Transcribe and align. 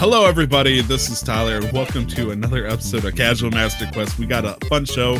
Hello, 0.00 0.24
everybody. 0.24 0.80
This 0.80 1.10
is 1.10 1.20
Tyler, 1.20 1.56
and 1.56 1.70
welcome 1.72 2.06
to 2.06 2.30
another 2.30 2.66
episode 2.66 3.04
of 3.04 3.14
Casual 3.14 3.50
Master 3.50 3.86
Quest. 3.92 4.18
We 4.18 4.24
got 4.24 4.46
a 4.46 4.56
fun 4.64 4.86
show, 4.86 5.18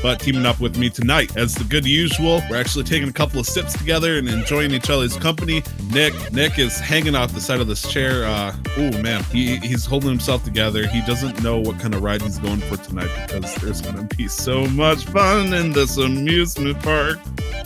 but 0.00 0.20
teaming 0.20 0.46
up 0.46 0.60
with 0.60 0.78
me 0.78 0.90
tonight, 0.90 1.36
as 1.36 1.56
the 1.56 1.64
good 1.64 1.84
usual, 1.84 2.40
we're 2.48 2.54
actually 2.54 2.84
taking 2.84 3.08
a 3.08 3.12
couple 3.12 3.40
of 3.40 3.48
sips 3.48 3.76
together 3.76 4.18
and 4.18 4.28
enjoying 4.28 4.70
each 4.70 4.90
other's 4.90 5.16
company. 5.16 5.64
Nick, 5.90 6.14
Nick 6.32 6.60
is 6.60 6.78
hanging 6.78 7.16
off 7.16 7.34
the 7.34 7.40
side 7.40 7.58
of 7.58 7.66
this 7.66 7.82
chair. 7.92 8.24
Uh, 8.24 8.54
oh 8.78 8.96
man, 9.02 9.24
he, 9.24 9.56
he's 9.56 9.84
holding 9.84 10.10
himself 10.10 10.44
together. 10.44 10.86
He 10.86 11.00
doesn't 11.00 11.42
know 11.42 11.58
what 11.58 11.80
kind 11.80 11.92
of 11.92 12.04
ride 12.04 12.22
he's 12.22 12.38
going 12.38 12.60
for 12.60 12.76
tonight 12.76 13.10
because 13.26 13.56
there's 13.56 13.80
going 13.80 14.06
to 14.06 14.16
be 14.16 14.28
so 14.28 14.66
much 14.68 15.04
fun 15.06 15.52
in 15.52 15.72
this 15.72 15.96
amusement 15.96 16.80
park. 16.80 17.18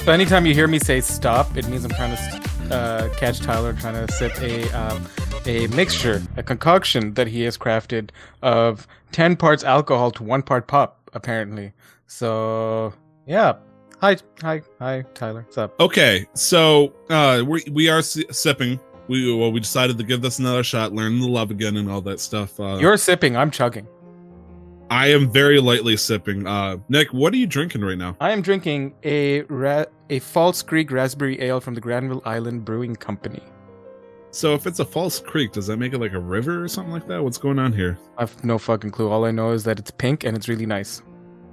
So 0.06 0.10
anytime 0.10 0.46
you 0.46 0.54
hear 0.54 0.68
me 0.68 0.78
say 0.78 1.02
stop, 1.02 1.54
it 1.54 1.68
means 1.68 1.84
I'm 1.84 1.90
trying 1.90 2.16
to 2.16 2.45
uh, 2.72 3.08
catch 3.16 3.40
Tyler 3.40 3.72
trying 3.72 4.06
to 4.06 4.12
sip 4.12 4.38
a 4.40 4.68
um, 4.70 5.06
a 5.46 5.66
mixture, 5.68 6.22
a 6.36 6.42
concoction 6.42 7.14
that 7.14 7.26
he 7.28 7.42
has 7.42 7.56
crafted 7.56 8.10
of 8.42 8.86
ten 9.12 9.36
parts 9.36 9.64
alcohol 9.64 10.10
to 10.12 10.22
one 10.22 10.42
part 10.42 10.66
pop, 10.66 11.10
apparently. 11.12 11.72
So 12.06 12.92
yeah. 13.26 13.54
Hi, 14.00 14.18
hi, 14.42 14.60
hi, 14.78 15.04
Tyler. 15.14 15.40
What's 15.40 15.56
up? 15.56 15.80
Okay, 15.80 16.26
so 16.34 16.92
uh, 17.08 17.42
we 17.46 17.64
we 17.70 17.88
are 17.88 18.02
si- 18.02 18.26
sipping. 18.30 18.78
We 19.08 19.34
well, 19.34 19.50
we 19.50 19.60
decided 19.60 19.96
to 19.98 20.04
give 20.04 20.20
this 20.20 20.38
another 20.38 20.62
shot, 20.62 20.92
learn 20.92 21.18
the 21.18 21.26
love 21.26 21.50
again, 21.50 21.76
and 21.78 21.90
all 21.90 22.02
that 22.02 22.20
stuff. 22.20 22.60
Uh, 22.60 22.76
You're 22.78 22.98
sipping. 22.98 23.36
I'm 23.36 23.50
chugging. 23.50 23.86
I 24.90 25.08
am 25.08 25.30
very 25.30 25.60
lightly 25.60 25.96
sipping. 25.96 26.46
Uh, 26.46 26.76
Nick, 26.88 27.12
what 27.12 27.32
are 27.32 27.36
you 27.36 27.46
drinking 27.46 27.82
right 27.82 27.98
now? 27.98 28.16
I 28.20 28.30
am 28.30 28.40
drinking 28.40 28.94
a 29.02 29.42
ra- 29.42 29.86
a 30.10 30.20
False 30.20 30.62
Creek 30.62 30.90
Raspberry 30.92 31.42
Ale 31.42 31.60
from 31.60 31.74
the 31.74 31.80
Granville 31.80 32.22
Island 32.24 32.64
Brewing 32.64 32.94
Company. 32.94 33.42
So 34.30 34.54
if 34.54 34.66
it's 34.66 34.80
a 34.80 34.84
false 34.84 35.18
creek, 35.18 35.52
does 35.52 35.66
that 35.68 35.78
make 35.78 35.94
it 35.94 35.98
like 35.98 36.12
a 36.12 36.20
river 36.20 36.62
or 36.62 36.68
something 36.68 36.92
like 36.92 37.06
that? 37.08 37.24
What's 37.24 37.38
going 37.38 37.58
on 37.58 37.72
here? 37.72 37.98
I've 38.18 38.44
no 38.44 38.58
fucking 38.58 38.90
clue. 38.90 39.10
All 39.10 39.24
I 39.24 39.30
know 39.30 39.52
is 39.52 39.64
that 39.64 39.78
it's 39.78 39.90
pink 39.90 40.24
and 40.24 40.36
it's 40.36 40.46
really 40.46 40.66
nice. 40.66 41.02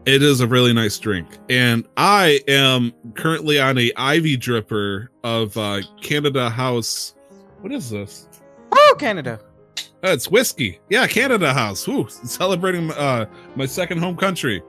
It 0.06 0.22
is 0.22 0.42
a 0.42 0.48
really 0.48 0.74
nice 0.74 1.00
drink, 1.00 1.26
and 1.50 1.88
I 1.96 2.42
am 2.50 2.92
currently 3.14 3.58
on 3.58 3.78
a 3.78 3.90
Ivy 3.96 4.38
dripper 4.38 5.08
of 5.24 5.56
uh, 5.56 5.80
Canada 6.02 6.50
House. 6.50 7.16
What 7.62 7.72
is 7.72 7.90
this? 7.90 8.28
Oh, 8.74 8.96
Canada. 9.00 9.40
Uh, 9.78 10.10
it's 10.10 10.30
whiskey. 10.30 10.80
Yeah, 10.90 11.08
Canada 11.08 11.54
House. 11.54 11.88
Woo, 11.88 12.08
celebrating 12.10 12.92
uh, 12.92 13.26
my 13.56 13.66
second 13.66 14.00
home 14.00 14.18
country. 14.18 14.62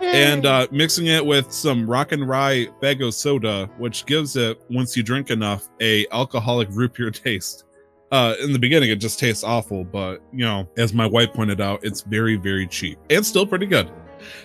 and 0.00 0.46
uh, 0.46 0.66
mixing 0.70 1.06
it 1.08 1.24
with 1.26 1.50
some 1.52 1.88
rock 1.90 2.12
and 2.12 2.28
rye 2.28 2.68
Faygo 2.80 3.12
soda, 3.12 3.68
which 3.78 4.06
gives 4.06 4.36
it, 4.36 4.60
once 4.70 4.96
you 4.96 5.02
drink 5.02 5.30
enough, 5.30 5.68
a 5.80 6.06
alcoholic 6.12 6.68
root 6.70 6.94
beer 6.94 7.10
taste. 7.12 7.64
Uh, 8.12 8.34
in 8.40 8.52
the 8.52 8.58
beginning, 8.58 8.90
it 8.90 8.96
just 8.96 9.18
tastes 9.18 9.42
awful, 9.44 9.84
but 9.84 10.22
you 10.32 10.44
know, 10.44 10.68
as 10.78 10.94
my 10.94 11.04
wife 11.04 11.32
pointed 11.32 11.60
out, 11.60 11.80
it's 11.82 12.02
very, 12.02 12.36
very 12.36 12.66
cheap 12.66 12.98
and 13.10 13.26
still 13.26 13.44
pretty 13.44 13.66
good. 13.66 13.90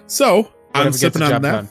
So 0.08 0.52
I'm 0.74 0.92
sipping 0.92 1.22
on 1.22 1.42
that. 1.44 1.52
done. 1.52 1.70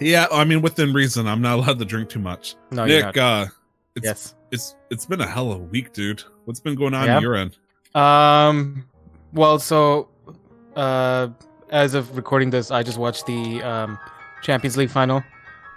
Yeah, 0.00 0.26
I 0.32 0.44
mean, 0.44 0.60
within 0.60 0.92
reason, 0.92 1.26
I'm 1.28 1.40
not 1.40 1.58
allowed 1.60 1.78
to 1.78 1.84
drink 1.84 2.08
too 2.08 2.18
much. 2.18 2.56
No, 2.72 2.84
you're 2.86 3.06
Nick, 3.06 3.16
not. 3.16 3.46
uh, 3.46 3.46
it's 3.94 4.04
yes. 4.04 4.34
It's 4.50 4.76
it's 4.90 5.06
been 5.06 5.20
a 5.20 5.26
hell 5.26 5.52
of 5.52 5.60
a 5.60 5.64
week, 5.64 5.92
dude. 5.92 6.22
What's 6.44 6.60
been 6.60 6.74
going 6.74 6.94
on 6.94 7.06
Yeah. 7.06 7.20
your 7.20 7.34
end? 7.36 7.56
Um. 7.94 8.84
Well, 9.32 9.58
so, 9.58 10.08
uh, 10.76 11.28
as 11.70 11.94
of 11.94 12.16
recording 12.16 12.50
this, 12.50 12.70
I 12.70 12.82
just 12.82 12.98
watched 12.98 13.26
the 13.26 13.62
um, 13.62 13.98
Champions 14.42 14.76
League 14.76 14.90
final. 14.90 15.22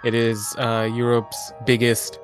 It 0.04 0.12
is 0.14 0.54
uh, 0.58 0.90
Europe's 0.92 1.52
biggest 1.64 2.18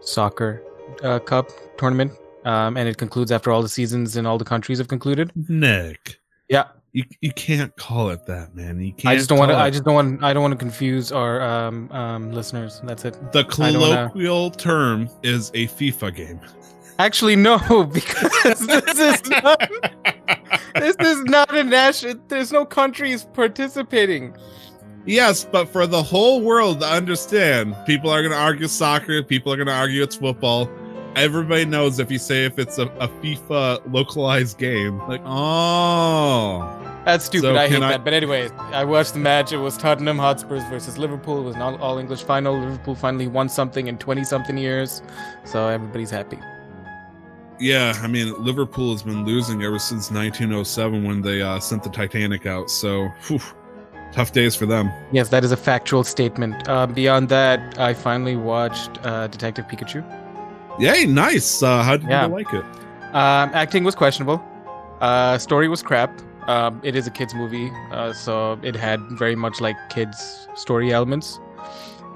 soccer 0.00 0.62
uh, 1.02 1.18
cup 1.18 1.50
tournament, 1.78 2.12
um, 2.44 2.76
and 2.76 2.88
it 2.88 2.96
concludes 2.96 3.30
after 3.32 3.50
all 3.52 3.60
the 3.62 3.68
seasons 3.68 4.16
in 4.16 4.24
all 4.26 4.38
the 4.38 4.44
countries 4.44 4.78
have 4.78 4.88
concluded. 4.88 5.30
Nick, 5.48 6.18
Yeah, 6.48 6.64
you 6.96 7.04
you 7.20 7.30
can't 7.32 7.76
call 7.76 8.08
it 8.08 8.24
that, 8.24 8.54
man. 8.54 8.80
You 8.80 8.94
can't. 8.94 9.12
I 9.12 9.16
just 9.16 9.28
don't 9.28 9.38
want 9.38 9.50
to. 9.50 9.56
I 9.56 9.68
just 9.68 9.84
don't 9.84 9.94
want. 9.94 10.24
I 10.24 10.32
don't 10.32 10.40
want 10.40 10.52
to 10.52 10.58
confuse 10.58 11.12
our 11.12 11.42
um, 11.42 11.92
um, 11.92 12.32
listeners. 12.32 12.80
That's 12.84 13.04
it. 13.04 13.12
The 13.32 13.42
don't 13.42 13.58
wanna- 13.58 14.08
colloquial 14.08 14.50
term 14.50 15.10
is 15.22 15.50
a 15.50 15.66
FIFA 15.66 16.16
game. 16.16 16.40
Actually, 16.98 17.36
no, 17.36 17.58
because 17.92 18.66
this 18.66 18.98
is 18.98 19.28
not. 19.28 19.70
This 20.74 20.96
is 21.00 21.22
not 21.24 21.54
a 21.54 21.64
national. 21.64 22.14
There's 22.28 22.50
no 22.50 22.64
countries 22.64 23.26
participating. 23.34 24.34
Yes, 25.04 25.44
but 25.44 25.68
for 25.68 25.86
the 25.86 26.02
whole 26.02 26.40
world 26.40 26.80
to 26.80 26.86
understand, 26.86 27.76
people 27.84 28.08
are 28.08 28.22
going 28.22 28.32
to 28.32 28.38
argue 28.38 28.68
soccer, 28.68 29.22
people 29.22 29.52
are 29.52 29.56
going 29.56 29.68
to 29.68 29.74
argue 29.74 30.02
it's 30.02 30.16
football. 30.16 30.70
Everybody 31.16 31.64
knows 31.64 31.98
if 31.98 32.10
you 32.10 32.18
say 32.18 32.44
if 32.44 32.58
it's 32.58 32.76
a, 32.78 32.84
a 33.00 33.08
FIFA 33.08 33.90
localized 33.90 34.58
game, 34.58 34.98
like, 35.08 35.22
oh. 35.24 36.82
That's 37.06 37.24
stupid. 37.24 37.46
So 37.46 37.56
I 37.56 37.68
hate 37.68 37.82
I- 37.82 37.92
that. 37.92 38.04
But 38.04 38.12
anyway, 38.12 38.50
I 38.58 38.84
watched 38.84 39.14
the 39.14 39.20
match. 39.20 39.50
It 39.50 39.56
was 39.56 39.78
Tottenham 39.78 40.18
Hotspurs 40.18 40.62
versus 40.64 40.98
Liverpool. 40.98 41.40
It 41.40 41.44
was 41.44 41.56
an 41.56 41.62
all, 41.62 41.98
English 41.98 42.22
final. 42.24 42.58
Liverpool 42.58 42.94
finally 42.94 43.28
won 43.28 43.48
something 43.48 43.86
in 43.86 43.96
20 43.96 44.24
something 44.24 44.58
years. 44.58 45.02
So 45.44 45.68
everybody's 45.68 46.10
happy. 46.10 46.38
Yeah, 47.58 47.94
I 48.02 48.08
mean, 48.08 48.34
Liverpool 48.44 48.92
has 48.92 49.02
been 49.02 49.24
losing 49.24 49.62
ever 49.62 49.78
since 49.78 50.10
1907 50.10 51.02
when 51.02 51.22
they 51.22 51.40
uh, 51.40 51.58
sent 51.60 51.82
the 51.82 51.88
Titanic 51.88 52.44
out. 52.44 52.70
So, 52.70 53.08
whew, 53.26 53.40
tough 54.12 54.32
days 54.32 54.54
for 54.54 54.66
them. 54.66 54.90
Yes, 55.12 55.30
that 55.30 55.44
is 55.44 55.52
a 55.52 55.56
factual 55.56 56.04
statement. 56.04 56.68
Uh, 56.68 56.86
beyond 56.86 57.30
that, 57.30 57.78
I 57.78 57.94
finally 57.94 58.36
watched 58.36 58.98
uh, 59.06 59.28
Detective 59.28 59.66
Pikachu. 59.68 60.04
Yay, 60.78 61.06
nice. 61.06 61.62
Uh, 61.62 61.82
how 61.82 61.96
did 61.96 62.08
Yeah. 62.08 62.26
you 62.26 62.32
like 62.32 62.52
it? 62.52 62.64
Um, 63.14 63.50
acting 63.54 63.84
was 63.84 63.94
questionable. 63.94 64.42
Uh, 65.00 65.38
story 65.38 65.68
was 65.68 65.82
crap. 65.82 66.10
Um, 66.48 66.80
it 66.84 66.94
is 66.94 67.06
a 67.06 67.10
kids 67.10 67.34
movie, 67.34 67.72
uh, 67.92 68.12
so 68.12 68.58
it 68.62 68.76
had 68.76 69.00
very 69.18 69.34
much 69.34 69.60
like 69.60 69.76
kids 69.90 70.48
story 70.54 70.92
elements. 70.92 71.40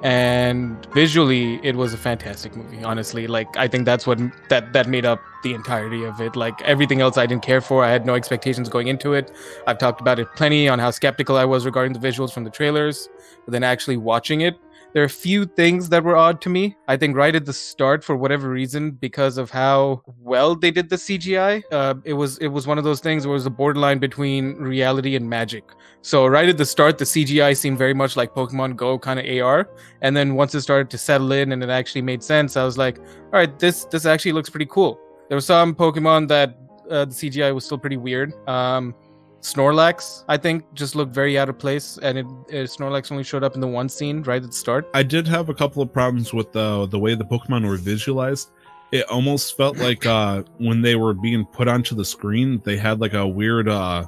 And 0.02 0.86
visually, 0.94 1.60
it 1.62 1.76
was 1.76 1.92
a 1.92 1.98
fantastic 1.98 2.56
movie. 2.56 2.82
Honestly, 2.82 3.26
like 3.26 3.54
I 3.58 3.68
think 3.68 3.84
that's 3.84 4.06
what 4.06 4.18
that 4.48 4.72
that 4.72 4.88
made 4.88 5.04
up 5.04 5.20
the 5.42 5.52
entirety 5.52 6.04
of 6.04 6.20
it. 6.22 6.36
Like 6.36 6.60
everything 6.62 7.00
else, 7.02 7.18
I 7.18 7.26
didn't 7.26 7.42
care 7.42 7.60
for. 7.60 7.84
I 7.84 7.90
had 7.90 8.06
no 8.06 8.14
expectations 8.14 8.68
going 8.70 8.86
into 8.88 9.12
it. 9.12 9.30
I've 9.66 9.76
talked 9.78 10.00
about 10.00 10.18
it 10.18 10.28
plenty 10.36 10.68
on 10.70 10.78
how 10.78 10.90
skeptical 10.90 11.36
I 11.36 11.44
was 11.44 11.66
regarding 11.66 11.92
the 11.92 11.98
visuals 11.98 12.32
from 12.32 12.44
the 12.44 12.50
trailers. 12.50 13.10
But 13.44 13.52
then 13.52 13.62
actually 13.62 13.98
watching 13.98 14.40
it, 14.40 14.58
there 14.92 15.02
are 15.02 15.06
a 15.06 15.08
few 15.08 15.44
things 15.44 15.88
that 15.90 16.02
were 16.02 16.16
odd 16.16 16.40
to 16.42 16.48
me. 16.48 16.76
I 16.88 16.96
think 16.96 17.16
right 17.16 17.34
at 17.34 17.44
the 17.46 17.52
start, 17.52 18.02
for 18.02 18.16
whatever 18.16 18.48
reason, 18.48 18.92
because 18.92 19.38
of 19.38 19.50
how 19.50 20.02
well 20.18 20.54
they 20.54 20.70
did 20.70 20.88
the 20.88 20.96
CGI, 20.96 21.62
uh, 21.70 21.94
it 22.04 22.14
was 22.14 22.38
it 22.38 22.48
was 22.48 22.66
one 22.66 22.78
of 22.78 22.84
those 22.84 23.00
things 23.00 23.26
where 23.26 23.32
it 23.32 23.34
was 23.34 23.46
a 23.46 23.50
borderline 23.50 23.98
between 23.98 24.54
reality 24.56 25.16
and 25.16 25.28
magic. 25.28 25.64
So 26.02 26.26
right 26.26 26.48
at 26.48 26.58
the 26.58 26.66
start, 26.66 26.98
the 26.98 27.04
CGI 27.04 27.56
seemed 27.56 27.78
very 27.78 27.94
much 27.94 28.16
like 28.16 28.34
Pokemon 28.34 28.76
Go 28.76 28.98
kind 28.98 29.20
of 29.20 29.26
AR, 29.26 29.68
and 30.02 30.16
then 30.16 30.34
once 30.34 30.54
it 30.54 30.62
started 30.62 30.90
to 30.90 30.98
settle 30.98 31.32
in 31.32 31.52
and 31.52 31.62
it 31.62 31.70
actually 31.70 32.02
made 32.02 32.22
sense, 32.22 32.56
I 32.56 32.64
was 32.64 32.78
like, 32.78 32.98
all 32.98 33.38
right, 33.40 33.58
this 33.58 33.84
this 33.84 34.06
actually 34.06 34.32
looks 34.32 34.50
pretty 34.50 34.66
cool. 34.66 34.98
There 35.28 35.36
were 35.36 35.42
some 35.42 35.74
Pokemon 35.74 36.28
that 36.28 36.58
uh, 36.90 37.04
the 37.04 37.14
CGI 37.14 37.54
was 37.54 37.64
still 37.64 37.78
pretty 37.78 37.96
weird. 37.96 38.32
Um, 38.48 38.94
Snorlax, 39.40 40.24
I 40.28 40.36
think, 40.36 40.64
just 40.74 40.94
looked 40.94 41.14
very 41.14 41.38
out 41.38 41.48
of 41.48 41.58
place, 41.58 41.98
and 42.02 42.18
it, 42.18 42.26
uh, 42.26 42.66
Snorlax 42.66 43.10
only 43.10 43.24
showed 43.24 43.42
up 43.42 43.54
in 43.54 43.60
the 43.60 43.66
one 43.66 43.88
scene 43.88 44.22
right 44.22 44.42
at 44.42 44.50
the 44.50 44.56
start. 44.56 44.88
I 44.92 45.02
did 45.02 45.26
have 45.28 45.48
a 45.48 45.54
couple 45.54 45.82
of 45.82 45.92
problems 45.92 46.34
with 46.34 46.52
the 46.52 46.86
the 46.86 46.98
way 46.98 47.14
the 47.14 47.24
Pokemon 47.24 47.66
were 47.66 47.76
visualized. 47.76 48.50
It 48.92 49.08
almost 49.08 49.56
felt 49.56 49.78
like 49.78 50.04
uh 50.04 50.42
when 50.58 50.82
they 50.82 50.96
were 50.96 51.14
being 51.14 51.46
put 51.46 51.68
onto 51.68 51.94
the 51.94 52.04
screen, 52.04 52.60
they 52.64 52.76
had 52.76 53.00
like 53.00 53.14
a 53.14 53.26
weird 53.26 53.68
uh 53.68 54.04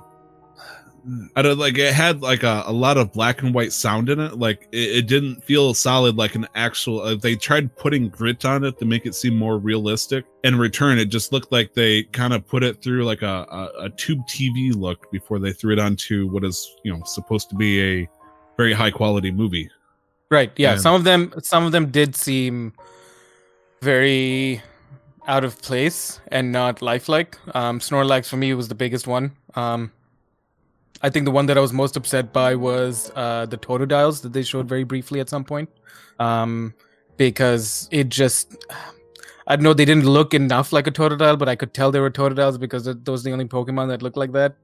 I 1.35 1.43
don't 1.43 1.59
like 1.59 1.79
it 1.79 1.93
had 1.93 2.23
like 2.23 2.45
a, 2.45 2.63
a 2.67 2.73
lot 2.73 2.97
of 2.97 3.13
black 3.13 3.43
and 3.43 3.53
white 3.53 3.73
sound 3.73 4.09
in 4.09 4.21
it. 4.21 4.39
Like 4.39 4.69
it, 4.71 4.97
it 4.97 5.07
didn't 5.07 5.43
feel 5.43 5.75
solid 5.75 6.17
like 6.17 6.35
an 6.35 6.47
actual 6.55 7.01
uh, 7.01 7.17
they 7.17 7.35
tried 7.35 7.75
putting 7.77 8.09
grit 8.09 8.45
on 8.45 8.65
it 8.65 8.79
to 8.79 8.85
make 8.85 9.05
it 9.05 9.15
seem 9.15 9.37
more 9.37 9.59
realistic. 9.59 10.25
In 10.45 10.57
return, 10.57 10.99
it 10.99 11.07
just 11.07 11.33
looked 11.33 11.51
like 11.51 11.75
they 11.75 12.05
kind 12.05 12.33
of 12.33 12.47
put 12.47 12.63
it 12.63 12.83
through 12.83 13.05
like 13.05 13.23
a, 13.23 13.47
a, 13.51 13.85
a 13.87 13.91
tube 13.91 14.21
TV 14.29 14.75
look 14.75 15.11
before 15.11 15.39
they 15.39 15.53
threw 15.53 15.73
it 15.73 15.79
onto 15.79 16.29
what 16.29 16.45
is, 16.45 16.77
you 16.85 16.93
know, 16.93 17.03
supposed 17.05 17.51
to 17.51 17.57
be 17.57 17.83
a 17.83 18.09
very 18.57 18.73
high 18.73 18.91
quality 18.91 19.31
movie. 19.31 19.69
Right. 20.31 20.53
Yeah. 20.57 20.73
Yeah. 20.73 20.79
Some 20.79 20.95
of 20.95 21.05
them, 21.05 21.33
some 21.43 21.65
of 21.65 21.73
them 21.73 21.91
did 21.91 22.15
seem 22.15 22.73
very 23.81 24.63
out 25.27 25.45
of 25.45 25.61
place 25.63 26.21
and 26.29 26.53
not 26.53 26.81
lifelike. 26.81 27.39
Um, 27.55 27.81
Snorlax 27.81 28.29
for 28.29 28.37
me 28.37 28.55
was 28.55 28.69
the 28.69 28.75
biggest 28.75 29.07
one. 29.07 29.33
Um, 29.55 29.93
I 31.03 31.11
think 31.11 31.25
the 31.25 31.33
one 31.33 31.47
that 31.47 31.59
I 31.59 31.61
was 31.61 31.73
most 31.73 31.97
upset 31.97 32.33
by 32.33 32.55
was 32.55 33.11
uh, 33.17 33.47
the 33.47 33.59
Totodiles 33.59 34.23
that 34.23 34.33
they 34.33 34.43
showed 34.43 34.69
very 34.69 34.85
briefly 34.85 35.21
at 35.21 35.29
some 35.29 35.45
point, 35.45 35.69
um, 36.19 36.75
because 37.17 37.89
it 37.91 38.09
just. 38.09 38.65
I 39.49 39.57
know 39.57 39.75
they 39.75 39.85
didn't 39.85 40.05
look 40.07 40.35
enough 40.35 40.73
like 40.73 40.87
a 40.87 40.93
Totodile, 40.93 41.37
but 41.37 41.49
I 41.49 41.57
could 41.57 41.75
tell 41.75 41.91
they 41.91 41.99
were 41.99 42.11
Totodiles 42.13 42.61
because 42.61 42.85
th- 42.85 42.99
those 43.03 43.21
are 43.23 43.25
the 43.25 43.33
only 43.33 43.47
Pokemon 43.47 43.89
that 43.89 44.01
look 44.01 44.17
like 44.17 44.33
that. 44.33 44.55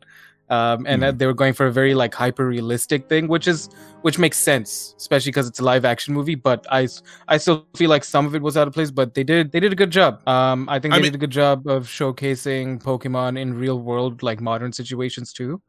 um, 0.50 0.86
and 0.86 1.02
that 1.02 1.18
they 1.18 1.26
were 1.26 1.34
going 1.34 1.52
for 1.52 1.66
a 1.66 1.72
very 1.72 1.94
like 1.94 2.14
hyper 2.14 2.46
realistic 2.48 3.06
thing, 3.08 3.28
which 3.28 3.46
is 3.46 3.68
which 4.02 4.18
makes 4.18 4.38
sense, 4.38 4.94
especially 4.96 5.30
because 5.30 5.46
it's 5.48 5.60
a 5.60 5.64
live 5.64 5.84
action 5.84 6.14
movie. 6.14 6.36
But 6.36 6.64
I 6.70 6.88
I 7.26 7.36
still 7.36 7.66
feel 7.76 7.90
like 7.90 8.04
some 8.04 8.24
of 8.24 8.34
it 8.34 8.40
was 8.40 8.56
out 8.56 8.66
of 8.68 8.72
place, 8.72 8.90
but 8.90 9.12
they 9.14 9.24
did 9.24 9.52
they 9.52 9.60
did 9.60 9.72
a 9.72 9.76
good 9.76 9.90
job. 9.90 10.26
Um, 10.26 10.66
I 10.70 10.78
think 10.78 10.94
I 10.94 10.96
they 10.98 11.02
mean- 11.02 11.12
did 11.12 11.18
a 11.18 11.24
good 11.26 11.36
job 11.42 11.66
of 11.66 11.86
showcasing 11.86 12.82
Pokemon 12.82 13.38
in 13.38 13.52
real 13.64 13.80
world 13.80 14.22
like 14.22 14.40
modern 14.40 14.72
situations 14.72 15.32
too. 15.34 15.60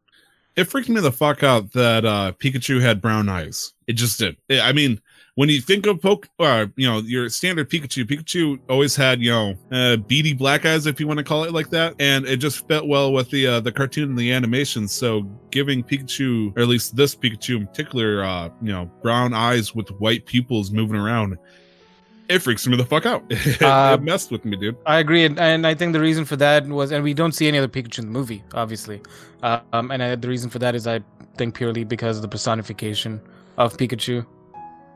It 0.59 0.67
freaked 0.67 0.89
me 0.89 0.99
the 0.99 1.11
fuck 1.11 1.41
out 1.41 1.71
that 1.71 2.03
uh 2.03 2.33
Pikachu 2.37 2.81
had 2.81 2.99
brown 2.99 3.29
eyes. 3.29 3.73
It 3.87 3.93
just 3.93 4.19
did. 4.19 4.35
I- 4.49 4.59
I 4.59 4.73
mean, 4.73 4.99
when 5.35 5.47
you 5.47 5.61
think 5.61 5.85
of 5.85 6.01
poke, 6.01 6.27
uh, 6.37 6.65
you 6.75 6.85
know, 6.85 6.99
your 6.99 7.29
standard 7.29 7.69
Pikachu, 7.69 8.03
Pikachu 8.03 8.59
always 8.67 8.93
had, 8.93 9.21
you 9.21 9.31
know, 9.31 9.53
uh, 9.71 9.95
beady 9.95 10.33
black 10.33 10.65
eyes, 10.65 10.85
if 10.85 10.99
you 10.99 11.07
want 11.07 11.17
to 11.19 11.23
call 11.23 11.45
it 11.45 11.53
like 11.53 11.69
that, 11.69 11.95
and 11.97 12.25
it 12.25 12.37
just 12.37 12.67
fit 12.67 12.85
well 12.85 13.13
with 13.13 13.29
the 13.29 13.47
uh, 13.47 13.59
the 13.61 13.71
cartoon 13.71 14.09
and 14.09 14.17
the 14.17 14.33
animation. 14.33 14.85
So 14.85 15.21
giving 15.49 15.81
Pikachu, 15.81 16.51
or 16.57 16.63
at 16.63 16.67
least 16.67 16.93
this 16.93 17.15
Pikachu 17.15 17.55
in 17.55 17.67
particular, 17.67 18.21
uh, 18.25 18.49
you 18.61 18.73
know, 18.73 18.91
brown 19.01 19.33
eyes 19.33 19.73
with 19.73 19.87
white 20.01 20.25
pupils 20.25 20.71
moving 20.71 20.99
around, 20.99 21.37
it 22.29 22.39
freaks 22.41 22.65
me 22.67 22.77
the 22.77 22.85
fuck 22.85 23.05
out. 23.05 23.23
it, 23.29 23.61
Uh, 23.61 23.97
it 23.99 24.03
messed 24.03 24.31
with 24.31 24.45
me, 24.45 24.55
dude. 24.55 24.77
I 24.85 24.99
agree, 24.99 25.25
and, 25.25 25.39
and 25.39 25.65
I 25.67 25.73
think 25.73 25.93
the 25.93 25.99
reason 25.99 26.23
for 26.25 26.35
that 26.37 26.65
was, 26.67 26.91
and 26.91 27.03
we 27.03 27.13
don't 27.13 27.33
see 27.33 27.47
any 27.47 27.57
other 27.57 27.67
Pikachu 27.67 27.99
in 27.99 28.05
the 28.05 28.11
movie, 28.11 28.43
obviously. 28.53 29.01
Uh, 29.43 29.59
um, 29.73 29.91
and 29.91 30.01
I, 30.01 30.15
the 30.15 30.27
reason 30.27 30.49
for 30.49 30.59
that 30.59 30.75
is, 30.75 30.87
I 30.87 31.01
think 31.37 31.55
purely 31.55 31.83
because 31.83 32.17
of 32.17 32.21
the 32.21 32.27
personification 32.27 33.19
of 33.57 33.75
Pikachu. 33.77 34.25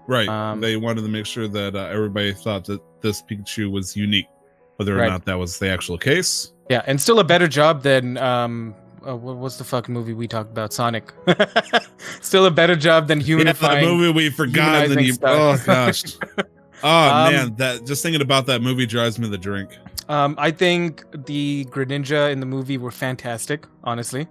Right. 0.06 0.28
um, 0.28 0.60
they 0.60 0.76
wanted 0.76 1.02
to 1.04 1.08
make 1.08 1.26
sure 1.26 1.48
that 1.48 1.76
uh, 1.76 1.86
everybody 1.86 2.34
thought 2.34 2.66
that 2.66 2.82
this 3.02 3.22
Pikachu 3.22 3.72
was 3.72 3.96
unique, 3.96 4.28
whether 4.76 4.96
or 4.96 5.00
Right. 5.02 5.10
not 5.10 5.26
that 5.26 5.36
was 5.40 5.60
the 5.60 5.70
actual 5.70 5.98
case. 5.98 6.52
Yeah, 6.70 6.82
and 6.86 7.00
still 7.02 7.20
a 7.20 7.24
better 7.24 7.48
job 7.48 7.84
than 7.84 8.18
um, 8.18 8.76
uh, 9.08 9.16
what, 9.16 9.38
what's 9.38 9.58
the 9.58 9.64
fucking 9.64 9.94
movie 9.94 10.14
we 10.14 10.28
talked 10.28 10.52
about? 10.52 10.72
Sonic. 10.74 11.12
still 12.22 12.46
a 12.46 12.52
better 12.52 12.76
job 12.76 13.08
than 13.08 13.20
humanifying. 13.22 13.82
Yeah, 13.82 13.82
the 13.82 13.96
movie 13.96 14.12
we 14.12 14.30
forgot. 14.30 14.92
And 14.92 15.02
you, 15.02 15.14
oh 15.24 15.58
gosh. 15.66 16.04
Oh 16.84 16.90
Um, 17.10 17.34
man, 17.34 17.56
that 17.56 17.86
just 17.86 18.04
thinking 18.04 18.22
about 18.22 18.46
that 18.48 18.62
movie 18.62 18.86
drives 18.86 19.18
me 19.18 19.30
the 19.30 19.38
drink. 19.38 19.78
Um, 20.10 20.36
I 20.38 20.52
think 20.52 21.04
the 21.26 21.66
Greninja 21.72 22.32
in 22.32 22.40
the 22.42 22.46
movie 22.46 22.78
were 22.78 22.92
fantastic, 22.92 23.66
honestly. 23.86 24.28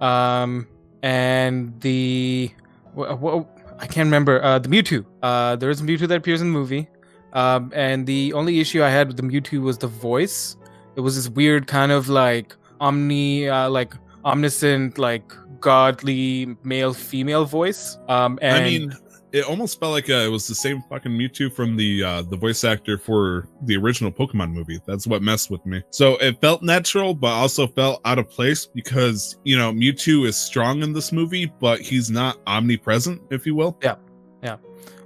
Um, 0.00 0.66
and 1.02 1.78
the 1.80 2.50
wha- 2.94 3.44
I 3.78 3.86
can't 3.86 4.06
remember 4.06 4.42
uh, 4.44 4.58
the 4.58 4.68
Mewtwo. 4.68 5.04
Uh, 5.22 5.56
there 5.56 5.70
is 5.70 5.80
a 5.80 5.84
Mewtwo 5.84 6.06
that 6.08 6.16
appears 6.16 6.40
in 6.40 6.48
the 6.52 6.58
movie. 6.58 6.88
Um, 7.32 7.70
and 7.74 8.06
the 8.06 8.32
only 8.32 8.60
issue 8.60 8.82
I 8.82 8.88
had 8.90 9.08
with 9.08 9.16
the 9.16 9.22
Mewtwo 9.22 9.60
was 9.62 9.78
the 9.78 9.86
voice. 9.88 10.56
It 10.96 11.00
was 11.00 11.16
this 11.16 11.28
weird 11.28 11.66
kind 11.66 11.92
of 11.92 12.08
like 12.08 12.54
omni, 12.80 13.48
uh, 13.48 13.68
like 13.68 13.94
omniscient, 14.24 14.98
like 14.98 15.32
godly 15.60 16.56
male 16.62 16.94
female 16.94 17.44
voice. 17.44 17.98
Um, 18.08 18.38
and 18.42 18.56
I 18.56 18.64
mean, 18.64 18.92
it 19.36 19.44
almost 19.44 19.78
felt 19.78 19.92
like 19.92 20.08
uh, 20.08 20.14
it 20.14 20.30
was 20.30 20.48
the 20.48 20.54
same 20.54 20.82
fucking 20.88 21.12
Mewtwo 21.12 21.52
from 21.52 21.76
the 21.76 22.02
uh, 22.02 22.22
the 22.22 22.36
voice 22.38 22.64
actor 22.64 22.96
for 22.96 23.48
the 23.64 23.76
original 23.76 24.10
Pokemon 24.10 24.52
movie. 24.52 24.80
That's 24.86 25.06
what 25.06 25.20
messed 25.20 25.50
with 25.50 25.64
me. 25.66 25.82
So 25.90 26.16
it 26.16 26.40
felt 26.40 26.62
natural, 26.62 27.12
but 27.12 27.32
also 27.32 27.66
felt 27.66 28.00
out 28.06 28.18
of 28.18 28.30
place 28.30 28.64
because 28.64 29.36
you 29.44 29.58
know 29.58 29.72
Mewtwo 29.72 30.26
is 30.26 30.38
strong 30.38 30.82
in 30.82 30.94
this 30.94 31.12
movie, 31.12 31.52
but 31.60 31.80
he's 31.80 32.10
not 32.10 32.38
omnipresent, 32.46 33.20
if 33.30 33.44
you 33.44 33.54
will. 33.54 33.76
Yeah, 33.82 33.96
yeah, 34.42 34.56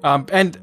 um, 0.04 0.26
and 0.32 0.60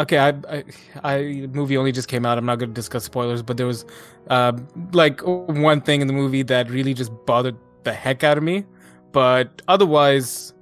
okay, 0.00 0.18
I, 0.18 0.28
I, 0.48 0.64
I, 1.04 1.22
movie 1.52 1.76
only 1.76 1.92
just 1.92 2.08
came 2.08 2.26
out. 2.26 2.38
I'm 2.38 2.44
not 2.44 2.58
going 2.58 2.70
to 2.70 2.74
discuss 2.74 3.04
spoilers, 3.04 3.40
but 3.40 3.56
there 3.56 3.66
was, 3.66 3.84
um, 4.28 4.66
like 4.92 5.20
one 5.20 5.80
thing 5.80 6.00
in 6.00 6.08
the 6.08 6.12
movie 6.12 6.42
that 6.42 6.68
really 6.70 6.92
just 6.92 7.12
bothered 7.24 7.56
the 7.84 7.92
heck 7.92 8.24
out 8.24 8.36
of 8.36 8.42
me. 8.42 8.64
But 9.12 9.62
otherwise, 9.68 10.54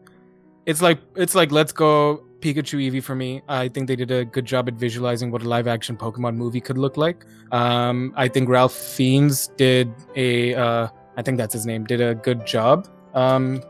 it's 0.67 0.83
like 0.83 1.01
it's 1.17 1.35
like 1.35 1.51
let's 1.51 1.73
go 1.73 2.24
Pikachu 2.45 2.79
Eevee 2.85 3.03
for 3.03 3.15
me. 3.15 3.43
I 3.49 3.69
think 3.69 3.89
they 3.89 3.97
did 3.97 4.11
a 4.11 4.25
good 4.25 4.45
job 4.45 4.69
at 4.69 4.75
visualizing 4.75 5.31
what 5.31 5.43
a 5.43 5.49
live 5.49 5.67
action 5.67 5.97
Pokemon 5.97 6.37
movie 6.37 6.61
could 6.61 6.77
look 6.77 6.99
like. 6.99 7.25
Um, 7.53 8.13
I 8.17 8.29
think 8.29 8.51
Ralph 8.51 8.75
Fiennes 8.75 9.49
did 9.57 9.91
a, 10.15 10.55
uh, 10.55 10.89
I 11.17 11.23
think 11.23 11.39
that's 11.39 11.55
his 11.55 11.65
name, 11.65 11.85
did 11.85 12.03
a 12.03 12.15
good 12.15 12.47
job. 12.47 12.87
Um, 13.15 13.63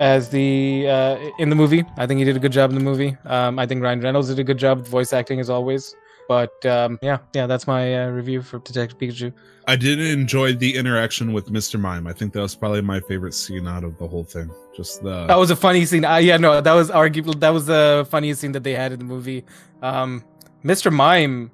as 0.00 0.28
the 0.28 0.86
uh, 0.88 1.16
in 1.38 1.48
the 1.48 1.56
movie. 1.56 1.84
I 1.96 2.06
think 2.06 2.18
he 2.18 2.24
did 2.24 2.36
a 2.36 2.38
good 2.38 2.52
job 2.52 2.70
in 2.70 2.76
the 2.76 2.84
movie. 2.84 3.16
Um, 3.24 3.58
I 3.58 3.66
think 3.66 3.82
Ryan 3.82 4.00
Reynolds 4.00 4.28
did 4.28 4.38
a 4.38 4.44
good 4.44 4.58
job 4.58 4.86
voice 4.86 5.12
acting 5.12 5.40
as 5.40 5.48
always. 5.48 5.94
But 6.28 6.64
um, 6.66 6.98
yeah, 7.02 7.18
yeah, 7.34 7.46
that's 7.46 7.66
my 7.66 8.04
uh, 8.04 8.08
review 8.08 8.42
for 8.42 8.58
Detective 8.58 8.98
Pikachu. 8.98 9.32
I 9.68 9.76
did 9.76 10.00
enjoy 10.00 10.54
the 10.54 10.76
interaction 10.76 11.32
with 11.32 11.50
Mr. 11.50 11.78
Mime. 11.78 12.06
I 12.06 12.12
think 12.12 12.32
that 12.32 12.40
was 12.40 12.54
probably 12.54 12.82
my 12.82 13.00
favorite 13.00 13.34
scene 13.34 13.66
out 13.66 13.84
of 13.84 13.98
the 13.98 14.06
whole 14.06 14.24
thing. 14.24 14.50
Just 14.76 15.02
the 15.02 15.26
That 15.26 15.38
was 15.38 15.50
a 15.50 15.56
funny 15.56 15.84
scene. 15.84 16.04
Uh, 16.04 16.16
yeah, 16.16 16.36
no, 16.36 16.60
that 16.60 16.72
was 16.72 16.90
arguably 16.90 17.38
that 17.40 17.50
was 17.50 17.66
the 17.66 18.06
funniest 18.10 18.40
scene 18.40 18.52
that 18.52 18.64
they 18.64 18.74
had 18.74 18.92
in 18.92 18.98
the 18.98 19.04
movie. 19.04 19.44
Um, 19.82 20.24
Mr. 20.64 20.92
Mime 20.92 21.50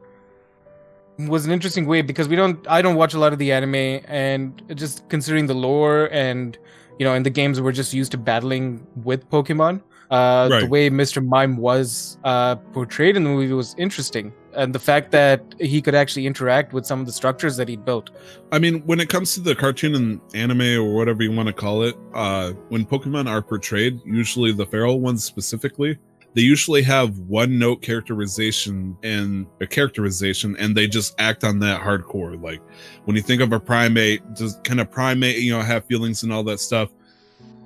was 1.18 1.44
an 1.44 1.52
interesting 1.52 1.86
way 1.86 2.02
because 2.02 2.28
we 2.28 2.36
don't 2.36 2.66
I 2.68 2.82
don't 2.82 2.96
watch 2.96 3.14
a 3.14 3.18
lot 3.18 3.32
of 3.32 3.38
the 3.38 3.52
anime 3.52 4.00
and 4.06 4.62
just 4.74 5.08
considering 5.08 5.46
the 5.46 5.54
lore 5.54 6.08
and 6.12 6.56
you 6.98 7.04
know 7.04 7.14
in 7.14 7.22
the 7.22 7.30
games 7.30 7.60
we're 7.60 7.72
just 7.72 7.92
used 7.92 8.12
to 8.12 8.18
battling 8.18 8.86
with 8.96 9.28
Pokemon. 9.28 9.82
Uh, 10.10 10.48
The 10.60 10.66
way 10.66 10.90
Mr. 10.90 11.24
Mime 11.24 11.56
was 11.56 12.18
uh, 12.24 12.56
portrayed 12.56 13.16
in 13.16 13.24
the 13.24 13.30
movie 13.30 13.50
was 13.54 13.74
interesting, 13.78 14.30
and 14.54 14.74
the 14.74 14.78
fact 14.78 15.10
that 15.12 15.42
he 15.58 15.80
could 15.80 15.94
actually 15.94 16.26
interact 16.26 16.72
with 16.72 16.86
some 16.86 17.00
of 17.00 17.06
the 17.06 17.12
structures 17.12 17.56
that 17.56 17.68
he 17.68 17.76
built. 17.76 18.10
I 18.50 18.58
mean, 18.58 18.80
when 18.86 19.00
it 19.00 19.08
comes 19.08 19.34
to 19.34 19.40
the 19.40 19.54
cartoon 19.54 19.94
and 19.94 20.20
anime 20.34 20.82
or 20.82 20.94
whatever 20.94 21.22
you 21.22 21.32
want 21.32 21.48
to 21.48 21.52
call 21.52 21.82
it, 21.82 21.96
uh, 22.14 22.52
when 22.68 22.84
Pokemon 22.84 23.28
are 23.28 23.42
portrayed, 23.42 24.00
usually 24.04 24.52
the 24.52 24.66
feral 24.66 25.00
ones 25.00 25.24
specifically, 25.24 25.98
they 26.34 26.42
usually 26.42 26.82
have 26.82 27.18
one 27.18 27.58
note 27.58 27.82
characterization 27.82 28.96
and 29.02 29.46
a 29.60 29.66
characterization, 29.66 30.56
and 30.58 30.74
they 30.74 30.86
just 30.86 31.14
act 31.18 31.44
on 31.44 31.58
that 31.58 31.80
hardcore. 31.80 32.40
Like 32.40 32.62
when 33.04 33.16
you 33.16 33.22
think 33.22 33.42
of 33.42 33.52
a 33.52 33.60
primate, 33.60 34.22
just 34.34 34.64
kind 34.64 34.80
of 34.80 34.90
primate, 34.90 35.38
you 35.38 35.52
know, 35.52 35.60
have 35.60 35.84
feelings 35.84 36.22
and 36.22 36.32
all 36.32 36.42
that 36.44 36.58
stuff. 36.58 36.90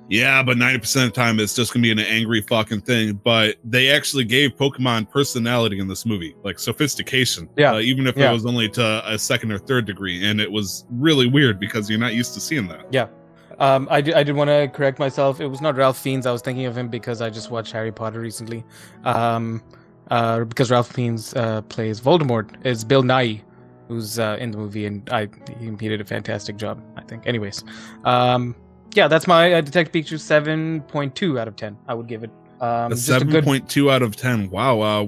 Yeah, 0.09 0.41
but 0.43 0.57
90% 0.57 0.95
of 1.07 1.13
the 1.13 1.15
time 1.15 1.39
it's 1.39 1.53
just 1.55 1.73
gonna 1.73 1.81
be 1.83 1.91
an 1.91 1.99
angry 1.99 2.41
fucking 2.41 2.81
thing. 2.81 3.19
But 3.23 3.57
they 3.63 3.89
actually 3.91 4.23
gave 4.23 4.55
Pokemon 4.55 5.09
personality 5.09 5.79
in 5.79 5.87
this 5.87 6.05
movie, 6.05 6.35
like 6.43 6.59
sophistication. 6.59 7.49
Yeah. 7.57 7.73
Uh, 7.73 7.79
even 7.79 8.07
if 8.07 8.15
Yeah. 8.15 8.29
it 8.29 8.33
was 8.33 8.45
only 8.45 8.69
to 8.69 9.01
a 9.05 9.17
second 9.19 9.51
or 9.51 9.57
third 9.57 9.85
degree. 9.85 10.23
And 10.25 10.39
it 10.39 10.51
was 10.51 10.85
really 10.89 11.27
weird 11.27 11.59
because 11.59 11.89
you're 11.89 11.99
not 11.99 12.13
used 12.13 12.33
to 12.35 12.39
seeing 12.39 12.67
that. 12.69 12.85
Yeah. 12.91 13.07
Um, 13.59 13.87
I 13.89 14.01
did, 14.01 14.13
I 14.13 14.23
did 14.23 14.35
want 14.35 14.49
to 14.49 14.67
correct 14.73 14.99
myself. 14.99 15.41
It 15.41 15.47
was 15.47 15.61
not 15.61 15.75
Ralph 15.75 15.97
Fiennes. 15.97 16.25
I 16.27 16.31
was 16.31 16.41
thinking 16.43 16.65
of 16.67 16.77
him 16.77 16.89
because 16.89 17.21
I 17.21 17.29
just 17.29 17.49
watched 17.49 17.71
Harry 17.71 17.91
Potter 17.91 18.19
recently. 18.19 18.63
Um, 19.03 19.63
uh, 20.11 20.43
because 20.45 20.69
Ralph 20.71 20.91
Fiennes 20.91 21.33
uh, 21.33 21.61
plays 21.63 21.99
Voldemort. 21.99 22.49
It's 22.63 22.83
Bill 22.83 23.03
Nighy, 23.03 23.41
who's 23.87 24.19
uh, 24.19 24.37
in 24.39 24.51
the 24.51 24.57
movie, 24.57 24.85
and 24.85 25.09
I 25.09 25.27
he, 25.59 25.65
he 25.79 25.89
did 25.89 25.99
a 25.99 26.05
fantastic 26.05 26.55
job. 26.55 26.81
I 26.95 27.01
think. 27.01 27.25
Anyways, 27.27 27.63
um, 28.05 28.55
yeah, 28.93 29.07
that's 29.07 29.27
my 29.27 29.53
uh, 29.53 29.61
Detective 29.61 30.05
Pikachu 30.05 30.19
seven 30.19 30.81
point 30.81 31.15
two 31.15 31.39
out 31.39 31.47
of 31.47 31.55
ten. 31.55 31.77
I 31.87 31.93
would 31.93 32.07
give 32.07 32.23
it. 32.23 32.31
Um, 32.59 32.91
a 32.91 32.95
good 32.95 33.43
7.2 33.45 33.91
out 33.91 34.01
of 34.01 34.15
10. 34.15 34.49
Wow. 34.49 34.81
Uh, 34.81 35.05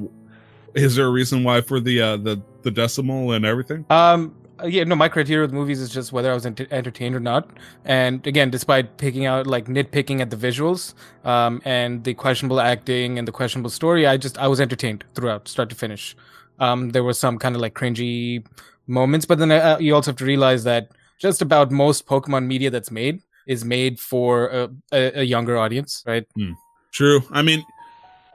is 0.76 0.96
there 0.96 1.08
a 1.08 1.10
reason 1.10 1.44
why 1.44 1.62
for 1.62 1.80
the 1.80 2.00
uh, 2.00 2.18
the 2.18 2.42
the 2.62 2.70
decimal 2.70 3.32
and 3.32 3.44
everything? 3.44 3.86
Um, 3.90 4.36
uh, 4.62 4.68
yeah, 4.68 4.84
no, 4.84 4.96
my 4.96 5.10
criteria 5.10 5.42
with 5.42 5.54
movies 5.54 5.80
is 5.80 5.90
just 5.90 6.12
whether 6.12 6.30
I 6.32 6.34
was 6.34 6.46
ent- 6.46 6.72
entertained 6.72 7.16
or 7.16 7.20
not. 7.20 7.50
And 7.86 8.26
again, 8.28 8.50
despite 8.50 8.98
picking 8.98 9.26
out 9.26 9.48
like 9.48 9.66
nitpicking 9.66 10.20
at 10.20 10.30
the 10.30 10.38
visuals, 10.38 10.94
um, 11.24 11.62
and 11.66 12.04
the 12.04 12.14
questionable 12.14 12.60
acting 12.60 13.18
and 13.18 13.28
the 13.28 13.32
questionable 13.32 13.70
story, 13.70 14.06
I 14.06 14.18
just 14.18 14.38
I 14.38 14.48
was 14.48 14.60
entertained 14.60 15.06
throughout, 15.16 15.48
start 15.48 15.70
to 15.70 15.76
finish. 15.76 16.16
Um, 16.60 16.90
there 16.90 17.04
were 17.04 17.14
some 17.14 17.40
kind 17.40 17.56
of 17.56 17.62
like 17.62 17.74
cringy 17.74 18.46
moments, 18.86 19.26
but 19.26 19.40
then 19.40 19.52
uh, 19.52 19.78
you 19.80 19.96
also 19.96 20.12
have 20.12 20.18
to 20.18 20.26
realize 20.26 20.66
that 20.66 20.92
just 21.18 21.42
about 21.42 21.72
most 21.72 22.06
Pokemon 22.06 22.46
media 22.46 22.70
that's 22.70 22.92
made 22.92 23.22
is 23.50 23.66
made 23.66 24.00
for 24.00 24.48
a, 24.50 24.70
a, 24.94 25.22
a 25.22 25.24
younger 25.24 25.58
audience, 25.58 26.04
right? 26.06 26.26
Hmm. 26.36 26.52
True. 26.92 27.22
I 27.32 27.42
mean, 27.42 27.66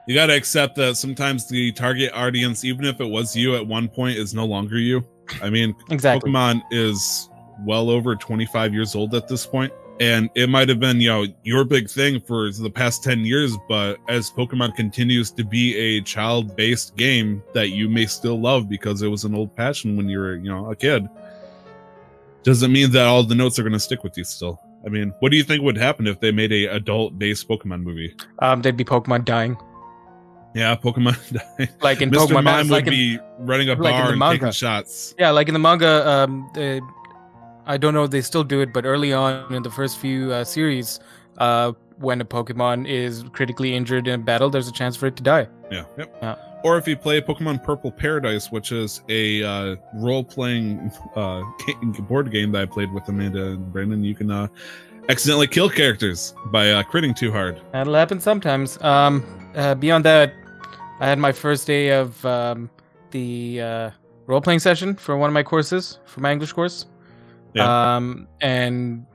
you 0.07 0.13
got 0.13 0.27
to 0.27 0.35
accept 0.35 0.75
that 0.75 0.97
sometimes 0.97 1.47
the 1.47 1.71
target 1.71 2.11
audience, 2.13 2.65
even 2.65 2.83
if 2.83 2.99
it 2.99 3.05
was 3.05 3.33
you 3.33 3.55
at 3.55 3.65
one 3.65 3.87
point, 3.87 4.17
is 4.17 4.33
no 4.33 4.45
longer 4.45 4.77
you. 4.77 5.03
I 5.41 5.49
mean, 5.49 5.73
Exactly. 5.89 6.29
Pokemon 6.29 6.61
is 6.69 7.29
well 7.65 7.89
over 7.89 8.15
25 8.15 8.73
years 8.73 8.93
old 8.93 9.15
at 9.15 9.29
this 9.29 9.45
point, 9.45 9.71
and 10.01 10.29
it 10.35 10.49
might 10.49 10.67
have 10.67 10.81
been, 10.81 10.99
you 10.99 11.07
know, 11.07 11.25
your 11.43 11.63
big 11.63 11.89
thing 11.89 12.19
for 12.19 12.51
the 12.51 12.69
past 12.69 13.01
10 13.01 13.23
years, 13.23 13.55
but 13.69 13.97
as 14.09 14.29
Pokemon 14.29 14.75
continues 14.75 15.31
to 15.31 15.45
be 15.45 15.77
a 15.77 16.01
child-based 16.01 16.97
game 16.97 17.41
that 17.53 17.69
you 17.69 17.87
may 17.87 18.05
still 18.05 18.39
love 18.39 18.67
because 18.67 19.01
it 19.01 19.07
was 19.07 19.23
an 19.23 19.33
old 19.33 19.55
passion 19.55 19.95
when 19.95 20.09
you 20.09 20.19
were, 20.19 20.35
you 20.35 20.49
know, 20.49 20.69
a 20.69 20.75
kid, 20.75 21.07
doesn't 22.43 22.71
mean 22.71 22.91
that 22.91 23.05
all 23.05 23.23
the 23.23 23.33
notes 23.33 23.57
are 23.57 23.63
going 23.63 23.73
to 23.73 23.79
stick 23.79 24.03
with 24.03 24.17
you 24.17 24.25
still. 24.25 24.61
I 24.85 24.89
mean, 24.89 25.13
what 25.19 25.31
do 25.31 25.37
you 25.37 25.43
think 25.43 25.63
would 25.63 25.77
happen 25.77 26.05
if 26.07 26.19
they 26.19 26.31
made 26.31 26.51
a 26.51 26.65
adult-based 26.67 27.47
Pokemon 27.47 27.83
movie? 27.83 28.15
Um, 28.39 28.61
there'd 28.61 28.77
be 28.77 28.83
Pokemon 28.85 29.25
dying, 29.25 29.57
Yeah, 30.53 30.75
Pokemon. 30.75 31.17
Dying. 31.57 31.69
Like 31.81 32.01
in 32.01 32.11
Mr. 32.11 32.27
Pokemon. 32.27 32.43
Mime 32.43 32.57
would 32.67 32.71
like 32.71 32.87
in- 32.87 32.91
be 32.93 33.19
running 33.39 33.69
a 33.69 33.73
like 33.73 33.91
bar 33.93 34.09
and 34.11 34.19
manga. 34.19 34.37
taking 34.37 34.51
shots. 34.51 35.15
Yeah, 35.19 35.31
like 35.31 35.47
in 35.47 35.53
the 35.53 35.59
manga, 35.59 36.07
um, 36.09 36.49
uh, 36.55 36.79
I 37.65 37.77
don't 37.77 37.93
know 37.93 38.03
if 38.03 38.11
they 38.11 38.21
still 38.21 38.43
do 38.43 38.61
it, 38.61 38.71
but 38.71 38.85
early 38.85 39.11
on 39.11 39.51
in 39.53 39.63
the 39.63 39.71
first 39.71 39.97
few 39.97 40.31
uh, 40.31 40.43
series, 40.43 40.99
uh, 41.39 41.73
when 41.97 42.21
a 42.21 42.25
Pokemon 42.25 42.87
is 42.87 43.23
critically 43.33 43.73
injured 43.75 44.07
in 44.07 44.13
a 44.21 44.23
battle, 44.23 44.49
there's 44.49 44.67
a 44.67 44.71
chance 44.71 44.95
for 44.95 45.07
it 45.07 45.15
to 45.17 45.23
die. 45.23 45.47
Yeah. 45.71 45.85
Yep. 45.97 46.17
Yeah. 46.21 46.35
Or 46.65 46.79
if 46.79 46.87
you 46.87 46.97
play 46.97 47.21
Pokemon 47.21 47.61
Purple 47.61 47.91
Paradise, 47.91 48.51
which 48.51 48.71
is 48.71 49.03
a 49.07 49.43
uh, 49.43 49.75
role-playing 49.93 50.91
uh, 51.15 51.43
board 52.09 52.31
game 52.31 52.51
that 52.53 52.63
I 52.63 52.65
played 52.65 52.91
with 52.91 53.07
Amanda 53.07 53.51
and 53.51 53.71
Brandon, 53.71 54.03
you 54.03 54.15
can 54.15 54.31
uh, 54.31 54.47
accidentally 55.07 55.45
kill 55.45 55.69
characters 55.69 56.33
by 56.47 56.71
uh, 56.71 56.81
critting 56.81 57.15
too 57.15 57.31
hard. 57.31 57.61
That'll 57.71 57.93
happen 57.93 58.19
sometimes. 58.19 58.81
Um, 58.81 59.23
uh, 59.55 59.75
beyond 59.75 60.05
that, 60.05 60.33
I 60.99 61.05
had 61.05 61.19
my 61.19 61.31
first 61.31 61.67
day 61.67 61.89
of 61.89 62.25
um, 62.25 62.71
the 63.11 63.61
uh, 63.61 63.91
role 64.25 64.41
playing 64.41 64.57
session 64.57 64.95
for 64.95 65.15
one 65.17 65.29
of 65.29 65.35
my 65.35 65.43
courses 65.43 65.99
for 66.05 66.21
my 66.21 66.31
English 66.31 66.53
course. 66.53 66.87
Yeah. 67.53 67.95
Um, 67.95 68.27
and 68.41 69.05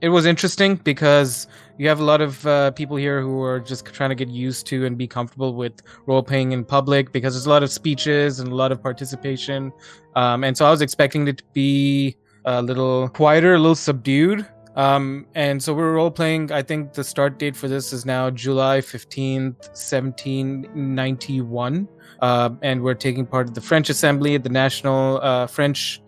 it 0.00 0.10
was 0.10 0.26
interesting 0.26 0.76
because 0.76 1.48
you 1.80 1.88
have 1.88 1.98
a 1.98 2.04
lot 2.04 2.20
of 2.20 2.46
uh, 2.46 2.70
people 2.72 2.94
here 2.94 3.22
who 3.22 3.42
are 3.42 3.58
just 3.58 3.86
trying 3.86 4.10
to 4.10 4.14
get 4.14 4.28
used 4.28 4.66
to 4.66 4.84
and 4.84 4.98
be 4.98 5.06
comfortable 5.06 5.54
with 5.54 5.80
role 6.04 6.22
playing 6.22 6.52
in 6.52 6.62
public 6.62 7.10
because 7.10 7.32
there's 7.32 7.46
a 7.46 7.48
lot 7.48 7.62
of 7.62 7.72
speeches 7.72 8.38
and 8.38 8.52
a 8.52 8.54
lot 8.54 8.70
of 8.70 8.82
participation. 8.82 9.72
Um, 10.14 10.44
and 10.44 10.54
so 10.54 10.66
I 10.66 10.70
was 10.70 10.82
expecting 10.82 11.26
it 11.26 11.38
to 11.38 11.44
be 11.54 12.16
a 12.44 12.60
little 12.60 13.08
quieter, 13.08 13.54
a 13.54 13.58
little 13.58 13.74
subdued. 13.74 14.46
Um, 14.76 15.24
and 15.34 15.62
so 15.62 15.72
we're 15.72 15.94
role 15.94 16.10
playing. 16.10 16.52
I 16.52 16.60
think 16.60 16.92
the 16.92 17.02
start 17.02 17.38
date 17.38 17.56
for 17.56 17.66
this 17.66 17.94
is 17.94 18.04
now 18.04 18.28
July 18.28 18.80
15th, 18.80 19.70
1791. 19.70 21.88
Uh, 22.20 22.50
and 22.60 22.82
we're 22.82 22.92
taking 22.92 23.24
part 23.24 23.48
of 23.48 23.54
the 23.54 23.62
French 23.62 23.88
Assembly 23.88 24.34
at 24.34 24.42
the 24.42 24.50
National 24.50 25.18
uh, 25.22 25.46
French 25.46 26.02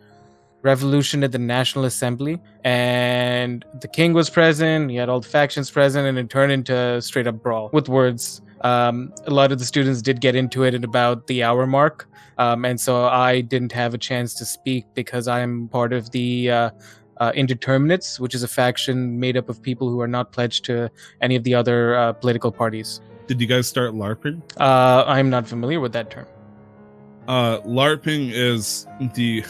Revolution 0.61 1.25
at 1.25 1.33
the 1.33 1.38
National 1.38 1.87
Assembly. 1.87 2.38
And 2.64 3.64
the 3.81 3.88
king 3.88 4.12
was 4.12 4.31
present, 4.31 4.90
you 4.90 5.00
had 5.00 5.09
all 5.09 5.21
the 5.21 5.28
factions 5.28 5.71
present, 5.71 6.07
and 6.07 6.16
it 6.19 6.31
turned 6.31 6.52
into 6.52 7.02
straight 7.02 7.26
up 7.26 7.42
brawl 7.42 7.71
with 7.73 7.88
words. 7.88 8.40
Um, 8.61 9.12
a 9.26 9.31
lot 9.31 9.50
of 9.50 9.59
the 9.59 9.64
students 9.64 10.00
did 10.02 10.21
get 10.21 10.37
into 10.37 10.62
it 10.62 10.75
at 10.75 10.85
about 10.85 11.26
the 11.26 11.42
hour 11.42 11.66
mark. 11.66 12.09
Um, 12.38 12.64
and 12.64 12.81
so 12.81 13.07
I 13.07 13.40
didn't 13.40 13.73
have 13.73 13.95
a 13.95 13.99
chance 13.99 14.35
to 14.35 14.45
speak 14.45 14.87
because 14.95 15.28
I'm 15.28 15.69
part 15.69 15.92
of 15.92 16.11
the 16.12 16.50
uh, 16.50 16.71
uh, 17.19 17.33
Indeterminates, 17.35 18.19
which 18.19 18.35
is 18.35 18.42
a 18.42 18.49
faction 18.49 19.19
made 19.21 19.37
up 19.37 19.49
of 19.49 19.61
people 19.62 19.88
who 19.88 20.00
are 20.00 20.09
not 20.09 20.33
pledged 20.33 20.64
to 20.66 20.90
any 21.21 21.37
of 21.37 21.45
the 21.45 21.54
other 21.54 21.95
uh, 21.97 22.12
political 22.12 22.50
parties. 22.50 23.00
Did 23.26 23.40
you 23.40 23.47
guys 23.47 23.66
start 23.66 23.92
LARPing? 23.92 24.42
Uh, 24.59 25.04
I'm 25.07 25.31
not 25.31 25.47
familiar 25.47 25.81
with 25.81 25.92
that 25.92 26.11
term. 26.11 26.26
Uh, 27.28 27.61
LARPing 27.61 28.33
is 28.33 28.87
the 29.14 29.45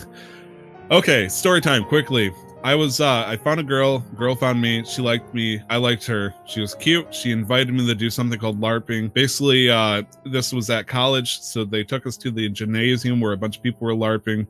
okay. 0.90 1.28
Story 1.28 1.60
time, 1.60 1.84
quickly. 1.84 2.32
I 2.64 2.76
was 2.76 3.00
uh, 3.00 3.24
I 3.26 3.36
found 3.36 3.58
a 3.58 3.64
girl. 3.64 3.98
Girl 4.16 4.36
found 4.36 4.62
me. 4.62 4.84
She 4.84 5.02
liked 5.02 5.34
me. 5.34 5.60
I 5.68 5.78
liked 5.78 6.06
her. 6.06 6.32
She 6.46 6.60
was 6.60 6.74
cute. 6.76 7.12
She 7.12 7.32
invited 7.32 7.74
me 7.74 7.84
to 7.86 7.94
do 7.94 8.08
something 8.08 8.38
called 8.38 8.60
LARPing. 8.60 9.12
Basically, 9.12 9.68
uh, 9.68 10.04
this 10.24 10.52
was 10.52 10.70
at 10.70 10.86
college, 10.86 11.40
so 11.40 11.64
they 11.64 11.82
took 11.82 12.06
us 12.06 12.16
to 12.18 12.30
the 12.30 12.48
gymnasium 12.48 13.20
where 13.20 13.32
a 13.32 13.36
bunch 13.36 13.56
of 13.56 13.64
people 13.64 13.86
were 13.86 13.94
LARPing 13.94 14.46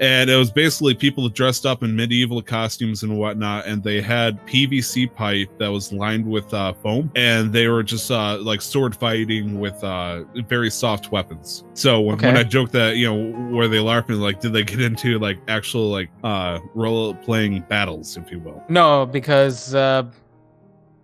and 0.00 0.30
it 0.30 0.36
was 0.36 0.50
basically 0.50 0.94
people 0.94 1.28
dressed 1.28 1.66
up 1.66 1.82
in 1.82 1.94
medieval 1.94 2.42
costumes 2.42 3.02
and 3.02 3.16
whatnot 3.16 3.66
and 3.66 3.82
they 3.82 4.00
had 4.00 4.44
pvc 4.46 5.14
pipe 5.14 5.48
that 5.58 5.68
was 5.68 5.92
lined 5.92 6.26
with 6.26 6.52
uh, 6.54 6.72
foam 6.72 7.10
and 7.14 7.52
they 7.52 7.68
were 7.68 7.82
just 7.82 8.10
uh, 8.10 8.38
like 8.38 8.62
sword 8.62 8.96
fighting 8.96 9.60
with 9.60 9.82
uh, 9.84 10.24
very 10.48 10.70
soft 10.70 11.12
weapons. 11.12 11.64
So 11.74 12.00
when, 12.00 12.18
when 12.18 12.36
i 12.36 12.42
joked 12.42 12.72
that 12.72 12.96
you 12.96 13.06
know 13.06 13.50
were 13.50 13.68
they 13.68 13.78
larping 13.78 14.20
like 14.20 14.40
did 14.40 14.52
they 14.52 14.64
get 14.64 14.80
into 14.80 15.18
like 15.18 15.38
actual 15.48 15.90
like 15.90 16.10
uh 16.24 16.58
role 16.74 17.14
playing 17.14 17.60
battles 17.68 18.16
if 18.16 18.30
you 18.30 18.40
will? 18.40 18.62
No, 18.68 19.06
because 19.06 19.74
uh, 19.74 20.04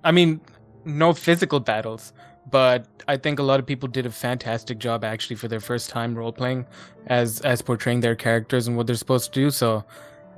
I 0.05 0.13
mean, 0.13 0.41
no 0.85 1.13
physical 1.13 1.61
battles, 1.61 2.13
but 2.51 2.87
I 3.09 3.17
think 3.17 3.39
a 3.39 3.43
lot 3.43 3.61
of 3.61 3.67
people 3.67 3.89
did 3.89 4.07
a 4.07 4.11
fantastic 4.11 4.79
job 4.79 5.05
actually 5.05 5.37
for 5.37 5.49
their 5.49 5.61
first 5.61 5.91
time 5.91 6.15
role 6.15 6.33
playing 6.33 6.67
as 7.07 7.41
as 7.41 7.63
portraying 7.63 8.01
their 8.01 8.15
characters 8.17 8.67
and 8.69 8.77
what 8.77 8.87
they're 8.87 8.97
supposed 8.97 9.33
to 9.33 9.41
do. 9.41 9.51
So, 9.51 9.85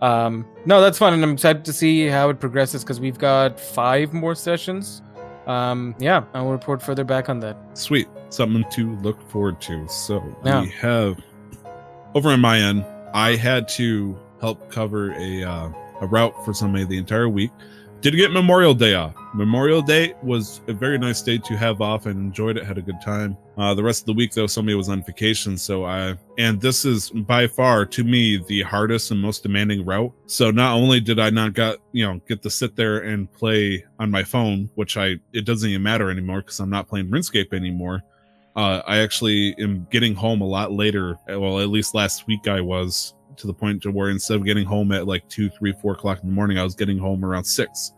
um, 0.03 0.47
no, 0.67 0.81
that's 0.81 0.99
fun, 0.99 1.13
and 1.15 1.23
I'm 1.23 1.33
excited 1.33 1.65
to 1.65 1.73
see 1.73 2.07
how 2.07 2.29
it 2.31 2.41
progresses 2.41 2.85
because 2.85 3.01
we've 3.01 3.19
got 3.19 3.59
five 3.59 4.13
more 4.13 4.35
sessions. 4.35 5.03
Um, 5.47 5.95
yeah, 5.99 6.25
I 6.35 6.43
will 6.43 6.53
report 6.53 6.83
further 6.83 7.05
back 7.05 7.29
on 7.31 7.41
that. 7.41 7.57
sweet 7.75 8.07
something 8.31 8.65
to 8.73 8.95
look 8.97 9.19
forward 9.31 9.59
to 9.63 9.89
so 9.89 10.23
Yeah. 10.45 10.61
we 10.61 10.69
have 10.69 11.19
over 12.15 12.29
on 12.29 12.41
my 12.43 12.59
end 12.59 12.85
i 13.15 13.37
had 13.37 13.67
to 13.69 14.19
help 14.43 14.71
cover 14.71 15.13
a 15.13 15.43
uh, 15.45 15.71
a 16.03 16.07
route 16.07 16.35
for 16.45 16.53
somebody 16.53 16.85
the 16.85 16.99
entire 16.99 17.27
week 17.31 17.51
did 18.03 18.15
get 18.17 18.31
memorial 18.31 18.75
day 18.75 18.93
off 18.93 19.15
memorial 19.35 19.83
day 19.83 20.15
was 20.23 20.61
a 20.69 20.73
very 20.73 20.99
nice 20.99 21.23
day 21.23 21.39
to 21.39 21.57
have 21.57 21.81
off 21.81 22.07
and 22.07 22.19
enjoyed 22.19 22.57
it 22.57 22.65
had 22.65 22.79
a 22.79 22.83
good 22.83 23.01
time 23.01 23.37
uh, 23.59 23.75
the 23.75 23.83
rest 23.83 24.03
of 24.03 24.07
the 24.07 24.13
week 24.13 24.33
though 24.33 24.47
somebody 24.47 24.75
was 24.75 24.89
on 24.89 25.03
vacation 25.03 25.57
so 25.57 25.85
i 25.85 26.17
and 26.39 26.61
this 26.61 26.85
is 26.85 27.11
by 27.11 27.47
far 27.47 27.85
to 27.85 28.05
me 28.05 28.43
the 28.49 28.63
hardest 28.63 29.11
and 29.11 29.21
most 29.21 29.43
demanding 29.43 29.85
route 29.85 30.13
so 30.27 30.51
not 30.51 30.75
only 30.75 31.01
did 31.01 31.19
i 31.19 31.31
not 31.31 31.53
got 31.53 31.79
you 31.93 32.05
know 32.05 32.21
get 32.27 32.43
to 32.43 32.51
sit 32.51 32.75
there 32.75 33.01
and 33.01 33.31
play 33.33 33.85
on 33.99 34.11
my 34.11 34.23
phone 34.23 34.71
which 34.77 34.97
i 34.97 35.15
it 35.33 35.45
doesn't 35.45 35.71
even 35.71 35.83
matter 35.83 36.11
anymore 36.11 36.41
because 36.41 36.61
i'm 36.61 36.71
not 36.71 36.89
playing 36.89 37.09
runescape 37.09 37.53
anymore 37.53 38.03
uh, 38.57 38.83
I 38.89 38.99
actually 38.99 39.55
am 39.61 39.87
getting 39.89 40.17
home 40.17 40.41
a 40.41 40.45
lot 40.45 40.73
later. 40.73 41.17
Well, 41.29 41.61
at 41.61 41.69
least 41.69 41.95
last 41.95 42.27
week 42.27 42.49
I 42.49 42.61
was 42.61 43.15
to 43.37 43.47
the 43.47 43.55
point 43.55 43.83
to 43.83 43.93
where 43.93 44.11
instead 44.11 44.37
of 44.37 44.45
getting 44.45 44.67
home 44.67 44.91
at 44.91 45.07
like 45.07 45.29
two, 45.29 45.49
three, 45.49 45.73
four 45.81 45.93
o'clock 45.93 46.19
in 46.23 46.29
the 46.29 46.35
morning, 46.35 46.59
I 46.59 46.65
was 46.65 46.75
getting 46.75 46.99
home 46.99 47.25
around 47.25 47.45
six. 47.45 47.93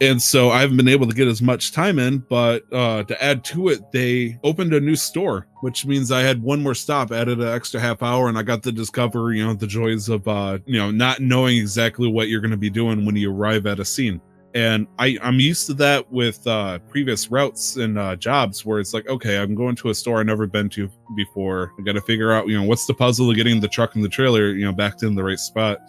And 0.00 0.20
so 0.20 0.50
I 0.50 0.60
haven't 0.60 0.76
been 0.76 0.88
able 0.88 1.06
to 1.06 1.14
get 1.14 1.28
as 1.28 1.40
much 1.40 1.72
time 1.72 1.98
in, 1.98 2.18
but 2.18 2.64
uh, 2.72 3.04
to 3.04 3.24
add 3.24 3.44
to 3.44 3.68
it, 3.68 3.92
they 3.92 4.38
opened 4.42 4.74
a 4.74 4.80
new 4.80 4.96
store, 4.96 5.46
which 5.60 5.86
means 5.86 6.10
I 6.10 6.22
had 6.22 6.42
one 6.42 6.62
more 6.62 6.74
stop, 6.74 7.12
added 7.12 7.38
an 7.38 7.48
extra 7.48 7.80
half 7.80 8.02
hour, 8.02 8.28
and 8.28 8.36
I 8.36 8.42
got 8.42 8.62
to 8.64 8.72
discover, 8.72 9.32
you 9.32 9.46
know, 9.46 9.54
the 9.54 9.68
joys 9.68 10.08
of, 10.08 10.26
uh, 10.26 10.58
you 10.66 10.78
know, 10.78 10.90
not 10.90 11.20
knowing 11.20 11.58
exactly 11.58 12.08
what 12.08 12.28
you're 12.28 12.40
going 12.40 12.50
to 12.50 12.56
be 12.56 12.70
doing 12.70 13.06
when 13.06 13.14
you 13.14 13.32
arrive 13.32 13.66
at 13.66 13.78
a 13.78 13.84
scene 13.84 14.20
and 14.54 14.86
I, 15.00 15.18
I'm 15.20 15.40
used 15.40 15.66
to 15.66 15.74
that 15.74 16.10
with 16.12 16.46
uh, 16.46 16.78
previous 16.88 17.28
routes 17.28 17.76
and 17.76 17.98
uh, 17.98 18.14
jobs 18.14 18.64
where 18.64 18.78
it's 18.78 18.94
like, 18.94 19.08
okay, 19.08 19.38
I'm 19.38 19.56
going 19.56 19.74
to 19.76 19.90
a 19.90 19.94
store 19.94 20.20
I've 20.20 20.26
never 20.26 20.46
been 20.46 20.68
to 20.70 20.88
before. 21.16 21.72
I 21.76 21.82
got 21.82 21.92
to 21.92 22.00
figure 22.00 22.32
out, 22.32 22.46
you 22.46 22.58
know, 22.58 22.64
what's 22.64 22.86
the 22.86 22.94
puzzle 22.94 23.28
of 23.28 23.36
getting 23.36 23.60
the 23.60 23.66
truck 23.66 23.96
and 23.96 24.04
the 24.04 24.08
trailer, 24.08 24.50
you 24.50 24.64
know, 24.64 24.72
backed 24.72 25.02
in 25.02 25.16
the 25.16 25.24
right 25.24 25.40
spot. 25.40 25.80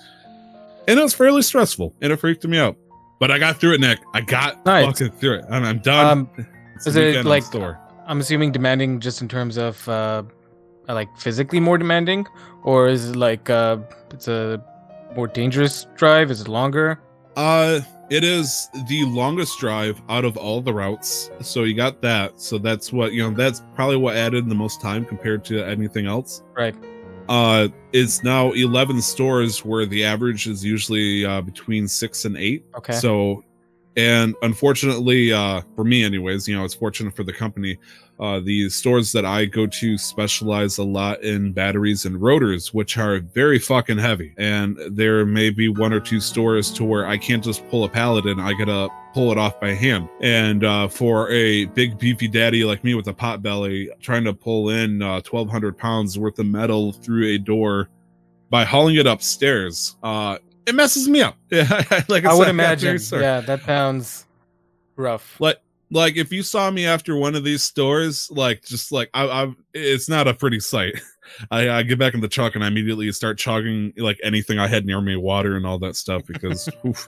And 0.87 0.99
it 0.99 1.03
was 1.03 1.13
fairly 1.13 1.43
stressful, 1.43 1.95
and 2.01 2.11
it 2.11 2.17
freaked 2.17 2.45
me 2.45 2.57
out. 2.57 2.75
But 3.19 3.31
I 3.31 3.39
got 3.39 3.59
through 3.59 3.73
it, 3.75 3.79
Nick. 3.81 3.99
I 4.13 4.21
got 4.21 4.65
Nice. 4.65 4.85
fucking 4.85 5.17
through 5.17 5.35
it. 5.39 5.45
I'm, 5.49 5.63
I'm 5.63 5.79
done. 5.79 6.05
Um, 6.37 6.45
is 6.85 6.95
it 6.95 7.25
like- 7.25 7.43
store? 7.43 7.79
I'm 8.07 8.19
assuming 8.19 8.51
demanding 8.51 8.99
just 8.99 9.21
in 9.23 9.27
terms 9.27 9.57
of 9.57 9.87
uh, 9.89 10.21
like 10.87 11.09
physically 11.17 11.59
more 11.59 11.77
demanding, 11.77 12.27
or 12.63 12.87
is 12.87 13.09
it 13.09 13.15
like 13.15 13.49
uh, 13.49 13.77
it's 14.11 14.27
a 14.27 14.63
more 15.15 15.27
dangerous 15.27 15.87
drive? 15.95 16.29
Is 16.29 16.41
it 16.41 16.47
longer? 16.47 16.99
Uh, 17.35 17.79
it 18.11 18.23
is 18.23 18.69
the 18.87 19.03
longest 19.05 19.57
drive 19.59 19.99
out 20.07 20.23
of 20.23 20.37
all 20.37 20.61
the 20.61 20.71
routes. 20.71 21.31
So 21.41 21.63
you 21.63 21.73
got 21.73 21.99
that. 22.03 22.39
So 22.39 22.59
that's 22.59 22.93
what 22.93 23.13
you 23.13 23.23
know. 23.23 23.35
That's 23.35 23.63
probably 23.73 23.97
what 23.97 24.15
added 24.15 24.47
the 24.47 24.55
most 24.55 24.81
time 24.81 25.03
compared 25.03 25.43
to 25.45 25.63
anything 25.65 26.05
else. 26.05 26.43
Right. 26.55 26.75
Uh, 27.27 27.67
it's 27.93 28.23
now 28.23 28.51
eleven 28.51 29.01
stores 29.01 29.65
where 29.65 29.85
the 29.85 30.03
average 30.03 30.47
is 30.47 30.63
usually 30.63 31.25
uh, 31.25 31.41
between 31.41 31.87
six 31.87 32.25
and 32.25 32.37
eight. 32.37 32.65
Okay. 32.75 32.93
So, 32.93 33.43
and 33.95 34.35
unfortunately, 34.41 35.33
uh, 35.33 35.61
for 35.75 35.83
me, 35.83 36.03
anyways, 36.03 36.47
you 36.47 36.55
know, 36.55 36.65
it's 36.65 36.73
fortunate 36.73 37.15
for 37.15 37.23
the 37.23 37.33
company. 37.33 37.77
Uh, 38.19 38.39
the 38.39 38.69
stores 38.69 39.11
that 39.11 39.25
I 39.25 39.45
go 39.45 39.67
to 39.67 39.97
specialize 39.97 40.77
a 40.77 40.83
lot 40.83 41.21
in 41.21 41.51
batteries 41.51 42.05
and 42.05 42.21
rotors, 42.21 42.73
which 42.73 42.97
are 42.97 43.19
very 43.19 43.59
fucking 43.59 43.97
heavy. 43.97 44.33
And 44.37 44.77
there 44.89 45.25
may 45.25 45.49
be 45.49 45.67
one 45.67 45.91
or 45.91 45.99
two 45.99 46.21
stores 46.21 46.71
to 46.73 46.85
where 46.85 47.07
I 47.07 47.17
can't 47.17 47.43
just 47.43 47.67
pull 47.69 47.83
a 47.83 47.89
pallet 47.89 48.25
in; 48.25 48.39
I 48.39 48.53
gotta 48.53 48.89
pull 49.15 49.31
it 49.31 49.37
off 49.37 49.57
by 49.61 49.69
hand. 49.69 50.09
And 50.19 50.65
uh, 50.65 50.89
for 50.89 51.31
a 51.31 51.65
big 51.67 51.97
beefy 51.97 52.27
daddy 52.27 52.65
like 52.65 52.83
me 52.83 52.95
with 52.95 53.07
a 53.07 53.13
pot 53.13 53.41
belly, 53.41 53.89
trying 54.01 54.25
to 54.25 54.33
pull 54.33 54.69
in 54.69 55.01
uh, 55.01 55.21
1,200 55.29 55.77
pounds 55.77 56.19
worth 56.19 56.37
of 56.37 56.47
metal 56.47 56.91
through 56.91 57.25
a 57.27 57.37
door 57.37 57.89
by 58.49 58.65
hauling 58.65 58.97
it 58.97 59.07
upstairs, 59.07 59.95
uh, 60.03 60.37
it 60.67 60.75
messes 60.75 61.07
me 61.07 61.21
up. 61.21 61.37
Yeah, 61.49 61.63
like 62.09 62.25
I 62.25 62.31
said, 62.31 62.33
would 62.39 62.47
imagine. 62.49 62.99
Yeah, 63.13 63.39
that 63.39 63.63
sounds 63.63 64.25
rough. 64.97 65.39
Like, 65.39 65.61
like 65.91 66.17
if 66.17 66.33
you 66.33 66.43
saw 66.43 66.69
me 66.69 66.85
after 66.85 67.15
one 67.15 67.35
of 67.35 67.45
these 67.45 67.63
stores, 67.63 68.29
like 68.31 68.65
just 68.65 68.91
like 68.91 69.09
I, 69.13 69.27
I 69.27 69.53
it's 69.73 70.09
not 70.09 70.27
a 70.27 70.33
pretty 70.33 70.59
sight. 70.59 70.99
I, 71.51 71.69
I 71.69 71.83
get 71.83 71.97
back 71.97 72.15
in 72.15 72.19
the 72.19 72.27
truck 72.27 72.55
and 72.55 72.65
I 72.65 72.67
immediately 72.67 73.09
start 73.13 73.37
chugging 73.37 73.93
like 73.95 74.19
anything 74.21 74.59
I 74.59 74.67
had 74.67 74.85
near 74.85 74.99
me, 74.99 75.15
water 75.15 75.55
and 75.55 75.65
all 75.65 75.79
that 75.79 75.95
stuff 75.95 76.23
because. 76.25 76.67
oof. 76.85 77.07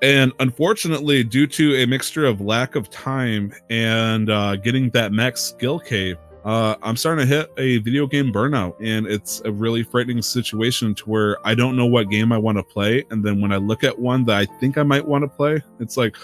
And 0.00 0.32
unfortunately, 0.38 1.24
due 1.24 1.46
to 1.48 1.76
a 1.76 1.86
mixture 1.86 2.24
of 2.24 2.40
lack 2.40 2.76
of 2.76 2.88
time 2.88 3.52
and 3.68 4.30
uh, 4.30 4.56
getting 4.56 4.90
that 4.90 5.12
max 5.12 5.42
skill 5.42 5.80
cape, 5.80 6.18
uh, 6.44 6.76
I'm 6.82 6.96
starting 6.96 7.26
to 7.26 7.34
hit 7.34 7.52
a 7.58 7.78
video 7.78 8.06
game 8.06 8.32
burnout, 8.32 8.76
and 8.80 9.06
it's 9.06 9.42
a 9.44 9.50
really 9.50 9.82
frightening 9.82 10.22
situation 10.22 10.94
to 10.94 11.04
where 11.10 11.36
I 11.46 11.54
don't 11.54 11.76
know 11.76 11.86
what 11.86 12.10
game 12.10 12.32
I 12.32 12.38
want 12.38 12.58
to 12.58 12.62
play, 12.62 13.04
and 13.10 13.24
then 13.24 13.40
when 13.40 13.52
I 13.52 13.56
look 13.56 13.84
at 13.84 13.98
one 13.98 14.24
that 14.26 14.36
I 14.36 14.46
think 14.58 14.78
I 14.78 14.84
might 14.84 15.06
want 15.06 15.24
to 15.24 15.28
play, 15.28 15.60
it's 15.80 15.96
like, 15.96 16.16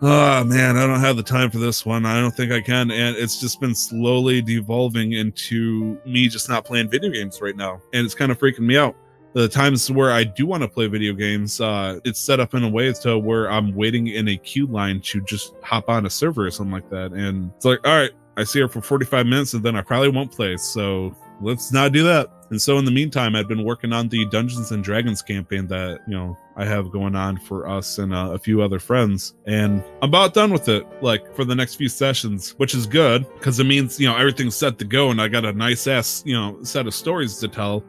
oh 0.00 0.44
man, 0.44 0.76
I 0.76 0.86
don't 0.86 1.00
have 1.00 1.16
the 1.16 1.24
time 1.24 1.50
for 1.50 1.58
this 1.58 1.84
one. 1.84 2.06
I 2.06 2.20
don't 2.20 2.30
think 2.30 2.52
I 2.52 2.60
can, 2.60 2.90
and 2.92 3.16
it's 3.16 3.40
just 3.40 3.60
been 3.60 3.74
slowly 3.74 4.40
devolving 4.40 5.12
into 5.12 6.00
me 6.06 6.28
just 6.28 6.48
not 6.48 6.64
playing 6.64 6.88
video 6.88 7.10
games 7.10 7.40
right 7.42 7.56
now, 7.56 7.82
and 7.92 8.06
it's 8.06 8.14
kind 8.14 8.30
of 8.30 8.38
freaking 8.38 8.60
me 8.60 8.78
out 8.78 8.96
the 9.38 9.48
times 9.48 9.88
where 9.88 10.10
I 10.10 10.24
do 10.24 10.46
want 10.46 10.64
to 10.64 10.68
play 10.68 10.88
video 10.88 11.12
games, 11.12 11.60
uh, 11.60 12.00
it's 12.04 12.18
set 12.18 12.40
up 12.40 12.54
in 12.54 12.64
a 12.64 12.68
way 12.68 12.92
to 12.92 13.16
where 13.16 13.48
I'm 13.48 13.72
waiting 13.72 14.08
in 14.08 14.26
a 14.26 14.36
queue 14.36 14.66
line 14.66 15.00
to 15.02 15.20
just 15.20 15.54
hop 15.62 15.88
on 15.88 16.06
a 16.06 16.10
server 16.10 16.46
or 16.46 16.50
something 16.50 16.72
like 16.72 16.90
that. 16.90 17.12
And 17.12 17.52
it's 17.54 17.64
like, 17.64 17.78
all 17.86 17.96
right, 17.96 18.10
I 18.36 18.42
see 18.42 18.58
her 18.58 18.66
for 18.66 18.80
45 18.80 19.26
minutes 19.26 19.54
and 19.54 19.62
then 19.62 19.76
I 19.76 19.82
probably 19.82 20.08
won't 20.08 20.32
play. 20.32 20.56
So 20.56 21.14
let's 21.40 21.72
not 21.72 21.92
do 21.92 22.02
that. 22.02 22.28
And 22.50 22.60
so 22.60 22.78
in 22.78 22.84
the 22.84 22.90
meantime, 22.90 23.36
I've 23.36 23.46
been 23.46 23.62
working 23.62 23.92
on 23.92 24.08
the 24.08 24.26
Dungeons 24.26 24.72
and 24.72 24.82
Dragons 24.82 25.22
campaign 25.22 25.68
that, 25.68 26.00
you 26.08 26.14
know, 26.14 26.36
I 26.56 26.64
have 26.64 26.90
going 26.90 27.14
on 27.14 27.36
for 27.36 27.68
us 27.68 27.98
and 27.98 28.12
uh, 28.12 28.30
a 28.32 28.40
few 28.40 28.60
other 28.60 28.80
friends. 28.80 29.36
And 29.46 29.84
I'm 30.02 30.08
about 30.08 30.34
done 30.34 30.52
with 30.52 30.68
it, 30.68 30.84
like 31.00 31.32
for 31.36 31.44
the 31.44 31.54
next 31.54 31.76
few 31.76 31.88
sessions, 31.88 32.56
which 32.56 32.74
is 32.74 32.86
good 32.86 33.24
because 33.34 33.60
it 33.60 33.64
means, 33.64 34.00
you 34.00 34.08
know, 34.08 34.16
everything's 34.16 34.56
set 34.56 34.80
to 34.80 34.84
go 34.84 35.10
and 35.10 35.22
I 35.22 35.28
got 35.28 35.44
a 35.44 35.52
nice 35.52 35.86
ass, 35.86 36.24
you 36.26 36.34
know, 36.34 36.60
set 36.64 36.88
of 36.88 36.94
stories 36.94 37.38
to 37.38 37.46
tell 37.46 37.84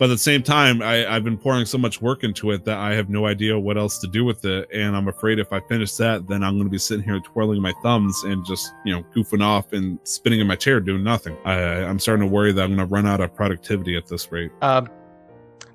but 0.00 0.06
at 0.06 0.14
the 0.14 0.18
same 0.18 0.42
time 0.42 0.82
I, 0.82 1.06
i've 1.14 1.22
been 1.22 1.38
pouring 1.38 1.66
so 1.66 1.78
much 1.78 2.02
work 2.02 2.24
into 2.24 2.50
it 2.50 2.64
that 2.64 2.78
i 2.78 2.94
have 2.94 3.08
no 3.08 3.26
idea 3.26 3.56
what 3.56 3.78
else 3.78 3.98
to 3.98 4.08
do 4.08 4.24
with 4.24 4.44
it. 4.44 4.68
And 4.72 4.96
i'm 4.96 5.06
afraid 5.06 5.38
if 5.38 5.52
i 5.52 5.60
finish 5.60 5.92
that 5.96 6.26
then 6.26 6.42
i'm 6.42 6.54
going 6.54 6.66
to 6.66 6.70
be 6.70 6.78
sitting 6.78 7.04
here 7.04 7.20
twirling 7.20 7.62
my 7.62 7.74
thumbs 7.82 8.24
and 8.24 8.44
just 8.44 8.72
you 8.84 8.92
know 8.92 9.04
goofing 9.14 9.44
off 9.44 9.72
and 9.72 10.00
spinning 10.02 10.40
in 10.40 10.48
my 10.48 10.56
chair 10.56 10.80
doing 10.80 11.04
nothing. 11.04 11.36
I, 11.44 11.84
i'm 11.84 12.00
starting 12.00 12.26
to 12.26 12.34
worry 12.34 12.50
that 12.50 12.62
i'm 12.62 12.74
going 12.74 12.88
to 12.88 12.92
run 12.92 13.06
out 13.06 13.20
of 13.20 13.32
productivity 13.34 13.96
at 13.96 14.08
this 14.08 14.32
rate. 14.32 14.50
Uh, 14.62 14.86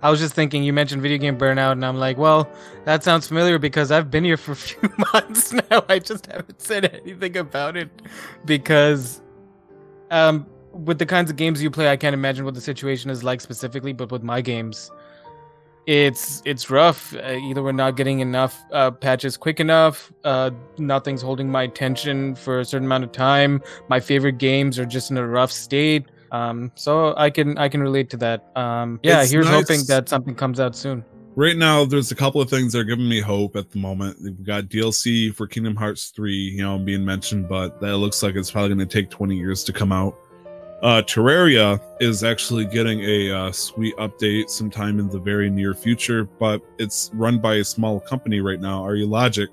I 0.01 0.12
was 0.12 0.20
just 0.20 0.36
thinking, 0.36 0.63
you 0.63 0.72
mentioned 0.72 1.01
video 1.01 1.17
game 1.17 1.36
burnout, 1.36 1.72
and 1.72 1.84
I'm 1.84 1.98
like, 1.98 2.17
well, 2.17 2.48
that 2.84 3.03
sounds 3.03 3.27
familiar 3.27 3.58
because 3.58 3.89
I've 3.91 4.12
been 4.12 4.24
here 4.24 4.38
for 4.46 4.51
a 4.51 4.55
few 4.55 4.88
months 5.13 5.51
now. 5.51 5.84
I 5.89 5.98
just 5.98 6.27
haven't 6.27 6.62
said 6.62 6.94
anything 6.94 7.38
about 7.38 7.75
it 7.75 7.89
because 8.46 9.22
um, 10.12 10.46
with 10.84 11.00
the 11.00 11.05
kinds 11.05 11.29
of 11.29 11.38
games 11.38 11.62
you 11.63 11.72
play, 11.72 11.89
I 11.89 11.98
can't 11.98 12.13
imagine 12.13 12.46
what 12.46 12.53
the 12.53 12.62
situation 12.62 13.10
is 13.10 13.24
like 13.24 13.41
specifically. 13.41 13.94
But 13.94 14.12
with 14.12 14.24
my 14.24 14.41
games, 14.41 14.91
it's 15.86 16.41
it's 16.46 16.70
rough. 16.70 17.15
Uh, 17.15 17.34
either 17.34 17.63
we're 17.63 17.72
not 17.72 17.96
getting 17.96 18.20
enough 18.20 18.62
uh, 18.72 18.91
patches 18.91 19.38
quick 19.38 19.60
enough, 19.60 20.12
uh, 20.24 20.51
nothing's 20.77 21.22
holding 21.22 21.50
my 21.50 21.63
attention 21.63 22.36
for 22.36 22.60
a 22.60 22.65
certain 22.65 22.86
amount 22.86 23.03
of 23.03 23.12
time. 23.12 23.62
My 23.88 24.00
favorite 24.00 24.38
games 24.38 24.77
are 24.79 24.86
just 24.86 25.12
in 25.12 25.17
a 25.17 25.27
rough 25.27 25.51
state. 25.51 26.05
Um, 26.32 26.72
so 26.75 27.13
I 27.17 27.29
can 27.29 27.58
I 27.58 27.70
can 27.70 27.82
relate 27.82 28.10
to 28.12 28.17
that. 28.17 28.46
Um, 28.58 29.00
yeah, 29.03 29.22
it's 29.22 29.32
here's 29.32 29.46
nice. 29.46 29.55
hoping 29.55 29.86
that 29.88 30.10
something 30.10 30.36
comes 30.36 30.60
out 30.60 30.75
soon. 30.75 31.05
Right 31.38 31.58
now, 31.58 31.84
there's 31.84 32.12
a 32.12 32.15
couple 32.15 32.39
of 32.39 32.50
things 32.50 32.72
that 32.72 32.79
are 32.79 32.84
giving 32.86 33.10
me 33.10 33.20
hope 33.20 33.58
at 33.58 33.70
the 33.70 33.77
moment. 33.77 34.17
We've 34.22 34.44
got 34.44 34.65
DLC 34.65 35.36
for 35.36 35.48
Kingdom 35.48 35.75
Hearts 35.75 36.12
3, 36.12 36.34
you 36.34 36.63
know, 36.63 36.77
being 36.77 37.03
mentioned, 37.03 37.50
but 37.50 37.82
that 37.82 37.98
looks 37.98 38.24
like 38.24 38.36
it's 38.36 38.50
probably 38.50 38.70
going 38.74 38.88
to 38.88 39.01
take 39.01 39.10
20 39.10 39.36
years 39.36 39.62
to 39.65 39.74
come 39.74 39.91
out. 39.91 40.17
Uh, 40.86 41.01
Terraria 41.01 41.82
is 42.00 42.24
actually 42.24 42.63
getting 42.63 43.00
a 43.01 43.32
uh, 43.32 43.51
sweet 43.51 43.96
update 43.98 44.51
sometime 44.51 45.00
in 45.00 45.10
the 45.10 45.18
very 45.18 45.50
near 45.50 45.74
future, 45.74 46.25
but 46.25 46.62
it's 46.77 47.10
run 47.15 47.39
by 47.39 47.56
a 47.56 47.63
small 47.63 48.00
company 48.00 48.39
right 48.39 48.62
now, 48.62 48.86
Re-Logic, 48.86 49.50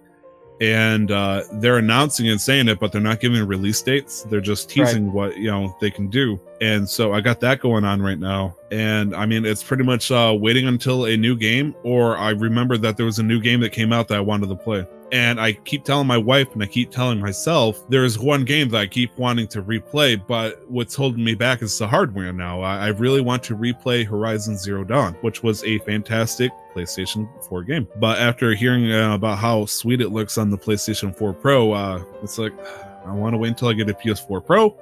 and 0.60 1.10
uh, 1.10 1.44
they're 1.54 1.78
announcing 1.78 2.28
and 2.28 2.38
saying 2.38 2.68
it, 2.68 2.78
but 2.78 2.92
they're 2.92 3.00
not 3.00 3.20
giving 3.20 3.42
release 3.46 3.80
dates. 3.80 4.24
They're 4.24 4.42
just 4.42 4.68
teasing 4.68 5.06
right. 5.06 5.14
what 5.14 5.36
you 5.38 5.50
know 5.50 5.74
they 5.80 5.90
can 5.90 6.08
do, 6.08 6.38
and 6.60 6.86
so 6.86 7.14
I 7.14 7.22
got 7.22 7.40
that 7.40 7.60
going 7.60 7.86
on 7.86 8.02
right 8.02 8.18
now. 8.18 8.54
And 8.70 9.16
I 9.16 9.24
mean, 9.24 9.46
it's 9.46 9.62
pretty 9.62 9.84
much 9.84 10.10
uh, 10.10 10.36
waiting 10.38 10.66
until 10.66 11.06
a 11.06 11.16
new 11.16 11.34
game, 11.34 11.74
or 11.82 12.18
I 12.18 12.32
remember 12.32 12.76
that 12.76 12.98
there 12.98 13.06
was 13.06 13.20
a 13.20 13.22
new 13.22 13.40
game 13.40 13.60
that 13.60 13.70
came 13.70 13.90
out 13.90 14.06
that 14.08 14.18
I 14.18 14.20
wanted 14.20 14.50
to 14.50 14.56
play. 14.56 14.86
And 15.12 15.38
I 15.38 15.52
keep 15.52 15.84
telling 15.84 16.06
my 16.06 16.16
wife 16.16 16.54
and 16.54 16.62
I 16.62 16.66
keep 16.66 16.90
telling 16.90 17.20
myself 17.20 17.86
there's 17.90 18.18
one 18.18 18.46
game 18.46 18.70
that 18.70 18.78
I 18.78 18.86
keep 18.86 19.16
wanting 19.18 19.46
to 19.48 19.62
replay, 19.62 20.20
but 20.26 20.64
what's 20.70 20.94
holding 20.94 21.22
me 21.22 21.34
back 21.34 21.60
is 21.60 21.76
the 21.76 21.86
hardware 21.86 22.32
now. 22.32 22.62
I, 22.62 22.86
I 22.86 22.88
really 22.88 23.20
want 23.20 23.42
to 23.44 23.54
replay 23.54 24.06
Horizon 24.06 24.56
Zero 24.56 24.84
Dawn, 24.84 25.12
which 25.20 25.42
was 25.42 25.62
a 25.64 25.78
fantastic 25.80 26.50
PlayStation 26.74 27.28
4 27.46 27.62
game. 27.64 27.86
But 27.96 28.20
after 28.20 28.54
hearing 28.54 28.90
uh, 28.90 29.14
about 29.14 29.36
how 29.36 29.66
sweet 29.66 30.00
it 30.00 30.08
looks 30.08 30.38
on 30.38 30.48
the 30.48 30.56
PlayStation 30.56 31.14
4 31.14 31.34
Pro, 31.34 31.72
uh, 31.72 32.02
it's 32.22 32.38
like, 32.38 32.54
I 33.06 33.12
want 33.12 33.34
to 33.34 33.38
wait 33.38 33.48
until 33.48 33.68
I 33.68 33.74
get 33.74 33.90
a 33.90 33.94
PS4 33.94 34.46
Pro. 34.46 34.74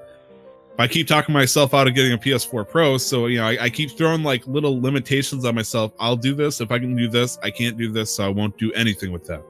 I 0.79 0.87
keep 0.87 1.09
talking 1.09 1.33
myself 1.33 1.75
out 1.75 1.89
of 1.89 1.95
getting 1.97 2.13
a 2.13 2.19
PS4 2.19 2.69
Pro, 2.69 2.99
so 2.99 3.27
you 3.27 3.39
know 3.39 3.47
I, 3.47 3.65
I, 3.65 3.71
keep 3.71 3.91
throwing 3.91 4.23
like 4.23 4.47
little 4.47 4.81
limitations 4.81 5.45
on 5.45 5.55
myself. 5.55 5.93
I'll 5.99 6.17
do 6.17 6.35
this 6.35 6.63
if 6.63 6.71
I 6.71 6.79
can 6.79 6.97
do 6.97 7.07
this. 7.07 7.39
I 7.43 7.51
can't 7.51 7.77
do 7.77 7.93
this, 7.93 8.15
so 8.15 8.25
I 8.25 8.29
won't 8.29 8.57
do 8.57 8.73
anything 8.73 9.13
with 9.13 9.27
that 9.27 9.43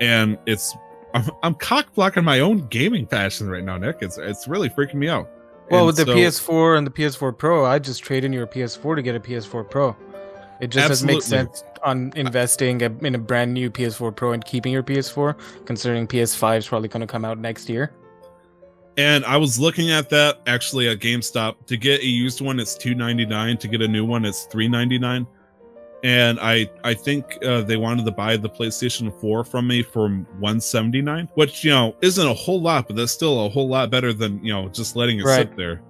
and 0.00 0.38
it's 0.46 0.76
I'm, 1.14 1.30
I'm 1.42 1.54
cock 1.54 1.94
blocking 1.94 2.24
my 2.24 2.40
own 2.40 2.66
gaming 2.68 3.06
passion 3.06 3.48
right 3.48 3.64
now, 3.64 3.78
Nick. 3.78 3.98
It's 4.00 4.18
it's 4.18 4.46
really 4.48 4.68
freaking 4.68 4.94
me 4.94 5.08
out. 5.08 5.30
Well, 5.70 5.80
and 5.80 5.86
with 5.86 5.96
the 5.96 6.06
so, 6.06 6.14
PS4 6.14 6.78
and 6.78 6.86
the 6.86 6.90
PS4 6.90 7.36
Pro, 7.36 7.66
I 7.66 7.78
just 7.78 8.02
trade 8.02 8.24
in 8.24 8.32
your 8.32 8.46
PS4 8.46 8.96
to 8.96 9.02
get 9.02 9.14
a 9.14 9.20
PS4 9.20 9.68
Pro. 9.68 9.96
It 10.60 10.68
just 10.68 10.88
doesn't 10.88 11.06
make 11.06 11.22
sense 11.22 11.62
on 11.84 12.12
investing 12.16 12.80
in 12.80 13.14
a 13.14 13.18
brand 13.18 13.54
new 13.54 13.70
PS4 13.70 14.16
Pro 14.16 14.32
and 14.32 14.44
keeping 14.44 14.72
your 14.72 14.82
PS4, 14.82 15.38
considering 15.66 16.06
PS5 16.06 16.58
is 16.58 16.68
probably 16.68 16.88
going 16.88 17.00
to 17.00 17.06
come 17.06 17.24
out 17.24 17.38
next 17.38 17.68
year. 17.68 17.92
And 18.96 19.24
I 19.24 19.36
was 19.36 19.60
looking 19.60 19.92
at 19.92 20.08
that 20.10 20.40
actually 20.48 20.88
at 20.88 20.98
GameStop 20.98 21.66
to 21.66 21.76
get 21.76 22.00
a 22.00 22.06
used 22.06 22.40
one. 22.40 22.58
It's 22.58 22.76
two 22.76 22.96
ninety 22.96 23.24
nine. 23.24 23.56
To 23.58 23.68
get 23.68 23.80
a 23.80 23.86
new 23.86 24.04
one, 24.04 24.24
it's 24.24 24.44
three 24.46 24.68
ninety 24.68 24.98
nine 24.98 25.26
and 26.04 26.38
I 26.40 26.70
I 26.84 26.94
think 26.94 27.38
uh, 27.44 27.62
they 27.62 27.76
wanted 27.76 28.04
to 28.06 28.12
buy 28.12 28.36
the 28.36 28.48
PlayStation 28.48 29.12
4 29.20 29.44
from 29.44 29.66
me 29.66 29.82
for 29.82 30.08
179, 30.08 31.28
which 31.34 31.64
you 31.64 31.70
know 31.70 31.94
isn't 32.02 32.26
a 32.26 32.34
whole 32.34 32.60
lot, 32.60 32.86
but 32.86 32.96
that's 32.96 33.12
still 33.12 33.46
a 33.46 33.48
whole 33.48 33.68
lot 33.68 33.90
better 33.90 34.12
than 34.12 34.42
you 34.44 34.52
know 34.52 34.68
just 34.68 34.96
letting 34.96 35.18
it 35.18 35.24
right. 35.24 35.36
sit 35.36 35.56
there. 35.56 35.82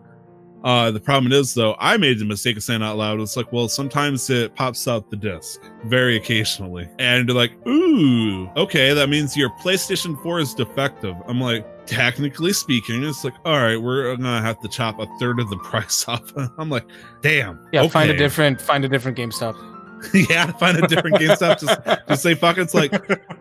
Uh, 0.64 0.90
the 0.90 1.00
problem 1.00 1.32
is 1.32 1.54
though, 1.54 1.76
I 1.78 1.96
made 1.96 2.18
the 2.18 2.24
mistake 2.24 2.56
of 2.56 2.64
saying 2.64 2.82
out 2.82 2.96
loud. 2.96 3.20
It's 3.20 3.36
like, 3.36 3.52
well, 3.52 3.68
sometimes 3.68 4.28
it 4.28 4.54
pops 4.56 4.88
out 4.88 5.08
the 5.08 5.16
disc, 5.16 5.62
very 5.84 6.16
occasionally, 6.16 6.88
and 6.98 7.28
they're 7.28 7.36
like, 7.36 7.52
ooh, 7.66 8.48
okay, 8.56 8.92
that 8.92 9.08
means 9.08 9.36
your 9.36 9.50
PlayStation 9.60 10.20
4 10.22 10.40
is 10.40 10.54
defective. 10.54 11.14
I'm 11.28 11.40
like, 11.40 11.64
technically 11.86 12.52
speaking, 12.52 13.04
it's 13.04 13.24
like, 13.24 13.34
all 13.44 13.60
right, 13.60 13.76
we're 13.76 14.14
gonna 14.16 14.42
have 14.42 14.60
to 14.60 14.68
chop 14.68 14.98
a 14.98 15.06
third 15.18 15.38
of 15.38 15.48
the 15.48 15.56
price 15.64 16.06
off. 16.08 16.32
I'm 16.58 16.70
like, 16.70 16.86
damn. 17.22 17.66
Yeah, 17.72 17.82
okay. 17.82 17.90
find 17.90 18.10
a 18.10 18.16
different, 18.16 18.60
find 18.60 18.84
a 18.84 18.88
different 18.88 19.16
GameStop. 19.16 19.77
yeah, 20.14 20.50
find 20.52 20.78
a 20.78 20.86
different 20.86 21.16
GameStop. 21.16 21.60
Just, 21.60 22.08
just 22.08 22.22
say 22.22 22.34
fuck. 22.34 22.58
It's 22.58 22.74
like, 22.74 22.92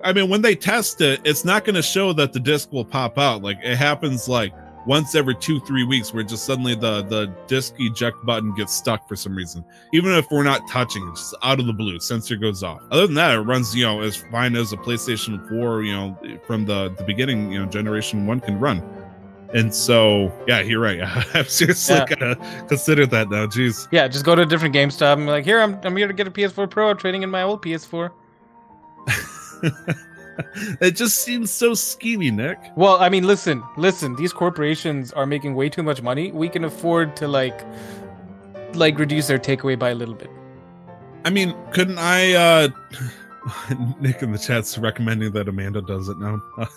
I 0.04 0.14
mean, 0.14 0.30
when 0.30 0.42
they 0.42 0.56
test 0.56 1.02
it, 1.02 1.22
it's 1.24 1.46
not 1.46 1.66
going 1.66 1.76
to 1.76 1.82
show 1.82 2.14
that 2.14 2.34
the 2.34 2.40
disc 2.40 2.72
will 2.72 2.86
pop 2.86 3.18
out. 3.18 3.42
Like 3.42 3.58
it 3.64 3.76
happens 3.76 4.28
like 4.28 4.54
once 4.86 5.16
every 5.16 5.36
two, 5.36 5.60
three 5.62 5.84
weeks, 5.84 6.14
where 6.14 6.24
just 6.24 6.46
suddenly 6.46 6.74
the 6.74 7.04
the 7.04 7.28
disc 7.48 7.76
eject 7.78 8.18
button 8.26 8.56
gets 8.56 8.74
stuck 8.74 9.08
for 9.08 9.16
some 9.16 9.36
reason. 9.36 9.64
Even 9.94 10.12
if 10.14 10.26
we're 10.32 10.44
not 10.44 10.68
touching 10.70 11.08
it, 11.08 11.12
just 11.12 11.36
out 11.44 11.60
of 11.60 11.68
the 11.68 11.74
blue, 11.74 12.00
sensor 12.00 12.38
goes 12.38 12.64
off. 12.64 12.82
Other 12.92 13.06
than 13.06 13.16
that, 13.16 13.36
it 13.36 13.42
runs, 13.42 13.76
you 13.76 13.86
know, 13.86 14.02
as 14.02 14.16
fine 14.16 14.56
as 14.56 14.72
a 14.74 14.78
PlayStation 14.78 15.48
4, 15.50 15.84
you 15.84 15.94
know, 15.94 16.18
from 16.46 16.66
the 16.66 16.90
the 16.98 17.04
beginning, 17.04 17.52
you 17.52 17.60
know, 17.60 17.66
generation 17.66 18.26
one 18.26 18.40
can 18.40 18.60
run. 18.60 18.82
And 19.54 19.74
so, 19.74 20.32
yeah, 20.48 20.62
you're 20.62 20.82
right. 20.82 21.00
I'm 21.34 21.46
seriously 21.46 21.96
yeah. 21.96 22.06
gonna 22.06 22.66
consider 22.68 23.06
that 23.08 23.30
now. 23.30 23.46
Jeez. 23.48 23.88
Yeah, 23.92 24.08
just 24.08 24.26
go 24.26 24.36
to 24.36 24.42
a 24.42 24.46
different 24.46 24.76
GameStop 24.76 25.14
and 25.14 25.26
be 25.26 25.32
like, 25.32 25.46
here, 25.46 25.62
I'm, 25.62 25.80
I'm 25.84 25.96
here 25.96 26.08
to 26.08 26.14
get 26.14 26.28
a 26.28 26.32
PS4 26.32 26.70
Pro, 26.70 26.94
trading 26.94 27.24
in 27.24 27.30
my 27.30 27.44
old 27.44 27.62
PS4. 27.62 28.12
it 30.82 30.92
just 30.92 31.24
seems 31.24 31.52
so 31.52 31.72
schemy, 31.72 32.32
Nick. 32.32 32.60
Well, 32.76 32.98
I 32.98 33.10
mean, 33.10 33.26
listen, 33.26 33.64
listen. 33.78 34.16
These 34.16 34.34
corporations 34.34 35.12
are 35.14 35.26
making 35.26 35.56
way 35.56 35.70
too 35.70 35.84
much 35.84 36.02
money. 36.02 36.32
We 36.32 36.50
can 36.50 36.66
afford 36.66 37.16
to 37.18 37.28
like, 37.28 37.66
like 38.74 39.00
reduce 39.00 39.28
their 39.28 39.40
takeaway 39.40 39.80
by 39.80 39.90
a 39.90 39.96
little 39.96 40.16
bit. 40.16 40.30
I 41.26 41.30
mean, 41.30 41.56
couldn't 41.72 41.98
I? 41.98 42.34
uh 42.34 42.70
Nick 44.00 44.22
in 44.22 44.32
the 44.32 44.38
chat's 44.38 44.78
recommending 44.78 45.32
that 45.34 45.48
Amanda 45.48 45.82
does 45.82 46.10
it 46.10 46.18
now. 46.20 46.42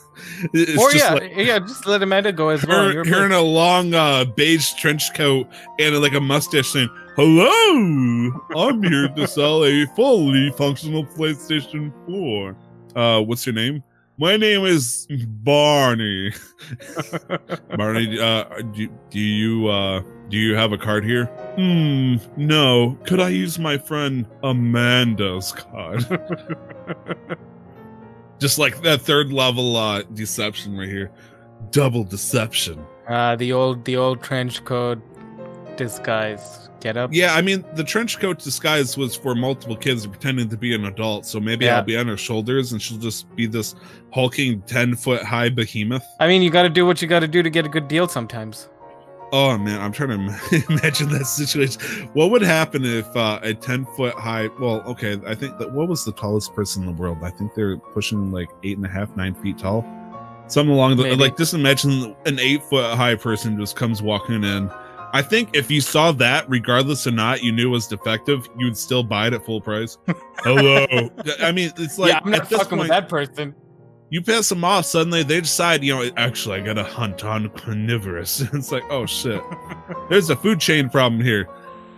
it's 0.52 0.80
or 0.80 0.92
yeah, 0.92 1.14
like, 1.14 1.32
yeah, 1.36 1.58
just 1.58 1.86
let 1.86 2.02
Amanda 2.02 2.32
go 2.32 2.48
as 2.48 2.66
well. 2.66 2.92
Her, 2.92 3.04
her 3.04 3.26
in 3.26 3.32
a 3.32 3.40
long 3.40 3.94
uh, 3.94 4.24
beige 4.24 4.74
trench 4.74 5.12
coat 5.14 5.48
and 5.78 6.00
like 6.00 6.14
a 6.14 6.20
mustache 6.20 6.68
saying, 6.68 6.90
"Hello, 7.16 8.40
I'm 8.56 8.82
here 8.82 9.08
to 9.08 9.26
sell 9.26 9.64
a 9.64 9.86
fully 9.96 10.52
functional 10.52 11.04
PlayStation 11.04 11.92
4." 12.06 12.56
Uh, 12.96 13.20
what's 13.22 13.46
your 13.46 13.54
name? 13.54 13.82
My 14.20 14.36
name 14.36 14.66
is 14.66 15.06
Barney. 15.08 16.34
Barney, 17.74 18.20
uh, 18.20 18.44
do, 18.74 18.86
do 19.08 19.18
you 19.18 19.68
uh, 19.68 20.02
do 20.28 20.36
you 20.36 20.54
have 20.54 20.72
a 20.72 20.76
card 20.76 21.06
here? 21.06 21.24
Hmm, 21.56 22.16
no. 22.36 22.98
Could 23.06 23.20
I 23.20 23.30
use 23.30 23.58
my 23.58 23.78
friend 23.78 24.26
Amanda's 24.42 25.52
card? 25.52 26.00
Just 28.38 28.58
like 28.58 28.82
that 28.82 29.00
third 29.00 29.32
level 29.32 29.78
uh, 29.78 30.02
deception 30.02 30.76
right 30.76 30.86
here. 30.86 31.10
Double 31.70 32.04
deception. 32.04 32.84
Uh, 33.08 33.36
the 33.36 33.54
old 33.54 33.86
the 33.86 33.96
old 33.96 34.22
trench 34.22 34.62
coat 34.66 35.00
disguise 35.78 36.68
get 36.80 36.96
up. 36.96 37.10
Yeah, 37.12 37.34
I 37.34 37.42
mean 37.42 37.64
the 37.74 37.84
trench 37.84 38.18
coat 38.18 38.38
disguise 38.38 38.96
was 38.96 39.14
for 39.14 39.34
multiple 39.34 39.76
kids 39.76 40.06
pretending 40.06 40.48
to 40.48 40.56
be 40.56 40.74
an 40.74 40.84
adult, 40.86 41.26
so 41.26 41.38
maybe 41.40 41.64
Yeah. 41.66 41.76
I'll 41.78 41.82
be 41.84 41.96
on 41.96 42.06
her 42.08 42.16
shoulders 42.16 42.72
and 42.72 42.80
she'll 42.80 42.98
just 42.98 43.34
be 43.36 43.46
this 43.46 43.74
hulking 44.12 44.62
ten 44.62 44.96
foot 44.96 45.22
high 45.22 45.48
behemoth. 45.50 46.04
I 46.18 46.26
mean, 46.28 46.42
you 46.42 46.50
got 46.50 46.62
to 46.64 46.70
do 46.70 46.86
what 46.86 47.00
you 47.02 47.08
got 47.08 47.20
to 47.20 47.28
do 47.28 47.42
to 47.42 47.50
get 47.50 47.64
a 47.66 47.68
good 47.68 47.88
deal 47.88 48.08
sometimes. 48.08 48.68
Oh 49.32 49.56
man, 49.56 49.80
I'm 49.80 49.92
trying 49.92 50.08
to 50.08 50.64
imagine 50.70 51.08
that 51.10 51.24
situation. 51.26 51.80
What 52.14 52.32
would 52.32 52.42
happen 52.42 52.84
if 52.84 53.06
uh, 53.16 53.38
a 53.42 53.54
10 53.54 53.86
foot 53.96 54.14
high? 54.14 54.48
Well, 54.58 54.80
okay, 54.86 55.20
I 55.24 55.36
think 55.36 55.56
that 55.58 55.72
what 55.72 55.86
was 55.88 56.04
the 56.04 56.10
tallest 56.12 56.52
person 56.52 56.82
in 56.82 56.88
the 56.96 57.00
world? 57.00 57.18
I 57.22 57.30
think 57.30 57.54
they're 57.54 57.76
pushing 57.76 58.32
like 58.32 58.48
eight 58.64 58.76
and 58.76 58.84
a 58.84 58.88
half, 58.88 59.14
nine 59.16 59.36
feet 59.36 59.58
tall, 59.58 59.84
something 60.48 60.74
along 60.74 60.96
the 60.96 61.04
Maybe. 61.04 61.14
like. 61.16 61.36
Just 61.36 61.54
imagine 61.54 62.16
an 62.26 62.40
eight 62.40 62.60
foot 62.64 62.96
high 62.96 63.14
person 63.14 63.56
just 63.56 63.76
comes 63.76 64.02
walking 64.02 64.42
in. 64.42 64.68
I 65.12 65.22
think 65.22 65.50
if 65.56 65.70
you 65.70 65.80
saw 65.80 66.12
that, 66.12 66.48
regardless 66.48 67.06
or 67.06 67.10
not, 67.10 67.42
you 67.42 67.52
knew 67.52 67.68
it 67.68 67.70
was 67.72 67.86
defective, 67.86 68.48
you 68.58 68.66
would 68.66 68.76
still 68.76 69.02
buy 69.02 69.26
it 69.26 69.34
at 69.34 69.44
full 69.44 69.60
price. 69.60 69.98
Hello. 70.38 70.86
I 71.40 71.52
mean, 71.52 71.72
it's 71.76 71.98
like 71.98 72.12
yeah, 72.12 72.20
I'm 72.24 72.30
not 72.30 72.48
fucking 72.48 72.78
with 72.78 72.88
that 72.88 73.08
person. 73.08 73.54
you 74.10 74.20
piss 74.22 74.48
them 74.48 74.64
off 74.64 74.84
suddenly 74.86 75.22
they 75.22 75.40
decide 75.40 75.84
you 75.84 75.94
know 75.94 76.10
actually 76.16 76.60
i 76.60 76.60
gotta 76.60 76.82
hunt 76.82 77.24
on 77.24 77.48
carnivorous 77.50 78.40
it's 78.52 78.72
like 78.72 78.82
oh 78.90 79.06
shit 79.06 79.40
there's 80.10 80.30
a 80.30 80.36
food 80.36 80.58
chain 80.58 80.90
problem 80.90 81.22
here 81.22 81.48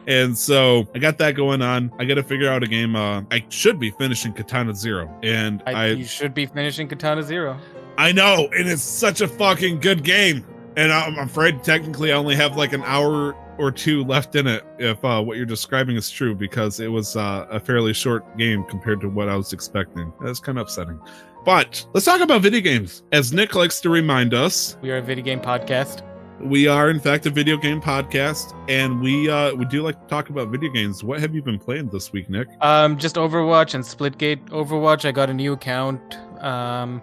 and 0.06 0.36
so 0.36 0.86
i 0.94 0.98
got 0.98 1.16
that 1.16 1.32
going 1.34 1.62
on 1.62 1.90
i 1.98 2.04
gotta 2.04 2.22
figure 2.22 2.50
out 2.50 2.62
a 2.62 2.66
game 2.66 2.94
uh 2.96 3.22
i 3.30 3.42
should 3.48 3.78
be 3.78 3.90
finishing 3.92 4.30
katana 4.32 4.74
zero 4.74 5.08
and 5.22 5.62
I, 5.66 5.72
i 5.72 5.86
you 5.86 6.04
should 6.04 6.34
be 6.34 6.44
finishing 6.44 6.86
Katana 6.86 7.22
Zero. 7.22 7.58
i 7.96 8.12
know 8.12 8.46
and 8.54 8.68
it's 8.68 8.82
such 8.82 9.22
a 9.22 9.28
fucking 9.28 9.80
good 9.80 10.04
game 10.04 10.44
and 10.76 10.92
i'm 10.92 11.18
afraid 11.18 11.62
technically 11.62 12.12
i 12.12 12.16
only 12.16 12.34
have 12.34 12.56
like 12.56 12.72
an 12.72 12.82
hour 12.84 13.34
or 13.58 13.70
two 13.70 14.02
left 14.04 14.34
in 14.34 14.46
it 14.46 14.64
if 14.78 15.04
uh, 15.04 15.20
what 15.22 15.36
you're 15.36 15.44
describing 15.46 15.96
is 15.96 16.10
true 16.10 16.34
because 16.34 16.80
it 16.80 16.88
was 16.88 17.16
uh, 17.16 17.46
a 17.50 17.60
fairly 17.60 17.92
short 17.92 18.24
game 18.38 18.64
compared 18.64 19.00
to 19.00 19.08
what 19.08 19.28
i 19.28 19.36
was 19.36 19.52
expecting 19.52 20.12
that's 20.22 20.40
kind 20.40 20.58
of 20.58 20.62
upsetting 20.62 20.98
but 21.44 21.84
let's 21.92 22.06
talk 22.06 22.20
about 22.20 22.40
video 22.40 22.60
games 22.60 23.02
as 23.12 23.32
nick 23.32 23.54
likes 23.54 23.80
to 23.80 23.90
remind 23.90 24.32
us 24.34 24.76
We 24.80 24.90
are 24.90 24.96
a 24.98 25.02
video 25.02 25.24
game 25.24 25.40
podcast. 25.40 26.02
we 26.40 26.66
are 26.66 26.88
in 26.88 26.98
fact 27.00 27.26
a 27.26 27.30
video 27.30 27.56
game 27.58 27.80
podcast 27.80 28.54
and 28.68 29.00
we 29.00 29.28
uh 29.28 29.54
we 29.54 29.64
do 29.66 29.82
like 29.82 30.00
to 30.00 30.06
talk 30.08 30.30
about 30.30 30.48
video 30.48 30.70
games 30.72 31.04
what 31.04 31.20
have 31.20 31.34
you 31.34 31.42
been 31.42 31.58
playing 31.58 31.88
this 31.90 32.12
week 32.12 32.30
nick 32.30 32.48
Um, 32.62 32.96
just 32.96 33.16
Overwatch 33.16 33.74
and 33.74 33.84
Splitgate. 33.84 34.48
Overwatch, 34.48 35.04
I 35.04 35.12
got 35.12 35.28
a 35.30 35.34
new 35.34 35.52
account. 35.52 36.00
Um, 36.42 37.02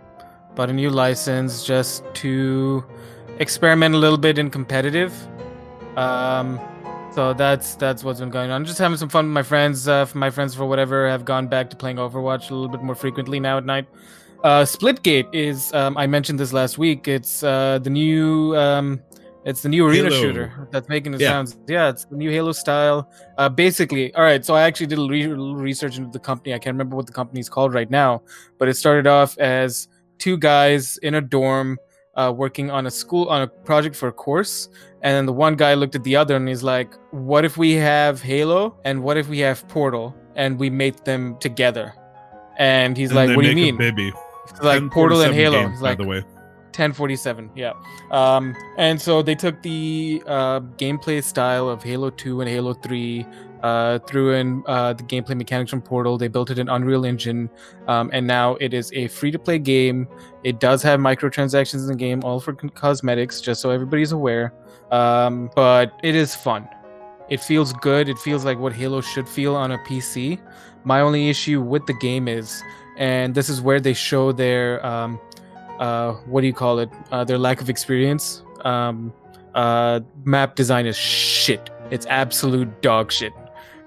bought 0.55 0.69
a 0.69 0.73
new 0.73 0.89
license 0.89 1.63
just 1.63 2.03
to 2.15 2.83
experiment 3.39 3.95
a 3.95 3.97
little 3.97 4.17
bit 4.17 4.37
in 4.37 4.49
competitive. 4.49 5.13
Um, 5.97 6.59
so 7.13 7.33
that's 7.33 7.75
that's 7.75 8.03
what's 8.03 8.19
been 8.19 8.29
going 8.29 8.51
on. 8.51 8.63
Just 8.65 8.77
having 8.77 8.97
some 8.97 9.09
fun 9.09 9.25
with 9.25 9.33
my 9.33 9.43
friends. 9.43 9.87
Uh, 9.87 10.05
my 10.13 10.29
friends 10.29 10.53
for 10.53 10.65
whatever 10.65 11.09
have 11.09 11.25
gone 11.25 11.47
back 11.47 11.69
to 11.71 11.75
playing 11.75 11.97
Overwatch 11.97 12.51
a 12.51 12.53
little 12.53 12.69
bit 12.69 12.83
more 12.83 12.95
frequently 12.95 13.39
now 13.39 13.57
at 13.57 13.65
night. 13.65 13.87
Uh, 14.43 14.61
Splitgate 14.63 15.27
is 15.33 15.73
um, 15.73 15.97
I 15.97 16.07
mentioned 16.07 16.39
this 16.39 16.53
last 16.53 16.77
week. 16.77 17.07
It's 17.07 17.43
uh, 17.43 17.79
the 17.81 17.89
new 17.89 18.55
um, 18.55 19.01
it's 19.43 19.61
the 19.63 19.69
new 19.69 19.85
arena 19.87 20.09
Halo. 20.09 20.21
shooter 20.21 20.67
that's 20.71 20.87
making 20.87 21.11
the 21.13 21.17
Yeah. 21.17 21.29
sounds. 21.29 21.57
Yeah, 21.67 21.89
it's 21.89 22.05
the 22.05 22.15
new 22.15 22.29
Halo 22.29 22.51
style. 22.51 23.09
Uh, 23.37 23.49
basically, 23.49 24.13
all 24.15 24.23
right. 24.23 24.45
So 24.45 24.53
I 24.53 24.61
actually 24.61 24.87
did 24.87 24.99
a 24.99 25.07
re- 25.07 25.27
little 25.27 25.55
research 25.55 25.97
into 25.97 26.11
the 26.11 26.19
company. 26.19 26.53
I 26.53 26.59
can't 26.59 26.75
remember 26.75 26.95
what 26.95 27.07
the 27.07 27.11
company's 27.13 27.49
called 27.49 27.73
right 27.73 27.89
now, 27.89 28.21
but 28.59 28.69
it 28.69 28.75
started 28.75 29.07
off 29.07 29.37
as 29.39 29.87
two 30.19 30.37
guys 30.37 30.97
in 30.97 31.15
a 31.15 31.21
dorm 31.21 31.77
uh, 32.19 32.31
working 32.43 32.69
on 32.69 32.85
a 32.85 32.91
school 32.91 33.25
on 33.29 33.41
a 33.41 33.47
project 33.47 33.95
for 33.95 34.07
a 34.09 34.11
course, 34.25 34.69
and 35.03 35.11
then 35.15 35.25
the 35.25 35.37
one 35.45 35.55
guy 35.55 35.73
looked 35.73 35.95
at 35.95 36.03
the 36.03 36.15
other 36.21 36.35
and 36.35 36.47
he's 36.47 36.63
like, 36.63 36.89
"What 37.11 37.45
if 37.45 37.57
we 37.57 37.73
have 37.75 38.21
Halo 38.21 38.61
and 38.83 39.01
what 39.05 39.15
if 39.17 39.29
we 39.29 39.39
have 39.39 39.65
Portal 39.67 40.13
and 40.35 40.59
we 40.59 40.69
make 40.69 41.05
them 41.05 41.37
together?" 41.39 41.93
And 42.57 42.97
he's 42.97 43.11
And 43.11 43.19
like, 43.19 43.35
"What 43.35 43.43
do 43.43 43.49
you 43.49 43.55
mean?" 43.55 43.77
baby 43.77 44.11
It's 44.49 44.61
like 44.61 44.83
Portal 44.91 45.21
and 45.21 45.33
Halo. 45.33 45.61
game, 45.61 45.71
He's 45.71 45.81
by 45.81 45.89
like, 45.89 45.97
the 45.97 46.05
way 46.05 46.23
1047 46.69 47.49
yeah 47.55 47.73
um 48.11 48.55
and 48.77 49.01
so 49.01 49.21
they 49.21 49.35
took 49.35 49.61
the 49.63 50.21
uh 50.27 50.59
gameplay 50.77 51.21
style 51.21 51.67
of 51.67 51.83
halo 51.83 52.09
2 52.11 52.41
and 52.41 52.49
halo 52.49 52.73
3 52.73 53.25
uh 53.63 53.99
threw 53.99 54.33
in 54.33 54.63
uh 54.67 54.93
the 54.93 55.03
gameplay 55.03 55.35
mechanics 55.35 55.69
from 55.69 55.81
portal 55.81 56.17
they 56.17 56.27
built 56.27 56.49
it 56.49 56.59
in 56.59 56.69
unreal 56.69 57.05
engine 57.05 57.49
um 57.87 58.09
and 58.13 58.25
now 58.25 58.55
it 58.55 58.73
is 58.73 58.91
a 58.93 59.07
free 59.07 59.31
to 59.31 59.39
play 59.39 59.59
game 59.59 60.07
it 60.43 60.59
does 60.59 60.81
have 60.81 60.99
microtransactions 60.99 61.81
in 61.81 61.87
the 61.87 61.95
game 61.95 62.21
all 62.23 62.39
for 62.39 62.53
cosmetics 62.53 63.41
just 63.41 63.61
so 63.61 63.69
everybody's 63.69 64.11
aware 64.11 64.53
um 64.91 65.49
but 65.55 65.99
it 66.03 66.15
is 66.15 66.35
fun 66.35 66.67
it 67.29 67.39
feels 67.39 67.73
good 67.73 68.09
it 68.09 68.17
feels 68.17 68.45
like 68.45 68.57
what 68.57 68.73
halo 68.73 69.01
should 69.01 69.27
feel 69.27 69.55
on 69.55 69.71
a 69.71 69.77
pc 69.79 70.39
my 70.83 71.01
only 71.01 71.29
issue 71.29 71.61
with 71.61 71.85
the 71.85 71.93
game 71.95 72.27
is 72.27 72.63
and 72.97 73.35
this 73.35 73.49
is 73.49 73.61
where 73.61 73.79
they 73.79 73.93
show 73.93 74.31
their 74.31 74.85
um 74.85 75.19
uh, 75.79 76.13
what 76.25 76.41
do 76.41 76.47
you 76.47 76.53
call 76.53 76.79
it? 76.79 76.89
Uh, 77.11 77.23
their 77.23 77.37
lack 77.37 77.61
of 77.61 77.69
experience. 77.69 78.43
Um, 78.65 79.13
uh, 79.55 80.01
map 80.25 80.55
design 80.55 80.85
is 80.85 80.95
shit. 80.95 81.69
It's 81.89 82.05
absolute 82.07 82.81
dog 82.81 83.11
shit. 83.11 83.33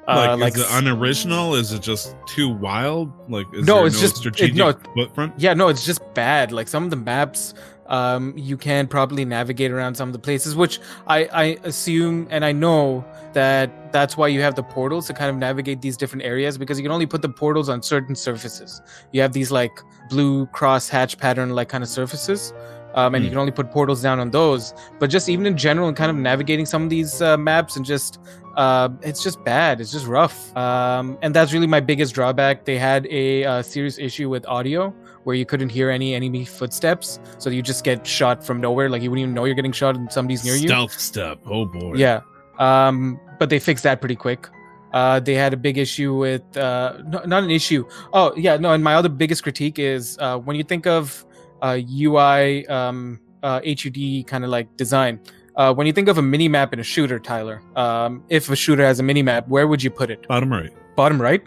Uh, 0.09 0.37
like, 0.39 0.55
is 0.57 0.61
it 0.63 0.67
unoriginal 0.71 1.55
is 1.55 1.73
it 1.73 1.81
just 1.81 2.17
too 2.27 2.49
wild 2.49 3.13
like 3.31 3.47
is 3.55 3.65
No, 3.67 3.85
it's 3.85 3.95
no 3.97 4.01
just- 4.01 4.41
it- 4.41 4.55
no, 4.55 4.73
footprint 4.97 5.33
yeah, 5.37 5.55
no, 5.55 5.69
it's 5.69 5.85
just 5.87 6.01
bad. 6.15 6.51
Like 6.51 6.67
some 6.67 6.83
of 6.85 6.91
the 6.91 6.97
maps, 6.97 7.55
um, 7.87 8.33
you 8.37 8.57
can 8.57 8.89
probably 8.89 9.25
navigate 9.25 9.71
around 9.71 9.95
some 9.95 10.09
of 10.09 10.13
the 10.13 10.19
places, 10.19 10.57
which 10.57 10.81
I, 11.07 11.25
I 11.33 11.45
assume 11.63 12.27
and 12.31 12.45
I 12.45 12.51
know 12.53 13.05
that 13.35 13.93
that's 13.93 14.17
why 14.17 14.27
you 14.29 14.41
have 14.41 14.57
the 14.57 14.63
portals 14.65 15.07
to 15.07 15.13
kind 15.15 15.31
of 15.31 15.37
navigate 15.37 15.81
these 15.83 15.97
different 15.97 16.25
areas 16.25 16.59
because 16.59 16.79
you 16.79 16.83
can 16.83 16.91
only 16.93 17.07
put 17.07 17.23
the 17.23 17.29
portals 17.29 17.69
on 17.69 17.81
certain 17.83 18.17
surfaces. 18.17 18.81
You 19.13 19.21
have 19.23 19.33
these 19.33 19.53
like 19.53 19.79
blue 20.09 20.47
cross 20.47 20.89
hatch 20.89 21.17
pattern 21.17 21.51
like 21.51 21.69
kind 21.69 21.85
of 21.85 21.89
surfaces. 21.89 22.53
Um, 22.95 23.15
and 23.15 23.25
you 23.25 23.31
Hmm. 23.31 23.37
can 23.37 23.39
only 23.41 23.53
put 23.53 23.71
portals 23.71 24.03
down 24.03 24.21
on 24.21 24.31
those. 24.31 24.75
But 24.99 25.09
just 25.09 25.31
even 25.31 25.47
in 25.47 25.57
general, 25.57 25.89
and 25.89 25.97
kind 25.97 26.11
of 26.11 26.17
navigating 26.19 26.67
some 26.67 26.83
of 26.83 26.91
these 26.91 27.23
uh, 27.23 27.39
maps 27.39 27.75
and 27.77 27.87
just 27.87 28.19
uh, 28.57 28.89
it's 29.03 29.23
just 29.23 29.43
bad. 29.45 29.81
It's 29.81 29.93
just 29.93 30.07
rough. 30.07 30.55
Um, 30.57 31.19
and 31.23 31.35
that's 31.35 31.53
really 31.53 31.67
my 31.67 31.81
biggest 31.81 32.15
drawback. 32.15 32.65
They 32.65 32.79
had 32.79 33.07
a 33.07 33.45
uh, 33.45 33.63
serious 33.63 33.99
issue 33.99 34.29
with 34.29 34.47
audio 34.47 34.91
where 35.25 35.37
you 35.37 35.47
couldn't 35.47 35.69
hear 35.69 35.91
any 35.91 36.15
enemy 36.15 36.45
footsteps, 36.45 37.21
so 37.39 37.49
you 37.51 37.63
just 37.63 37.85
get 37.85 38.07
shot 38.07 38.45
from 38.45 38.61
nowhere. 38.61 38.89
Like 38.89 39.03
you 39.03 39.11
wouldn't 39.11 39.23
even 39.23 39.35
know 39.35 39.45
you're 39.45 39.55
getting 39.55 39.73
shot 39.73 39.97
and 39.97 40.11
somebody's 40.13 40.45
near 40.45 40.55
you. 40.55 40.69
stealth 40.69 40.99
step 40.99 41.39
oh 41.47 41.65
boy 41.65 41.95
Yeah. 41.95 42.21
Um, 42.59 43.21
but 43.39 43.49
they 43.51 43.59
fixed 43.59 43.85
that 43.85 44.01
pretty 44.01 44.17
quick. 44.17 44.49
Uh, 44.93 45.21
they 45.21 45.35
had 45.35 45.55
a 45.55 45.57
big 45.57 45.79
issue 45.79 46.15
with 46.15 46.57
uh, 46.57 46.99
no, 47.07 47.23
not 47.25 47.43
an 47.43 47.51
issue. 47.51 47.89
Oh 48.13 48.35
yeah, 48.37 48.57
no. 48.57 48.73
And 48.73 48.85
my 48.85 48.95
other 48.95 49.09
biggest 49.09 49.43
critique 49.43 49.79
is 49.79 50.19
uh, 50.21 50.39
when 50.39 50.57
you 50.57 50.63
think 50.63 50.87
of 50.87 51.25
uh, 51.63 51.79
UI 51.91 52.67
um, 52.67 53.19
uh, 53.43 53.61
HUD 53.67 54.27
kind 54.27 54.45
of 54.45 54.51
like 54.51 54.77
design. 54.77 55.21
Uh, 55.57 55.75
when 55.75 55.87
you 55.87 55.93
think 55.93 56.09
of 56.09 56.19
a 56.19 56.23
mini 56.23 56.49
map 56.49 56.73
in 56.73 56.81
a 56.81 56.83
shooter, 56.83 57.19
Tyler, 57.19 57.61
um, 57.77 58.25
if 58.29 58.49
a 58.49 58.57
shooter 58.57 58.85
has 58.85 59.01
a 59.01 59.03
mini 59.03 59.23
map, 59.23 59.47
where 59.49 59.69
would 59.69 59.83
you 59.83 59.91
put 59.91 60.11
it? 60.11 60.27
bottom 60.29 60.51
right 60.51 60.71
Bottom 60.97 61.21
right? 61.21 61.43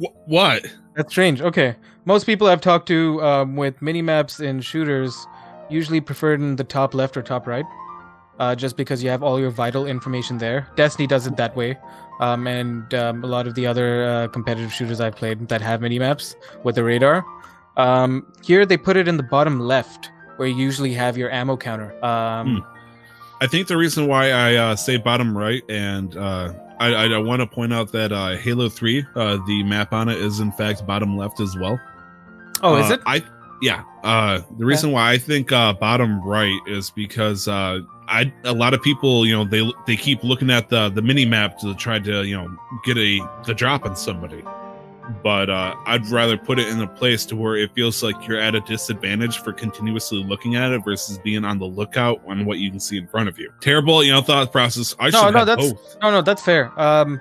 Wh- 0.00 0.28
what 0.28 0.66
That's 0.96 1.12
strange. 1.12 1.40
Okay. 1.40 1.76
Most 2.04 2.24
people 2.24 2.46
I've 2.46 2.60
talked 2.60 2.88
to 2.88 3.22
um, 3.22 3.56
with 3.56 3.80
mini 3.82 4.02
maps 4.02 4.40
in 4.40 4.60
shooters 4.60 5.26
usually 5.68 6.00
prefer 6.00 6.32
it 6.32 6.40
in 6.40 6.56
the 6.56 6.64
top 6.64 6.94
left 6.94 7.16
or 7.16 7.22
top 7.22 7.46
right, 7.46 7.66
uh, 8.38 8.54
just 8.54 8.76
because 8.76 9.02
you 9.02 9.10
have 9.10 9.22
all 9.22 9.38
your 9.38 9.50
vital 9.50 9.86
information 9.86 10.38
there. 10.38 10.66
Destiny 10.76 11.06
does 11.06 11.26
it 11.26 11.36
that 11.36 11.54
way, 11.54 11.78
um, 12.20 12.46
and 12.46 12.94
um, 12.94 13.22
a 13.22 13.26
lot 13.26 13.46
of 13.46 13.54
the 13.54 13.66
other 13.66 14.04
uh, 14.04 14.28
competitive 14.28 14.72
shooters 14.72 15.00
I've 15.00 15.16
played 15.16 15.48
that 15.48 15.60
have 15.60 15.82
mini 15.82 15.98
maps 15.98 16.34
with 16.64 16.76
the 16.76 16.84
radar. 16.84 17.24
Um, 17.76 18.26
here 18.42 18.64
they 18.66 18.76
put 18.76 18.96
it 18.96 19.06
in 19.06 19.18
the 19.18 19.22
bottom 19.22 19.60
left, 19.60 20.10
where 20.36 20.48
you 20.48 20.56
usually 20.56 20.94
have 20.94 21.18
your 21.18 21.30
ammo 21.30 21.56
counter. 21.56 21.92
Um, 22.04 22.64
I 23.40 23.46
think 23.46 23.68
the 23.68 23.76
reason 23.76 24.06
why 24.08 24.30
I 24.30 24.54
uh, 24.56 24.76
say 24.76 24.96
bottom 24.96 25.36
right, 25.36 25.62
and 25.68 26.16
uh, 26.16 26.52
I, 26.80 26.92
I 27.06 27.18
want 27.18 27.40
to 27.40 27.46
point 27.46 27.72
out 27.72 27.92
that 27.92 28.10
uh, 28.12 28.36
Halo 28.36 28.68
Three, 28.68 29.04
uh, 29.14 29.38
the 29.46 29.62
map 29.62 29.92
on 29.92 30.08
it 30.08 30.18
is 30.18 30.40
in 30.40 30.50
fact 30.52 30.84
bottom 30.86 31.16
left 31.16 31.40
as 31.40 31.56
well. 31.56 31.78
Oh, 32.62 32.76
is 32.76 32.90
Uh, 32.90 32.94
it? 32.94 33.00
I 33.06 33.24
yeah. 33.62 33.84
Uh, 34.02 34.40
the 34.58 34.64
reason 34.64 34.90
why 34.92 35.12
I 35.12 35.18
think 35.18 35.52
uh, 35.52 35.72
bottom 35.72 36.20
right 36.22 36.58
is 36.66 36.90
because 36.90 37.46
uh, 37.48 37.80
I 38.08 38.32
a 38.44 38.52
lot 38.52 38.74
of 38.74 38.82
people 38.82 39.24
you 39.26 39.36
know 39.36 39.44
they 39.44 39.70
they 39.86 39.96
keep 39.96 40.24
looking 40.24 40.50
at 40.50 40.68
the 40.68 40.88
the 40.88 41.02
mini 41.02 41.24
map 41.24 41.58
to 41.60 41.74
try 41.74 41.98
to 42.00 42.24
you 42.24 42.36
know 42.36 42.48
get 42.84 42.96
a 42.98 43.20
the 43.46 43.54
drop 43.54 43.84
on 43.84 43.94
somebody. 43.96 44.42
But 45.22 45.48
uh, 45.48 45.74
I'd 45.86 46.06
rather 46.08 46.36
put 46.36 46.58
it 46.58 46.68
in 46.68 46.80
a 46.80 46.86
place 46.86 47.24
to 47.26 47.36
where 47.36 47.56
it 47.56 47.72
feels 47.74 48.02
like 48.02 48.28
you're 48.28 48.40
at 48.40 48.54
a 48.54 48.60
disadvantage 48.60 49.38
for 49.38 49.52
continuously 49.52 50.22
looking 50.22 50.56
at 50.56 50.70
it 50.72 50.84
versus 50.84 51.18
being 51.18 51.44
on 51.44 51.58
the 51.58 51.64
lookout 51.66 52.20
on 52.26 52.44
what 52.44 52.58
you 52.58 52.70
can 52.70 52.78
see 52.80 52.98
in 52.98 53.06
front 53.06 53.28
of 53.28 53.38
you. 53.38 53.50
Terrible, 53.60 54.04
you 54.04 54.12
know, 54.12 54.20
thought 54.20 54.52
process. 54.52 54.94
I 55.00 55.10
No, 55.10 55.22
should 55.22 55.32
no, 55.32 55.38
have 55.38 55.46
that's- 55.46 55.72
both. 55.72 55.96
No, 56.02 56.10
no, 56.10 56.22
that's 56.22 56.42
fair. 56.42 56.78
Um, 56.78 57.18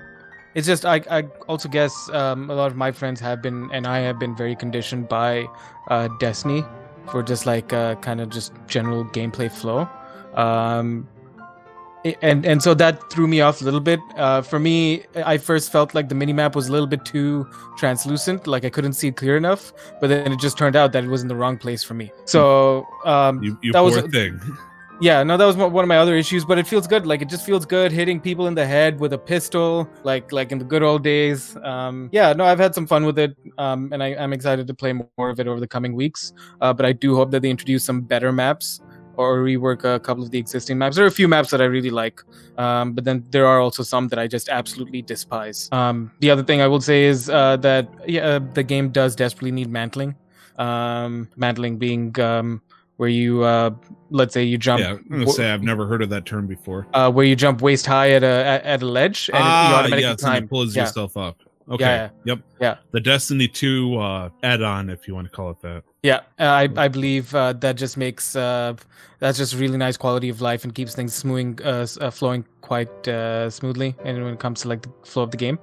it's 0.54 0.68
just 0.68 0.86
I, 0.86 1.02
I 1.10 1.22
also 1.48 1.70
guess 1.70 2.10
um, 2.10 2.50
a 2.50 2.56
lot 2.56 2.68
of 2.72 2.76
my 2.78 2.92
friends 2.92 3.20
have 3.22 3.42
been 3.42 3.70
and 3.72 3.86
I 3.88 4.00
have 4.00 4.18
been 4.20 4.36
very 4.36 4.56
conditioned 4.56 5.08
by 5.08 5.48
uh, 5.90 6.10
Destiny 6.20 6.64
for 7.12 7.24
just 7.24 7.46
like 7.46 7.72
uh, 7.74 7.96
kind 7.96 8.20
of 8.20 8.30
just 8.30 8.52
general 8.68 9.06
gameplay 9.06 9.52
flow. 9.52 9.88
Um, 10.34 11.08
and 12.22 12.46
and 12.46 12.62
so 12.62 12.74
that 12.76 13.10
threw 13.12 13.28
me 13.28 13.42
off 13.42 13.62
a 13.62 13.64
little 13.66 13.80
bit. 13.80 14.00
Uh, 14.16 14.42
for 14.42 14.60
me, 14.60 15.04
I 15.26 15.38
first 15.38 15.72
felt 15.72 15.94
like 15.94 16.10
the 16.10 16.16
mini 16.16 16.34
map 16.34 16.56
was 16.56 16.68
a 16.68 16.72
little 16.72 16.88
bit 16.88 17.04
too 17.06 17.46
translucent, 17.78 18.48
like 18.48 18.66
I 18.66 18.70
couldn't 18.70 18.94
see 18.94 19.08
it 19.10 19.16
clear 19.16 19.38
enough. 19.38 19.74
But 20.00 20.08
then 20.10 20.32
it 20.32 20.40
just 20.40 20.58
turned 20.58 20.76
out 20.76 20.92
that 20.94 21.04
it 21.04 21.10
was 21.10 21.22
in 21.22 21.28
the 21.28 21.36
wrong 21.36 21.58
place 21.58 21.84
for 21.84 21.94
me. 21.94 22.12
So 22.26 22.86
um, 23.06 23.42
You, 23.44 23.58
you 23.62 23.72
that 23.74 23.82
was 23.82 23.98
a- 23.98 24.08
thing. 24.10 24.40
yeah, 25.00 25.22
no, 25.24 25.38
that 25.38 25.46
was 25.46 25.56
one 25.56 25.72
one 25.74 25.84
of 25.84 25.88
my 25.88 25.98
other 25.98 26.16
issues. 26.16 26.44
But 26.46 26.58
it 26.58 26.68
feels 26.68 26.88
good. 26.88 27.06
Like 27.06 27.22
it 27.22 27.30
just 27.30 27.46
feels 27.46 27.66
good 27.66 27.92
hitting 27.92 28.20
people 28.20 28.48
in 28.48 28.56
the 28.56 28.66
head 28.66 29.00
with 29.00 29.14
a 29.14 29.18
pistol, 29.18 29.88
like 30.04 30.32
like 30.32 30.52
in 30.52 30.58
the 30.60 30.66
good 30.66 30.84
old 30.84 31.04
days. 31.04 31.56
Um, 31.64 32.10
yeah, 32.12 32.34
no, 32.34 32.44
I've 32.46 32.60
had 32.60 32.74
some 32.74 32.88
fun 32.88 33.06
with 33.06 33.20
it, 33.20 33.36
um, 33.58 33.90
and 33.94 34.02
I, 34.02 34.16
I'm 34.16 34.34
excited 34.34 34.66
to 34.68 34.74
play 34.74 34.94
more 34.94 35.30
of 35.30 35.40
it 35.40 35.48
over 35.48 35.60
the 35.60 35.68
coming 35.68 35.94
weeks. 35.94 36.34
Uh, 36.62 36.74
but 36.74 36.86
I 36.86 36.94
do 36.94 37.16
hope 37.16 37.32
that 37.32 37.42
they 37.42 37.50
introduce 37.50 37.84
some 37.84 38.02
better 38.02 38.32
maps 38.32 38.82
or 39.18 39.40
rework 39.40 39.84
a 39.84 40.00
couple 40.00 40.24
of 40.24 40.32
the 40.32 40.38
existing 40.38 40.78
maps. 40.78 40.96
There 40.96 41.06
are 41.06 41.08
a 41.08 41.12
few 41.12 41.28
maps 41.28 41.50
that 41.52 41.62
I 41.62 41.66
really 41.66 41.90
like, 41.90 42.22
um, 42.58 42.94
but 42.94 43.04
then 43.04 43.26
there 43.32 43.46
are 43.46 43.60
also 43.60 43.84
some 43.84 44.08
that 44.10 44.20
I 44.20 44.28
just 44.28 44.48
absolutely 44.50 45.02
despise. 45.02 45.70
Um, 45.72 46.12
the 46.20 46.30
other 46.30 46.44
thing 46.44 46.62
I 46.62 46.68
will 46.68 46.82
say 46.82 47.06
is 47.06 47.30
uh, 47.30 47.58
that 47.58 47.90
yeah, 48.08 48.22
uh, 48.22 48.40
the 48.54 48.64
game 48.64 48.90
does 48.90 49.16
desperately 49.16 49.52
need 49.52 49.70
mantling. 49.70 50.16
Um, 50.58 51.30
mantling 51.36 51.78
being 51.78 52.20
um, 52.20 52.62
where 52.98 53.10
you 53.10 53.44
uh, 53.44 53.72
let's 54.10 54.34
say 54.34 54.44
you 54.44 54.58
jump 54.58 54.82
Yeah, 54.82 54.92
I'm 54.94 55.20
gonna 55.20 55.30
say 55.32 55.52
I've 55.52 55.64
never 55.64 55.88
heard 55.88 56.02
of 56.02 56.10
that 56.10 56.26
term 56.26 56.48
before. 56.48 56.88
uh, 56.94 57.12
where 57.12 57.26
you 57.26 57.36
jump 57.36 57.62
waist 57.62 57.86
high 57.86 58.12
at 58.12 58.24
a 58.24 58.62
at, 58.64 58.82
a 58.82 58.86
ledge 58.86 59.30
and 59.30 59.38
it, 59.38 59.42
you 59.42 59.46
ah, 59.46 59.80
automatically 59.80 60.02
yeah, 60.02 60.16
climb. 60.16 60.48
pulls 60.48 60.76
yeah. 60.76 60.84
yourself 60.84 61.16
up. 61.16 61.42
Okay. 61.70 61.84
yeah. 61.84 62.10
Yep. 62.24 62.40
Yeah. 62.62 62.76
The 62.92 63.00
Destiny 63.02 63.48
2 63.48 63.98
uh, 64.00 64.30
add-on, 64.44 64.90
if 64.90 65.08
you 65.08 65.14
want 65.16 65.28
to 65.28 65.32
call 65.36 65.52
it 65.52 65.62
that. 65.62 65.84
Yeah, 66.04 66.22
uh, 66.40 66.44
I 66.46 66.70
I 66.78 66.88
believe 66.88 67.36
uh, 67.36 67.52
that 67.54 67.76
just 67.76 67.98
makes 67.98 68.36
uh, 68.36 68.76
that's 69.20 69.38
just 69.38 69.54
really 69.56 69.78
nice 69.78 69.98
quality 69.98 70.30
of 70.30 70.40
life 70.40 70.64
and 70.64 70.74
keeps 70.74 70.96
things 70.96 71.14
smoothing 71.14 71.60
uh, 71.66 71.86
uh, 72.00 72.10
flowing 72.12 72.46
quite 72.62 73.08
uh, 73.08 73.50
smoothly. 73.50 73.96
And 74.06 74.24
when 74.24 74.34
it 74.34 74.40
comes 74.40 74.62
to 74.62 74.70
like 74.70 74.84
the 74.84 74.92
flow 75.04 75.24
of 75.24 75.32
the 75.32 75.38
game, 75.38 75.60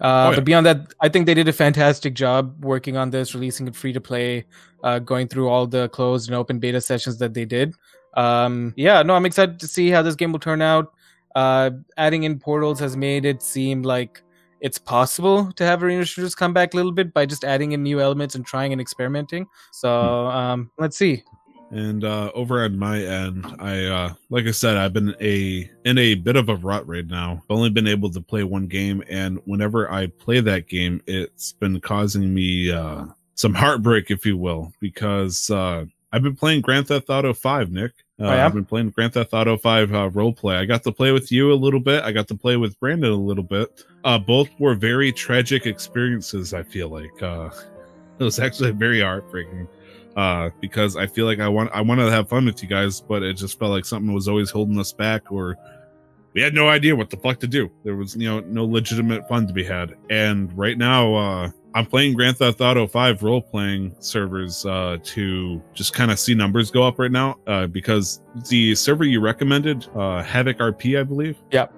uh, 0.00 0.04
Oh, 0.04 0.30
yeah. 0.30 0.36
but 0.36 0.44
beyond 0.44 0.66
that, 0.66 0.94
I 1.00 1.08
think 1.08 1.26
they 1.26 1.34
did 1.34 1.48
a 1.48 1.52
fantastic 1.52 2.14
job 2.14 2.64
working 2.64 2.96
on 2.96 3.10
this, 3.10 3.34
releasing 3.34 3.66
it 3.66 3.74
free 3.74 3.92
to 3.92 4.00
play, 4.00 4.44
uh, 4.84 5.00
going 5.00 5.26
through 5.28 5.48
all 5.48 5.66
the 5.66 5.88
closed 5.88 6.28
and 6.28 6.36
open 6.36 6.60
beta 6.60 6.80
sessions 6.80 7.18
that 7.18 7.34
they 7.34 7.44
did. 7.44 7.74
Um, 8.14 8.72
yeah, 8.76 9.02
no, 9.02 9.14
I'm 9.14 9.26
excited 9.26 9.58
to 9.60 9.66
see 9.66 9.90
how 9.90 10.02
this 10.02 10.14
game 10.14 10.30
will 10.32 10.38
turn 10.40 10.62
out. 10.62 10.92
Uh, 11.34 11.70
adding 11.96 12.22
in 12.24 12.38
portals 12.38 12.78
has 12.80 12.96
made 12.96 13.24
it 13.24 13.42
seem 13.42 13.82
like 13.82 14.22
it's 14.60 14.78
possible 14.78 15.52
to 15.52 15.64
have 15.64 15.82
arena 15.82 16.04
shooters 16.04 16.34
come 16.34 16.52
back 16.52 16.74
a 16.74 16.76
little 16.76 16.92
bit 16.92 17.12
by 17.12 17.26
just 17.26 17.44
adding 17.44 17.72
in 17.72 17.82
new 17.82 18.00
elements 18.00 18.34
and 18.34 18.44
trying 18.44 18.72
and 18.72 18.80
experimenting. 18.80 19.46
So 19.72 20.26
um, 20.28 20.70
let's 20.78 20.96
see. 20.96 21.22
And 21.70 22.02
uh, 22.04 22.32
over 22.34 22.64
on 22.64 22.76
my 22.78 23.00
end, 23.00 23.46
I 23.60 23.84
uh, 23.84 24.14
like 24.28 24.46
I 24.46 24.50
said, 24.50 24.76
I've 24.76 24.92
been 24.92 25.14
a 25.20 25.70
in 25.84 25.98
a 25.98 26.16
bit 26.16 26.34
of 26.34 26.48
a 26.48 26.56
rut 26.56 26.86
right 26.86 27.06
now. 27.06 27.42
I've 27.44 27.56
only 27.56 27.70
been 27.70 27.86
able 27.86 28.10
to 28.10 28.20
play 28.20 28.42
one 28.42 28.66
game, 28.66 29.04
and 29.08 29.38
whenever 29.44 29.90
I 29.90 30.08
play 30.08 30.40
that 30.40 30.66
game, 30.66 31.00
it's 31.06 31.52
been 31.52 31.80
causing 31.80 32.34
me 32.34 32.72
uh, 32.72 33.04
some 33.36 33.54
heartbreak, 33.54 34.10
if 34.10 34.26
you 34.26 34.36
will, 34.36 34.72
because 34.80 35.48
uh, 35.48 35.84
I've 36.12 36.22
been 36.22 36.36
playing 36.36 36.62
Grand 36.62 36.88
Theft 36.88 37.08
Auto 37.08 37.32
Five, 37.32 37.70
Nick. 37.70 37.92
Uh, 38.18 38.24
Oh, 38.24 38.32
yeah? 38.32 38.44
I've 38.44 38.54
been 38.54 38.64
playing 38.64 38.90
Grand 38.90 39.14
Theft 39.14 39.32
Auto 39.32 39.56
Five 39.56 39.94
uh, 39.94 40.10
role 40.10 40.32
play. 40.32 40.56
I 40.56 40.64
got 40.66 40.82
to 40.84 40.92
play 40.92 41.12
with 41.12 41.32
you 41.32 41.52
a 41.52 41.54
little 41.54 41.80
bit. 41.80 42.02
I 42.04 42.12
got 42.12 42.28
to 42.28 42.34
play 42.34 42.56
with 42.56 42.78
Brandon 42.80 43.12
a 43.12 43.14
little 43.14 43.44
bit. 43.44 43.84
Uh, 44.04 44.18
both 44.18 44.48
were 44.58 44.74
very 44.74 45.12
tragic 45.12 45.66
experiences. 45.66 46.52
I 46.52 46.62
feel 46.62 46.88
like 46.88 47.22
uh, 47.22 47.50
it 48.18 48.24
was 48.24 48.38
actually 48.38 48.72
very 48.72 49.00
heartbreaking 49.00 49.66
uh 50.16 50.50
because 50.60 50.96
i 50.96 51.06
feel 51.06 51.24
like 51.24 51.38
i 51.38 51.46
want 51.46 51.70
i 51.72 51.80
wanted 51.80 52.04
to 52.04 52.10
have 52.10 52.28
fun 52.28 52.44
with 52.44 52.60
you 52.60 52.68
guys 52.68 53.00
but 53.00 53.22
it 53.22 53.34
just 53.34 53.56
felt 53.60 53.70
like 53.70 53.84
something 53.84 54.12
was 54.12 54.26
always 54.26 54.50
holding 54.50 54.76
us 54.76 54.92
back 54.92 55.30
or 55.30 55.56
we 56.34 56.40
had 56.40 56.54
no 56.54 56.68
idea 56.68 56.94
what 56.94 57.10
the 57.10 57.16
fuck 57.16 57.40
to 57.40 57.46
do. 57.46 57.70
There 57.84 57.96
was 57.96 58.16
you 58.16 58.28
know 58.28 58.40
no 58.40 58.64
legitimate 58.64 59.26
fun 59.28 59.46
to 59.46 59.52
be 59.52 59.64
had. 59.64 59.94
And 60.10 60.56
right 60.56 60.78
now 60.78 61.14
uh 61.14 61.50
i'm 61.74 61.86
playing 61.86 62.14
grand 62.14 62.36
theft 62.36 62.60
auto 62.60 62.84
5 62.84 63.22
role 63.22 63.40
playing 63.40 63.94
servers 64.00 64.66
uh 64.66 64.96
to 65.04 65.62
just 65.72 65.92
kind 65.94 66.10
of 66.10 66.18
see 66.18 66.34
numbers 66.34 66.68
go 66.68 66.82
up 66.82 66.98
right 66.98 67.12
now 67.12 67.36
uh 67.46 67.68
because 67.68 68.22
the 68.48 68.74
server 68.74 69.04
you 69.04 69.20
recommended 69.20 69.86
uh 69.94 70.20
havoc 70.20 70.58
rp 70.58 70.98
i 70.98 71.04
believe? 71.04 71.36
Yep. 71.52 71.72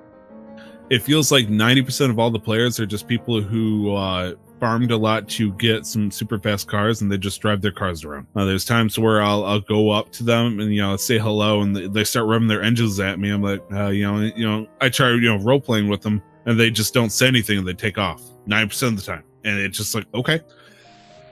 it 0.88 1.02
feels 1.02 1.30
like 1.30 1.48
90% 1.48 2.08
of 2.08 2.18
all 2.18 2.30
the 2.30 2.40
players 2.40 2.80
are 2.80 2.86
just 2.86 3.06
people 3.06 3.42
who 3.42 3.94
uh 3.94 4.32
farmed 4.62 4.92
a 4.92 4.96
lot 4.96 5.28
to 5.28 5.52
get 5.54 5.84
some 5.84 6.08
super 6.08 6.38
fast 6.38 6.68
cars 6.68 7.02
and 7.02 7.10
they 7.10 7.18
just 7.18 7.40
drive 7.42 7.60
their 7.60 7.72
cars 7.72 8.04
around. 8.04 8.28
Uh, 8.36 8.44
there's 8.44 8.64
times 8.64 8.96
where 8.96 9.20
I'll 9.20 9.44
I'll 9.44 9.58
go 9.58 9.90
up 9.90 10.12
to 10.12 10.22
them 10.22 10.60
and 10.60 10.72
you 10.72 10.80
know 10.80 10.96
say 10.96 11.18
hello 11.18 11.62
and 11.62 11.74
they- 11.74 12.04
start 12.04 12.28
revving 12.28 12.46
their 12.46 12.62
engines 12.62 13.00
at 13.00 13.18
me. 13.18 13.30
I'm 13.30 13.42
like, 13.42 13.60
uh, 13.72 13.88
you 13.88 14.04
know, 14.04 14.20
you 14.20 14.48
know, 14.48 14.68
I 14.80 14.88
try 14.88 15.10
you 15.10 15.22
know 15.22 15.38
role 15.38 15.60
playing 15.60 15.88
with 15.88 16.00
them 16.00 16.22
and 16.46 16.60
they 16.60 16.70
just 16.70 16.94
don't 16.94 17.10
say 17.10 17.26
anything 17.26 17.58
and 17.58 17.66
they 17.66 17.72
take 17.72 17.98
off 17.98 18.22
9% 18.46 18.82
of 18.86 18.96
the 18.96 19.02
time. 19.02 19.24
And 19.42 19.58
it's 19.58 19.78
just 19.78 19.96
like, 19.96 20.06
okay. 20.14 20.40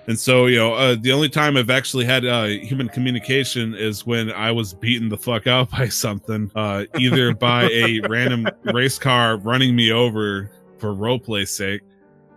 And 0.09 0.19
so, 0.19 0.47
you 0.47 0.59
know, 0.59 0.75
uh, 0.75 0.97
the 1.01 1.13
only 1.13 1.29
time 1.29 1.57
I've 1.57 1.71
actually 1.71 2.07
had 2.07 2.27
uh, 2.27 2.47
human 2.47 2.89
communication 2.89 3.75
is 3.77 4.05
when 4.05 4.33
I 4.33 4.51
was 4.51 4.75
beaten 4.75 5.09
the 5.09 5.17
fuck 5.17 5.47
out 5.47 5.71
by 5.79 5.89
something, 5.89 6.51
uh, 6.57 6.87
either 6.99 7.33
by 7.33 7.69
a 7.71 8.01
random 8.09 8.49
race 8.75 8.99
car 8.99 9.37
running 9.37 9.77
me 9.77 9.93
over 9.93 10.51
for 10.79 10.95
roleplay's 10.95 11.51
sake, 11.51 11.83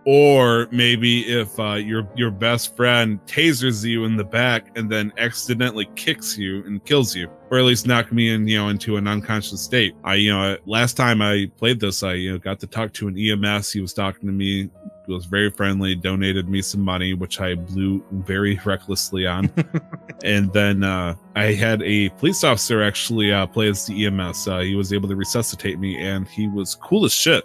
or 0.06 0.68
maybe 0.70 1.22
if 1.22 1.58
uh, 1.58 1.74
your 1.74 2.06
your 2.14 2.30
best 2.30 2.76
friend 2.76 3.18
tasers 3.26 3.84
you 3.84 4.04
in 4.04 4.16
the 4.16 4.24
back 4.24 4.76
and 4.76 4.90
then 4.90 5.12
accidentally 5.18 5.88
kicks 5.96 6.36
you 6.36 6.64
and 6.64 6.84
kills 6.84 7.16
you, 7.16 7.28
or 7.50 7.58
at 7.58 7.64
least 7.64 7.86
knock 7.86 8.12
me 8.12 8.32
in, 8.32 8.46
you 8.46 8.58
know, 8.58 8.68
into 8.68 8.96
an 8.96 9.08
unconscious 9.08 9.62
state. 9.62 9.94
I, 10.04 10.16
you 10.16 10.32
know, 10.32 10.58
last 10.66 10.94
time 10.94 11.22
I 11.22 11.50
played 11.56 11.80
this, 11.80 12.02
I 12.02 12.14
you 12.14 12.32
know 12.32 12.38
got 12.38 12.60
to 12.60 12.66
talk 12.66 12.92
to 12.94 13.08
an 13.08 13.18
EMS. 13.18 13.72
He 13.72 13.80
was 13.80 13.94
talking 13.94 14.26
to 14.26 14.32
me, 14.32 14.68
He 15.06 15.12
was 15.12 15.24
very 15.24 15.50
friendly, 15.50 15.94
donated 15.94 16.48
me 16.48 16.60
some 16.60 16.82
money, 16.82 17.14
which 17.14 17.40
I 17.40 17.54
blew 17.54 18.04
very 18.10 18.60
recklessly 18.64 19.26
on. 19.26 19.50
and 20.24 20.52
then 20.52 20.84
uh, 20.84 21.14
I 21.34 21.52
had 21.52 21.82
a 21.82 22.10
police 22.10 22.44
officer 22.44 22.82
actually 22.82 23.32
uh, 23.32 23.46
play 23.46 23.68
as 23.68 23.86
the 23.86 24.04
EMS. 24.06 24.48
Uh, 24.48 24.60
he 24.60 24.74
was 24.74 24.92
able 24.92 25.08
to 25.08 25.16
resuscitate 25.16 25.78
me, 25.78 25.96
and 25.96 26.28
he 26.28 26.46
was 26.46 26.74
cool 26.74 27.06
as 27.06 27.12
shit. 27.12 27.44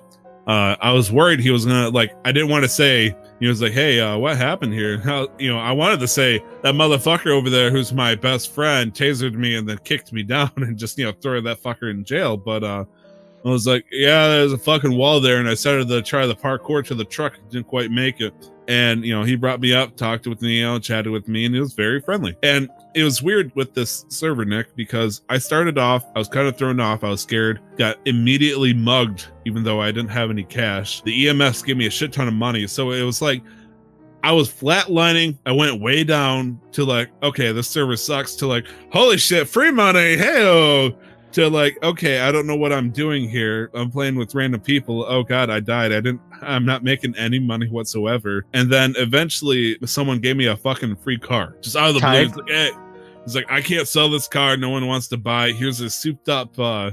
Uh, 0.50 0.76
I 0.82 0.92
was 0.94 1.12
worried 1.12 1.40
he 1.40 1.52
was 1.52 1.68
gonna 1.68 1.90
like. 1.90 2.12
I 2.26 2.32
didn't 2.32 2.50
want 2.50 2.64
to 2.64 2.70
say. 2.70 3.16
He 3.40 3.46
was 3.46 3.62
like, 3.62 3.72
"Hey, 3.72 4.00
uh, 4.00 4.18
what 4.18 4.36
happened 4.36 4.74
here?" 4.74 4.98
How, 5.04 5.28
you 5.38 5.48
know, 5.48 5.60
I 5.60 5.72
wanted 5.72 6.00
to 6.00 6.08
say 6.08 6.44
that 6.64 6.74
motherfucker 6.74 7.30
over 7.30 7.52
there, 7.52 7.70
who's 7.70 7.94
my 7.94 8.16
best 8.16 8.52
friend, 8.52 8.92
tasered 8.92 9.36
me 9.36 9.56
and 9.56 9.70
then 9.70 9.78
kicked 9.84 10.12
me 10.12 10.24
down 10.36 10.50
and 10.56 10.76
just 10.76 10.98
you 10.98 11.06
know 11.06 11.12
throw 11.22 11.40
that 11.40 11.62
fucker 11.62 11.92
in 11.92 12.04
jail. 12.04 12.36
But 12.36 12.64
uh, 12.64 12.86
I 13.46 13.50
was 13.50 13.66
like, 13.66 13.86
"Yeah, 13.92 14.28
there's 14.28 14.54
a 14.54 14.58
fucking 14.58 14.94
wall 14.94 15.20
there," 15.20 15.38
and 15.38 15.48
I 15.48 15.54
started 15.54 15.88
to 15.90 16.02
try 16.02 16.26
the 16.26 16.36
parkour 16.36 16.86
to 16.86 16.96
the 16.96 17.06
truck. 17.06 17.38
Didn't 17.50 17.68
quite 17.68 17.92
make 17.92 18.20
it. 18.20 18.34
And 18.68 19.04
you 19.04 19.16
know, 19.16 19.24
he 19.24 19.36
brought 19.36 19.62
me 19.62 19.74
up, 19.74 19.96
talked 19.96 20.28
with 20.28 20.42
me, 20.42 20.60
you 20.60 20.64
know, 20.64 20.78
chatted 20.78 21.12
with 21.12 21.28
me, 21.28 21.46
and 21.46 21.56
he 21.56 21.62
was 21.62 21.74
very 21.74 22.02
friendly. 22.02 22.36
And 22.44 22.70
it 22.94 23.04
was 23.04 23.24
weird 23.24 23.52
with 23.56 23.74
this 23.74 24.06
server, 24.10 24.46
Nick, 24.46 24.76
because 24.76 25.22
I 25.30 25.38
started 25.38 25.78
off, 25.78 26.06
I 26.16 26.20
was 26.20 26.28
kind 26.28 26.48
of 26.48 26.58
thrown 26.58 26.80
off, 26.80 27.04
I 27.04 27.10
was 27.10 27.22
scared, 27.22 27.62
got 27.78 27.98
immediately 28.06 28.74
mugged, 28.74 29.28
even 29.46 29.64
though 29.64 29.82
I 29.82 29.92
didn't 29.92 30.12
have 30.12 30.30
any 30.30 30.44
cash. 30.44 31.02
The 31.02 31.30
EMS 31.30 31.64
gave 31.64 31.78
me 31.78 31.88
a 31.88 31.90
shit 31.90 32.14
ton 32.14 32.28
of 32.28 32.34
money, 32.34 32.68
so 32.68 32.92
it 32.92 33.04
was 33.04 33.22
like 33.22 33.42
I 34.24 34.34
was 34.34 34.52
flatlining. 34.52 35.38
I 35.46 35.52
went 35.52 35.82
way 35.82 36.04
down 36.04 36.60
to 36.74 36.84
like, 36.84 37.10
okay, 37.24 37.52
this 37.52 37.68
server 37.68 37.96
sucks. 37.96 38.36
To 38.36 38.48
like, 38.48 38.68
holy 38.92 39.18
shit, 39.18 39.48
free 39.48 39.72
money, 39.72 40.18
hey 40.18 40.94
to 41.32 41.50
like 41.50 41.78
okay 41.84 42.22
i 42.22 42.32
don't 42.32 42.48
know 42.48 42.56
what 42.56 42.74
i'm 42.74 42.90
doing 42.90 43.30
here 43.30 43.70
i'm 43.74 43.92
playing 43.92 44.16
with 44.16 44.34
random 44.34 44.60
people 44.60 45.06
oh 45.08 45.24
god 45.24 45.50
i 45.50 45.60
died 45.60 45.92
i 45.92 46.00
didn't 46.02 46.22
i'm 46.42 46.66
not 46.66 46.84
making 46.84 47.16
any 47.18 47.40
money 47.40 47.68
whatsoever 47.68 48.46
and 48.54 48.72
then 48.72 48.94
eventually 48.98 49.78
someone 49.86 50.20
gave 50.20 50.36
me 50.36 50.48
a 50.48 50.58
fucking 50.58 50.96
free 50.96 51.18
car 51.20 51.56
just 51.62 51.76
out 51.76 51.90
of 51.90 51.94
the 51.96 52.00
blue 52.00 52.10
Tied? 52.10 52.28
it's 52.28 52.36
like, 52.38 52.50
hey. 52.50 52.72
it's 53.24 53.36
like 53.36 53.52
i 53.52 53.62
can't 53.62 53.88
sell 53.88 54.10
this 54.10 54.28
car 54.28 54.58
no 54.58 54.70
one 54.70 54.88
wants 54.88 55.08
to 55.08 55.18
buy 55.18 55.48
it. 55.48 55.56
here's 55.56 55.80
a 55.82 55.90
souped 55.90 56.30
up 56.30 56.58
uh 56.60 56.92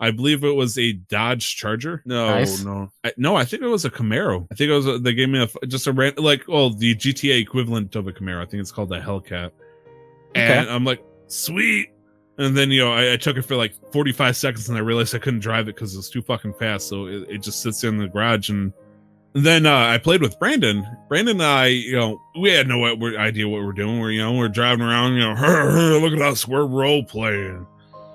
I 0.00 0.12
believe 0.12 0.44
it 0.44 0.52
was 0.52 0.78
a 0.78 0.92
Dodge 0.92 1.56
Charger. 1.56 2.02
No, 2.04 2.28
Nice. 2.28 2.62
no, 2.62 2.88
I, 3.02 3.12
no. 3.16 3.34
I 3.34 3.44
think 3.44 3.62
it 3.62 3.66
was 3.66 3.84
a 3.84 3.90
Camaro. 3.90 4.46
I 4.48 4.54
think 4.54 4.70
it 4.70 4.72
was. 4.72 4.86
A, 4.86 4.98
they 4.98 5.12
gave 5.12 5.28
me 5.28 5.42
a 5.42 5.66
just 5.66 5.88
a 5.88 5.92
random 5.92 6.24
like 6.24 6.46
well 6.46 6.70
the 6.70 6.94
GTA 6.94 7.40
equivalent 7.40 7.96
of 7.96 8.06
a 8.06 8.12
Camaro. 8.12 8.40
I 8.40 8.44
think 8.46 8.60
it's 8.60 8.70
called 8.70 8.90
the 8.90 9.00
Hellcat. 9.00 9.50
And 10.36 10.70
I'm 10.70 10.84
like, 10.84 11.02
sweet. 11.26 11.88
And 12.38 12.56
then 12.56 12.70
you 12.70 12.80
know 12.84 12.92
I, 12.92 13.14
I 13.14 13.16
took 13.16 13.36
it 13.36 13.42
for 13.42 13.56
like 13.56 13.74
45 13.92 14.36
seconds 14.36 14.68
and 14.68 14.78
I 14.78 14.80
realized 14.80 15.14
I 15.14 15.18
couldn't 15.18 15.40
drive 15.40 15.68
it 15.68 15.74
because 15.74 15.94
it 15.94 15.98
was 15.98 16.08
too 16.10 16.22
fucking 16.22 16.54
fast. 16.54 16.88
So 16.88 17.06
it, 17.06 17.28
it 17.28 17.38
just 17.38 17.62
sits 17.62 17.84
in 17.84 17.98
the 17.98 18.08
garage 18.08 18.48
and. 18.50 18.72
then 19.34 19.66
uh, 19.66 19.76
I 19.76 19.98
played 19.98 20.22
with 20.22 20.38
Brandon. 20.38 20.86
Brandon 21.08 21.36
and 21.36 21.42
I, 21.44 21.66
you 21.66 21.96
know, 21.96 22.20
we 22.40 22.50
had 22.50 22.66
no 22.66 22.84
idea 23.18 23.46
what 23.48 23.62
we're 23.62 23.72
doing. 23.72 24.00
We're, 24.00 24.10
you 24.10 24.20
know, 24.22 24.32
we're 24.32 24.48
driving 24.48 24.82
around, 24.86 25.14
you 25.14 25.20
know, 25.20 25.98
look 26.02 26.12
at 26.12 26.22
us, 26.22 26.48
we're 26.48 26.64
role 26.66 27.04
playing. 27.04 27.66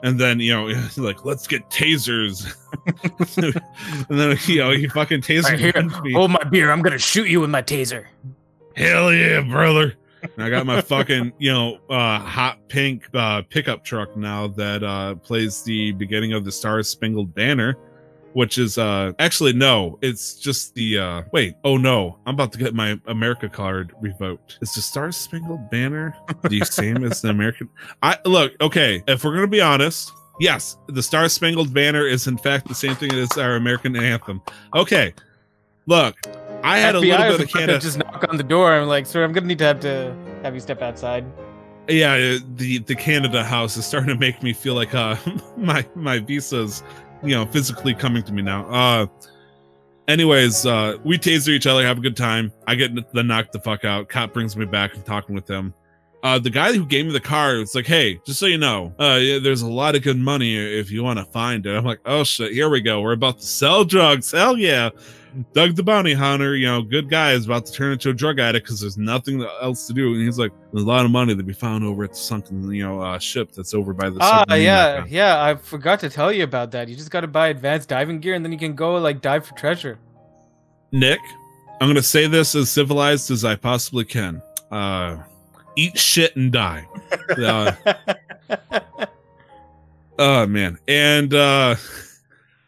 And 0.01 0.19
then, 0.19 0.39
you 0.39 0.51
know, 0.53 0.73
like, 0.97 1.23
let's 1.23 1.47
get 1.47 1.69
tasers. 1.69 2.51
and 4.09 4.19
then, 4.19 4.38
you 4.47 4.57
know, 4.57 4.71
he 4.71 4.88
fucking 4.88 5.21
tasered 5.21 5.43
Right 5.51 5.59
here. 5.59 6.01
me. 6.01 6.13
Hold 6.13 6.31
my 6.31 6.43
beer. 6.43 6.71
I'm 6.71 6.81
gonna 6.81 6.97
shoot 6.97 7.27
you 7.29 7.39
with 7.41 7.49
my 7.49 7.62
taser. 7.62 8.05
Hell 8.75 9.13
yeah, 9.13 9.41
brother. 9.41 9.93
And 10.23 10.43
I 10.43 10.49
got 10.49 10.65
my 10.65 10.81
fucking, 10.81 11.33
you 11.38 11.51
know, 11.51 11.79
uh, 11.89 12.19
hot 12.19 12.59
pink 12.67 13.07
uh, 13.13 13.41
pickup 13.49 13.83
truck 13.83 14.15
now 14.15 14.47
that 14.47 14.83
uh, 14.83 15.15
plays 15.15 15.63
the 15.63 15.91
beginning 15.93 16.33
of 16.33 16.45
the 16.45 16.51
Star 16.51 16.81
Spangled 16.83 17.33
Banner, 17.33 17.77
which 18.33 18.57
is 18.57 18.77
uh, 18.77 19.13
actually 19.19 19.53
no, 19.53 19.99
it's 20.01 20.36
just 20.36 20.73
the 20.75 20.97
uh, 20.97 21.23
wait. 21.31 21.55
Oh 21.63 21.77
no, 21.77 22.19
I'm 22.25 22.36
about 22.36 22.51
to 22.53 22.57
get 22.57 22.73
my 22.73 22.99
America 23.05 23.49
card 23.49 23.93
revoked. 24.01 24.59
Is 24.62 24.73
the 24.73 24.81
Star 24.81 25.12
Spangled 25.12 25.69
Banner 25.69 26.15
the 26.49 26.59
same 26.65 27.03
as 27.03 27.21
the 27.21 27.29
American? 27.29 27.69
I 28.01 28.17
look 28.25 28.53
okay. 28.62 29.03
If 29.07 29.23
we're 29.23 29.36
gonna 29.36 29.47
be 29.47 29.62
honest, 29.62 30.12
yes, 30.39 30.77
the 30.88 31.03
Star 31.03 31.29
Spangled 31.29 31.73
Banner 31.73 32.07
is 32.07 32.27
in 32.27 32.38
fact 32.38 32.67
the 32.67 32.75
same 32.75 32.95
thing 32.95 33.13
as 33.13 33.38
our 33.38 33.55
American 33.55 33.95
anthem. 33.95 34.41
Okay, 34.73 35.13
look, 35.86 36.15
I 36.63 36.80
had 36.80 36.95
FBI 36.95 36.97
a 36.97 36.99
little 36.99 37.17
bit 37.17 37.32
was 37.32 37.41
of 37.41 37.49
Canada. 37.49 37.80
Just 37.80 37.97
knock 37.97 38.26
on 38.30 38.38
the 38.38 38.43
door. 38.43 38.73
I'm 38.73 38.88
like, 38.88 39.06
sir, 39.06 39.23
I'm 39.23 39.34
gonna 39.34 39.47
need 39.47 39.60
to 39.60 39.65
have 39.65 39.80
to 39.82 40.15
have 40.43 40.54
you 40.54 40.60
step 40.60 40.82
outside. 40.82 41.26
yeah 41.89 42.13
uh, 42.13 42.39
the 42.56 42.80
the 42.80 42.95
canada 42.95 43.43
house 43.43 43.76
is 43.76 43.86
starting 43.86 44.08
to 44.08 44.15
make 44.15 44.41
me 44.41 44.54
feel 44.54 44.73
like 44.73 44.95
uh 44.95 45.17
my 45.58 45.86
my 45.95 46.17
visa's 46.17 46.82
you 47.21 47.32
know 47.32 47.45
physically 47.45 47.93
coming 47.93 48.23
to 48.23 48.32
me 48.32 48.41
now. 48.41 48.65
Uh 48.69 49.06
anyways 50.08 50.65
uh 50.65 50.97
we 51.04 51.17
taser 51.17 51.49
each 51.49 51.67
other 51.67 51.86
have 51.86 51.97
a 51.97 52.02
good 52.02 52.15
time. 52.17 52.52
I 52.67 52.76
get 52.76 52.91
the 53.13 53.23
knocked 53.23 53.52
the 53.52 53.60
fuck 53.60 53.84
out. 53.84 54.08
Cop 54.10 54.34
brings 54.34 54.56
me 54.56 54.65
back 54.65 54.95
and 54.95 55.06
talking 55.06 55.36
with 55.36 55.49
him. 55.49 55.73
Uh 56.23 56.39
the 56.39 56.49
guy 56.49 56.71
who 56.71 56.86
gave 56.86 57.06
me 57.06 57.12
the 57.12 57.19
car 57.19 57.58
it's 57.58 57.76
like 57.76 57.86
hey 57.86 58.19
just 58.26 58.39
so 58.39 58.45
you 58.45 58.58
know 58.58 58.93
uh 58.99 59.19
yeah, 59.21 59.39
there's 59.39 59.62
a 59.62 59.69
lot 59.69 59.95
of 59.95 60.04
good 60.04 60.17
money 60.17 60.56
if 60.56 60.89
you 60.89 61.04
want 61.04 61.19
to 61.19 61.26
find 61.26 61.65
it. 61.65 61.76
I'm 61.76 61.84
like 61.84 61.99
oh 62.06 62.23
shit 62.23 62.54
here 62.54 62.69
we 62.69 62.80
go. 62.80 63.02
We're 63.02 63.12
about 63.12 63.39
to 63.39 63.45
sell 63.45 63.84
drugs. 63.84 64.32
Hell 64.32 64.58
yeah 64.58 64.89
Doug 65.53 65.75
the 65.75 65.83
bounty 65.83 66.13
hunter, 66.13 66.55
you 66.55 66.67
know, 66.67 66.81
good 66.81 67.09
guy 67.09 67.31
is 67.31 67.45
about 67.45 67.65
to 67.65 67.73
turn 67.73 67.91
into 67.91 68.09
a 68.09 68.13
drug 68.13 68.39
addict 68.39 68.65
because 68.65 68.79
there's 68.79 68.97
nothing 68.97 69.43
else 69.61 69.87
to 69.87 69.93
do. 69.93 70.13
And 70.13 70.21
he's 70.21 70.37
like, 70.37 70.51
there's 70.71 70.83
a 70.83 70.87
lot 70.87 71.05
of 71.05 71.11
money 71.11 71.35
to 71.35 71.43
be 71.43 71.53
found 71.53 71.83
over 71.83 72.03
at 72.03 72.11
the 72.11 72.17
sunken, 72.17 72.71
you 72.71 72.83
know, 72.83 73.01
uh, 73.01 73.17
ship 73.17 73.51
that's 73.51 73.73
over 73.73 73.93
by 73.93 74.09
the. 74.09 74.17
Ah, 74.21 74.39
submarine 74.39 74.63
yeah, 74.63 75.05
yeah. 75.07 75.43
I 75.43 75.55
forgot 75.55 75.99
to 76.01 76.09
tell 76.09 76.31
you 76.31 76.43
about 76.43 76.71
that. 76.71 76.87
You 76.87 76.95
just 76.95 77.11
got 77.11 77.21
to 77.21 77.27
buy 77.27 77.47
advanced 77.47 77.89
diving 77.89 78.19
gear, 78.19 78.35
and 78.35 78.45
then 78.45 78.51
you 78.51 78.59
can 78.59 78.75
go 78.75 78.97
like 78.97 79.21
dive 79.21 79.45
for 79.45 79.55
treasure. 79.55 79.97
Nick, 80.91 81.19
I'm 81.81 81.89
gonna 81.89 82.03
say 82.03 82.27
this 82.27 82.53
as 82.53 82.69
civilized 82.69 83.31
as 83.31 83.43
I 83.43 83.55
possibly 83.55 84.05
can. 84.05 84.41
Uh, 84.71 85.17
eat 85.75 85.97
shit 85.97 86.35
and 86.35 86.51
die. 86.51 86.87
Uh, 87.37 87.71
oh 90.19 90.45
man, 90.45 90.77
and 90.87 91.33
uh, 91.33 91.75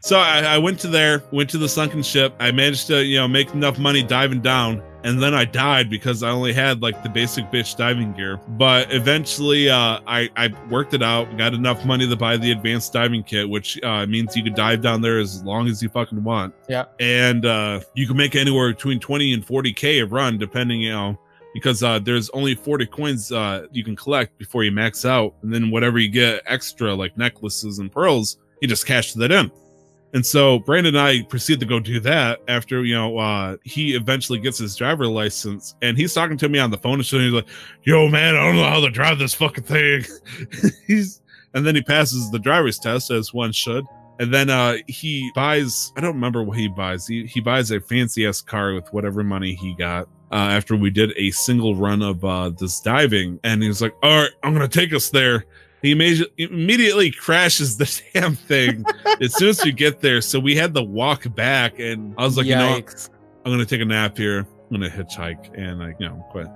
so 0.05 0.19
I, 0.19 0.41
I 0.41 0.57
went 0.59 0.79
to 0.81 0.87
there, 0.87 1.23
went 1.31 1.49
to 1.49 1.57
the 1.57 1.67
sunken 1.67 2.03
ship. 2.03 2.35
I 2.39 2.51
managed 2.51 2.85
to, 2.87 3.03
you 3.03 3.17
know, 3.17 3.27
make 3.27 3.51
enough 3.55 3.79
money 3.79 4.03
diving 4.03 4.39
down, 4.39 4.83
and 5.03 5.19
then 5.19 5.33
I 5.33 5.45
died 5.45 5.89
because 5.89 6.21
I 6.21 6.29
only 6.29 6.53
had 6.53 6.83
like 6.83 7.01
the 7.01 7.09
basic 7.09 7.45
bitch 7.45 7.75
diving 7.75 8.13
gear. 8.13 8.37
But 8.49 8.93
eventually, 8.93 9.67
uh, 9.67 10.01
I 10.05 10.29
I 10.37 10.53
worked 10.69 10.93
it 10.93 11.01
out, 11.01 11.35
got 11.39 11.55
enough 11.55 11.83
money 11.85 12.07
to 12.07 12.15
buy 12.15 12.37
the 12.37 12.51
advanced 12.51 12.93
diving 12.93 13.23
kit, 13.23 13.49
which 13.49 13.81
uh, 13.81 14.05
means 14.05 14.37
you 14.37 14.43
could 14.43 14.53
dive 14.53 14.83
down 14.83 15.01
there 15.01 15.17
as 15.17 15.43
long 15.43 15.67
as 15.67 15.81
you 15.81 15.89
fucking 15.89 16.23
want. 16.23 16.53
Yeah. 16.69 16.85
and 16.99 17.43
uh, 17.47 17.79
you 17.95 18.05
can 18.05 18.15
make 18.15 18.35
anywhere 18.35 18.71
between 18.71 18.99
twenty 18.99 19.33
and 19.33 19.43
forty 19.43 19.73
k 19.73 20.01
a 20.01 20.05
run, 20.05 20.37
depending, 20.37 20.81
you 20.81 20.91
know. 20.91 21.19
Because 21.55 21.81
uh, 21.81 21.97
there's 21.99 22.29
only 22.31 22.53
40 22.53 22.85
coins 22.87 23.31
uh, 23.31 23.67
you 23.71 23.81
can 23.81 23.95
collect 23.95 24.37
before 24.37 24.65
you 24.65 24.73
max 24.73 25.05
out, 25.05 25.35
and 25.41 25.53
then 25.53 25.71
whatever 25.71 25.97
you 25.97 26.09
get 26.09 26.43
extra, 26.45 26.93
like 26.93 27.17
necklaces 27.17 27.79
and 27.79 27.89
pearls, 27.89 28.37
you 28.61 28.67
just 28.67 28.85
cash 28.85 29.13
that 29.13 29.31
in. 29.31 29.49
And 30.15 30.25
so 30.25 30.59
Brandon 30.59 30.95
and 30.95 31.05
I 31.05 31.23
proceed 31.23 31.59
to 31.59 31.65
go 31.65 31.77
do 31.77 31.99
that 31.99 32.39
after, 32.47 32.85
you 32.85 32.95
know, 32.95 33.17
uh, 33.17 33.57
he 33.65 33.95
eventually 33.95 34.39
gets 34.39 34.57
his 34.57 34.73
driver 34.73 35.07
license 35.07 35.75
and 35.81 35.97
he's 35.97 36.13
talking 36.13 36.37
to 36.37 36.47
me 36.47 36.57
on 36.57 36.71
the 36.71 36.77
phone 36.77 36.93
and 36.93 37.03
he's 37.03 37.33
like, 37.33 37.49
yo, 37.83 38.07
man, 38.07 38.33
I 38.33 38.45
don't 38.45 38.55
know 38.55 38.63
how 38.63 38.79
to 38.79 38.89
drive 38.89 39.19
this 39.19 39.33
fucking 39.33 39.65
thing. 39.65 40.05
he's, 40.87 41.21
and 41.53 41.67
then 41.67 41.75
he 41.75 41.81
passes 41.81 42.31
the 42.31 42.39
driver's 42.39 42.79
test 42.79 43.11
as 43.11 43.33
one 43.33 43.51
should. 43.51 43.83
And 44.17 44.33
then 44.33 44.49
uh, 44.49 44.77
he 44.87 45.29
buys, 45.35 45.91
I 45.97 45.99
don't 45.99 46.15
remember 46.15 46.43
what 46.43 46.57
he 46.57 46.69
buys. 46.69 47.05
He, 47.05 47.25
he 47.25 47.41
buys 47.41 47.71
a 47.71 47.81
fancy 47.81 48.25
ass 48.25 48.39
car 48.39 48.73
with 48.73 48.87
whatever 48.93 49.21
money 49.21 49.53
he 49.53 49.75
got. 49.75 50.07
Uh, 50.31 50.49
after 50.51 50.77
we 50.77 50.89
did 50.89 51.11
a 51.17 51.29
single 51.31 51.75
run 51.75 52.01
of 52.01 52.23
uh, 52.23 52.49
this 52.49 52.79
diving, 52.79 53.39
and 53.43 53.61
he 53.61 53.67
was 53.67 53.79
like, 53.79 53.93
"All 54.01 54.21
right, 54.21 54.31
I'm 54.43 54.53
gonna 54.53 54.67
take 54.67 54.91
us 54.91 55.09
there." 55.09 55.45
He 55.85 55.91
immediately 56.37 57.11
crashes 57.11 57.77
the 57.77 58.01
damn 58.13 58.35
thing 58.35 58.83
as 59.21 59.35
soon 59.35 59.49
as 59.49 59.63
we 59.63 59.71
get 59.71 60.01
there. 60.01 60.21
So 60.21 60.39
we 60.39 60.55
had 60.55 60.73
to 60.73 60.83
walk 60.83 61.33
back, 61.35 61.79
and 61.79 62.13
I 62.17 62.23
was 62.23 62.37
like, 62.37 62.47
you 62.47 62.55
know. 62.55 62.81
I'm 63.45 63.51
gonna 63.51 63.65
take 63.65 63.81
a 63.81 63.85
nap 63.85 64.17
here. 64.17 64.39
I'm 64.39 64.71
gonna 64.71 64.89
hitchhike, 64.89 65.55
and 65.55 65.83
I, 65.83 65.95
you 65.99 66.09
know, 66.09 66.25
quit. 66.31 66.47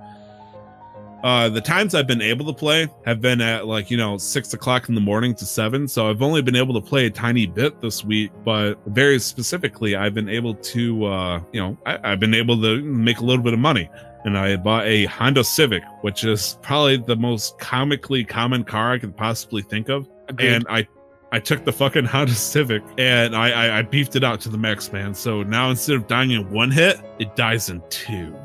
Uh, 1.22 1.48
the 1.48 1.60
times 1.60 1.94
I've 1.94 2.06
been 2.06 2.22
able 2.22 2.46
to 2.46 2.52
play 2.52 2.88
have 3.04 3.20
been 3.20 3.40
at 3.40 3.66
like 3.66 3.90
you 3.90 3.96
know 3.96 4.18
six 4.18 4.54
o'clock 4.54 4.88
in 4.88 4.96
the 4.96 5.00
morning 5.00 5.34
to 5.36 5.46
seven. 5.46 5.86
So 5.86 6.10
I've 6.10 6.20
only 6.20 6.42
been 6.42 6.56
able 6.56 6.74
to 6.74 6.80
play 6.80 7.06
a 7.06 7.10
tiny 7.10 7.46
bit 7.46 7.80
this 7.80 8.04
week, 8.04 8.32
but 8.44 8.74
very 8.86 9.20
specifically, 9.20 9.94
I've 9.94 10.14
been 10.14 10.28
able 10.28 10.54
to, 10.54 11.04
uh, 11.04 11.42
you 11.52 11.60
know, 11.60 11.78
I, 11.86 11.98
I've 12.02 12.20
been 12.20 12.34
able 12.34 12.60
to 12.60 12.82
make 12.82 13.18
a 13.18 13.24
little 13.24 13.44
bit 13.44 13.52
of 13.52 13.60
money. 13.60 13.88
And 14.24 14.36
I 14.36 14.56
bought 14.56 14.86
a 14.86 15.06
Honda 15.06 15.42
Civic, 15.44 15.82
which 16.02 16.24
is 16.24 16.58
probably 16.62 16.98
the 16.98 17.16
most 17.16 17.58
comically 17.58 18.24
common 18.24 18.64
car 18.64 18.92
I 18.92 18.98
could 18.98 19.16
possibly 19.16 19.62
think 19.62 19.88
of 19.88 20.08
Agreed. 20.28 20.48
and 20.48 20.66
I 20.68 20.86
I 21.32 21.38
took 21.38 21.64
the 21.64 21.72
fucking 21.72 22.04
Honda 22.06 22.34
Civic 22.34 22.82
and 22.98 23.34
I, 23.34 23.50
I 23.50 23.78
I 23.78 23.82
beefed 23.82 24.16
it 24.16 24.24
out 24.24 24.40
to 24.42 24.48
the 24.48 24.58
max, 24.58 24.92
man. 24.92 25.14
So 25.14 25.42
now 25.42 25.70
instead 25.70 25.96
of 25.96 26.06
dying 26.06 26.32
in 26.32 26.50
one 26.50 26.70
hit, 26.70 27.00
it 27.18 27.34
dies 27.36 27.70
in 27.70 27.82
two. 27.88 28.36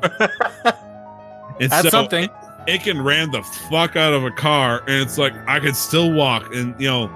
And 1.60 1.70
That's 1.70 1.84
so 1.84 1.90
something. 1.90 2.24
It, 2.24 2.30
it 2.66 2.82
can 2.82 3.02
ram 3.02 3.30
the 3.30 3.42
fuck 3.42 3.96
out 3.96 4.12
of 4.12 4.24
a 4.24 4.30
car, 4.30 4.82
and 4.86 5.02
it's 5.02 5.18
like 5.18 5.34
I 5.48 5.60
could 5.60 5.76
still 5.76 6.12
walk. 6.12 6.54
And 6.54 6.78
you 6.80 6.88
know, 6.88 7.10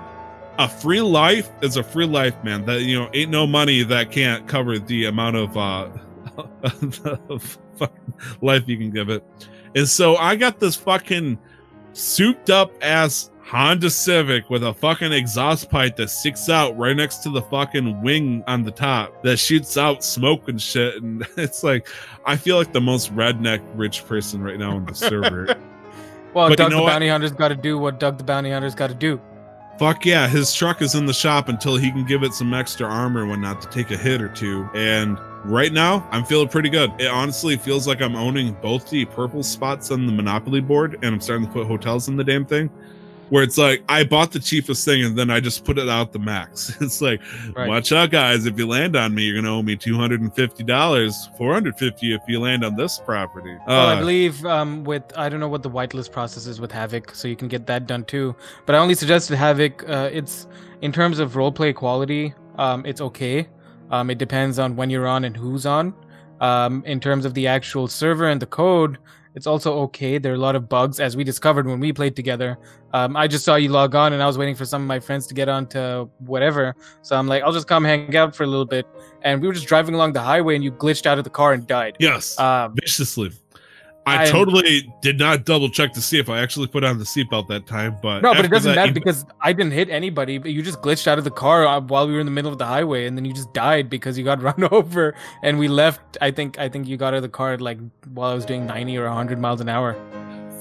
a 0.58 0.68
free 0.68 1.00
life 1.00 1.50
is 1.62 1.76
a 1.76 1.82
free 1.82 2.06
life, 2.06 2.34
man. 2.42 2.64
That 2.64 2.82
you 2.82 2.98
know, 2.98 3.10
ain't 3.12 3.30
no 3.30 3.46
money 3.46 3.82
that 3.82 4.10
can't 4.10 4.46
cover 4.48 4.78
the 4.78 5.06
amount 5.06 5.36
of 5.36 5.56
uh 5.56 5.88
of 7.28 7.58
life 8.42 8.64
you 8.66 8.76
can 8.76 8.90
give 8.90 9.08
it. 9.08 9.24
And 9.74 9.88
so 9.88 10.16
I 10.16 10.36
got 10.36 10.58
this 10.58 10.76
fucking 10.76 11.38
souped 11.92 12.50
up 12.50 12.72
ass 12.82 13.30
Honda 13.42 13.90
Civic 13.90 14.48
with 14.48 14.62
a 14.62 14.72
fucking 14.72 15.12
exhaust 15.12 15.70
pipe 15.70 15.96
that 15.96 16.08
sticks 16.08 16.48
out 16.48 16.76
right 16.78 16.96
next 16.96 17.16
to 17.18 17.30
the 17.30 17.42
fucking 17.42 18.00
wing 18.00 18.44
on 18.46 18.62
the 18.62 18.70
top 18.70 19.22
that 19.24 19.38
shoots 19.38 19.76
out 19.76 20.04
smoke 20.04 20.48
and 20.48 20.62
shit. 20.62 21.02
And 21.02 21.26
it's 21.36 21.64
like, 21.64 21.88
I 22.24 22.36
feel 22.36 22.56
like 22.56 22.72
the 22.72 22.80
most 22.80 23.14
redneck 23.14 23.60
rich 23.74 24.06
person 24.06 24.40
right 24.40 24.58
now 24.58 24.76
on 24.76 24.86
the 24.86 24.94
server. 24.94 25.56
Well, 26.32 26.46
but 26.46 26.50
you 26.50 26.56
Doug 26.58 26.70
know 26.70 26.76
the 26.76 26.82
what? 26.84 26.90
Bounty 26.90 27.08
Hunter's 27.08 27.32
got 27.32 27.48
to 27.48 27.56
do 27.56 27.76
what 27.76 27.98
Doug 27.98 28.16
the 28.16 28.22
Bounty 28.22 28.52
Hunter's 28.52 28.76
got 28.76 28.86
to 28.86 28.94
do. 28.94 29.20
Fuck 29.80 30.04
yeah, 30.04 30.28
his 30.28 30.52
truck 30.52 30.82
is 30.82 30.94
in 30.94 31.06
the 31.06 31.14
shop 31.14 31.48
until 31.48 31.74
he 31.74 31.90
can 31.90 32.04
give 32.04 32.22
it 32.22 32.34
some 32.34 32.52
extra 32.52 32.86
armor 32.86 33.22
and 33.22 33.30
whatnot 33.30 33.62
to 33.62 33.68
take 33.70 33.90
a 33.90 33.96
hit 33.96 34.20
or 34.20 34.28
two. 34.28 34.68
And 34.74 35.18
right 35.42 35.72
now, 35.72 36.06
I'm 36.10 36.22
feeling 36.22 36.48
pretty 36.48 36.68
good. 36.68 36.92
It 36.98 37.06
honestly 37.06 37.56
feels 37.56 37.88
like 37.88 38.02
I'm 38.02 38.14
owning 38.14 38.52
both 38.60 38.90
the 38.90 39.06
purple 39.06 39.42
spots 39.42 39.90
on 39.90 40.04
the 40.04 40.12
Monopoly 40.12 40.60
board 40.60 40.96
and 40.96 41.14
I'm 41.14 41.20
starting 41.22 41.46
to 41.46 41.52
put 41.54 41.66
hotels 41.66 42.08
in 42.08 42.16
the 42.16 42.24
damn 42.24 42.44
thing. 42.44 42.68
Where 43.30 43.42
it's 43.42 43.56
like 43.56 43.82
I 43.88 44.04
bought 44.04 44.32
the 44.32 44.38
cheapest 44.40 44.84
thing 44.84 45.04
and 45.04 45.16
then 45.16 45.30
I 45.30 45.40
just 45.40 45.64
put 45.64 45.78
it 45.78 45.88
out 45.88 46.12
the 46.12 46.18
max. 46.18 46.76
It's 46.80 47.00
like, 47.00 47.20
Right. 47.56 47.68
watch 47.68 47.92
out, 47.92 48.10
guys! 48.10 48.44
If 48.44 48.58
you 48.58 48.66
land 48.66 48.96
on 48.96 49.14
me, 49.14 49.22
you're 49.24 49.40
gonna 49.40 49.56
owe 49.56 49.62
me 49.62 49.76
two 49.76 49.96
hundred 49.96 50.20
and 50.20 50.34
fifty 50.34 50.64
dollars, 50.64 51.28
four 51.38 51.52
hundred 51.52 51.78
fifty 51.78 52.12
if 52.12 52.20
you 52.28 52.40
land 52.40 52.64
on 52.64 52.76
this 52.76 52.98
property. 52.98 53.56
Well, 53.66 53.88
I 53.88 53.94
Uh, 53.94 54.00
believe 54.00 54.44
um, 54.44 54.84
with 54.84 55.04
I 55.16 55.28
don't 55.28 55.40
know 55.40 55.48
what 55.48 55.62
the 55.62 55.70
whitelist 55.70 56.12
process 56.12 56.46
is 56.46 56.60
with 56.60 56.72
Havoc, 56.72 57.14
so 57.14 57.28
you 57.28 57.36
can 57.36 57.48
get 57.48 57.66
that 57.66 57.86
done 57.86 58.04
too. 58.04 58.34
But 58.66 58.74
I 58.74 58.78
only 58.78 58.94
suggested 58.94 59.36
Havoc. 59.36 59.88
Uh, 59.88 60.10
it's 60.12 60.46
in 60.82 60.92
terms 60.92 61.18
of 61.18 61.34
roleplay 61.34 61.74
quality, 61.74 62.34
um, 62.58 62.84
it's 62.84 63.00
okay. 63.00 63.46
Um, 63.90 64.10
it 64.10 64.18
depends 64.18 64.58
on 64.58 64.76
when 64.76 64.90
you're 64.90 65.06
on 65.06 65.24
and 65.24 65.36
who's 65.36 65.66
on. 65.66 65.94
Um, 66.40 66.82
in 66.86 67.00
terms 67.00 67.24
of 67.26 67.34
the 67.34 67.46
actual 67.46 67.86
server 67.86 68.26
and 68.26 68.40
the 68.40 68.46
code, 68.46 68.98
it's 69.34 69.46
also 69.46 69.78
okay. 69.82 70.18
There 70.18 70.32
are 70.32 70.36
a 70.36 70.38
lot 70.38 70.56
of 70.56 70.68
bugs, 70.68 71.00
as 71.00 71.16
we 71.16 71.24
discovered 71.24 71.66
when 71.66 71.80
we 71.80 71.92
played 71.92 72.16
together. 72.16 72.58
Um, 72.92 73.16
I 73.16 73.28
just 73.28 73.44
saw 73.44 73.54
you 73.56 73.68
log 73.68 73.94
on, 73.94 74.12
and 74.12 74.22
I 74.22 74.26
was 74.26 74.36
waiting 74.36 74.54
for 74.54 74.64
some 74.64 74.82
of 74.82 74.88
my 74.88 74.98
friends 75.00 75.26
to 75.28 75.34
get 75.34 75.48
on 75.48 75.66
to 75.68 76.08
whatever. 76.18 76.74
So 77.02 77.16
I'm 77.16 77.26
like, 77.28 77.42
I'll 77.42 77.52
just 77.52 77.68
come 77.68 77.84
hang 77.84 78.14
out 78.16 78.34
for 78.34 78.42
a 78.42 78.46
little 78.46 78.66
bit. 78.66 78.86
And 79.22 79.40
we 79.40 79.46
were 79.46 79.54
just 79.54 79.66
driving 79.66 79.94
along 79.94 80.14
the 80.14 80.22
highway, 80.22 80.54
and 80.56 80.64
you 80.64 80.72
glitched 80.72 81.06
out 81.06 81.18
of 81.18 81.24
the 81.24 81.30
car 81.30 81.52
and 81.52 81.66
died. 81.66 81.96
yes, 82.00 82.38
Um, 82.38 82.74
viciously. 82.74 83.30
I, 84.10 84.22
I 84.22 84.24
am- 84.26 84.32
totally 84.32 84.92
did 85.00 85.18
not 85.18 85.44
double 85.44 85.68
check 85.70 85.92
to 85.94 86.00
see 86.00 86.18
if 86.18 86.28
I 86.28 86.40
actually 86.40 86.66
put 86.66 86.84
on 86.84 86.98
the 86.98 87.04
seatbelt 87.04 87.48
that 87.48 87.66
time, 87.66 87.96
but 88.02 88.22
No, 88.22 88.34
but 88.34 88.44
it 88.44 88.50
doesn't 88.50 88.74
matter 88.74 88.92
because 88.92 89.24
I 89.40 89.52
didn't 89.52 89.72
hit 89.72 89.88
anybody. 89.90 90.38
But 90.38 90.52
you 90.52 90.62
just 90.62 90.80
glitched 90.80 91.06
out 91.06 91.18
of 91.18 91.24
the 91.24 91.30
car 91.30 91.66
uh, 91.66 91.80
while 91.80 92.06
we 92.06 92.14
were 92.14 92.20
in 92.20 92.26
the 92.26 92.32
middle 92.32 92.52
of 92.52 92.58
the 92.58 92.66
highway, 92.66 93.06
and 93.06 93.16
then 93.16 93.24
you 93.24 93.32
just 93.32 93.52
died 93.52 93.88
because 93.88 94.18
you 94.18 94.24
got 94.24 94.42
run 94.50 94.68
over. 94.70 95.14
And 95.42 95.58
we 95.58 95.68
left. 95.68 96.18
I 96.20 96.30
think 96.30 96.58
I 96.58 96.68
think 96.68 96.88
you 96.88 96.96
got 96.96 97.08
out 97.08 97.18
of 97.18 97.22
the 97.22 97.28
car 97.28 97.56
like 97.58 97.78
while 98.12 98.30
I 98.30 98.34
was 98.34 98.44
doing 98.44 98.66
ninety 98.66 98.96
or 98.96 99.08
hundred 99.08 99.38
miles 99.38 99.60
an 99.60 99.68
hour. 99.68 99.96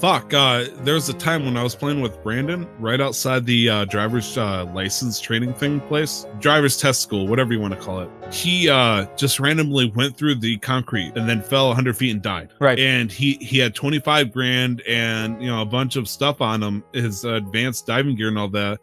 Fuck. 0.00 0.32
Uh, 0.32 0.64
there 0.78 0.94
was 0.94 1.10
a 1.10 1.12
time 1.12 1.44
when 1.44 1.58
I 1.58 1.62
was 1.62 1.74
playing 1.74 2.00
with 2.00 2.22
Brandon 2.22 2.66
right 2.78 3.00
outside 3.00 3.44
the 3.44 3.68
uh, 3.68 3.84
driver's 3.84 4.38
uh, 4.38 4.64
license 4.74 5.20
training 5.20 5.52
thing 5.52 5.78
place, 5.80 6.26
driver's 6.38 6.78
test 6.78 7.02
school, 7.02 7.26
whatever 7.26 7.52
you 7.52 7.60
want 7.60 7.74
to 7.74 7.80
call 7.80 8.00
it. 8.00 8.08
He 8.32 8.70
uh, 8.70 9.04
just 9.16 9.38
randomly 9.38 9.92
went 9.94 10.16
through 10.16 10.36
the 10.36 10.56
concrete 10.58 11.12
and 11.16 11.28
then 11.28 11.42
fell 11.42 11.66
100 11.68 11.96
feet 11.96 12.12
and 12.12 12.22
died. 12.22 12.48
Right. 12.60 12.78
And 12.78 13.12
he 13.12 13.34
he 13.42 13.58
had 13.58 13.74
25 13.74 14.32
grand 14.32 14.80
and 14.88 15.40
you 15.42 15.50
know 15.50 15.60
a 15.60 15.66
bunch 15.66 15.96
of 15.96 16.08
stuff 16.08 16.40
on 16.40 16.62
him, 16.62 16.82
his 16.94 17.24
advanced 17.24 17.86
diving 17.86 18.16
gear 18.16 18.28
and 18.28 18.38
all 18.38 18.48
that. 18.48 18.80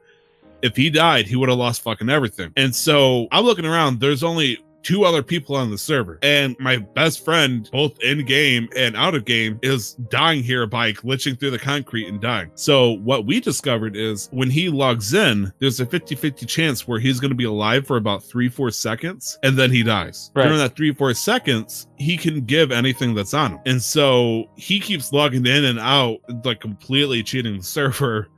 If 0.62 0.76
he 0.76 0.90
died, 0.90 1.26
he 1.26 1.36
would 1.36 1.50
have 1.50 1.58
lost 1.58 1.82
fucking 1.82 2.10
everything. 2.10 2.52
And 2.56 2.76
so 2.76 3.28
I'm 3.32 3.44
looking 3.44 3.66
around. 3.66 4.00
There's 4.00 4.24
only 4.24 4.60
two 4.84 5.04
other 5.04 5.22
people 5.22 5.56
on 5.56 5.70
the 5.70 5.78
server. 5.78 6.20
And 6.22 6.56
my 6.60 6.78
best 6.78 7.24
friend, 7.26 7.70
both 7.72 8.02
in 8.02 8.26
game 8.26 8.70
and 8.76 8.96
out 8.96 9.16
of 9.16 9.26
game, 9.26 9.60
is 9.62 9.94
dying 10.10 10.44
here 10.44 10.66
by 10.66 10.94
glitching 10.94 11.40
through 11.40 11.52
the 11.52 11.60
concrete 11.60 12.08
and 12.08 12.22
dying. 12.22 12.52
So 12.56 12.98
what 13.00 13.26
we 13.26 13.40
discovered 13.40 13.96
is 13.96 14.30
when 14.32 14.50
he 14.50 14.70
logs 14.70 15.14
in, 15.14 15.52
there's 15.60 15.80
a 15.80 15.86
50-50 15.86 16.48
chance 16.48 16.88
where 16.88 17.00
he's 17.00 17.20
going 17.20 17.32
to 17.32 17.36
be 17.36 17.44
alive 17.44 17.86
for 17.86 17.98
about 17.98 18.24
three, 18.24 18.50
four 18.50 18.72
seconds, 18.72 19.38
and 19.44 19.58
then 19.58 19.72
he 19.72 19.84
dies. 19.84 20.32
Right. 20.34 20.44
During 20.44 20.60
that 20.60 20.76
three, 20.76 20.94
four 20.94 21.14
seconds, 21.14 21.88
he 21.98 22.18
can 22.18 22.46
give 22.46 22.72
anything 22.72 23.14
that's 23.14 23.34
on 23.34 23.54
him. 23.54 23.60
And 23.66 23.82
so 23.82 24.50
he 24.56 24.80
keeps 24.80 25.12
logging 25.12 25.46
in 25.46 25.66
and 25.66 25.80
out, 25.80 26.20
like 26.46 26.62
completely 26.62 27.24
cheating 27.24 27.58
the 27.58 27.64
server. 27.64 28.30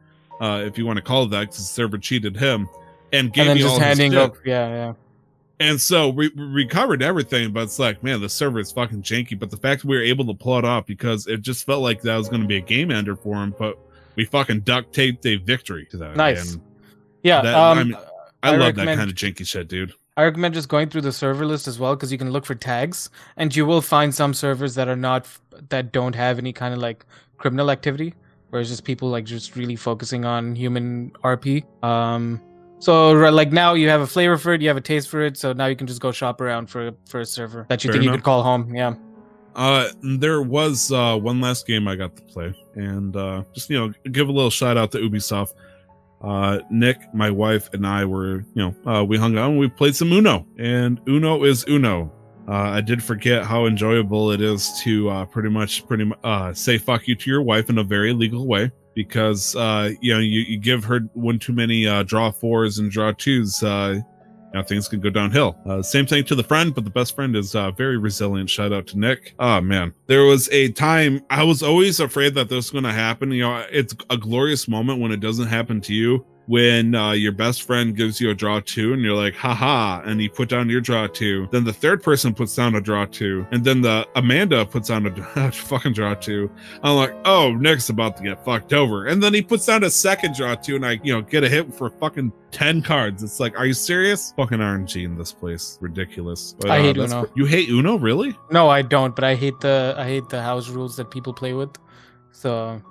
Uh, 0.41 0.63
if 0.65 0.77
you 0.77 0.85
want 0.85 0.97
to 0.97 1.03
call 1.03 1.23
it 1.23 1.31
that, 1.31 1.41
because 1.41 1.57
the 1.57 1.63
server 1.63 1.97
cheated 1.97 2.35
him, 2.37 2.67
and 3.11 3.33
gave 3.33 3.41
and 3.41 3.49
then 3.49 3.55
me 3.57 3.61
just 3.61 3.73
all 3.73 3.79
his 3.79 3.97
handing 3.97 4.15
up. 4.15 4.35
Yeah, 4.45 4.69
yeah. 4.69 4.93
And 5.59 5.79
so 5.79 6.07
we, 6.09 6.29
we 6.29 6.43
recovered 6.43 7.03
everything, 7.03 7.51
but 7.51 7.63
it's 7.63 7.79
like, 7.79 8.01
man, 8.01 8.21
the 8.21 8.29
server 8.29 8.59
is 8.59 8.71
fucking 8.71 9.01
janky. 9.03 9.37
But 9.37 9.49
the 9.51 9.57
fact 9.57 9.83
we 9.83 9.97
were 9.97 10.03
able 10.03 10.25
to 10.27 10.33
pull 10.33 10.57
it 10.57 10.65
off 10.65 10.85
because 10.85 11.27
it 11.27 11.41
just 11.41 11.65
felt 11.65 11.81
like 11.83 12.01
that 12.03 12.15
was 12.15 12.29
going 12.29 12.41
to 12.41 12.47
be 12.47 12.57
a 12.57 12.61
game 12.61 12.91
ender 12.91 13.15
for 13.15 13.35
him, 13.43 13.53
but 13.59 13.77
we 14.15 14.23
fucking 14.25 14.61
duct 14.61 14.93
taped 14.93 15.25
a 15.25 15.35
victory 15.35 15.85
to 15.91 15.97
that. 15.97 16.15
Nice. 16.15 16.53
And 16.53 16.61
Yeah. 17.23 17.41
That- 17.41 17.55
um, 17.55 17.77
I 17.77 17.83
mean, 17.83 17.97
I, 18.41 18.53
I 18.53 18.55
love 18.55 18.75
that 18.75 18.85
kind 18.97 19.09
of 19.09 19.15
janky 19.17 19.45
shit, 19.45 19.67
dude. 19.67 19.93
I 20.15 20.23
recommend 20.23 20.53
just 20.53 20.69
going 20.69 20.89
through 20.89 21.01
the 21.01 21.11
server 21.11 21.45
list 21.45 21.67
as 21.67 21.79
well 21.79 21.95
because 21.95 22.11
you 22.11 22.17
can 22.17 22.31
look 22.31 22.45
for 22.45 22.55
tags, 22.55 23.09
and 23.37 23.55
you 23.55 23.65
will 23.65 23.81
find 23.81 24.13
some 24.13 24.33
servers 24.33 24.75
that 24.75 24.87
are 24.89 24.95
not 24.97 25.27
that 25.69 25.91
don't 25.93 26.13
have 26.15 26.37
any 26.37 26.51
kind 26.51 26.73
of 26.73 26.79
like 26.81 27.05
criminal 27.37 27.71
activity, 27.71 28.13
where 28.49 28.61
it's 28.61 28.69
just 28.69 28.83
people 28.83 29.09
like 29.09 29.23
just 29.23 29.55
really 29.55 29.77
focusing 29.77 30.25
on 30.25 30.55
human 30.55 31.11
RP. 31.23 31.63
Um, 31.83 32.41
so 32.79 33.11
like 33.11 33.51
now 33.51 33.73
you 33.73 33.89
have 33.89 34.01
a 34.01 34.07
flavor 34.07 34.37
for 34.37 34.53
it, 34.53 34.61
you 34.61 34.67
have 34.67 34.77
a 34.77 34.81
taste 34.81 35.09
for 35.09 35.21
it, 35.21 35.37
so 35.37 35.53
now 35.53 35.67
you 35.67 35.75
can 35.75 35.87
just 35.87 36.01
go 36.01 36.11
shop 36.11 36.41
around 36.41 36.67
for 36.69 36.91
for 37.07 37.19
a 37.21 37.25
server 37.25 37.65
that 37.69 37.83
you 37.83 37.89
Fair 37.89 37.93
think 37.93 38.05
you 38.05 38.11
could 38.11 38.23
call 38.23 38.41
home. 38.41 38.73
Yeah. 38.73 38.95
Uh, 39.55 39.89
there 40.01 40.41
was 40.41 40.91
uh, 40.91 41.17
one 41.17 41.41
last 41.41 41.67
game 41.67 41.87
I 41.87 41.95
got 41.95 42.15
to 42.15 42.21
play, 42.23 42.53
and 42.75 43.15
uh, 43.15 43.43
just 43.53 43.69
you 43.69 43.77
know, 43.77 43.93
give 44.11 44.29
a 44.29 44.31
little 44.31 44.49
shout 44.49 44.77
out 44.77 44.91
to 44.93 44.99
Ubisoft. 44.99 45.53
Uh, 46.21 46.59
Nick, 46.69 47.13
my 47.13 47.31
wife, 47.31 47.69
and 47.73 47.87
I 47.87 48.03
were, 48.03 48.45
you 48.53 48.73
know, 48.85 48.91
uh, 48.91 49.03
we 49.03 49.17
hung 49.17 49.37
out 49.37 49.51
and 49.51 49.59
we 49.59 49.69
played 49.69 49.95
some 49.95 50.11
Uno, 50.11 50.45
and 50.57 50.99
Uno 51.07 51.43
is 51.43 51.65
Uno. 51.67 52.11
Uh, 52.47 52.51
I 52.51 52.81
did 52.81 53.03
forget 53.03 53.45
how 53.45 53.67
enjoyable 53.67 54.31
it 54.31 54.41
is 54.41 54.79
to 54.81 55.09
uh, 55.09 55.25
pretty 55.25 55.49
much, 55.49 55.87
pretty 55.87 56.11
uh, 56.23 56.53
say 56.53 56.77
fuck 56.77 57.07
you 57.07 57.15
to 57.15 57.29
your 57.29 57.41
wife 57.41 57.69
in 57.69 57.77
a 57.77 57.83
very 57.83 58.11
legal 58.11 58.47
way 58.47 58.71
because 58.95 59.55
uh, 59.55 59.91
you 60.01 60.13
know 60.13 60.19
you, 60.19 60.41
you 60.41 60.57
give 60.57 60.83
her 60.83 61.01
one 61.13 61.39
too 61.39 61.53
many 61.53 61.87
uh, 61.87 62.03
draw 62.03 62.31
fours 62.31 62.79
and 62.79 62.91
draw 62.91 63.11
twos, 63.11 63.61
uh, 63.63 63.99
know, 64.53 64.63
things 64.63 64.87
can 64.87 64.99
go 64.99 65.09
downhill. 65.09 65.57
Uh, 65.65 65.81
same 65.81 66.05
thing 66.05 66.23
to 66.25 66.35
the 66.35 66.43
friend, 66.43 66.73
but 66.73 66.83
the 66.83 66.89
best 66.89 67.15
friend 67.15 67.35
is 67.35 67.55
uh, 67.55 67.71
very 67.71 67.97
resilient. 67.97 68.49
Shout 68.49 68.73
out 68.73 68.87
to 68.87 68.99
Nick. 68.99 69.35
Oh 69.39 69.61
man, 69.61 69.93
there 70.07 70.23
was 70.23 70.49
a 70.49 70.71
time 70.71 71.21
I 71.29 71.43
was 71.43 71.61
always 71.61 71.99
afraid 71.99 72.33
that 72.35 72.49
this 72.49 72.55
was 72.55 72.69
going 72.71 72.83
to 72.83 72.91
happen. 72.91 73.31
You 73.31 73.43
know, 73.43 73.65
it's 73.71 73.95
a 74.09 74.17
glorious 74.17 74.67
moment 74.67 74.99
when 74.99 75.11
it 75.11 75.19
doesn't 75.19 75.47
happen 75.47 75.81
to 75.81 75.93
you. 75.93 76.25
When 76.49 76.95
uh, 76.95 77.11
your 77.11 77.31
best 77.31 77.61
friend 77.61 77.95
gives 77.95 78.19
you 78.19 78.31
a 78.31 78.33
draw 78.33 78.59
two, 78.59 78.93
and 78.93 79.03
you're 79.03 79.15
like, 79.15 79.35
haha, 79.35 80.01
and 80.03 80.19
you 80.19 80.31
put 80.31 80.49
down 80.49 80.67
your 80.67 80.81
draw 80.81 81.05
two. 81.05 81.47
Then 81.51 81.63
the 81.63 81.71
third 81.71 82.01
person 82.01 82.33
puts 82.33 82.55
down 82.55 82.73
a 82.73 82.81
draw 82.81 83.05
two, 83.05 83.45
and 83.51 83.63
then 83.63 83.81
the 83.81 84.07
Amanda 84.15 84.65
puts 84.65 84.87
down 84.87 85.05
a 85.05 85.51
fucking 85.51 85.93
draw 85.93 86.15
two. 86.15 86.49
I'm 86.81 86.95
like, 86.95 87.13
oh, 87.23 87.53
Nick's 87.53 87.89
about 87.89 88.17
to 88.17 88.23
get 88.23 88.43
fucked 88.43 88.73
over. 88.73 89.05
And 89.05 89.21
then 89.21 89.31
he 89.31 89.43
puts 89.43 89.67
down 89.67 89.83
a 89.83 89.91
second 89.91 90.33
draw 90.33 90.55
two, 90.55 90.75
and 90.75 90.83
I, 90.83 90.99
you 91.03 91.13
know, 91.13 91.21
get 91.21 91.43
a 91.43 91.49
hit 91.49 91.71
for 91.71 91.91
fucking 91.91 92.33
10 92.49 92.81
cards. 92.81 93.21
It's 93.21 93.39
like, 93.39 93.55
are 93.55 93.67
you 93.67 93.73
serious? 93.75 94.33
Fucking 94.35 94.57
RNG 94.57 95.05
in 95.05 95.15
this 95.19 95.31
place. 95.31 95.77
Ridiculous. 95.81 96.55
But, 96.59 96.71
I 96.71 96.81
hate 96.81 96.95
that's- 96.95 97.13
Uno. 97.13 97.29
You 97.35 97.45
hate 97.45 97.69
Uno? 97.69 97.99
Really? 97.99 98.35
No, 98.49 98.69
I 98.69 98.81
don't, 98.81 99.13
but 99.15 99.23
I 99.23 99.35
hate 99.35 99.59
the 99.59 99.93
I 99.95 100.05
hate 100.05 100.27
the 100.29 100.41
house 100.41 100.67
rules 100.69 100.97
that 100.97 101.11
people 101.11 101.31
play 101.31 101.53
with. 101.53 101.77
So, 102.31 102.81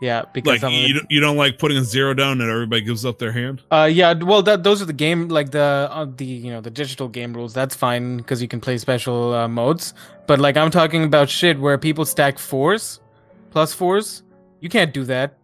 yeah, 0.00 0.24
because 0.32 0.62
Like, 0.62 0.72
you, 0.72 0.94
don't- 0.94 1.10
you 1.10 1.20
don't 1.20 1.36
like 1.36 1.58
putting 1.58 1.76
a 1.78 1.84
zero 1.84 2.14
down 2.14 2.40
and 2.40 2.50
everybody 2.50 2.82
gives 2.82 3.04
up 3.04 3.18
their 3.18 3.32
hand? 3.32 3.62
Uh, 3.70 3.88
yeah. 3.92 4.12
Well, 4.14 4.42
that 4.42 4.62
those 4.64 4.80
are 4.80 4.86
the 4.86 4.92
game 4.92 5.28
like 5.28 5.50
the 5.50 5.88
uh, 5.90 6.06
the 6.16 6.24
you 6.24 6.50
know 6.50 6.60
the 6.60 6.70
digital 6.70 7.08
game 7.08 7.32
rules. 7.34 7.52
That's 7.52 7.74
fine 7.76 8.16
because 8.16 8.40
you 8.40 8.48
can 8.48 8.60
play 8.60 8.78
special 8.78 9.34
uh, 9.34 9.46
modes. 9.48 9.92
But 10.26 10.38
like 10.40 10.56
I'm 10.56 10.70
talking 10.70 11.04
about 11.04 11.28
shit 11.28 11.58
where 11.60 11.76
people 11.78 12.04
stack 12.04 12.38
fours, 12.38 13.00
plus 13.50 13.74
fours. 13.74 14.22
You 14.60 14.68
can't 14.68 14.92
do 14.94 15.04
that. 15.04 15.36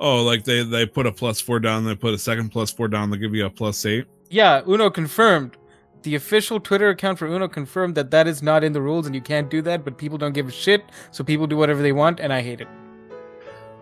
Oh, 0.00 0.22
like 0.24 0.42
they, 0.44 0.64
they 0.64 0.84
put 0.84 1.06
a 1.06 1.12
plus 1.12 1.40
four 1.40 1.60
down, 1.60 1.84
they 1.84 1.94
put 1.94 2.12
a 2.12 2.18
second 2.18 2.50
plus 2.50 2.72
four 2.72 2.88
down, 2.88 3.10
they 3.10 3.18
give 3.18 3.34
you 3.36 3.46
a 3.46 3.50
plus 3.50 3.86
eight. 3.86 4.06
Yeah, 4.30 4.62
Uno 4.66 4.90
confirmed. 4.90 5.56
The 6.02 6.16
official 6.16 6.58
Twitter 6.58 6.88
account 6.88 7.20
for 7.20 7.28
Uno 7.28 7.46
confirmed 7.46 7.94
that 7.94 8.10
that 8.10 8.26
is 8.26 8.42
not 8.42 8.64
in 8.64 8.72
the 8.72 8.82
rules 8.82 9.06
and 9.06 9.14
you 9.14 9.20
can't 9.20 9.48
do 9.48 9.62
that. 9.62 9.84
But 9.84 9.98
people 9.98 10.18
don't 10.18 10.32
give 10.32 10.48
a 10.48 10.50
shit, 10.50 10.82
so 11.12 11.22
people 11.22 11.46
do 11.46 11.56
whatever 11.56 11.82
they 11.82 11.92
want, 11.92 12.18
and 12.18 12.32
I 12.32 12.42
hate 12.42 12.60
it. 12.60 12.66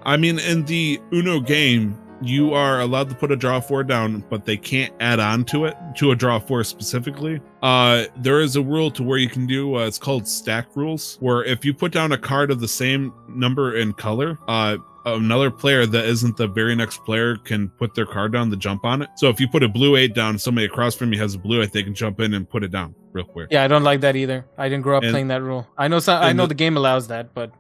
I 0.05 0.17
mean, 0.17 0.39
in 0.39 0.65
the 0.65 1.01
Uno 1.13 1.41
game, 1.41 1.97
you 2.23 2.53
are 2.53 2.81
allowed 2.81 3.09
to 3.09 3.15
put 3.15 3.33
a 3.33 3.37
draw 3.37 3.61
four 3.61 3.83
down, 3.83 4.23
but 4.29 4.45
they 4.45 4.57
can't 4.57 4.93
add 5.01 5.21
on 5.21 5.45
to 5.47 5.65
it 5.65 5.75
to 5.97 6.11
a 6.11 6.17
draw 6.17 6.39
four 6.39 6.63
specifically. 6.65 7.41
Uh, 7.63 8.05
there 8.17 8.41
is 8.41 8.57
a 8.57 8.63
rule 8.63 8.91
to 8.91 9.03
where 9.03 9.17
you 9.19 9.29
can 9.29 9.47
do 9.47 9.77
uh, 9.77 9.87
it's 9.87 9.99
called 9.99 10.29
stack 10.29 10.67
rules, 10.77 11.17
where 11.21 11.43
if 11.45 11.65
you 11.65 11.73
put 11.73 11.93
down 11.93 12.13
a 12.13 12.19
card 12.19 12.51
of 12.51 12.61
the 12.61 12.69
same 12.69 13.13
number 13.29 13.77
and 13.77 13.97
color, 13.97 14.39
uh, 14.49 14.77
another 15.07 15.51
player 15.51 15.87
that 15.87 16.05
isn't 16.05 16.37
the 16.37 16.47
very 16.47 16.77
next 16.77 16.99
player 17.07 17.37
can 17.39 17.71
put 17.71 17.95
their 17.95 18.05
card 18.05 18.33
down 18.33 18.51
to 18.51 18.57
jump 18.57 18.85
on 18.85 19.01
it. 19.01 19.09
So 19.17 19.31
if 19.31 19.41
you 19.41 19.49
put 19.49 19.63
a 19.63 19.69
blue 19.69 19.97
eight 19.97 20.15
down, 20.15 20.39
somebody 20.39 20.67
across 20.67 20.95
from 20.95 21.15
you 21.15 21.19
has 21.21 21.35
a 21.35 21.39
blue 21.39 21.63
eight, 21.63 21.73
they 21.73 21.83
can 21.83 21.95
jump 21.95 22.21
in 22.21 22.35
and 22.35 22.49
put 22.49 22.63
it 22.63 22.71
down 22.71 22.95
real 23.13 23.25
quick. 23.25 23.49
Yeah, 23.51 23.65
I 23.65 23.69
don't 23.69 23.83
like 23.83 24.03
that 24.03 24.15
either. 24.15 24.45
I 24.59 24.69
didn't 24.69 24.83
grow 24.83 24.99
up 24.99 25.05
And- 25.05 25.13
playing 25.13 25.29
that 25.29 25.43
rule. 25.43 25.67
I 25.79 25.89
know 25.89 26.01
some, 26.01 26.23
I 26.23 26.35
know 26.35 26.43
the- 26.43 26.49
the 26.49 26.55
game 26.57 26.77
allows 26.77 27.09
that, 27.09 27.33
but 27.33 27.51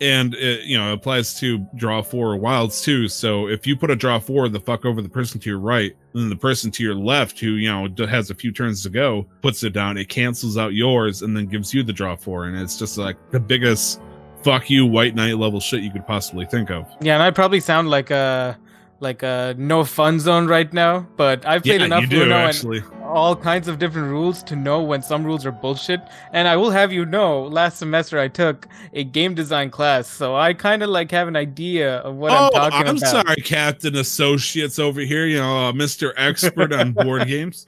and 0.00 0.34
it 0.34 0.64
you 0.64 0.78
know 0.78 0.92
applies 0.92 1.38
to 1.40 1.58
draw 1.74 2.02
four 2.02 2.36
wilds 2.36 2.82
too. 2.82 3.08
So 3.08 3.48
if 3.48 3.66
you 3.66 3.76
put 3.76 3.90
a 3.90 3.96
draw 3.96 4.18
four 4.18 4.48
the 4.48 4.60
fuck 4.60 4.84
over 4.84 5.02
the 5.02 5.08
person 5.08 5.40
to 5.40 5.50
your 5.50 5.58
right 5.58 5.94
then 6.14 6.28
the 6.28 6.36
person 6.36 6.70
to 6.72 6.82
your 6.82 6.94
left 6.94 7.38
who 7.38 7.52
you 7.52 7.68
know 7.68 7.88
has 8.06 8.30
a 8.30 8.34
few 8.34 8.52
turns 8.52 8.82
to 8.82 8.90
go 8.90 9.26
puts 9.42 9.62
it 9.62 9.72
down. 9.72 9.96
It 9.96 10.08
cancels 10.08 10.56
out 10.56 10.74
yours 10.74 11.22
and 11.22 11.36
then 11.36 11.46
gives 11.46 11.72
you 11.72 11.82
the 11.82 11.92
draw 11.92 12.16
four. 12.16 12.46
And 12.46 12.56
it's 12.56 12.78
just 12.78 12.98
like 12.98 13.16
the 13.30 13.40
biggest 13.40 14.00
fuck 14.42 14.70
you 14.70 14.86
white 14.86 15.14
knight 15.14 15.38
level 15.38 15.60
shit 15.60 15.82
you 15.82 15.90
could 15.90 16.06
possibly 16.06 16.46
think 16.46 16.70
of. 16.70 16.86
Yeah, 17.00 17.14
and 17.14 17.22
I 17.22 17.30
probably 17.30 17.60
sound 17.60 17.90
like 17.90 18.10
a 18.10 18.58
like 19.00 19.22
a 19.22 19.54
no 19.58 19.84
fun 19.84 20.18
zone 20.20 20.46
right 20.46 20.72
now, 20.72 21.06
but 21.16 21.46
I've 21.46 21.62
played 21.62 21.80
yeah 21.80 21.86
enough 21.86 22.02
you 22.02 22.08
do 22.08 22.22
Uno 22.22 22.36
and 22.36 22.48
actually 22.48 22.82
all 23.08 23.34
kinds 23.34 23.68
of 23.68 23.78
different 23.78 24.08
rules 24.08 24.42
to 24.44 24.54
know 24.54 24.82
when 24.82 25.02
some 25.02 25.24
rules 25.24 25.46
are 25.46 25.52
bullshit. 25.52 26.00
And 26.32 26.46
I 26.46 26.56
will 26.56 26.70
have 26.70 26.92
you 26.92 27.04
know, 27.04 27.44
last 27.44 27.78
semester 27.78 28.18
I 28.18 28.28
took 28.28 28.68
a 28.92 29.04
game 29.04 29.34
design 29.34 29.70
class, 29.70 30.06
so 30.08 30.36
I 30.36 30.54
kind 30.54 30.82
of 30.82 30.90
like 30.90 31.10
have 31.10 31.26
an 31.28 31.36
idea 31.36 31.98
of 31.98 32.16
what 32.16 32.32
oh 32.32 32.34
I'm 32.34 32.50
talking 32.52 32.80
about. 32.80 32.88
i'm 32.88 32.98
sorry 32.98 33.36
captain 33.36 33.96
associates 33.96 34.78
over 34.78 35.00
here 35.00 35.26
you 35.26 35.38
know 35.38 35.68
uh, 35.68 35.72
mr 35.72 36.12
expert 36.16 36.72
on 36.72 36.92
board 36.92 37.26
games 37.26 37.66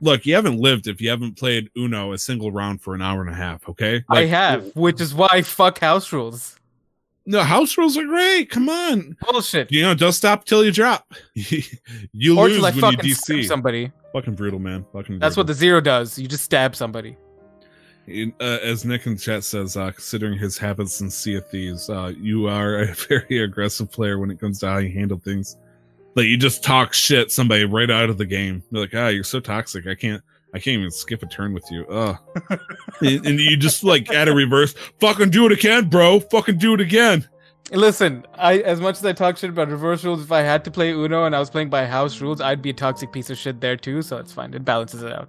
look 0.00 0.26
you 0.26 0.34
haven't 0.34 0.58
lived 0.58 0.86
if 0.86 1.00
you 1.00 1.08
haven't 1.08 1.36
played 1.36 1.70
uno 1.76 2.12
a 2.12 2.18
single 2.18 2.52
round 2.52 2.80
for 2.82 2.94
an 2.94 3.02
hour 3.02 3.20
and 3.20 3.30
a 3.30 3.34
half 3.34 3.68
okay 3.68 4.04
I 4.08 4.26
have, 4.26 4.74
which 4.76 5.00
is 5.00 5.14
why 5.14 5.42
fuck 5.42 5.78
house 5.78 6.12
rules. 6.12 6.56
No, 7.26 7.42
house 7.42 7.78
rules 7.78 7.96
are 7.96 8.04
great. 8.04 8.50
Come 8.50 8.68
on. 8.68 9.16
Bullshit. 9.30 9.72
You 9.72 9.82
know, 9.82 9.94
don't 9.94 10.12
stop 10.12 10.44
till 10.44 10.62
you 10.64 10.70
drop. 10.70 11.14
you 11.34 12.38
or 12.38 12.48
lose 12.48 12.56
till 12.56 12.66
I 12.66 12.70
when 12.70 12.92
you 12.92 13.14
DC. 13.14 13.46
somebody. 13.46 13.90
Fucking 14.12 14.34
brutal, 14.34 14.58
man. 14.58 14.84
Fucking 14.92 15.18
That's 15.20 15.36
what 15.36 15.46
the 15.46 15.54
zero 15.54 15.80
does. 15.80 16.18
You 16.18 16.28
just 16.28 16.44
stab 16.44 16.76
somebody. 16.76 17.16
the 18.06 18.30
uh, 18.40 18.58
as 18.62 18.84
Nick 18.84 19.06
in 19.06 19.16
chat 19.16 19.42
says, 19.42 19.76
uh, 19.76 19.90
considering 19.90 20.38
his 20.38 20.58
habits 20.58 21.00
in 21.00 21.10
Sea 21.10 21.36
of 21.36 21.48
Thieves, 21.48 21.88
uh, 21.88 22.12
you 22.18 22.46
are 22.46 22.80
a 22.82 22.94
very 23.08 23.42
aggressive 23.42 23.90
player 23.90 24.18
when 24.18 24.30
it 24.30 24.38
comes 24.38 24.60
to 24.60 24.68
how 24.68 24.78
you 24.78 24.92
handle 24.92 25.18
things. 25.18 25.56
Like 26.16 26.26
you 26.26 26.36
just 26.36 26.62
talk 26.62 26.92
shit 26.92 27.32
somebody 27.32 27.64
right 27.64 27.90
out 27.90 28.10
of 28.10 28.18
the 28.18 28.26
game. 28.26 28.62
You're 28.70 28.82
like, 28.82 28.94
ah, 28.94 29.08
you're 29.08 29.24
so 29.24 29.40
toxic. 29.40 29.86
I 29.86 29.94
can't 29.94 30.22
I 30.54 30.58
can't 30.58 30.78
even 30.78 30.90
skip 30.92 31.20
a 31.22 31.26
turn 31.26 31.52
with 31.52 31.68
you. 31.70 31.84
Ugh. 31.86 32.16
and, 33.00 33.40
you 33.40 33.56
just 33.56 33.82
like 33.82 34.08
add 34.10 34.28
a 34.28 34.32
reverse. 34.32 34.74
Fucking 35.00 35.30
do 35.30 35.46
it 35.46 35.52
again, 35.52 35.88
bro. 35.88 36.20
Fucking 36.20 36.58
do 36.58 36.74
it 36.74 36.80
again. 36.80 37.28
Listen, 37.72 38.24
I 38.34 38.58
as 38.58 38.80
much 38.80 38.98
as 38.98 39.04
I 39.04 39.12
talk 39.12 39.36
shit 39.36 39.50
about 39.50 39.68
reverse 39.68 40.04
rules, 40.04 40.22
if 40.22 40.30
I 40.30 40.42
had 40.42 40.64
to 40.64 40.70
play 40.70 40.92
Uno 40.92 41.24
and 41.24 41.34
I 41.34 41.40
was 41.40 41.50
playing 41.50 41.70
by 41.70 41.86
house 41.86 42.20
rules, 42.20 42.40
I'd 42.40 42.62
be 42.62 42.70
a 42.70 42.74
toxic 42.74 43.10
piece 43.10 43.30
of 43.30 43.38
shit 43.38 43.60
there 43.60 43.76
too. 43.76 44.00
So 44.02 44.18
it's 44.18 44.32
fine. 44.32 44.54
It 44.54 44.64
balances 44.64 45.02
it 45.02 45.12
out. 45.12 45.28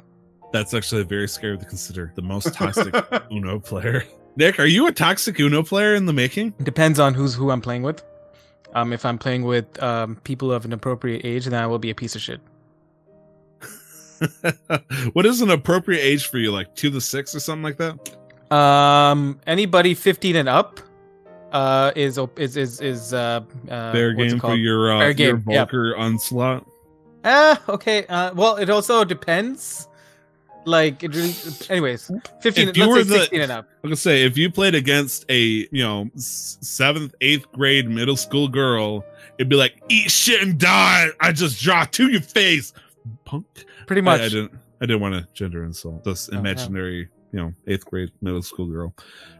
That's 0.53 0.73
actually 0.73 1.03
very 1.03 1.28
scary 1.28 1.57
to 1.57 1.65
consider. 1.65 2.11
The 2.15 2.21
most 2.21 2.53
toxic 2.53 2.93
Uno 3.32 3.59
player. 3.59 4.03
Nick, 4.36 4.59
are 4.59 4.65
you 4.65 4.86
a 4.86 4.91
toxic 4.91 5.39
Uno 5.39 5.63
player 5.63 5.95
in 5.95 6.05
the 6.05 6.13
making? 6.13 6.53
Depends 6.61 6.99
on 6.99 7.13
who's 7.13 7.34
who 7.34 7.49
I'm 7.49 7.61
playing 7.61 7.82
with. 7.82 8.03
Um, 8.76 8.93
if 8.93 9.05
I'm 9.05 9.17
playing 9.17 9.43
with 9.43 9.82
um, 9.82 10.17
people 10.17 10.51
of 10.51 10.65
an 10.65 10.73
appropriate 10.73 11.26
age, 11.26 11.45
then 11.45 11.53
I 11.53 11.65
will 11.65 11.80
be 11.80 11.89
a 11.89 11.95
piece 11.95 12.15
of 12.15 12.21
shit. 12.21 12.41
what 15.13 15.26
is 15.26 15.41
an 15.41 15.51
appropriate 15.51 16.01
age 16.01 16.28
for 16.28 16.38
you? 16.38 16.51
Like 16.51 16.76
two 16.76 16.89
to 16.91 17.01
six 17.01 17.36
or 17.36 17.39
something 17.39 17.63
like 17.63 17.78
that? 17.78 18.55
Um, 18.55 19.39
anybody 19.47 19.93
15 19.93 20.36
and 20.36 20.49
up 20.49 20.80
uh, 21.51 21.91
is 21.95 22.20
is 22.38 22.57
is 22.57 22.82
is 22.82 23.13
uh, 23.13 23.41
uh 23.70 23.91
Fair 23.91 24.13
game 24.13 24.39
for 24.39 24.55
your 24.55 24.91
uh, 24.91 24.99
Fair 24.99 25.07
your 25.07 25.13
game, 25.13 25.43
yep. 25.47 25.70
Volker 25.70 25.95
onslaught. 25.95 26.68
Ah, 27.24 27.61
okay. 27.70 28.05
Uh, 28.07 28.34
well, 28.34 28.57
it 28.57 28.70
also 28.70 29.03
depends. 29.03 29.88
Like, 30.66 31.03
it 31.03 31.16
really, 31.16 31.34
anyways, 31.70 32.11
15. 32.41 32.70
If 32.70 32.78
you 32.78 32.86
let's 32.86 32.97
were 32.97 33.03
say 33.03 33.09
the- 33.09 33.20
16 33.20 33.41
and 33.41 33.51
up. 33.51 33.68
I'm 33.84 33.89
gonna 33.89 33.95
say 33.95 34.24
if 34.26 34.36
you 34.38 34.51
played 34.51 34.76
against 34.76 35.26
a 35.30 35.39
you 35.72 35.84
know 35.84 36.09
seventh, 36.16 37.13
eighth 37.22 37.51
grade 37.51 37.89
middle 37.89 38.18
school 38.18 38.47
girl, 38.47 39.05
it'd 39.38 39.49
be 39.49 39.55
like 39.55 39.82
eat 39.89 40.11
shit 40.11 40.41
and 40.41 40.57
die. 40.59 41.07
I 41.20 41.32
just 41.32 41.61
draw 41.61 41.86
to 41.86 42.09
your 42.09 42.22
face, 42.22 42.74
punk. 43.26 43.45
Pretty 43.88 44.01
much. 44.01 44.21
I 44.21 44.29
didn't. 44.29 44.51
I 44.81 44.86
didn't 44.86 44.99
want 45.01 45.15
to 45.15 45.27
gender 45.33 45.63
insult 45.63 46.03
this 46.03 46.29
yeah. 46.31 46.39
imaginary, 46.39 47.09
you 47.31 47.39
know, 47.39 47.53
eighth 47.67 47.86
grade 47.86 48.11
middle 48.21 48.41
school 48.41 48.65
girl. 48.65 48.93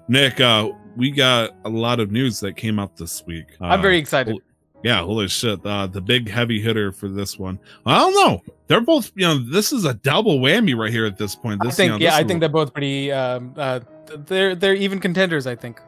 Nick, 0.07 0.39
uh, 0.39 0.69
we 0.95 1.11
got 1.11 1.55
a 1.65 1.69
lot 1.69 1.99
of 1.99 2.11
news 2.11 2.39
that 2.39 2.55
came 2.55 2.79
out 2.79 2.95
this 2.95 3.23
week. 3.25 3.45
I'm 3.59 3.79
Uh, 3.79 3.81
very 3.81 3.97
excited. 3.97 4.37
yeah, 4.83 5.01
holy 5.01 5.27
shit. 5.27 5.59
Uh, 5.65 5.87
the 5.87 5.99
big 6.01 6.29
heavy 6.29 6.61
hitter 6.61 6.91
for 6.91 7.09
this 7.09 7.37
one. 7.37 7.59
I 7.85 7.97
don't 7.97 8.13
know. 8.13 8.41
They're 8.67 8.81
both, 8.81 9.11
you 9.15 9.25
know, 9.27 9.37
this 9.37 9.73
is 9.73 9.83
a 9.85 9.93
double 9.93 10.39
whammy 10.39 10.75
right 10.75 10.91
here 10.91 11.05
at 11.05 11.17
this 11.17 11.35
point. 11.35 11.61
I 11.65 11.69
think, 11.69 11.87
you 11.87 11.89
know, 11.89 11.97
yeah, 11.97 12.11
this 12.11 12.17
I 12.17 12.21
is 12.21 12.27
think 12.27 12.39
they're 12.39 12.49
both 12.49 12.71
pretty. 12.71 13.11
Um, 13.11 13.53
uh, 13.57 13.81
they're 14.27 14.55
they're 14.55 14.75
even 14.75 14.99
contenders. 14.99 15.47
I 15.47 15.55
think. 15.55 15.81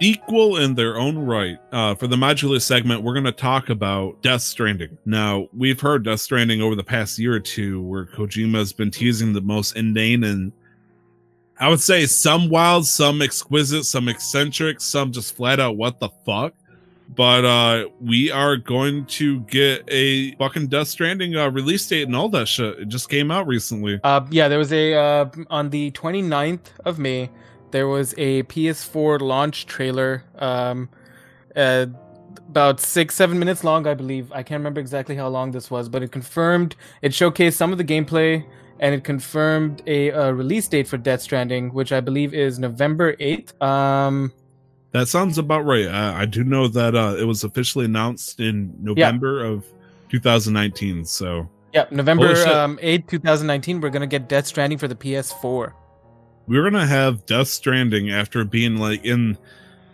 Equal 0.00 0.58
in 0.58 0.74
their 0.74 0.98
own 0.98 1.18
right. 1.18 1.58
Uh, 1.72 1.94
for 1.94 2.06
the 2.06 2.16
modular 2.16 2.60
segment, 2.60 3.02
we're 3.02 3.14
going 3.14 3.24
to 3.24 3.32
talk 3.32 3.70
about 3.70 4.20
Death 4.22 4.42
Stranding. 4.42 4.98
Now, 5.04 5.48
we've 5.56 5.80
heard 5.80 6.04
Death 6.04 6.20
Stranding 6.20 6.60
over 6.60 6.74
the 6.74 6.84
past 6.84 7.18
year 7.18 7.34
or 7.34 7.40
two, 7.40 7.82
where 7.82 8.06
Kojima 8.06 8.56
has 8.56 8.72
been 8.72 8.90
teasing 8.90 9.32
the 9.32 9.40
most 9.40 9.76
inane 9.76 10.24
and 10.24 10.52
I 11.58 11.68
would 11.68 11.80
say 11.80 12.04
some 12.06 12.50
wild, 12.50 12.86
some 12.86 13.22
exquisite, 13.22 13.84
some 13.84 14.08
eccentric, 14.08 14.80
some 14.80 15.10
just 15.10 15.34
flat 15.34 15.58
out 15.58 15.76
what 15.76 16.00
the 16.00 16.10
fuck. 16.24 16.54
But 17.14 17.44
uh 17.44 17.88
we 18.00 18.32
are 18.32 18.56
going 18.56 19.06
to 19.06 19.40
get 19.42 19.84
a 19.88 20.34
fucking 20.34 20.66
Death 20.66 20.88
Stranding 20.88 21.36
uh, 21.36 21.48
release 21.50 21.86
date 21.86 22.02
and 22.02 22.16
all 22.16 22.28
that 22.30 22.48
shit. 22.48 22.80
It 22.80 22.88
just 22.88 23.08
came 23.08 23.30
out 23.30 23.46
recently. 23.46 24.00
Uh, 24.02 24.26
yeah, 24.30 24.48
there 24.48 24.58
was 24.58 24.72
a 24.72 24.94
uh, 24.94 25.26
on 25.48 25.70
the 25.70 25.92
29th 25.92 26.66
of 26.84 26.98
May. 26.98 27.30
There 27.70 27.88
was 27.88 28.14
a 28.16 28.42
PS4 28.44 29.20
launch 29.20 29.66
trailer. 29.66 30.24
Um, 30.38 30.88
uh, 31.54 31.86
about 32.48 32.80
six, 32.80 33.14
seven 33.14 33.38
minutes 33.38 33.64
long, 33.64 33.86
I 33.86 33.94
believe. 33.94 34.30
I 34.32 34.42
can't 34.42 34.60
remember 34.60 34.80
exactly 34.80 35.16
how 35.16 35.28
long 35.28 35.50
this 35.50 35.70
was, 35.70 35.88
but 35.88 36.02
it 36.02 36.12
confirmed, 36.12 36.76
it 37.02 37.12
showcased 37.12 37.54
some 37.54 37.72
of 37.72 37.78
the 37.78 37.84
gameplay, 37.84 38.44
and 38.78 38.94
it 38.94 39.04
confirmed 39.04 39.82
a, 39.86 40.12
uh 40.12 40.30
release 40.30 40.68
date 40.68 40.86
for 40.86 40.96
Death 40.96 41.22
Stranding, 41.22 41.72
which 41.72 41.92
I 41.92 42.00
believe 42.00 42.34
is 42.34 42.58
November 42.58 43.16
8th. 43.16 43.60
Um, 43.62 44.32
That 44.92 45.08
sounds 45.08 45.38
about 45.38 45.64
right. 45.64 45.88
I, 45.88 46.22
I 46.22 46.24
do 46.26 46.44
know 46.44 46.68
that 46.68 46.94
uh, 46.94 47.16
it 47.18 47.24
was 47.24 47.44
officially 47.44 47.86
announced 47.86 48.40
in 48.40 48.74
November 48.80 49.44
of 49.44 49.64
2019. 50.10 51.04
So 51.04 51.48
yeah, 51.74 51.86
November 51.90 52.30
um, 52.48 52.78
8th, 52.82 53.08
2019. 53.08 53.80
We're 53.80 53.90
gonna 53.90 54.06
get 54.06 54.28
Death 54.28 54.46
Stranding 54.46 54.78
for 54.78 54.88
the 54.88 54.94
PS4. 54.94 55.72
We're 56.46 56.64
gonna 56.64 56.86
have 56.86 57.26
Death 57.26 57.48
Stranding 57.48 58.10
after 58.10 58.44
being 58.44 58.76
like 58.76 59.04
in 59.04 59.36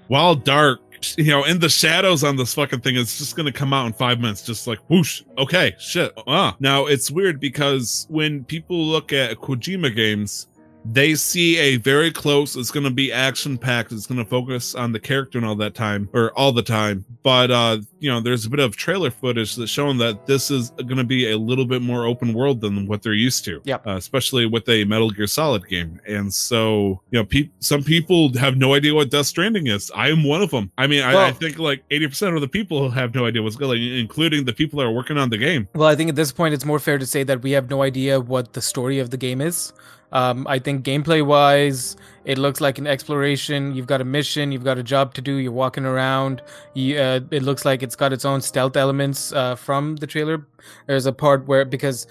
Wild 0.08 0.44
Dark, 0.44 0.80
you 1.16 1.30
know, 1.30 1.44
in 1.44 1.58
the 1.58 1.68
shadows 1.68 2.22
on 2.24 2.36
this 2.36 2.54
fucking 2.54 2.80
thing. 2.80 2.96
It's 2.96 3.18
just 3.18 3.36
gonna 3.36 3.52
come 3.52 3.72
out 3.72 3.86
in 3.86 3.92
five 3.92 4.20
minutes, 4.20 4.42
just 4.42 4.66
like 4.66 4.78
whoosh. 4.88 5.22
Okay, 5.38 5.74
shit. 5.78 6.12
Ah, 6.26 6.56
now 6.60 6.86
it's 6.86 7.10
weird 7.10 7.40
because 7.40 8.06
when 8.08 8.44
people 8.44 8.84
look 8.84 9.12
at 9.12 9.38
Kojima 9.38 9.94
games. 9.94 10.48
They 10.84 11.14
see 11.14 11.58
a 11.58 11.76
very 11.76 12.10
close. 12.10 12.56
It's 12.56 12.70
going 12.70 12.84
to 12.84 12.90
be 12.90 13.12
action 13.12 13.56
packed. 13.56 13.92
It's 13.92 14.06
going 14.06 14.22
to 14.22 14.28
focus 14.28 14.74
on 14.74 14.92
the 14.92 15.00
character 15.00 15.38
and 15.38 15.46
all 15.46 15.54
that 15.56 15.74
time, 15.74 16.08
or 16.12 16.32
all 16.38 16.52
the 16.52 16.62
time. 16.62 17.04
But 17.22 17.50
uh, 17.50 17.78
you 18.00 18.10
know, 18.10 18.20
there's 18.20 18.44
a 18.44 18.50
bit 18.50 18.60
of 18.60 18.76
trailer 18.76 19.10
footage 19.10 19.56
that's 19.56 19.70
showing 19.70 19.98
that 19.98 20.26
this 20.26 20.50
is 20.50 20.70
going 20.70 20.96
to 20.96 21.04
be 21.04 21.30
a 21.30 21.38
little 21.38 21.64
bit 21.64 21.82
more 21.82 22.06
open 22.06 22.32
world 22.34 22.60
than 22.60 22.86
what 22.86 23.02
they're 23.02 23.12
used 23.12 23.44
to. 23.44 23.60
Yep. 23.64 23.86
Uh, 23.86 23.96
especially 23.96 24.46
with 24.46 24.68
a 24.68 24.84
Metal 24.84 25.10
Gear 25.10 25.26
Solid 25.26 25.66
game. 25.68 26.00
And 26.06 26.32
so, 26.32 27.00
you 27.10 27.18
know, 27.18 27.24
peop 27.24 27.52
some 27.60 27.82
people 27.82 28.36
have 28.38 28.56
no 28.56 28.74
idea 28.74 28.94
what 28.94 29.10
Death 29.10 29.26
Stranding 29.26 29.68
is. 29.68 29.90
I 29.94 30.08
am 30.08 30.24
one 30.24 30.42
of 30.42 30.50
them. 30.50 30.70
I 30.78 30.86
mean, 30.86 31.02
I, 31.02 31.28
I 31.28 31.32
think 31.32 31.58
like 31.58 31.88
80% 31.90 32.34
of 32.34 32.40
the 32.40 32.48
people 32.48 32.90
have 32.90 33.14
no 33.14 33.26
idea 33.26 33.42
what's 33.42 33.56
going, 33.56 33.80
on 33.82 33.88
including 33.98 34.44
the 34.44 34.52
people 34.52 34.78
that 34.78 34.86
are 34.86 34.92
working 34.92 35.18
on 35.18 35.30
the 35.30 35.38
game. 35.38 35.68
Well, 35.74 35.88
I 35.88 35.94
think 35.94 36.10
at 36.10 36.16
this 36.16 36.32
point 36.32 36.54
it's 36.54 36.64
more 36.64 36.78
fair 36.78 36.98
to 36.98 37.06
say 37.06 37.22
that 37.24 37.42
we 37.42 37.52
have 37.52 37.70
no 37.70 37.82
idea 37.82 38.20
what 38.20 38.52
the 38.52 38.62
story 38.62 38.98
of 38.98 39.10
the 39.10 39.16
game 39.16 39.40
is. 39.40 39.72
Um, 40.12 40.46
I 40.46 40.58
think 40.58 40.84
gameplay 40.84 41.24
wise, 41.24 41.96
it 42.24 42.38
looks 42.38 42.60
like 42.60 42.78
an 42.78 42.86
exploration. 42.86 43.74
You've 43.74 43.86
got 43.86 44.00
a 44.00 44.04
mission, 44.04 44.52
you've 44.52 44.64
got 44.64 44.78
a 44.78 44.82
job 44.82 45.14
to 45.14 45.22
do. 45.22 45.36
You're 45.36 45.52
walking 45.52 45.84
around. 45.84 46.42
You, 46.74 46.98
uh, 46.98 47.20
it 47.30 47.42
looks 47.42 47.64
like 47.64 47.82
it's 47.82 47.96
got 47.96 48.12
its 48.12 48.24
own 48.24 48.40
stealth 48.40 48.76
elements 48.76 49.32
uh, 49.32 49.56
from 49.56 49.96
the 49.96 50.06
trailer. 50.06 50.46
There's 50.86 51.06
a 51.06 51.12
part 51.12 51.46
where 51.46 51.64
because 51.64 52.06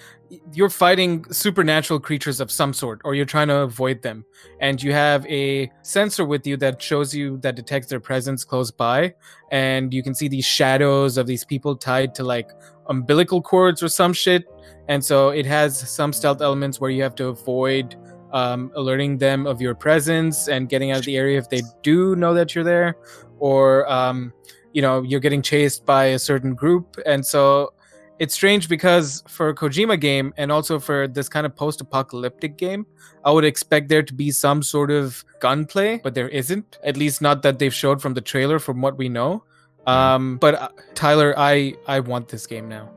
you're 0.54 0.70
fighting 0.70 1.26
supernatural 1.32 2.00
creatures 2.00 2.40
of 2.40 2.52
some 2.52 2.74
sort, 2.74 3.02
or 3.04 3.16
you're 3.16 3.26
trying 3.26 3.50
to 3.50 3.58
avoid 3.58 4.02
them, 4.02 4.26
and 4.60 4.82
you 4.82 4.94
have 4.94 5.26
a 5.28 5.70
sensor 5.82 6.26
with 6.26 6.48
you 6.48 6.58
that 6.58 6.82
shows 6.82 7.14
you 7.14 7.38
that 7.40 7.56
detects 7.56 7.90
their 7.90 8.00
presence 8.00 8.44
close 8.44 8.72
by, 8.72 9.14
and 9.52 9.94
you 9.94 10.02
can 10.02 10.16
see 10.16 10.28
these 10.28 10.46
shadows 10.46 11.18
of 11.18 11.28
these 11.28 11.44
people 11.44 11.76
tied 11.76 12.16
to 12.16 12.24
like 12.24 12.50
umbilical 12.92 13.42
cords 13.42 13.82
or 13.82 13.90
some 13.90 14.14
shit. 14.14 14.44
And 14.88 15.04
so 15.04 15.30
it 15.30 15.46
has 15.46 15.72
some 15.90 16.12
stealth 16.14 16.42
elements 16.42 16.80
where 16.80 16.92
you 16.92 17.02
have 17.02 17.16
to 17.16 17.28
avoid 17.28 17.96
um, 18.34 18.72
alerting 18.76 19.18
them 19.18 19.48
of 19.48 19.62
your 19.62 19.76
presence 19.76 20.48
and 20.48 20.70
getting 20.70 20.92
out 20.92 21.00
of 21.00 21.06
the 21.06 21.18
area 21.18 21.38
if 21.40 21.50
they 21.50 21.62
do 21.82 22.16
know 22.16 22.34
that 22.34 22.54
you're 22.54 22.64
there, 22.64 22.96
or 23.40 23.90
um, 23.92 24.34
you 24.74 24.82
know 24.82 25.02
you're 25.02 25.20
getting 25.20 25.42
chased 25.42 25.86
by 25.86 26.04
a 26.06 26.20
certain 26.20 26.54
group. 26.54 26.98
And 27.06 27.26
so 27.26 27.74
it's 28.20 28.34
strange 28.34 28.70
because 28.70 29.24
for 29.28 29.50
a 29.50 29.56
Kojima 29.56 30.00
game 30.00 30.34
and 30.38 30.52
also 30.52 30.80
for 30.80 31.08
this 31.08 31.28
kind 31.28 31.46
of 31.46 31.56
post-apocalyptic 31.56 32.56
game, 32.58 32.86
I 33.26 33.32
would 33.32 33.46
expect 33.46 33.90
there 33.90 34.04
to 34.04 34.14
be 34.14 34.32
some 34.32 34.62
sort 34.64 34.92
of 34.92 35.26
gunplay, 35.40 36.00
but 36.04 36.14
there 36.14 36.30
isn't. 36.30 36.78
At 36.84 36.98
least 36.98 37.22
not 37.22 37.42
that 37.42 37.58
they've 37.58 37.74
showed 37.74 38.02
from 38.02 38.14
the 38.14 38.22
trailer, 38.22 38.60
from 38.60 38.80
what 38.80 38.98
we 38.98 39.10
know. 39.10 39.44
Um, 39.88 40.38
but 40.38 40.56
uh, 40.56 40.70
Tyler, 40.94 41.34
I 41.38 41.76
I 41.88 42.00
want 42.02 42.28
this 42.30 42.46
game 42.48 42.68
now. 42.70 42.92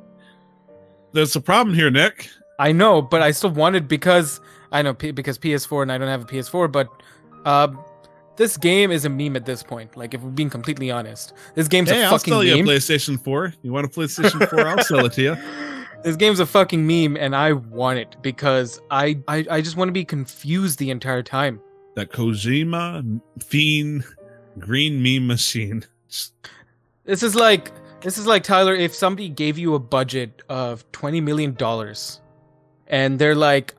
There's 1.13 1.35
a 1.37 1.41
problem 1.41 1.75
here, 1.75 1.91
Nick. 1.91 2.29
I 2.59 2.73
know, 2.73 3.01
but 3.03 3.23
I 3.23 3.31
still 3.31 3.51
want 3.51 3.77
it 3.77 3.89
because 3.89 4.41
I 4.73 4.83
know 4.83 4.95
P- 4.95 5.11
because 5.13 5.39
PS4 5.39 5.83
and 5.83 5.93
I 5.93 5.99
don't 5.99 6.09
have 6.09 6.23
a 6.23 6.27
PS4. 6.27 6.71
But 6.71 6.89
uh, 7.45 7.69
this 8.37 8.57
game 8.57 8.91
is 8.91 9.05
a 9.05 9.09
meme 9.09 9.37
at 9.37 9.47
this 9.47 9.63
point. 9.63 9.97
Like 9.97 10.13
if 10.15 10.21
we're 10.21 10.31
being 10.31 10.51
completely 10.51 10.91
honest, 10.91 11.33
this 11.55 11.69
game's 11.69 11.91
Hey, 11.91 12.03
a 12.03 12.05
I'll 12.07 12.11
fucking 12.19 12.33
sell 12.33 12.45
you 12.45 12.55
a 12.55 12.57
meme. 12.59 12.67
PlayStation 12.67 13.23
4. 13.23 13.55
You 13.63 13.73
want 13.73 13.87
a 13.87 13.89
PlayStation 13.89 14.49
4? 14.51 14.67
I'll 14.67 14.85
sell 14.85 15.07
it 15.07 15.13
to 15.15 15.23
you. 15.23 15.37
this 16.03 16.17
game's 16.17 16.41
a 16.41 16.47
fucking 16.47 16.87
meme, 16.87 17.17
and 17.17 17.35
I 17.35 17.53
want 17.53 17.99
it 17.99 18.17
because 18.23 18.81
I 18.91 19.19
I, 19.29 19.47
I 19.51 19.61
just 19.63 19.77
want 19.77 19.89
to 19.89 19.93
be 19.93 20.05
confused 20.05 20.79
the 20.79 20.91
entire 20.91 21.23
time. 21.23 21.61
That 21.95 22.11
Kojima 22.11 23.21
Fiend 23.43 24.05
Green 24.59 25.03
Meme 25.03 25.27
Machine. 25.27 25.85
This 27.05 27.23
is 27.23 27.35
like 27.35 27.71
this 28.01 28.19
is 28.19 28.27
like 28.27 28.43
Tyler. 28.43 28.75
If 28.75 28.95
somebody 28.95 29.29
gave 29.29 29.59
you 29.59 29.75
a 29.75 29.79
budget 29.79 30.43
of 30.49 30.91
twenty 30.93 31.21
million 31.21 31.55
dollars, 31.55 32.21
and 32.87 33.19
they're 33.19 33.35
like, 33.35 33.75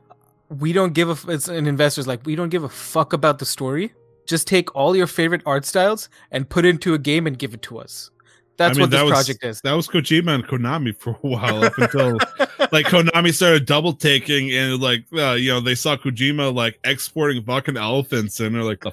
"We 0.48 0.72
don't 0.72 0.92
give 0.94 1.08
a," 1.08 1.12
f-, 1.12 1.28
it's 1.28 1.48
an 1.48 1.66
investor's 1.66 2.06
like, 2.06 2.24
"We 2.24 2.34
don't 2.36 2.48
give 2.50 2.64
a 2.64 2.68
fuck 2.68 3.12
about 3.12 3.38
the 3.38 3.46
story. 3.46 3.92
Just 4.26 4.46
take 4.46 4.74
all 4.74 4.96
your 4.96 5.06
favorite 5.06 5.42
art 5.46 5.64
styles 5.64 6.08
and 6.30 6.48
put 6.48 6.64
it 6.64 6.70
into 6.70 6.94
a 6.94 6.98
game 6.98 7.26
and 7.26 7.38
give 7.38 7.54
it 7.54 7.62
to 7.62 7.78
us." 7.78 8.10
That's 8.58 8.70
I 8.70 8.80
mean, 8.80 8.82
what 8.84 8.90
this 8.90 9.02
was- 9.02 9.10
project 9.10 9.44
is. 9.44 9.60
That 9.62 9.72
was 9.72 9.86
Kojima 9.86 10.34
and 10.36 10.46
Konami 10.46 10.96
for 10.98 11.10
a 11.10 11.26
while 11.26 11.62
up 11.64 11.76
until 11.76 12.12
like 12.72 12.86
Konami 12.86 13.34
started 13.34 13.66
double 13.66 13.92
taking 13.92 14.50
and 14.52 14.80
like 14.80 15.04
uh, 15.12 15.32
you 15.32 15.50
know 15.50 15.60
they 15.60 15.74
saw 15.74 15.96
Kojima 15.96 16.54
like 16.54 16.78
exporting 16.84 17.44
fucking 17.44 17.76
elephants 17.76 18.40
and 18.40 18.54
they're 18.54 18.62
like, 18.62 18.80
"The 18.80 18.92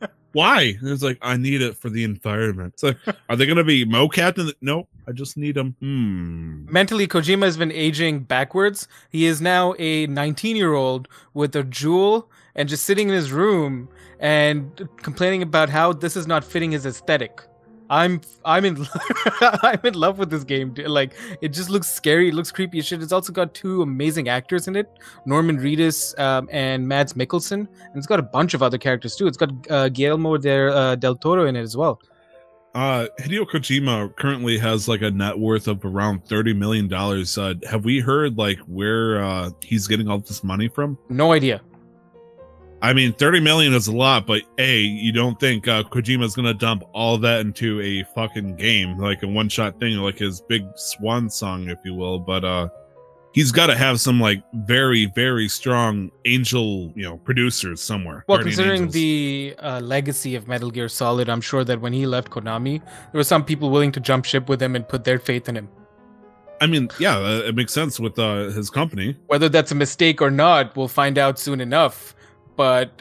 f- 0.00 0.10
why? 0.32 0.76
And 0.80 0.88
it's 0.88 1.02
like 1.02 1.18
I 1.22 1.36
need 1.36 1.62
it 1.62 1.76
for 1.76 1.90
the 1.90 2.04
environment. 2.04 2.74
It's 2.74 2.82
like, 2.82 2.96
are 3.28 3.36
they 3.36 3.46
gonna 3.46 3.64
be 3.64 3.84
mocapped? 3.84 4.36
The- 4.36 4.54
nope, 4.60 4.88
I 5.06 5.12
just 5.12 5.36
need 5.36 5.54
them. 5.54 5.76
Hmm. 5.80 6.66
Mentally, 6.72 7.06
Kojima 7.06 7.44
has 7.44 7.56
been 7.56 7.72
aging 7.72 8.20
backwards. 8.20 8.88
He 9.10 9.26
is 9.26 9.40
now 9.40 9.74
a 9.78 10.06
19 10.06 10.56
year 10.56 10.74
old 10.74 11.08
with 11.34 11.54
a 11.56 11.64
jewel 11.64 12.30
and 12.54 12.68
just 12.68 12.84
sitting 12.84 13.08
in 13.08 13.14
his 13.14 13.32
room 13.32 13.88
and 14.18 14.88
complaining 14.98 15.42
about 15.42 15.68
how 15.68 15.92
this 15.92 16.16
is 16.16 16.26
not 16.26 16.44
fitting 16.44 16.72
his 16.72 16.86
aesthetic. 16.86 17.42
I'm 17.90 18.20
I'm 18.44 18.64
in 18.64 18.86
I'm 19.40 19.80
in 19.84 19.94
love 19.94 20.18
with 20.18 20.30
this 20.30 20.44
game. 20.44 20.72
Like 20.86 21.12
it 21.42 21.48
just 21.48 21.68
looks 21.68 21.88
scary. 21.88 22.28
It 22.28 22.34
looks 22.34 22.52
creepy 22.52 22.78
as 22.78 22.86
shit. 22.86 23.02
It's 23.02 23.12
also 23.12 23.32
got 23.32 23.52
two 23.52 23.82
amazing 23.82 24.28
actors 24.28 24.68
in 24.68 24.76
it, 24.76 24.88
Norman 25.26 25.58
Reedus 25.58 26.18
um, 26.18 26.48
and 26.52 26.86
Mads 26.86 27.14
Mikkelsen, 27.14 27.52
and 27.52 27.96
it's 27.96 28.06
got 28.06 28.20
a 28.20 28.22
bunch 28.22 28.54
of 28.54 28.62
other 28.62 28.78
characters 28.78 29.16
too. 29.16 29.26
It's 29.26 29.36
got 29.36 29.50
uh, 29.68 29.88
Guillermo 29.88 30.36
del, 30.36 30.72
uh, 30.72 30.94
del 30.94 31.16
Toro 31.16 31.46
in 31.46 31.56
it 31.56 31.62
as 31.62 31.76
well. 31.76 32.00
Uh, 32.76 33.08
Hideo 33.18 33.44
Kojima 33.44 34.14
currently 34.14 34.56
has 34.56 34.86
like 34.86 35.02
a 35.02 35.10
net 35.10 35.36
worth 35.36 35.66
of 35.66 35.84
around 35.84 36.24
thirty 36.24 36.54
million 36.54 36.86
dollars. 36.86 37.36
Uh, 37.36 37.54
have 37.68 37.84
we 37.84 37.98
heard 37.98 38.38
like 38.38 38.60
where 38.60 39.20
uh, 39.24 39.50
he's 39.64 39.88
getting 39.88 40.08
all 40.08 40.20
this 40.20 40.44
money 40.44 40.68
from? 40.68 40.96
No 41.08 41.32
idea. 41.32 41.60
I 42.82 42.94
mean, 42.94 43.12
30 43.12 43.40
million 43.40 43.74
is 43.74 43.88
a 43.88 43.92
lot, 43.92 44.26
but 44.26 44.42
A, 44.56 44.78
you 44.78 45.12
don't 45.12 45.38
think 45.38 45.68
uh, 45.68 45.82
Kojima's 45.82 46.34
going 46.34 46.46
to 46.46 46.54
dump 46.54 46.82
all 46.94 47.18
that 47.18 47.40
into 47.40 47.80
a 47.82 48.04
fucking 48.14 48.56
game, 48.56 48.98
like 48.98 49.22
a 49.22 49.28
one 49.28 49.50
shot 49.50 49.78
thing, 49.78 49.98
like 49.98 50.18
his 50.18 50.40
big 50.40 50.64
swan 50.76 51.28
song, 51.28 51.68
if 51.68 51.78
you 51.84 51.94
will. 51.94 52.18
But 52.18 52.42
uh, 52.42 52.68
he's 53.32 53.52
got 53.52 53.66
to 53.66 53.76
have 53.76 54.00
some 54.00 54.18
like 54.18 54.42
very, 54.54 55.06
very 55.14 55.46
strong 55.46 56.10
angel, 56.24 56.90
you 56.94 57.02
know, 57.02 57.18
producers 57.18 57.82
somewhere. 57.82 58.24
Well, 58.28 58.38
considering 58.38 58.84
angels. 58.84 58.94
the 58.94 59.54
uh, 59.58 59.80
legacy 59.80 60.34
of 60.34 60.48
Metal 60.48 60.70
Gear 60.70 60.88
Solid, 60.88 61.28
I'm 61.28 61.42
sure 61.42 61.64
that 61.64 61.82
when 61.82 61.92
he 61.92 62.06
left 62.06 62.30
Konami, 62.30 62.80
there 62.80 63.18
were 63.18 63.24
some 63.24 63.44
people 63.44 63.68
willing 63.68 63.92
to 63.92 64.00
jump 64.00 64.24
ship 64.24 64.48
with 64.48 64.62
him 64.62 64.74
and 64.74 64.88
put 64.88 65.04
their 65.04 65.18
faith 65.18 65.50
in 65.50 65.56
him. 65.56 65.68
I 66.62 66.66
mean, 66.66 66.88
yeah, 66.98 67.18
uh, 67.18 67.42
it 67.44 67.54
makes 67.54 67.74
sense 67.74 68.00
with 68.00 68.18
uh, 68.18 68.50
his 68.50 68.70
company. 68.70 69.16
Whether 69.26 69.50
that's 69.50 69.72
a 69.72 69.74
mistake 69.74 70.22
or 70.22 70.30
not, 70.30 70.76
we'll 70.76 70.88
find 70.88 71.18
out 71.18 71.38
soon 71.38 71.60
enough 71.60 72.14
but 72.60 73.00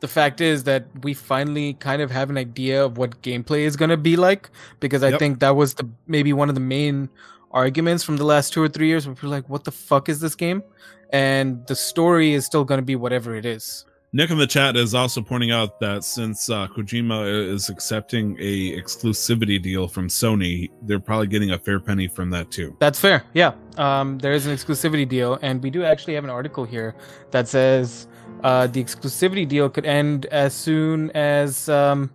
the 0.00 0.08
fact 0.08 0.40
is 0.40 0.64
that 0.64 0.86
we 1.04 1.14
finally 1.14 1.74
kind 1.74 2.02
of 2.02 2.10
have 2.10 2.30
an 2.30 2.36
idea 2.36 2.84
of 2.84 2.98
what 2.98 3.22
gameplay 3.22 3.60
is 3.60 3.76
going 3.76 3.90
to 3.90 3.96
be 3.96 4.16
like 4.16 4.50
because 4.80 5.04
I 5.04 5.10
yep. 5.10 5.20
think 5.20 5.38
that 5.38 5.54
was 5.54 5.74
the 5.74 5.88
maybe 6.08 6.32
one 6.32 6.48
of 6.48 6.56
the 6.56 6.60
main 6.60 7.08
arguments 7.52 8.02
from 8.02 8.16
the 8.16 8.24
last 8.24 8.52
two 8.52 8.60
or 8.60 8.66
three 8.66 8.88
years 8.88 9.06
where 9.06 9.14
people 9.14 9.28
are 9.28 9.36
like, 9.36 9.48
what 9.48 9.62
the 9.62 9.70
fuck 9.70 10.08
is 10.08 10.18
this 10.18 10.34
game? 10.34 10.64
And 11.12 11.64
the 11.68 11.76
story 11.76 12.32
is 12.32 12.44
still 12.44 12.64
going 12.64 12.78
to 12.78 12.84
be 12.84 12.96
whatever 12.96 13.36
it 13.36 13.46
is. 13.46 13.86
Nick 14.12 14.30
in 14.30 14.38
the 14.38 14.48
chat 14.48 14.74
is 14.74 14.94
also 14.96 15.20
pointing 15.22 15.52
out 15.52 15.78
that 15.78 16.02
since 16.02 16.50
uh, 16.50 16.66
Kojima 16.66 17.52
is 17.54 17.68
accepting 17.68 18.36
a 18.40 18.76
exclusivity 18.76 19.62
deal 19.62 19.86
from 19.86 20.08
Sony, 20.08 20.70
they're 20.82 20.98
probably 20.98 21.28
getting 21.28 21.52
a 21.52 21.58
fair 21.58 21.78
penny 21.78 22.08
from 22.08 22.30
that 22.30 22.50
too. 22.50 22.74
That's 22.80 22.98
fair. 22.98 23.22
Yeah, 23.32 23.52
um, 23.76 24.18
there 24.18 24.32
is 24.32 24.46
an 24.46 24.56
exclusivity 24.56 25.08
deal, 25.08 25.38
and 25.42 25.62
we 25.62 25.70
do 25.70 25.84
actually 25.84 26.14
have 26.14 26.24
an 26.24 26.30
article 26.30 26.64
here 26.64 26.96
that 27.30 27.46
says 27.46 28.07
uh, 28.42 28.66
the 28.66 28.82
exclusivity 28.82 29.46
deal 29.46 29.68
could 29.68 29.86
end 29.86 30.26
as 30.26 30.54
soon 30.54 31.10
as 31.10 31.68
um, 31.68 32.10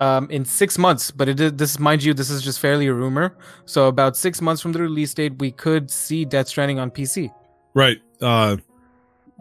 um, 0.00 0.30
in 0.30 0.44
six 0.44 0.78
months. 0.78 1.10
But 1.10 1.28
it 1.28 1.40
is, 1.40 1.52
this, 1.54 1.78
mind 1.78 2.02
you, 2.02 2.14
this 2.14 2.30
is 2.30 2.42
just 2.42 2.60
fairly 2.60 2.86
a 2.86 2.94
rumor. 2.94 3.36
So 3.66 3.88
about 3.88 4.16
six 4.16 4.40
months 4.40 4.62
from 4.62 4.72
the 4.72 4.80
release 4.80 5.14
date, 5.14 5.38
we 5.38 5.50
could 5.52 5.90
see 5.90 6.24
Death 6.24 6.48
Stranding 6.48 6.78
on 6.78 6.90
PC. 6.90 7.32
Right. 7.74 7.98
Uh, 8.20 8.56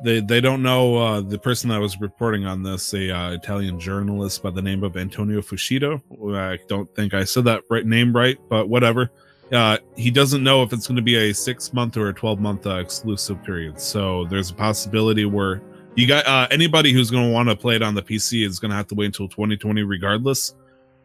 they 0.03 0.21
they 0.21 0.39
don't 0.39 0.61
know 0.61 0.95
uh, 0.95 1.21
the 1.21 1.37
person 1.37 1.69
that 1.69 1.79
was 1.79 1.99
reporting 1.99 2.45
on 2.45 2.63
this, 2.63 2.93
a 2.93 3.11
uh, 3.11 3.31
Italian 3.31 3.79
journalist 3.79 4.41
by 4.41 4.49
the 4.49 4.61
name 4.61 4.83
of 4.83 4.95
Antonio 4.95 5.41
Fuscito. 5.41 6.01
I 6.35 6.57
don't 6.67 6.93
think 6.95 7.13
I 7.13 7.25
said 7.25 7.43
that 7.45 7.63
right 7.69 7.85
name 7.85 8.15
right, 8.15 8.37
but 8.49 8.69
whatever. 8.69 9.11
Uh, 9.51 9.77
he 9.95 10.11
doesn't 10.11 10.43
know 10.43 10.61
if 10.61 10.71
it's 10.73 10.87
going 10.87 10.95
to 10.95 11.01
be 11.01 11.15
a 11.15 11.33
six 11.33 11.73
month 11.73 11.97
or 11.97 12.09
a 12.09 12.13
12 12.13 12.39
month 12.39 12.67
uh, 12.67 12.75
exclusive 12.75 13.43
period. 13.43 13.81
So 13.81 14.25
there's 14.25 14.51
a 14.51 14.53
possibility 14.53 15.25
where 15.25 15.61
you 15.99 16.07
got 16.07 16.25
uh, 16.25 16.47
anybody 16.49 16.93
who's 16.93 17.11
going 17.11 17.25
to 17.25 17.31
want 17.31 17.49
to 17.49 17.55
play 17.55 17.75
it 17.75 17.81
on 17.81 17.93
the 17.93 18.01
PC 18.01 18.45
is 18.45 18.59
going 18.59 18.71
to 18.71 18.77
have 18.77 18.87
to 18.87 18.95
wait 18.95 19.07
until 19.07 19.27
2020 19.27 19.83
regardless. 19.83 20.55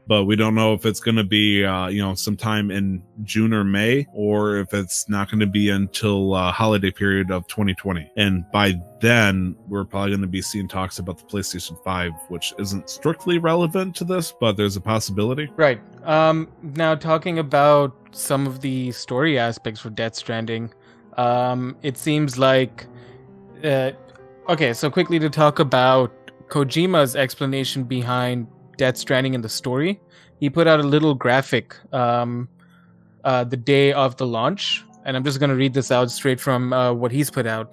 But 0.07 0.24
we 0.24 0.36
don't 0.36 0.55
know 0.55 0.74
if 0.74 0.84
it's 0.84 1.01
going 1.01 1.16
to 1.16 1.24
be, 1.24 1.64
uh, 1.64 1.88
you 1.88 2.03
know, 2.03 2.14
sometime 2.14 2.70
in 2.70 3.03
June 3.22 3.55
or 3.55 3.64
May, 3.64 4.07
or 4.12 4.59
if 4.59 4.74
it's 4.74 5.09
not 5.09 5.30
going 5.30 5.40
to 5.40 5.47
be 5.47 5.70
until 5.70 6.34
uh, 6.34 6.53
holiday 6.53 6.90
period 6.90 7.30
of 7.30 7.47
2020. 7.49 8.11
And 8.18 8.45
by 8.53 8.74
then, 9.01 9.57
we're 9.66 9.86
probably 9.86 10.11
going 10.11 10.20
to 10.20 10.26
be 10.26 10.42
seeing 10.42 10.68
talks 10.68 10.99
about 10.99 11.16
the 11.16 11.24
PlayStation 11.24 11.82
5, 11.82 12.12
which 12.28 12.53
isn't 12.59 12.90
strictly 12.90 13.38
relevant 13.38 13.97
to 13.97 14.05
this, 14.05 14.30
but 14.38 14.59
there's 14.59 14.76
a 14.76 14.80
possibility. 14.80 15.51
Right. 15.57 15.80
Um, 16.07 16.53
now, 16.76 16.95
talking 16.95 17.38
about 17.38 17.97
some 18.11 18.47
of 18.47 18.61
the 18.61 18.92
story 18.92 19.38
aspects 19.38 19.80
for 19.80 19.88
Death 19.88 20.16
Stranding, 20.16 20.70
um, 21.16 21.78
it 21.82 21.97
seems 21.97 22.38
like 22.38 22.86
uh, 23.64 23.92
Okay, 24.47 24.74
so 24.74 24.90
quickly 24.90 25.18
to 25.20 25.30
talk 25.30 25.59
about 25.59 26.12
Kojima's 26.49 27.16
explanation 27.16 27.82
behind 27.82 28.47
Death 28.76 28.99
Stranding 28.99 29.32
in 29.32 29.40
the 29.40 29.49
story. 29.49 29.99
He 30.38 30.51
put 30.51 30.66
out 30.66 30.80
a 30.80 30.82
little 30.82 31.14
graphic 31.14 31.74
um, 31.95 32.51
uh, 33.24 33.45
the 33.45 33.57
day 33.57 33.95
of 33.95 34.18
the 34.18 34.26
launch, 34.26 34.84
and 35.07 35.16
I'm 35.16 35.24
just 35.24 35.38
going 35.38 35.49
to 35.49 35.57
read 35.57 35.72
this 35.72 35.90
out 35.90 36.11
straight 36.11 36.38
from 36.38 36.74
uh, 36.74 36.92
what 36.92 37.11
he's 37.11 37.30
put 37.30 37.47
out. 37.47 37.72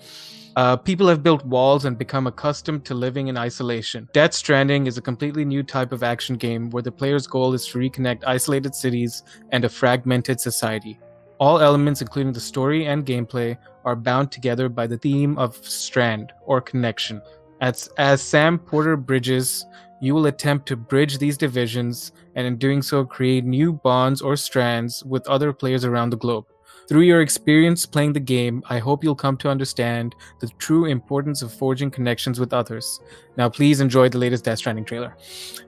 Uh, 0.55 0.77
people 0.77 1.09
have 1.09 1.21
built 1.21 1.45
walls 1.45 1.83
and 1.83 1.97
become 1.97 2.25
accustomed 2.25 2.85
to 2.85 2.93
living 2.93 3.27
in 3.27 3.35
isolation. 3.35 4.07
Death 4.13 4.33
Stranding 4.33 4.87
is 4.87 4.97
a 4.97 5.01
completely 5.01 5.43
new 5.43 5.63
type 5.63 5.91
of 5.91 6.03
action 6.03 6.37
game 6.37 6.69
where 6.69 6.83
the 6.83 6.91
player's 6.91 7.27
goal 7.27 7.53
is 7.53 7.67
to 7.67 7.79
reconnect 7.79 8.23
isolated 8.25 8.73
cities 8.75 9.23
and 9.51 9.65
a 9.65 9.69
fragmented 9.69 10.39
society. 10.39 10.97
All 11.41 11.59
elements, 11.59 12.01
including 12.01 12.33
the 12.33 12.39
story 12.39 12.85
and 12.85 13.03
gameplay, 13.03 13.57
are 13.83 13.95
bound 13.95 14.31
together 14.31 14.69
by 14.69 14.85
the 14.85 14.99
theme 14.99 15.39
of 15.39 15.55
strand 15.67 16.31
or 16.45 16.61
connection. 16.61 17.19
As, 17.61 17.89
as 17.97 18.21
Sam 18.21 18.59
Porter 18.59 18.95
Bridges, 18.95 19.65
you 20.01 20.13
will 20.13 20.27
attempt 20.27 20.67
to 20.67 20.75
bridge 20.75 21.17
these 21.17 21.39
divisions 21.39 22.11
and 22.35 22.45
in 22.45 22.57
doing 22.57 22.83
so 22.83 23.03
create 23.03 23.43
new 23.43 23.73
bonds 23.73 24.21
or 24.21 24.35
strands 24.35 25.03
with 25.03 25.27
other 25.27 25.51
players 25.51 25.83
around 25.83 26.11
the 26.11 26.17
globe. 26.17 26.45
Through 26.87 27.01
your 27.01 27.21
experience 27.21 27.87
playing 27.87 28.13
the 28.13 28.19
game, 28.19 28.61
I 28.69 28.77
hope 28.77 29.03
you'll 29.03 29.15
come 29.15 29.37
to 29.37 29.49
understand 29.49 30.13
the 30.41 30.49
true 30.59 30.85
importance 30.85 31.41
of 31.41 31.51
forging 31.51 31.89
connections 31.89 32.39
with 32.39 32.53
others. 32.53 32.99
Now, 33.35 33.49
please 33.49 33.81
enjoy 33.81 34.09
the 34.09 34.19
latest 34.19 34.43
Death 34.43 34.59
Stranding 34.59 34.85
trailer. 34.85 35.17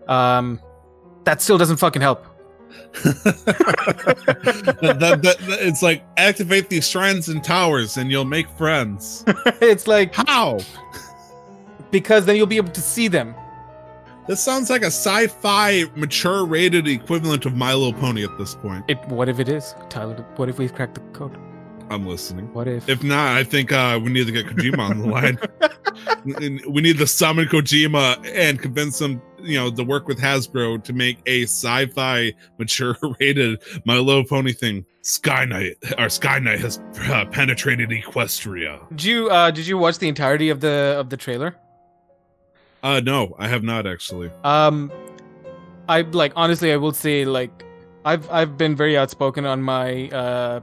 Um, 0.07 0.59
that 1.23 1.41
still 1.41 1.57
doesn't 1.57 1.77
fucking 1.77 2.03
help. 2.03 2.27
that, 3.03 4.97
that, 4.99 5.21
that, 5.21 5.37
it's 5.39 5.81
like 5.81 6.03
activate 6.17 6.69
these 6.69 6.87
shrines 6.87 7.29
and 7.29 7.43
towers 7.43 7.97
and 7.97 8.11
you'll 8.11 8.25
make 8.25 8.49
friends. 8.51 9.23
it's 9.61 9.87
like 9.87 10.13
how? 10.13 10.59
Because 11.91 12.25
then 12.25 12.35
you'll 12.35 12.47
be 12.47 12.57
able 12.57 12.71
to 12.71 12.81
see 12.81 13.07
them. 13.07 13.35
This 14.27 14.41
sounds 14.41 14.69
like 14.69 14.83
a 14.83 14.87
sci-fi 14.87 15.83
mature 15.95 16.45
rated 16.45 16.87
equivalent 16.87 17.45
of 17.45 17.55
My 17.55 17.73
Little 17.73 17.93
Pony 17.93 18.23
at 18.23 18.37
this 18.37 18.55
point. 18.55 18.85
It 18.87 18.97
what 19.07 19.27
if 19.27 19.39
it 19.39 19.49
is, 19.49 19.75
Tyler? 19.89 20.15
What 20.37 20.47
if 20.47 20.57
we've 20.57 20.73
cracked 20.73 20.95
the 20.95 21.01
code? 21.17 21.37
I'm 21.89 22.07
listening. 22.07 22.51
What 22.53 22.67
if? 22.67 22.87
If 22.87 23.03
not, 23.03 23.37
I 23.37 23.43
think 23.43 23.71
uh, 23.71 23.99
we 24.01 24.11
need 24.11 24.25
to 24.27 24.31
get 24.31 24.45
Kojima 24.45 24.79
on 24.79 24.99
the 24.99 25.07
line. 25.07 25.37
we 26.69 26.81
need 26.81 26.97
to 26.97 27.07
summon 27.07 27.47
Kojima 27.47 28.25
and 28.33 28.61
convince 28.61 29.01
him, 29.01 29.21
you 29.43 29.57
know, 29.57 29.69
the 29.69 29.83
work 29.83 30.07
with 30.07 30.19
Hasbro 30.19 30.83
to 30.83 30.93
make 30.93 31.17
a 31.25 31.43
sci-fi 31.43 32.33
mature 32.57 32.97
rated 33.19 33.61
My 33.85 33.97
Little 33.97 34.23
Pony 34.23 34.53
thing. 34.53 34.85
Skynet, 35.03 35.75
our 35.97 36.07
Skynet 36.07 36.59
has 36.59 36.79
uh, 37.11 37.25
penetrated 37.25 37.89
Equestria. 37.89 38.87
Did 38.89 39.03
you 39.03 39.29
uh, 39.29 39.51
did 39.51 39.67
you 39.67 39.77
watch 39.77 39.97
the 39.97 40.07
entirety 40.07 40.49
of 40.49 40.61
the 40.61 40.95
of 40.97 41.09
the 41.09 41.17
trailer? 41.17 41.55
Uh, 42.81 43.01
no, 43.01 43.35
I 43.37 43.47
have 43.49 43.63
not 43.63 43.85
actually. 43.85 44.31
Um, 44.43 44.91
I 45.89 46.01
like 46.01 46.31
honestly, 46.35 46.71
I 46.71 46.77
will 46.77 46.93
say 46.93 47.25
like 47.25 47.65
I've 48.05 48.29
I've 48.29 48.57
been 48.57 48.75
very 48.75 48.97
outspoken 48.97 49.45
on 49.45 49.61
my 49.61 50.09
uh 50.09 50.61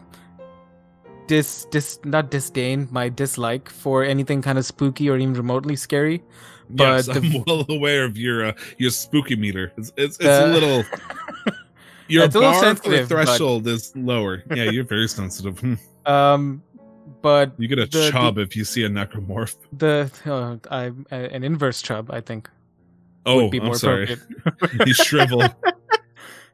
dis 1.26 1.66
dis 1.70 2.00
not 2.04 2.30
disdain 2.30 2.88
my 2.90 3.08
dislike 3.08 3.68
for 3.68 4.02
anything 4.02 4.42
kind 4.42 4.58
of 4.58 4.64
spooky 4.64 5.08
or 5.08 5.16
even 5.16 5.34
remotely 5.34 5.76
scary. 5.76 6.22
But 6.70 7.06
yes, 7.06 7.08
I'm 7.08 7.44
well 7.46 7.64
aware 7.68 8.04
of 8.04 8.16
your 8.16 8.46
uh, 8.46 8.52
your 8.78 8.90
spooky 8.90 9.36
meter. 9.36 9.72
It's 9.76 9.92
it's, 9.96 10.16
it's 10.18 10.26
uh, 10.26 10.44
a 10.46 10.52
little. 10.52 10.84
Your 12.08 12.24
it's 12.24 12.34
bar 12.34 12.74
for 12.74 13.06
threshold 13.06 13.64
but... 13.64 13.70
is 13.70 13.92
lower. 13.96 14.42
Yeah, 14.54 14.64
you're 14.64 14.84
very 14.84 15.08
sensitive. 15.08 15.58
Hmm. 15.60 15.74
um, 16.06 16.62
but 17.22 17.52
you 17.58 17.68
get 17.68 17.78
a 17.78 17.86
the, 17.86 18.10
chub 18.10 18.36
the, 18.36 18.42
if 18.42 18.56
you 18.56 18.64
see 18.64 18.84
a 18.84 18.88
necromorph. 18.88 19.56
The 19.72 20.10
uh, 20.26 20.56
I 20.70 20.92
an 21.14 21.44
inverse 21.44 21.82
chub, 21.82 22.10
I 22.10 22.20
think. 22.20 22.50
Oh, 23.26 23.50
I'm 23.52 23.74
sorry. 23.74 24.16
He's 24.84 24.96
shriveled. 24.96 25.54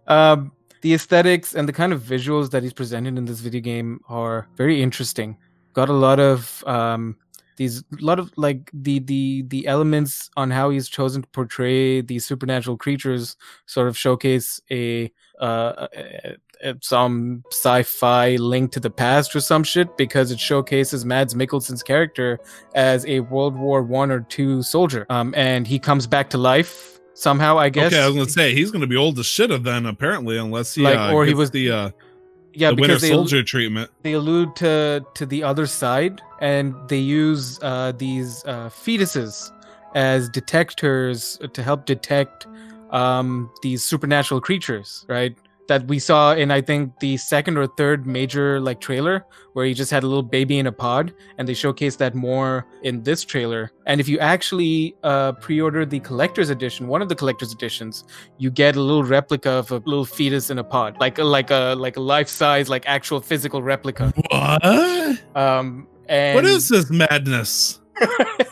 um, 0.08 0.52
the 0.82 0.94
aesthetics 0.94 1.54
and 1.54 1.68
the 1.68 1.72
kind 1.72 1.92
of 1.92 2.02
visuals 2.02 2.50
that 2.50 2.62
he's 2.62 2.72
presented 2.72 3.16
in 3.16 3.24
this 3.24 3.40
video 3.40 3.60
game 3.60 4.00
are 4.08 4.48
very 4.56 4.82
interesting. 4.82 5.36
Got 5.72 5.88
a 5.88 5.92
lot 5.94 6.20
of 6.20 6.64
um, 6.66 7.16
these, 7.56 7.80
a 7.80 8.04
lot 8.04 8.18
of 8.18 8.30
like 8.36 8.70
the 8.72 8.98
the 9.00 9.42
the 9.48 9.66
elements 9.66 10.30
on 10.36 10.50
how 10.50 10.70
he's 10.70 10.88
chosen 10.88 11.22
to 11.22 11.28
portray 11.28 12.00
these 12.00 12.24
supernatural 12.26 12.76
creatures 12.76 13.36
sort 13.66 13.88
of 13.88 13.96
showcase 13.96 14.60
a, 14.70 15.10
uh, 15.40 15.86
a, 15.96 16.36
a 16.62 16.74
some 16.80 17.42
sci-fi 17.50 18.36
link 18.36 18.72
to 18.72 18.80
the 18.80 18.90
past 18.90 19.34
or 19.36 19.40
some 19.40 19.64
shit 19.64 19.96
because 19.96 20.30
it 20.30 20.40
showcases 20.40 21.04
Mads 21.04 21.34
Mikkelsen's 21.34 21.82
character 21.82 22.38
as 22.74 23.04
a 23.06 23.20
World 23.20 23.56
War 23.56 23.82
One 23.82 24.10
or 24.10 24.20
two 24.20 24.62
soldier, 24.62 25.06
um, 25.10 25.34
and 25.36 25.66
he 25.66 25.78
comes 25.78 26.06
back 26.06 26.30
to 26.30 26.38
life 26.38 27.00
somehow. 27.14 27.58
I 27.58 27.68
guess. 27.68 27.92
Okay, 27.92 28.02
I 28.02 28.06
was 28.06 28.16
gonna 28.16 28.28
say 28.28 28.54
he's 28.54 28.70
gonna 28.70 28.86
be 28.86 28.96
old 28.96 29.18
as 29.18 29.26
shit 29.26 29.50
of 29.50 29.64
then 29.64 29.86
apparently, 29.86 30.38
unless 30.38 30.74
he 30.74 30.82
Like, 30.82 30.98
uh, 30.98 31.12
or 31.12 31.24
he 31.26 31.34
was- 31.34 31.50
the 31.50 31.70
uh, 31.70 31.90
yeah, 32.56 32.70
the 32.70 32.76
Winter 32.76 32.94
because 32.94 33.02
they 33.02 33.10
Soldier 33.10 33.42
treatment. 33.42 33.90
they 34.02 34.14
allude 34.14 34.56
to 34.56 35.04
to 35.14 35.26
the 35.26 35.42
other 35.42 35.66
side, 35.66 36.22
and 36.40 36.74
they 36.88 36.98
use 36.98 37.58
uh, 37.62 37.92
these 37.96 38.44
uh, 38.46 38.68
fetuses 38.70 39.52
as 39.94 40.28
detectors 40.28 41.38
to 41.52 41.62
help 41.62 41.86
detect 41.86 42.46
um, 42.90 43.50
these 43.62 43.82
supernatural 43.84 44.40
creatures, 44.40 45.04
right? 45.08 45.36
That 45.68 45.86
we 45.88 45.98
saw 45.98 46.34
in 46.34 46.50
I 46.50 46.60
think 46.60 46.98
the 47.00 47.16
second 47.16 47.58
or 47.58 47.66
third 47.66 48.06
major 48.06 48.60
like 48.60 48.80
trailer 48.80 49.24
where 49.52 49.64
he 49.64 49.74
just 49.74 49.90
had 49.90 50.02
a 50.02 50.06
little 50.06 50.22
baby 50.22 50.58
in 50.58 50.66
a 50.66 50.72
pod, 50.72 51.12
and 51.38 51.48
they 51.48 51.54
showcased 51.54 51.96
that 51.98 52.14
more 52.14 52.66
in 52.82 53.02
this 53.02 53.24
trailer. 53.24 53.72
And 53.86 54.00
if 54.00 54.08
you 54.08 54.18
actually 54.18 54.94
uh, 55.02 55.32
pre-order 55.32 55.86
the 55.86 56.00
collector's 56.00 56.50
edition, 56.50 56.88
one 56.88 57.02
of 57.02 57.08
the 57.08 57.14
collector's 57.14 57.52
editions, 57.52 58.04
you 58.38 58.50
get 58.50 58.76
a 58.76 58.80
little 58.80 59.04
replica 59.04 59.50
of 59.50 59.70
a 59.72 59.76
little 59.86 60.04
fetus 60.04 60.50
in 60.50 60.58
a 60.58 60.64
pod, 60.64 60.96
like 61.00 61.18
a 61.18 61.24
like 61.24 61.50
a 61.50 61.74
like 61.78 61.96
a 61.96 62.00
life 62.00 62.28
size, 62.28 62.68
like 62.68 62.84
actual 62.86 63.20
physical 63.20 63.62
replica. 63.62 64.12
What? 64.30 64.64
Um, 65.36 65.88
and 66.08 66.34
What 66.34 66.44
is 66.44 66.68
this 66.68 66.90
madness? 66.90 67.80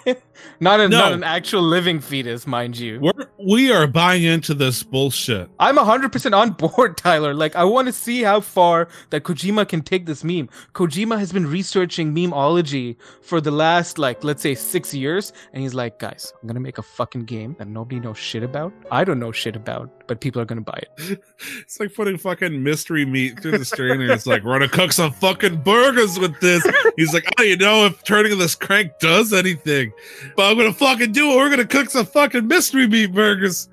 not 0.61 0.81
a, 0.81 0.89
not 0.89 1.13
an 1.13 1.25
actual 1.25 1.63
living 1.63 2.01
fetus, 2.01 2.47
mind 2.47 2.79
you. 2.79 3.01
We're 3.01 3.25
we 3.45 3.71
are 3.71 3.87
buying 3.87 4.23
into 4.23 4.55
this 4.55 4.83
bullshit. 4.83 5.51
I'm 5.59 5.77
100% 5.77 6.37
on 6.37 6.53
board, 6.53 6.97
Tyler. 6.97 7.35
Like, 7.35 7.55
I 7.55 7.65
want 7.65 7.87
to 7.87 7.93
see 7.93 8.23
how 8.23 8.41
far 8.41 8.89
that 9.11 9.25
Kojima 9.25 9.69
can 9.69 9.83
take 9.83 10.07
this 10.07 10.25
meme. 10.25 10.49
Kojima 10.73 11.19
has 11.19 11.31
been 11.31 11.47
researching 11.47 12.15
memeology 12.15 12.97
for 13.21 13.43
the 13.43 13.51
last, 13.51 13.99
like, 13.99 14.25
let's 14.25 14.43
say 14.43 14.55
six 14.55 14.95
years. 14.95 15.35
And 15.53 15.63
he's 15.63 15.75
like, 15.75 15.99
guys, 15.99 16.33
I'm 16.41 16.47
going 16.47 16.55
to 16.55 16.61
make 16.61 16.79
a 16.79 16.83
fucking 16.83 17.25
game 17.25 17.55
that 17.59 17.69
nobody 17.69 18.01
knows 18.01 18.17
shit 18.17 18.43
about. 18.43 18.73
I 18.91 19.05
don't 19.05 19.21
know 19.21 19.31
shit 19.31 19.57
about, 19.57 19.91
but 20.07 20.23
people 20.23 20.41
are 20.41 20.47
going 20.47 20.65
to 20.65 20.71
buy 20.71 20.81
it. 20.99 21.23
It's 21.61 21.79
like 21.81 21.95
putting 21.95 22.17
fucking 22.19 22.63
mystery 22.63 23.05
meat 23.05 23.41
through 23.41 23.59
the 23.59 23.65
strainer. 23.65 24.11
It's 24.13 24.27
like 24.27 24.45
we're 24.45 24.53
gonna 24.53 24.69
cook 24.69 24.93
some 24.93 25.13
fucking 25.13 25.63
burgers 25.63 26.19
with 26.19 26.39
this. 26.41 26.65
He's 26.97 27.13
like, 27.13 27.27
I 27.27 27.31
don't 27.37 27.47
even 27.47 27.59
know 27.59 27.87
if 27.87 28.03
turning 28.05 28.39
this 28.39 28.55
crank 28.55 28.99
does 28.99 29.33
anything, 29.33 29.93
but 30.37 30.44
I'm 30.45 30.57
gonna 30.57 30.73
fucking 30.73 31.13
do 31.13 31.33
it. 31.33 31.37
We're 31.37 31.51
gonna 31.51 31.67
cook 31.67 31.91
some 31.91 32.07
fucking 32.07 32.47
mystery 32.47 32.87
meat 32.87 33.13
burgers. 33.13 33.69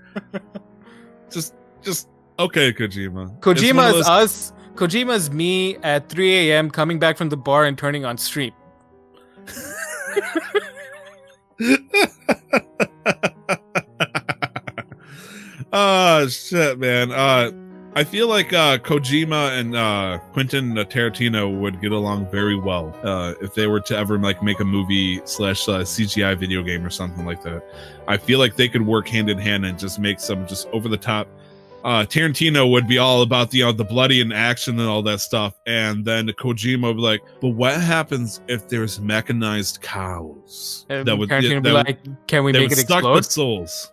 just, 1.31 1.53
just 1.81 2.07
okay, 2.39 2.73
Kojima. 2.73 3.39
Kojima 3.39 3.87
is 3.89 3.93
those- 3.93 4.07
us. 4.07 4.53
Kojima 4.75 5.13
is 5.15 5.29
me 5.29 5.75
at 5.77 6.09
3 6.09 6.49
a.m. 6.49 6.71
coming 6.71 6.97
back 6.97 7.17
from 7.17 7.29
the 7.29 7.37
bar 7.37 7.65
and 7.65 7.77
turning 7.77 8.05
on 8.05 8.17
stream. 8.17 8.53
oh 15.73 16.27
shit, 16.29 16.79
man. 16.79 17.11
Uh, 17.11 17.51
I 17.93 18.05
feel 18.05 18.27
like 18.29 18.53
uh, 18.53 18.77
Kojima 18.77 19.59
and 19.59 19.75
uh, 19.75 20.19
Quentin 20.31 20.75
Tarantino 20.75 21.59
would 21.59 21.81
get 21.81 21.91
along 21.91 22.29
very 22.31 22.55
well 22.55 22.97
uh, 23.03 23.33
if 23.41 23.53
they 23.53 23.67
were 23.67 23.81
to 23.81 23.97
ever 23.97 24.17
like 24.17 24.41
make 24.41 24.61
a 24.61 24.65
movie 24.65 25.21
slash 25.25 25.67
uh, 25.67 25.81
CGI 25.81 26.37
video 26.37 26.63
game 26.63 26.85
or 26.85 26.89
something 26.89 27.25
like 27.25 27.43
that. 27.43 27.61
I 28.07 28.15
feel 28.15 28.39
like 28.39 28.55
they 28.55 28.69
could 28.69 28.85
work 28.85 29.09
hand 29.09 29.29
in 29.29 29.37
hand 29.37 29.65
and 29.65 29.77
just 29.77 29.99
make 29.99 30.21
some 30.21 30.47
just 30.47 30.67
over 30.69 30.87
the 30.87 30.97
top. 30.97 31.27
Uh, 31.83 32.05
Tarantino 32.05 32.69
would 32.71 32.87
be 32.87 32.97
all 32.99 33.23
about 33.23 33.49
the 33.51 33.57
you 33.57 33.65
know, 33.65 33.71
the 33.73 33.83
bloody 33.83 34.21
and 34.21 34.31
action 34.31 34.79
and 34.79 34.87
all 34.87 35.01
that 35.01 35.19
stuff, 35.19 35.59
and 35.65 36.05
then 36.05 36.27
Kojima 36.27 36.83
would 36.83 36.97
be 36.97 37.01
like, 37.01 37.21
"But 37.41 37.49
what 37.49 37.81
happens 37.81 38.39
if 38.47 38.69
there's 38.69 38.99
mechanized 38.99 39.81
cows 39.81 40.85
And 40.89 41.07
that 41.07 41.17
would 41.17 41.29
Tarantino 41.29 41.41
that 41.49 41.55
would 41.55 41.63
be 41.63 41.71
would- 41.71 41.87
like, 41.87 42.27
can 42.27 42.43
we 42.43 42.51
make 42.53 42.71
it 42.71 42.79
explode? 42.79 43.25
souls. 43.25 43.89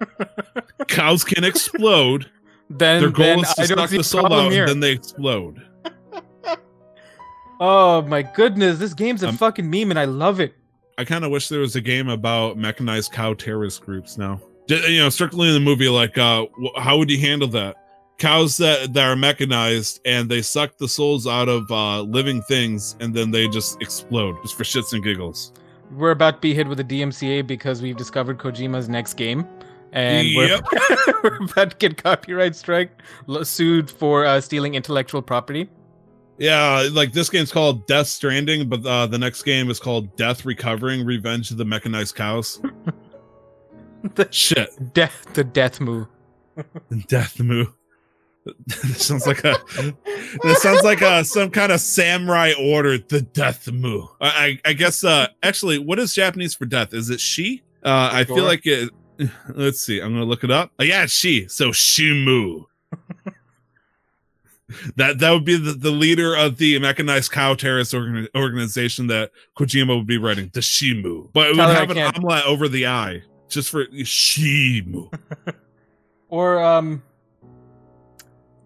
Cows 0.87 1.25
can 1.25 1.43
explode. 1.45 2.31
Then, 2.71 3.01
Their 3.01 3.11
goal 3.11 3.25
then 3.27 3.39
is 3.41 3.55
to 3.55 3.63
I 3.63 3.67
suck 3.67 3.91
the 3.91 4.05
soul 4.05 4.33
out, 4.33 4.53
and 4.53 4.69
then 4.69 4.81
they 4.81 4.93
explode. 4.93 5.63
Oh 7.61 8.03
my 8.03 8.23
goodness, 8.23 8.79
this 8.79 8.95
game's 8.95 9.23
a 9.25 9.29
Um, 9.29 9.37
fucking 9.37 9.69
meme 9.69 9.91
and 9.91 9.99
I 9.99 10.05
love 10.05 10.39
it. 10.39 10.55
I 10.97 11.05
kind 11.05 11.25
of 11.25 11.31
wish 11.31 11.49
there 11.49 11.61
was 11.61 11.75
a 11.77 11.81
game 11.81 12.09
about 12.09 12.57
mechanized 12.57 13.13
cow 13.13 13.35
terrorist 13.35 13.85
groups 13.85 14.17
now. 14.17 14.41
You 14.69 14.99
know, 14.99 15.09
strictly 15.09 15.49
in 15.49 15.55
the 15.55 15.61
movie, 15.61 15.89
like, 15.89 16.17
uh, 16.19 16.47
how 16.77 16.99
would 16.99 17.11
you 17.11 17.19
handle 17.19 17.49
that? 17.49 17.75
Cows 18.19 18.57
that, 18.59 18.93
that 18.95 19.05
are 19.09 19.17
mechanized 19.17 20.01
and 20.05 20.29
they 20.31 20.43
suck 20.43 20.77
the 20.77 20.89
souls 20.89 21.27
out 21.27 21.49
of 21.49 21.69
uh, 21.71 22.03
living 22.03 22.43
things 22.43 22.97
and 23.01 23.15
then 23.15 23.31
they 23.31 23.49
just 23.49 23.81
explode 23.81 24.37
just 24.43 24.57
for 24.57 24.65
shits 24.65 24.93
and 24.93 25.03
giggles. 25.03 25.53
We're 25.93 26.11
about 26.11 26.35
to 26.35 26.41
be 26.41 26.55
hit 26.55 26.69
with 26.69 26.79
a 26.81 26.85
DMCA 26.85 27.47
because 27.47 27.81
we've 27.81 27.97
discovered 27.97 28.39
Kojima's 28.39 28.89
next 28.89 29.15
game. 29.15 29.47
And 29.93 30.29
we're, 30.37 30.61
we're 31.23 31.37
about 31.37 31.71
to 31.71 31.77
get 31.77 32.03
copyright 32.03 32.55
strike 32.55 32.91
sued 33.43 33.91
for 33.91 34.25
uh, 34.27 34.41
stealing 34.41 34.75
intellectual 34.75 35.23
property. 35.23 35.69
Yeah, 36.39 36.89
like 36.93 37.13
this 37.13 37.29
game's 37.29 37.51
called 37.51 37.87
Death 37.87 38.07
Stranding, 38.07 38.69
but 38.69 38.87
uh, 38.87 39.07
the 39.07 39.19
next 39.19 39.43
game 39.43 39.71
is 39.71 39.81
called 39.81 40.15
Death 40.17 40.45
Recovering 40.45 41.05
Revenge 41.05 41.51
of 41.51 41.57
the 41.57 41.65
Mechanized 41.65 42.15
Cows. 42.15 42.61
The- 44.15 44.29
Shit. 44.31 44.95
Death, 44.95 45.27
the 45.35 45.43
death 45.43 45.81
move. 45.81 46.07
Death 47.09 47.41
Moo. 47.41 47.67
this 48.67 49.07
sounds 49.07 49.27
like 49.27 49.45
a 49.45 49.57
this 50.43 50.63
sounds 50.63 50.83
like 50.83 51.03
a 51.03 51.25
some 51.25 51.51
kind 51.51 51.73
of 51.73 51.81
samurai 51.81 52.53
order 52.59 52.97
the 52.97 53.21
death 53.21 53.71
moo 53.71 54.07
I, 54.23 54.59
I 54.65 54.71
i 54.71 54.73
guess 54.73 55.05
uh 55.05 55.27
actually 55.43 55.79
what 55.79 55.99
is 55.99 56.15
japanese 56.15 56.55
for 56.55 56.65
death 56.65 56.95
is 56.95 57.11
it 57.11 57.21
she 57.21 57.63
uh 57.85 58.09
i 58.11 58.25
feel 58.25 58.45
like 58.45 58.65
it 58.65 58.91
let's 59.55 59.81
see 59.81 60.01
i'm 60.01 60.13
gonna 60.13 60.25
look 60.25 60.45
it 60.45 60.51
up 60.51 60.71
oh, 60.79 60.85
yeah 60.85 61.05
it's 61.05 61.13
she 61.13 61.49
so 61.49 61.71
shimu 61.71 62.65
that 64.97 65.19
that 65.19 65.31
would 65.31 65.45
be 65.45 65.57
the, 65.57 65.73
the 65.73 65.91
leader 65.91 66.37
of 66.37 66.59
the 66.59 66.79
mechanized 66.79 67.33
cow 67.33 67.55
terrorist 67.55 67.95
organ- 67.95 68.29
organization 68.37 69.07
that 69.07 69.31
kojima 69.57 69.97
would 69.97 70.07
be 70.07 70.19
writing 70.19 70.51
the 70.55 70.61
shimu 70.61 71.29
but 71.33 71.47
it 71.47 71.51
would 71.51 71.57
Tyler, 71.57 71.73
I 71.73 71.81
have 71.81 71.91
an 71.91 71.99
omelet 71.99 72.45
over 72.45 72.69
the 72.69 72.87
eye 72.87 73.23
just 73.49 73.71
for 73.71 73.87
shimu 73.87 75.11
Or, 76.29 76.63
um. 76.63 77.03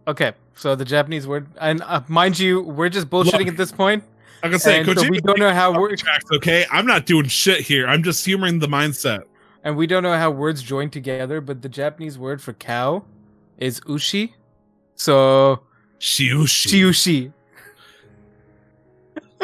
Okay, 0.07 0.33
so 0.55 0.75
the 0.75 0.85
Japanese 0.85 1.27
word. 1.27 1.47
And 1.61 1.83
uh, 1.83 2.03
mind 2.09 2.39
you, 2.39 2.63
we're 2.63 2.89
just 2.89 3.09
bullshitting 3.09 3.41
Look, 3.41 3.49
at 3.49 3.57
this 3.57 3.71
point. 3.71 4.03
i'm 4.43 4.51
gonna 4.51 4.59
say 4.59 4.81
and 4.81 4.87
so 4.87 4.95
kojima 4.95 5.11
we 5.11 5.21
don't 5.21 5.39
know 5.39 5.55
how 5.55 5.79
we're. 5.79 5.95
tracks, 5.95 6.25
okay? 6.33 6.67
I'm 6.73 6.87
not 6.87 7.07
doing 7.07 7.29
shit 7.29 7.61
here. 7.61 7.87
I'm 7.87 8.03
just 8.03 8.25
humoring 8.25 8.59
the 8.59 8.67
mindset. 8.67 9.23
And 9.65 9.77
we 9.77 9.87
don't 9.87 10.03
know 10.03 10.17
how 10.17 10.31
words 10.31 10.63
join 10.63 10.91
together, 10.91 11.41
but 11.41 11.63
the 11.63 11.69
Japanese 11.69 12.19
word 12.19 12.43
for 12.43 12.53
cow 12.53 13.05
is 13.59 13.81
ushi. 13.81 14.33
So, 14.97 15.61
Shiushi. 16.01 16.69
chiushi. 16.69 17.33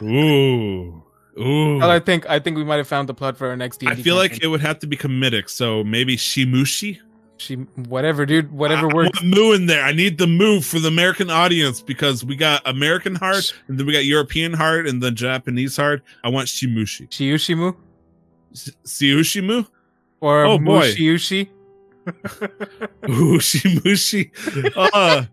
Ooh. 0.02 1.02
Ooh. 1.38 1.78
Well, 1.78 1.90
I 1.90 2.00
think 2.00 2.28
I 2.28 2.38
think 2.40 2.56
we 2.56 2.64
might 2.64 2.76
have 2.76 2.88
found 2.88 3.08
the 3.08 3.14
plot 3.14 3.36
for 3.36 3.48
our 3.48 3.56
next 3.56 3.84
I 3.86 3.94
feel 3.94 4.16
like 4.16 4.42
it 4.42 4.48
would 4.48 4.60
have 4.60 4.80
to 4.80 4.86
be 4.88 4.96
comedic, 4.96 5.48
so 5.48 5.84
maybe 5.84 6.16
Shimushi. 6.16 6.98
she 7.36 7.54
whatever, 7.54 8.26
dude, 8.26 8.50
whatever 8.50 8.90
I, 8.90 8.94
works. 8.94 9.20
I 9.22 9.24
moo 9.24 9.52
in 9.52 9.66
there. 9.66 9.84
I 9.84 9.92
need 9.92 10.18
the 10.18 10.26
moo 10.26 10.60
for 10.60 10.80
the 10.80 10.88
American 10.88 11.30
audience 11.30 11.80
because 11.80 12.24
we 12.24 12.34
got 12.34 12.62
American 12.66 13.14
heart, 13.14 13.54
and 13.68 13.78
then 13.78 13.86
we 13.86 13.92
got 13.92 14.04
European 14.04 14.52
heart, 14.52 14.88
and 14.88 15.00
then 15.00 15.14
Japanese 15.14 15.76
heart. 15.76 16.02
I 16.24 16.28
want 16.28 16.48
Shimushi. 16.48 17.08
Shiushimu 17.08 17.76
S- 18.52 18.72
Siushimu? 18.84 19.66
Or 20.20 20.44
Oh. 20.44 20.58
Mushiushi. 20.58 21.48
Ooh, 23.08 23.38
Shimushi. 23.38 24.30
Uh, 24.76 25.24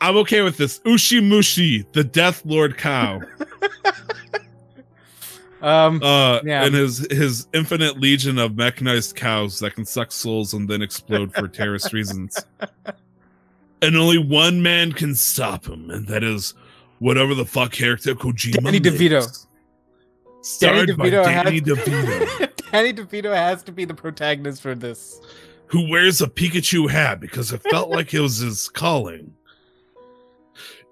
I'm 0.00 0.16
okay 0.18 0.40
with 0.42 0.56
this. 0.56 0.80
Ushimushi, 0.80 1.84
the 1.92 2.02
Death 2.04 2.42
Lord 2.46 2.76
cow. 2.78 3.20
Um, 5.60 6.02
Uh, 6.02 6.40
Yeah. 6.44 6.64
and 6.64 6.74
his 6.74 7.06
his 7.10 7.46
infinite 7.54 8.00
legion 8.00 8.36
of 8.38 8.56
mechanized 8.56 9.14
cows 9.14 9.60
that 9.60 9.74
can 9.76 9.84
suck 9.84 10.10
souls 10.10 10.54
and 10.54 10.68
then 10.68 10.82
explode 10.82 11.32
for 11.34 11.46
terrorist 11.46 11.92
reasons. 11.92 12.36
And 13.80 13.96
only 13.96 14.18
one 14.18 14.60
man 14.62 14.92
can 14.92 15.14
stop 15.14 15.66
him, 15.66 15.90
and 15.90 16.08
that 16.08 16.24
is 16.24 16.54
whatever 16.98 17.34
the 17.34 17.44
fuck 17.44 17.70
character 17.72 18.14
Kojima. 18.14 18.62
Danny 18.64 18.80
makes. 18.80 19.46
Starred 20.42 20.88
Danny 20.88 20.92
by 20.98 21.10
DeVito 21.10 21.24
Danny 21.24 21.50
has- 21.60 21.62
DeVito, 21.68 22.70
Danny 22.72 22.92
DeVito 22.92 23.34
has 23.34 23.62
to 23.64 23.72
be 23.72 23.84
the 23.84 23.94
protagonist 23.94 24.60
for 24.62 24.74
this. 24.74 25.20
who 25.66 25.88
wears 25.88 26.20
a 26.20 26.26
Pikachu 26.26 26.90
hat 26.90 27.20
because 27.20 27.52
it 27.52 27.62
felt 27.70 27.90
like 27.90 28.12
it 28.12 28.20
was 28.20 28.38
his 28.38 28.68
calling. 28.68 29.32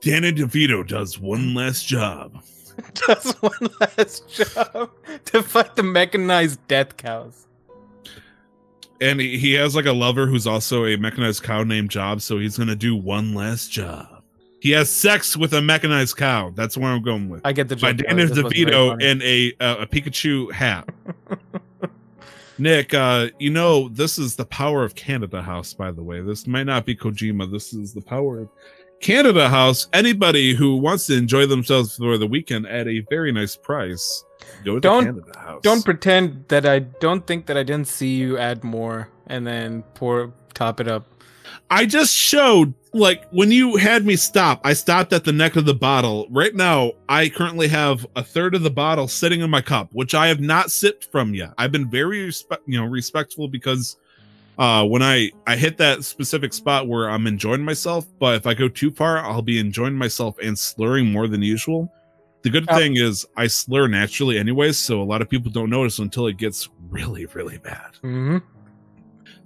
Danny 0.01 0.33
DeVito 0.33 0.87
does 0.87 1.19
one 1.19 1.55
last 1.55 1.87
job. 1.87 2.43
Does 2.95 3.33
one 3.41 3.69
last 3.79 4.27
job 4.31 4.91
to 5.27 5.43
fight 5.43 5.77
the 5.77 5.83
mechanized 5.83 6.67
death 6.67 6.97
cows. 6.97 7.47
And 9.03 9.21
he, 9.21 9.37
he 9.37 9.53
has 9.55 9.77
like 9.77 9.85
a 9.85 9.93
lover 9.93 10.27
who's 10.27 10.47
also 10.47 10.87
a 10.87 10.97
mechanized 10.97 11.43
cow 11.43 11.63
named 11.63 11.91
Job, 11.91 12.23
so 12.23 12.39
he's 12.39 12.57
gonna 12.57 12.77
do 12.77 12.97
one 12.97 13.35
last 13.35 13.71
job. 13.71 14.20
He 14.61 14.71
has 14.73 14.91
sex 14.91 15.37
with 15.37 15.55
a 15.55 15.63
mechanized 15.63 16.17
cow. 16.17 16.51
That's 16.55 16.77
where 16.77 16.91
I'm 16.91 17.03
going 17.03 17.29
with. 17.31 17.41
I 17.45 17.53
get 17.53 17.69
the 17.69 17.77
By 17.77 17.93
joke. 17.93 18.07
Danny 18.07 18.25
This 18.25 18.43
was 18.43 18.53
DeVito 18.53 19.01
in 19.03 19.23
a 19.23 19.53
uh, 19.59 19.77
a 19.81 19.87
Pikachu 19.87 20.53
hat. 20.53 20.89
Nick, 22.59 22.93
uh, 22.93 23.29
you 23.39 23.49
know, 23.49 23.89
this 23.89 24.19
is 24.19 24.37
the 24.37 24.45
power 24.45 24.85
of 24.85 24.95
Canada 24.95 25.41
House, 25.41 25.73
by 25.73 25.91
the 25.91 26.03
way. 26.03 26.21
This 26.21 26.47
might 26.47 26.65
not 26.65 26.85
be 26.85 26.95
Kojima. 26.95 27.51
This 27.51 27.73
is 27.73 27.95
the 27.95 28.03
power 28.03 28.41
of 28.41 28.51
Canada 29.01 29.49
House. 29.49 29.89
Anybody 29.95 30.55
who 30.55 30.77
wants 30.77 31.07
to 31.07 31.17
enjoy 31.17 31.47
themselves 31.47 31.97
for 31.97 32.19
the 32.19 32.27
weekend 32.27 32.67
at 32.67 32.87
a 32.87 33.01
very 33.09 33.33
nice 33.33 33.57
price, 33.57 34.25
go 34.63 34.75
to 34.75 34.81
Don't- 34.81 35.05
Canada 35.07 35.39
House. 35.39 35.63
Don't 35.63 35.83
pretend 35.83 36.45
that 36.49 36.67
I 36.67 36.81
don't 36.81 37.27
think 37.27 37.47
that 37.47 37.57
I 37.57 37.63
didn't 37.63 37.89
see 37.89 38.15
you 38.15 38.37
add 38.37 38.63
more 38.63 39.09
and 39.29 39.47
then 39.47 39.83
pour 39.95 40.35
top 40.53 40.81
it 40.81 40.89
up. 40.89 41.07
I 41.71 41.87
just 41.87 42.15
showed 42.15 42.75
like 42.93 43.29
when 43.31 43.53
you 43.53 43.77
had 43.77 44.05
me 44.05 44.17
stop, 44.17 44.61
I 44.65 44.73
stopped 44.73 45.13
at 45.13 45.25
the 45.25 45.33
neck 45.33 45.57
of 45.57 45.65
the 45.65 45.75
bottle. 45.75 46.27
Right 46.31 46.55
now, 46.55 46.93
I 47.09 47.29
currently 47.29 47.69
have 47.69 48.07
a 48.17 48.23
third 48.23 48.55
of 48.55 48.63
the 48.63 48.71
bottle 48.71 49.09
sitting 49.09 49.41
in 49.41 49.51
my 49.51 49.61
cup, 49.61 49.91
which 49.93 50.15
I 50.15 50.29
have 50.29 50.41
not 50.41 50.71
sipped 50.71 51.11
from 51.11 51.35
yet. 51.35 51.53
I've 51.59 51.73
been 51.73 51.89
very 51.89 52.25
respect, 52.25 52.63
you 52.67 52.79
know, 52.79 52.87
respectful 52.87 53.49
because 53.49 53.97
uh 54.59 54.85
when 54.85 55.03
I 55.03 55.31
I 55.47 55.57
hit 55.57 55.77
that 55.79 56.05
specific 56.05 56.53
spot 56.53 56.89
where 56.89 57.09
I'm 57.09 57.27
enjoying 57.27 57.65
myself, 57.65 58.07
but 58.19 58.35
if 58.35 58.47
I 58.47 58.55
go 58.55 58.69
too 58.69 58.91
far, 58.91 59.19
I'll 59.19 59.43
be 59.43 59.59
enjoying 59.61 59.95
myself 59.95 60.37
and 60.43 60.59
slurring 60.59 61.11
more 61.13 61.29
than 61.29 61.43
usual. 61.43 61.93
The 62.43 62.51
good 62.51 62.67
thing 62.67 62.97
is 62.97 63.27
I 63.37 63.47
slur 63.47 63.87
naturally 63.87 64.39
anyways, 64.39 64.79
so 64.79 65.03
a 65.03 65.05
lot 65.05 65.21
of 65.21 65.29
people 65.29 65.51
don't 65.51 65.71
notice 65.71 65.99
until 65.99 66.27
it 66.27 66.39
gets 66.39 66.69
really 66.89 67.27
really 67.27 67.59
bad. 67.59 67.93
Mm-hmm. 68.03 68.39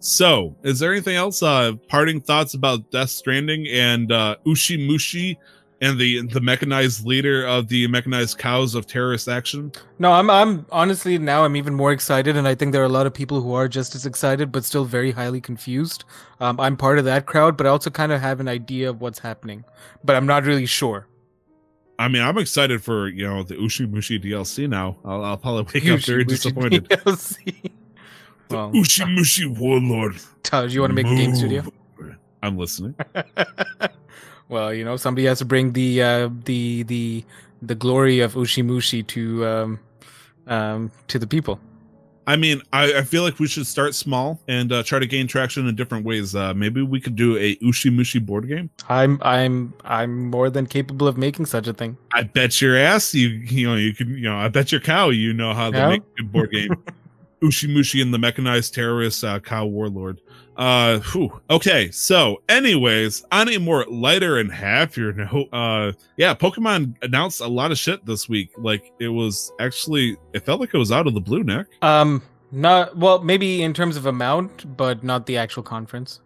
So, 0.05 0.55
is 0.63 0.81
there 0.81 0.93
anything 0.93 1.17
else? 1.17 1.43
Uh, 1.43 1.73
parting 1.89 2.21
thoughts 2.21 2.53
about 2.53 2.91
Death 2.91 3.09
Stranding 3.09 3.67
and 3.69 4.13
uh, 4.13 4.37
Ushimushi 4.45 5.39
and 5.81 5.99
the 5.99 6.27
the 6.27 6.43
mechanized 6.43 7.07
leader 7.07 7.47
of 7.47 7.69
the 7.69 7.87
mechanized 7.87 8.37
cows 8.37 8.75
of 8.75 8.87
terrorist 8.87 9.29
action? 9.29 9.73
No, 9.99 10.13
I'm 10.13 10.29
I'm 10.29 10.67
honestly 10.71 11.17
now 11.17 11.47
I'm 11.47 11.57
even 11.57 11.73
more 11.73 11.91
excited, 11.91 12.37
and 12.37 12.47
I 12.47 12.55
think 12.55 12.73
there 12.73 12.83
are 12.83 12.85
a 12.85 12.91
lot 12.91 13.07
of 13.07 13.15
people 13.15 13.41
who 13.41 13.55
are 13.55 13.67
just 13.67 13.95
as 13.95 14.05
excited, 14.05 14.53
but 14.53 14.67
still 14.67 14.85
very 14.85 15.11
highly 15.11 15.41
confused. 15.41 16.05
Um, 16.39 16.61
I'm 16.61 16.77
part 16.77 16.99
of 16.99 17.07
that 17.07 17.25
crowd, 17.25 17.57
but 17.57 17.67
I 17.67 17.71
also 17.71 17.89
kind 17.89 18.13
of 18.13 18.21
have 18.21 18.41
an 18.41 18.49
idea 18.49 18.91
of 18.91 19.01
what's 19.01 19.21
happening, 19.21 19.65
but 20.05 20.17
I'm 20.17 20.27
not 20.27 20.45
really 20.45 20.67
sure. 20.67 21.09
I 21.99 22.09
mean, 22.09 22.21
I'm 22.21 22.37
excited 22.37 22.85
for 22.85 23.09
you 23.09 23.27
know 23.27 23.43
the 23.43 23.55
Ushimushi 23.55 24.23
DLC 24.23 24.69
now. 24.69 24.99
I'll, 25.03 25.25
I'll 25.25 25.39
probably 25.39 25.81
wake 25.81 25.89
up 25.89 26.01
very 26.01 26.25
disappointed. 26.25 26.91
DLC. 26.91 27.71
The 28.49 28.57
well, 28.57 28.73
Ushimushi 28.73 29.59
warlord. 29.59 30.17
Taj, 30.43 30.75
you 30.75 30.81
want 30.81 30.91
to 30.91 30.95
make 30.95 31.07
a 31.07 31.15
game 31.17 31.35
studio? 31.35 31.65
I'm 32.43 32.59
listening. 32.59 32.95
well, 34.49 34.73
you 34.73 34.85
know, 34.85 34.97
somebody 34.97 35.27
has 35.27 35.39
to 35.39 35.45
bring 35.45 35.73
the 35.73 36.03
uh, 36.03 36.29
the 36.45 36.83
the 36.85 37.25
the 37.63 37.75
glory 37.75 38.21
of 38.21 38.35
Ushimushi 38.35 39.07
to 39.09 39.47
um, 39.47 39.81
um, 40.47 40.91
to 41.09 41.19
the 41.19 41.27
people. 41.27 41.59
I 42.27 42.37
mean, 42.37 42.63
I, 42.73 42.99
I 42.99 43.03
feel 43.03 43.23
like 43.23 43.39
we 43.39 43.47
should 43.47 43.67
start 43.67 43.95
small 43.95 44.41
and 44.49 44.73
uh, 44.73 44.83
try 44.83 44.99
to 44.99 45.07
gain 45.07 45.27
traction 45.27 45.69
in 45.69 45.75
different 45.77 46.07
ways. 46.07 46.35
Uh, 46.35 46.55
maybe 46.55 46.81
we 46.81 46.99
could 46.99 47.17
do 47.17 47.37
a 47.37 47.57
Ushimushi 47.57 48.25
board 48.25 48.49
game. 48.49 48.71
I'm 48.89 49.19
I'm 49.23 49.75
I'm 49.85 50.31
more 50.31 50.49
than 50.51 50.67
capable 50.67 51.07
of 51.07 51.19
making 51.19 51.47
such 51.47 51.67
a 51.67 51.73
thing. 51.75 51.97
I 52.13 52.23
bet 52.23 52.61
your 52.63 52.77
ass 52.77 53.15
you 53.15 53.29
you 53.29 53.67
know 53.69 53.77
you 53.77 53.95
can 53.95 54.11
you 54.11 54.23
know 54.23 54.37
I 54.37 54.49
bet 54.49 54.73
your 54.73 54.81
cow 54.81 55.09
you 55.11 55.33
know 55.35 55.53
how 55.55 55.71
to 55.71 55.77
Yeah. 55.77 55.89
make 55.89 56.03
a 56.19 56.23
board 56.25 56.51
game. 56.51 56.71
Ushimushi 57.45 58.01
and 58.01 58.13
the 58.13 58.19
mechanized 58.19 58.75
terrorist 58.75 59.23
uh, 59.23 59.41
cow 59.41 59.67
warlord. 59.67 60.21
Uh, 60.57 61.01
whew. 61.01 61.41
okay. 61.51 61.91
So, 61.91 62.43
anyways, 62.49 63.25
on 63.33 63.49
a 63.49 63.59
more 63.59 63.85
lighter 63.87 64.39
and 64.39 64.53
happier 64.53 65.13
note, 65.33 65.49
uh, 65.53 65.93
yeah, 66.17 66.35
Pokemon 66.35 66.97
announced 67.03 67.41
a 67.41 67.47
lot 67.47 67.71
of 67.71 67.79
shit 67.79 68.05
this 68.07 68.29
week. 68.29 68.51
Like 68.57 68.93
it 69.01 69.09
was 69.09 69.53
actually, 69.61 70.17
it 70.33 70.45
felt 70.47 70.61
like 70.61 70.73
it 70.73 70.79
was 70.79 70.93
out 70.93 71.07
of 71.07 71.15
the 71.15 71.21
blue, 71.21 71.43
Nick. 71.43 71.67
Um, 71.83 72.23
not 72.53 72.97
well, 72.97 73.21
maybe 73.23 73.63
in 73.63 73.75
terms 73.75 73.97
of 73.97 74.07
amount, 74.07 74.77
but 74.77 75.03
not 75.03 75.27
the 75.27 75.37
actual 75.37 75.63
conference. 75.63 76.21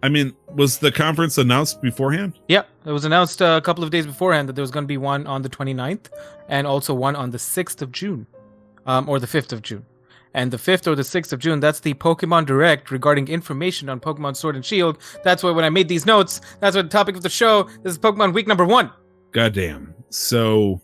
I 0.00 0.08
mean, 0.08 0.34
was 0.54 0.78
the 0.78 0.92
conference 0.92 1.38
announced 1.38 1.82
beforehand? 1.82 2.38
Yeah, 2.46 2.62
it 2.84 2.92
was 2.92 3.04
announced 3.04 3.42
uh, 3.42 3.58
a 3.60 3.60
couple 3.60 3.82
of 3.82 3.90
days 3.90 4.06
beforehand 4.06 4.48
that 4.48 4.52
there 4.52 4.62
was 4.62 4.70
going 4.70 4.84
to 4.84 4.88
be 4.88 4.96
one 4.96 5.26
on 5.26 5.42
the 5.42 5.48
29th 5.48 6.10
and 6.48 6.68
also 6.68 6.94
one 6.94 7.16
on 7.16 7.30
the 7.30 7.38
6th 7.38 7.82
of 7.82 7.90
June, 7.90 8.24
um, 8.86 9.08
or 9.08 9.18
the 9.18 9.26
5th 9.26 9.52
of 9.52 9.62
June. 9.62 9.84
And 10.34 10.50
the 10.50 10.56
5th 10.56 10.86
or 10.86 10.94
the 10.94 11.02
6th 11.02 11.32
of 11.32 11.38
June, 11.38 11.60
that's 11.60 11.80
the 11.80 11.94
Pokemon 11.94 12.46
Direct 12.46 12.90
regarding 12.90 13.28
information 13.28 13.88
on 13.88 14.00
Pokemon 14.00 14.36
Sword 14.36 14.56
and 14.56 14.64
Shield. 14.64 14.98
That's 15.24 15.42
why 15.42 15.50
when 15.50 15.64
I 15.64 15.70
made 15.70 15.88
these 15.88 16.06
notes, 16.06 16.40
that's 16.60 16.76
what 16.76 16.82
the 16.82 16.88
topic 16.88 17.16
of 17.16 17.22
the 17.22 17.28
show. 17.28 17.64
This 17.82 17.92
is 17.92 17.98
Pokemon 17.98 18.34
Week 18.34 18.46
number 18.46 18.64
one. 18.64 18.90
Goddamn. 19.32 19.94
So, 20.10 20.80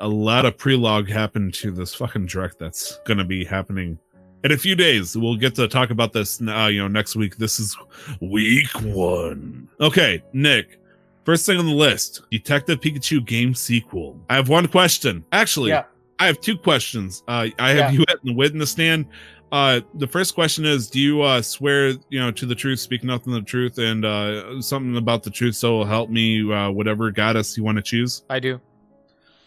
a 0.00 0.08
lot 0.08 0.44
of 0.44 0.56
prelogue 0.56 1.08
happened 1.08 1.54
to 1.54 1.70
this 1.70 1.94
fucking 1.94 2.26
direct 2.26 2.58
that's 2.58 2.98
going 3.04 3.18
to 3.18 3.24
be 3.24 3.44
happening 3.44 3.98
in 4.44 4.52
a 4.52 4.56
few 4.56 4.74
days. 4.74 5.16
We'll 5.16 5.36
get 5.36 5.54
to 5.56 5.68
talk 5.68 5.90
about 5.90 6.12
this, 6.12 6.40
uh, 6.42 6.68
you 6.72 6.80
know, 6.80 6.88
next 6.88 7.16
week. 7.16 7.36
This 7.36 7.60
is 7.60 7.76
week 8.20 8.68
one. 8.82 9.68
Okay, 9.80 10.22
Nick. 10.32 10.78
First 11.24 11.46
thing 11.46 11.58
on 11.58 11.66
the 11.66 11.72
list: 11.72 12.22
Detective 12.30 12.80
Pikachu 12.80 13.24
game 13.24 13.54
sequel. 13.54 14.20
I 14.28 14.34
have 14.34 14.48
one 14.48 14.66
question. 14.66 15.24
Actually, 15.30 15.70
Yeah. 15.70 15.84
I 16.22 16.26
have 16.26 16.40
two 16.40 16.56
questions. 16.56 17.24
Uh, 17.26 17.48
I 17.58 17.70
have 17.70 17.92
Yeah. 17.92 17.98
you 17.98 18.04
at 18.08 18.18
the 18.22 18.32
witness 18.32 18.70
stand. 18.70 19.06
Uh, 19.50 19.80
the 19.94 20.06
first 20.06 20.34
question 20.36 20.64
is: 20.64 20.88
Do 20.88 21.00
you 21.00 21.20
uh, 21.22 21.42
swear, 21.42 21.88
you 22.10 22.20
know, 22.20 22.30
to 22.30 22.46
the 22.46 22.54
truth, 22.54 22.78
speak 22.78 23.02
nothing 23.02 23.32
but 23.32 23.40
the 23.40 23.44
truth, 23.46 23.78
and 23.78 24.04
uh, 24.04 24.62
something 24.62 24.96
about 24.96 25.24
the 25.24 25.30
truth? 25.30 25.56
So 25.56 25.82
help 25.82 26.10
me, 26.10 26.50
uh, 26.50 26.70
whatever 26.70 27.10
goddess 27.10 27.56
you 27.56 27.64
want 27.64 27.76
to 27.76 27.82
choose. 27.82 28.22
I 28.30 28.38
do. 28.38 28.60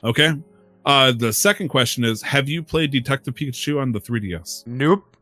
Okay. 0.03 0.33
Uh, 0.85 1.13
the 1.13 1.31
second 1.31 1.69
question 1.69 2.03
is: 2.03 2.21
Have 2.21 2.49
you 2.49 2.61
played 2.61 2.91
Detective 2.91 3.33
Pikachu 3.35 3.81
on 3.81 3.93
the 3.93 4.01
3DS? 4.01 4.67
Nope. 4.67 5.15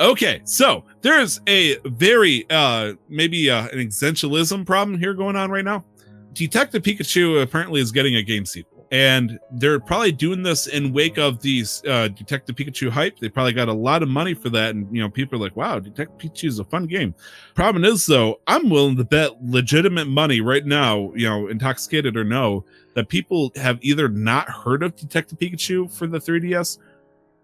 Okay, 0.00 0.40
so 0.44 0.84
there's 1.02 1.38
a 1.46 1.76
very 1.84 2.46
uh 2.48 2.94
maybe 3.10 3.50
uh, 3.50 3.68
an 3.68 3.78
existentialism 3.78 4.64
problem 4.64 4.98
here 4.98 5.12
going 5.12 5.36
on 5.36 5.50
right 5.50 5.66
now. 5.66 5.84
Detective 6.32 6.82
Pikachu 6.82 7.42
apparently 7.42 7.78
is 7.82 7.92
getting 7.92 8.16
a 8.16 8.22
game 8.22 8.46
sequel, 8.46 8.71
and 8.92 9.40
they're 9.52 9.80
probably 9.80 10.12
doing 10.12 10.42
this 10.42 10.66
in 10.66 10.92
wake 10.92 11.16
of 11.16 11.40
these 11.40 11.82
uh, 11.88 12.08
Detective 12.08 12.54
Pikachu 12.54 12.90
hype. 12.90 13.18
They 13.18 13.30
probably 13.30 13.54
got 13.54 13.68
a 13.68 13.72
lot 13.72 14.02
of 14.02 14.10
money 14.10 14.34
for 14.34 14.50
that, 14.50 14.74
and 14.74 14.86
you 14.94 15.02
know 15.02 15.08
people 15.08 15.38
are 15.38 15.42
like, 15.42 15.56
"Wow, 15.56 15.78
Detective 15.78 16.18
Pikachu 16.18 16.48
is 16.48 16.58
a 16.58 16.64
fun 16.64 16.86
game." 16.86 17.14
Problem 17.54 17.86
is, 17.86 18.04
though, 18.04 18.40
I'm 18.46 18.68
willing 18.68 18.98
to 18.98 19.04
bet 19.04 19.42
legitimate 19.42 20.08
money 20.08 20.42
right 20.42 20.66
now, 20.66 21.10
you 21.16 21.26
know, 21.26 21.48
intoxicated 21.48 22.18
or 22.18 22.24
no, 22.24 22.66
that 22.92 23.08
people 23.08 23.50
have 23.56 23.78
either 23.80 24.10
not 24.10 24.48
heard 24.50 24.82
of 24.82 24.94
Detective 24.94 25.38
Pikachu 25.38 25.90
for 25.90 26.06
the 26.06 26.18
3DS 26.18 26.76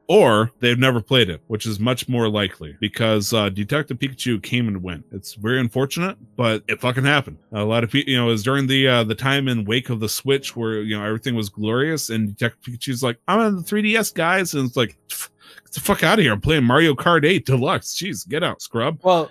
or 0.09 0.51
they've 0.61 0.79
never 0.79 1.01
played 1.01 1.29
it, 1.29 1.43
which 1.49 1.67
is 1.67 1.79
much 1.79 2.09
more 2.09 2.29
likely 2.29 2.77
because 2.81 3.33
uh, 3.35 3.51
Detective 3.51 3.99
Pikachu 3.99 4.43
came 4.43 4.67
and 4.67 4.83
went. 4.83 5.05
It's 5.13 5.35
very 5.35 5.61
unfortunate, 5.61 6.17
but 6.35 6.65
it 6.67 6.81
fucking 6.81 7.05
happened. 7.05 7.37
A 7.53 7.63
lot 7.63 7.85
of 7.85 7.91
people, 7.91 8.11
you 8.11 8.19
know, 8.19 8.29
it 8.29 8.33
was 8.33 8.43
during 8.43 8.67
the 8.67 8.89
uh, 8.89 9.05
the 9.05 9.15
time 9.15 9.49
in 9.49 9.65
wake 9.65 9.91
of 9.91 10.01
the 10.01 10.09
Switch 10.09 10.57
where 10.57 10.81
you 10.81 10.99
know 10.99 11.05
everything 11.05 11.35
was 11.35 11.51
glorious, 11.51 12.09
and 12.09 12.35
Detective 12.35 12.75
Pikachu's 12.75 13.03
like, 13.03 13.19
"I'm 13.29 13.39
on 13.39 13.57
the 13.57 13.63
3DS, 13.63 14.15
guys," 14.15 14.55
and 14.55 14.67
it's 14.67 14.77
like, 14.77 14.97
"Pff, 15.09 15.29
"Get 15.65 15.73
the 15.75 15.81
fuck 15.81 16.03
out 16.03 16.19
of 16.19 16.23
here! 16.25 16.33
I'm 16.33 16.41
playing 16.41 16.65
Mario 16.65 16.95
Kart 16.95 17.27
8 17.27 17.45
Deluxe. 17.45 17.95
Jeez, 17.95 18.27
get 18.27 18.43
out, 18.43 18.63
scrub." 18.63 18.99
Well, 19.03 19.31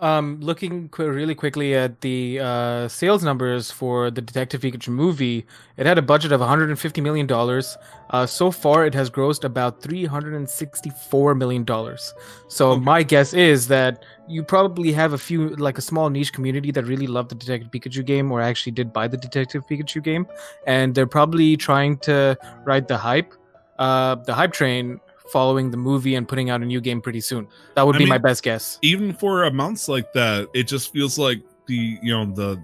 um, 0.00 0.38
looking 0.40 0.88
qu- 0.90 1.10
really 1.10 1.34
quickly 1.34 1.74
at 1.74 2.00
the 2.02 2.38
uh, 2.40 2.88
sales 2.88 3.22
numbers 3.24 3.70
for 3.70 4.10
the 4.10 4.20
Detective 4.20 4.60
Pikachu 4.60 4.88
movie, 4.88 5.46
it 5.76 5.86
had 5.86 5.98
a 5.98 6.02
budget 6.02 6.32
of 6.32 6.40
150 6.40 7.00
million 7.00 7.26
dollars. 7.26 7.76
Uh, 8.10 8.26
so 8.26 8.50
far, 8.50 8.86
it 8.86 8.94
has 8.94 9.10
grossed 9.10 9.42
about 9.44 9.82
364 9.82 11.34
million 11.34 11.64
dollars. 11.64 12.14
So 12.48 12.70
Okay. 12.72 12.80
my 12.80 13.02
guess 13.02 13.32
is 13.34 13.68
that 13.68 14.04
you 14.28 14.42
probably 14.42 14.92
have 14.92 15.12
a 15.12 15.18
few, 15.18 15.50
like 15.56 15.78
a 15.78 15.82
small 15.82 16.10
niche 16.10 16.32
community 16.32 16.70
that 16.72 16.84
really 16.84 17.06
love 17.06 17.28
the 17.28 17.34
Detective 17.34 17.70
Pikachu 17.70 18.04
game, 18.04 18.30
or 18.30 18.40
actually 18.40 18.72
did 18.72 18.92
buy 18.92 19.08
the 19.08 19.16
Detective 19.16 19.66
Pikachu 19.66 20.02
game, 20.02 20.26
and 20.66 20.94
they're 20.94 21.06
probably 21.06 21.56
trying 21.56 21.98
to 21.98 22.36
ride 22.64 22.88
the 22.88 22.96
hype, 22.98 23.32
uh, 23.78 24.16
the 24.16 24.34
hype 24.34 24.52
train. 24.52 25.00
Following 25.32 25.70
the 25.70 25.76
movie 25.76 26.14
and 26.14 26.26
putting 26.26 26.50
out 26.50 26.62
a 26.62 26.64
new 26.64 26.80
game 26.80 27.00
pretty 27.00 27.20
soon. 27.20 27.48
That 27.74 27.86
would 27.86 27.96
I 27.96 27.98
be 27.98 28.04
mean- 28.04 28.10
my 28.10 28.18
best 28.18 28.42
guess. 28.42 28.78
Even 28.82 29.12
for 29.12 29.44
amounts 29.44 29.88
like 29.88 30.12
that, 30.12 30.48
it 30.54 30.64
just 30.64 30.92
feels 30.92 31.18
like 31.18 31.42
the 31.66 31.98
you 32.02 32.12
know 32.12 32.26
the 32.26 32.62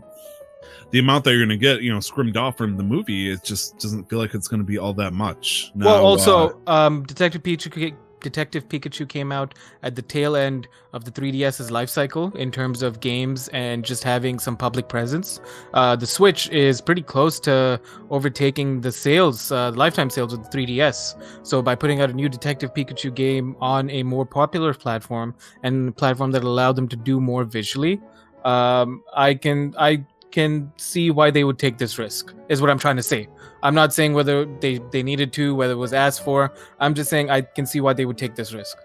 the 0.93 0.99
amount 0.99 1.25
that 1.25 1.31
you're 1.31 1.41
going 1.41 1.49
to 1.49 1.57
get, 1.57 1.81
you 1.83 1.93
know, 1.93 2.01
scrimmed 2.01 2.37
off 2.37 2.59
from 2.59 2.77
the 2.77 2.83
movie, 2.83 3.31
it 3.31 3.43
just 3.43 3.79
doesn't 3.79 4.09
feel 4.11 4.19
like 4.19 4.35
it's 4.35 4.47
going 4.47 4.61
to 4.61 4.67
be 4.67 4.77
all 4.79 4.93
that 4.93 5.13
much. 5.15 5.73
well, 5.75 6.05
also, 6.05 6.61
uh, 6.67 6.87
um, 6.87 7.03
Detective 7.05 7.43
Pikachu, 7.43 7.97
Detective 8.23 8.69
Pikachu 8.69 9.09
came 9.09 9.33
out 9.33 9.55
at 9.83 9.95
the 9.95 10.03
tail 10.03 10.37
end 10.37 10.69
of 10.93 11.05
the 11.05 11.11
3DS's 11.11 11.71
life 11.71 11.89
cycle 11.89 12.35
in 12.37 12.51
terms 12.51 12.83
of 12.83 13.01
games 13.01 13.49
and 13.49 13.85
just 13.85 14.05
having 14.05 14.39
some 14.39 14.57
public 14.57 14.89
presence. 14.89 15.41
Uh, 15.75 15.97
the 15.97 16.07
Switch 16.07 16.49
is 16.51 16.81
pretty 16.81 17.03
close 17.03 17.41
to 17.41 17.81
overtaking 18.11 18.81
the 18.81 18.93
sales, 18.93 19.53
uh, 19.53 19.71
lifetime 19.73 20.11
sales 20.11 20.33
of 20.33 20.43
the 20.43 20.57
3DS. 20.57 21.47
So 21.47 21.63
by 21.63 21.75
putting 21.75 22.01
out 22.01 22.11
a 22.11 22.15
new 22.15 22.29
Detective 22.29 22.73
Pikachu 22.75 23.15
game 23.15 23.57
on 23.61 23.91
a 23.91 24.03
more 24.03 24.27
popular 24.27 24.75
platform 24.75 25.35
and 25.63 25.89
a 25.89 25.93
platform 25.93 26.31
that 26.33 26.45
allowed 26.45 26.77
them 26.77 26.89
to 26.89 26.97
do 26.97 27.21
more 27.21 27.45
visually, 27.45 28.01
um, 28.45 29.03
I 29.15 29.35
can 29.35 29.75
I 29.79 30.05
can 30.33 30.73
see 30.77 31.11
why 31.11 31.31
they 31.31 31.45
would 31.45 31.59
take 31.59 31.79
this 31.79 31.99
risk. 31.99 32.35
Is 32.49 32.61
what 32.61 32.71
I'm 32.71 32.79
trying 32.79 32.97
to 32.97 33.03
say. 33.03 33.29
I'm 33.63 33.75
not 33.75 33.95
saying 33.95 34.15
whether 34.15 34.45
they 34.45 34.79
they 34.91 35.03
needed 35.03 35.33
to, 35.35 35.55
whether 35.55 35.75
it 35.75 35.77
was 35.77 35.93
asked 35.93 36.25
for. 36.25 36.53
I'm 36.81 36.95
just 36.95 37.09
saying 37.09 37.31
I 37.31 37.43
can 37.43 37.67
see 37.67 37.81
why 37.81 37.93
they 37.93 38.05
would 38.05 38.19
take 38.19 38.35
this 38.35 38.53
risk. 38.53 38.79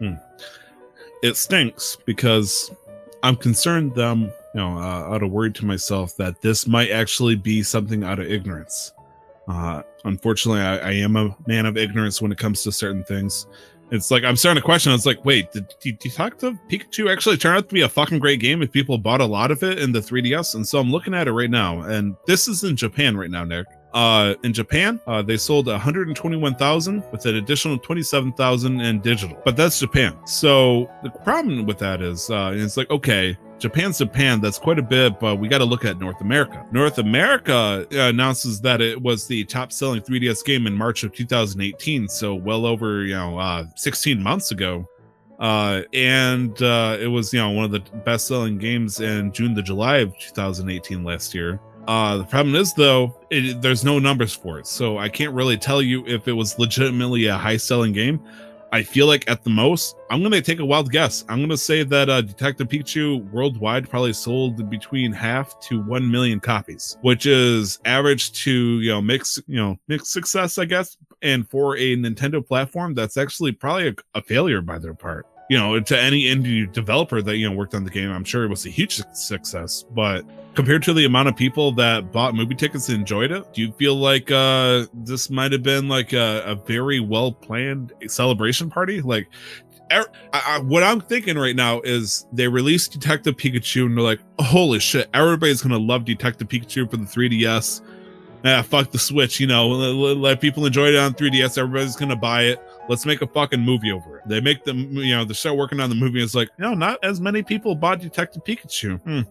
It 1.23 1.35
stinks 1.35 1.97
because 2.05 2.69
I'm 3.23 3.35
concerned 3.35 3.95
them, 3.95 4.23
you 4.53 4.61
know, 4.61 4.77
uh, 4.77 5.13
out 5.13 5.23
of 5.23 5.31
worry 5.31 5.51
to 5.53 5.65
myself 5.65 6.15
that 6.17 6.41
this 6.41 6.67
might 6.67 6.91
actually 6.91 7.35
be 7.35 7.63
something 7.63 8.03
out 8.03 8.19
of 8.19 8.27
ignorance. 8.27 8.93
Uh, 9.47 9.81
unfortunately, 10.03 10.61
I, 10.61 10.77
I 10.77 10.91
am 10.91 11.15
a 11.15 11.35
man 11.47 11.65
of 11.65 11.77
ignorance 11.77 12.21
when 12.21 12.31
it 12.31 12.37
comes 12.37 12.63
to 12.63 12.71
certain 12.71 13.03
things. 13.03 13.47
It's 13.91 14.11
like 14.11 14.23
I'm 14.23 14.35
starting 14.35 14.61
to 14.61 14.65
question. 14.65 14.91
It's 14.91 15.05
like, 15.05 15.23
wait, 15.23 15.51
did, 15.51 15.73
did 15.79 15.99
Detective 15.99 16.57
Pikachu 16.69 17.11
actually 17.11 17.37
turn 17.37 17.55
out 17.55 17.69
to 17.69 17.73
be 17.73 17.81
a 17.81 17.89
fucking 17.89 18.19
great 18.19 18.39
game 18.39 18.61
if 18.61 18.71
people 18.71 18.97
bought 18.97 19.21
a 19.21 19.25
lot 19.25 19.49
of 19.49 19.63
it 19.63 19.79
in 19.79 19.91
the 19.91 19.99
3DS? 19.99 20.55
And 20.55 20.67
so 20.67 20.79
I'm 20.79 20.91
looking 20.91 21.13
at 21.13 21.27
it 21.27 21.31
right 21.31 21.49
now, 21.49 21.81
and 21.81 22.15
this 22.25 22.47
is 22.47 22.63
in 22.63 22.75
Japan 22.75 23.15
right 23.15 23.31
now, 23.31 23.43
Nick. 23.43 23.65
Uh, 23.93 24.35
in 24.43 24.53
Japan, 24.53 24.99
uh, 25.07 25.21
they 25.21 25.37
sold 25.37 25.67
121,000 25.67 27.03
with 27.11 27.25
an 27.25 27.35
additional 27.35 27.79
27,000 27.79 28.81
in 28.81 28.99
digital, 28.99 29.41
but 29.45 29.55
that's 29.55 29.79
Japan. 29.79 30.15
So 30.25 30.89
the 31.03 31.09
problem 31.09 31.65
with 31.65 31.79
that 31.79 32.01
is, 32.01 32.29
uh, 32.29 32.51
it's 32.53 32.77
like, 32.77 32.89
okay, 32.91 33.37
Japan's 33.59 33.97
Japan, 33.97 34.39
that's 34.39 34.59
quite 34.59 34.77
a 34.77 34.83
bit, 34.83 35.19
but 35.19 35.37
we 35.37 35.47
got 35.47 35.57
to 35.59 35.65
look 35.65 35.83
at 35.83 35.99
North 35.99 36.21
America. 36.21 36.65
North 36.71 36.99
America 36.99 37.87
uh, 37.91 38.09
announces 38.09 38.61
that 38.61 38.81
it 38.81 39.01
was 39.01 39.25
the 39.25 39.43
top 39.45 39.71
selling 39.71 40.01
3DS 40.01 40.45
game 40.45 40.67
in 40.67 40.73
March 40.73 41.03
of 41.03 41.11
2018, 41.11 42.07
so 42.07 42.35
well 42.35 42.65
over, 42.65 43.03
you 43.03 43.15
know, 43.15 43.39
uh, 43.39 43.65
16 43.75 44.21
months 44.21 44.51
ago. 44.51 44.87
Uh, 45.39 45.81
and 45.93 46.61
uh, 46.61 46.97
it 46.99 47.07
was, 47.07 47.33
you 47.33 47.39
know, 47.39 47.49
one 47.49 47.65
of 47.65 47.71
the 47.71 47.79
best 47.99 48.27
selling 48.27 48.57
games 48.57 48.99
in 48.99 49.31
June 49.31 49.55
to 49.55 49.61
July 49.61 49.97
of 49.97 50.17
2018 50.19 51.03
last 51.03 51.33
year. 51.33 51.59
Uh, 51.87 52.17
the 52.17 52.25
problem 52.25 52.53
is 52.55 52.73
though, 52.73 53.17
it, 53.29 53.61
there's 53.61 53.85
no 53.85 53.97
numbers 53.97 54.33
for 54.33 54.59
it, 54.59 54.67
so 54.67 54.97
I 54.97 55.07
can't 55.07 55.33
really 55.33 55.57
tell 55.57 55.81
you 55.81 56.05
if 56.05 56.27
it 56.27 56.33
was 56.33 56.59
legitimately 56.59 57.27
a 57.27 57.37
high 57.37 57.57
selling 57.57 57.93
game. 57.93 58.21
I 58.71 58.83
feel 58.83 59.07
like 59.07 59.29
at 59.29 59.43
the 59.43 59.49
most, 59.49 59.95
I'm 60.09 60.21
gonna 60.21 60.41
take 60.41 60.59
a 60.59 60.65
wild 60.65 60.91
guess. 60.91 61.23
I'm 61.29 61.39
gonna 61.39 61.57
say 61.57 61.83
that 61.83 62.09
uh, 62.09 62.21
Detective 62.21 62.67
Pikachu 62.67 63.29
worldwide 63.31 63.89
probably 63.89 64.13
sold 64.13 64.69
between 64.69 65.13
half 65.13 65.57
to 65.61 65.81
one 65.81 66.09
million 66.09 66.39
copies, 66.39 66.97
which 67.01 67.25
is 67.25 67.79
average 67.85 68.33
to 68.43 68.79
you 68.81 68.89
know 68.89 69.01
mix 69.01 69.39
you 69.47 69.55
know 69.55 69.77
mixed 69.87 70.11
success, 70.11 70.57
I 70.57 70.65
guess. 70.65 70.97
And 71.21 71.49
for 71.49 71.77
a 71.77 71.95
Nintendo 71.95 72.45
platform, 72.45 72.93
that's 72.93 73.17
actually 73.17 73.53
probably 73.53 73.89
a, 73.89 73.95
a 74.15 74.21
failure 74.21 74.61
by 74.61 74.79
their 74.79 74.93
part. 74.93 75.25
You 75.49 75.57
know, 75.57 75.79
to 75.79 75.97
any 75.97 76.25
indie 76.25 76.69
developer 76.71 77.21
that 77.21 77.37
you 77.37 77.49
know 77.49 77.55
worked 77.55 77.73
on 77.73 77.85
the 77.85 77.89
game, 77.89 78.11
I'm 78.11 78.25
sure 78.25 78.43
it 78.43 78.49
was 78.49 78.65
a 78.65 78.69
huge 78.69 79.01
success. 79.13 79.85
But 79.91 80.25
compared 80.57 80.81
to 80.81 80.91
the 80.91 81.05
amount 81.05 81.27
of 81.27 81.35
people 81.35 81.71
that 81.71 82.11
bought 82.11 82.33
movie 82.33 82.55
tickets 82.55 82.89
and 82.89 82.97
enjoyed 82.97 83.31
it, 83.31 83.53
do 83.53 83.61
you 83.61 83.71
feel 83.73 83.93
like 83.95 84.31
uh 84.31 84.87
this 84.91 85.29
might 85.29 85.51
have 85.51 85.61
been 85.61 85.87
like 85.87 86.13
a, 86.13 86.41
a 86.47 86.55
very 86.55 86.99
well 86.99 87.31
planned 87.31 87.93
celebration 88.07 88.67
party? 88.67 88.99
Like, 88.99 89.29
er, 89.93 90.07
I, 90.33 90.41
I, 90.47 90.59
what 90.59 90.81
I'm 90.81 90.99
thinking 90.99 91.37
right 91.37 91.55
now 91.55 91.81
is 91.81 92.25
they 92.33 92.47
released 92.47 92.91
Detective 92.91 93.37
Pikachu 93.37 93.85
and 93.85 93.95
they're 93.95 94.03
like, 94.03 94.19
holy 94.39 94.79
shit, 94.79 95.07
everybody's 95.13 95.61
gonna 95.61 95.77
love 95.77 96.05
Detective 96.05 96.47
Pikachu 96.47 96.89
for 96.89 96.97
the 96.97 97.05
3DS. 97.05 97.81
Ah, 98.43 98.63
fuck 98.63 98.89
the 98.89 98.99
Switch, 98.99 99.39
you 99.39 99.45
know, 99.45 99.67
let, 99.67 100.17
let 100.17 100.41
people 100.41 100.65
enjoy 100.65 100.87
it 100.87 100.95
on 100.95 101.13
3DS. 101.13 101.59
Everybody's 101.59 101.95
gonna 101.95 102.15
buy 102.15 102.45
it. 102.45 102.59
Let's 102.89 103.05
make 103.05 103.21
a 103.21 103.27
fucking 103.27 103.61
movie 103.61 103.91
over 103.91 104.17
it. 104.17 104.27
They 104.27 104.41
make 104.41 104.63
them, 104.63 104.91
you 104.93 105.15
know, 105.15 105.23
they 105.23 105.35
start 105.35 105.55
working 105.55 105.79
on 105.79 105.89
the 105.89 105.95
movie. 105.95 106.23
It's 106.23 106.33
like, 106.33 106.49
no, 106.57 106.73
not 106.73 106.97
as 107.03 107.21
many 107.21 107.43
people 107.43 107.75
bought 107.75 107.99
Detective 107.99 108.43
Pikachu. 108.43 108.99
Hmm 109.01 109.21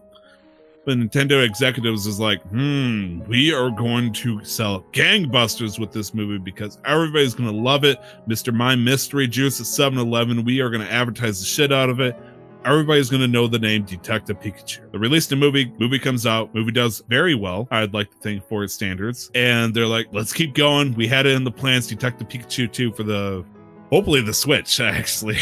the 0.87 0.93
Nintendo 0.93 1.43
executives 1.43 2.07
is 2.07 2.17
like, 2.17 2.41
hmm, 2.43 3.19
we 3.27 3.53
are 3.53 3.69
going 3.69 4.13
to 4.13 4.41
sell 4.45 4.85
gangbusters 4.93 5.77
with 5.77 5.91
this 5.91 6.13
movie 6.13 6.37
because 6.37 6.79
everybody's 6.85 7.33
going 7.33 7.49
to 7.49 7.55
love 7.55 7.83
it. 7.83 7.99
Mr. 8.25 8.53
Mime 8.53 8.85
Mystery 8.85 9.27
Juice 9.27 9.59
at 9.59 9.65
7 9.65 9.99
Eleven, 9.99 10.45
we 10.45 10.61
are 10.61 10.69
going 10.69 10.85
to 10.85 10.91
advertise 10.91 11.39
the 11.39 11.45
shit 11.45 11.73
out 11.73 11.89
of 11.89 11.99
it. 11.99 12.15
Everybody's 12.63 13.09
going 13.09 13.21
to 13.21 13.27
know 13.27 13.47
the 13.47 13.59
name 13.59 13.83
Detective 13.83 14.39
Pikachu. 14.39 14.89
They 14.91 14.97
released 14.97 15.29
a 15.33 15.35
movie, 15.35 15.73
movie 15.77 15.99
comes 15.99 16.25
out, 16.25 16.55
movie 16.55 16.71
does 16.71 17.03
very 17.09 17.35
well, 17.35 17.67
I'd 17.69 17.93
like 17.93 18.09
to 18.11 18.17
think, 18.19 18.47
for 18.47 18.63
its 18.63 18.73
standards. 18.73 19.29
And 19.35 19.73
they're 19.73 19.87
like, 19.87 20.07
let's 20.13 20.31
keep 20.31 20.53
going. 20.53 20.93
We 20.93 21.05
had 21.05 21.25
it 21.25 21.35
in 21.35 21.43
the 21.43 21.51
plans, 21.51 21.87
Detective 21.87 22.29
Pikachu 22.29 22.71
2 22.71 22.93
for 22.93 23.03
the 23.03 23.45
hopefully 23.89 24.21
the 24.21 24.33
switch 24.33 24.79
actually. 24.79 25.37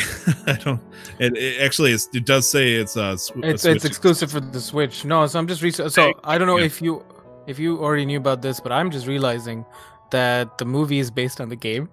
I 0.47 0.53
don't 0.53 0.81
it, 1.19 1.37
it 1.37 1.61
actually 1.61 1.91
it 1.91 2.25
does 2.25 2.47
say 2.47 2.73
it's 2.73 2.97
uh 2.97 3.17
sw- 3.17 3.31
it's 3.37 3.65
it's 3.65 3.85
exclusive 3.85 4.31
for 4.31 4.39
the 4.39 4.61
switch. 4.61 5.05
No 5.05 5.25
so 5.27 5.39
i'm 5.39 5.47
just 5.47 5.61
re- 5.61 5.71
so 5.71 6.13
i 6.23 6.37
don't 6.37 6.47
know 6.47 6.57
yeah. 6.57 6.65
if 6.65 6.81
you 6.81 7.03
if 7.47 7.59
you 7.59 7.79
already 7.79 8.05
knew 8.05 8.17
about 8.17 8.41
this 8.41 8.59
but 8.59 8.71
i'm 8.71 8.89
just 8.89 9.07
realizing 9.07 9.65
that 10.11 10.57
the 10.57 10.65
movie 10.65 10.99
is 10.99 11.09
based 11.09 11.41
on 11.41 11.49
the 11.49 11.55
game. 11.55 11.89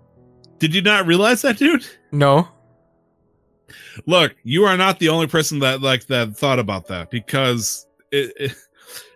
Did 0.59 0.75
you 0.75 0.83
not 0.83 1.07
realize 1.07 1.43
that 1.43 1.59
dude? 1.59 1.87
No. 2.13 2.49
Look 4.07 4.35
you 4.45 4.65
are 4.65 4.77
not 4.77 4.99
the 4.99 5.09
only 5.09 5.27
person 5.27 5.59
that 5.61 5.81
like 5.81 6.07
that 6.07 6.37
thought 6.37 6.59
about 6.59 6.87
that 6.89 7.11
because 7.11 7.87
it, 8.11 8.33
it 8.39 8.55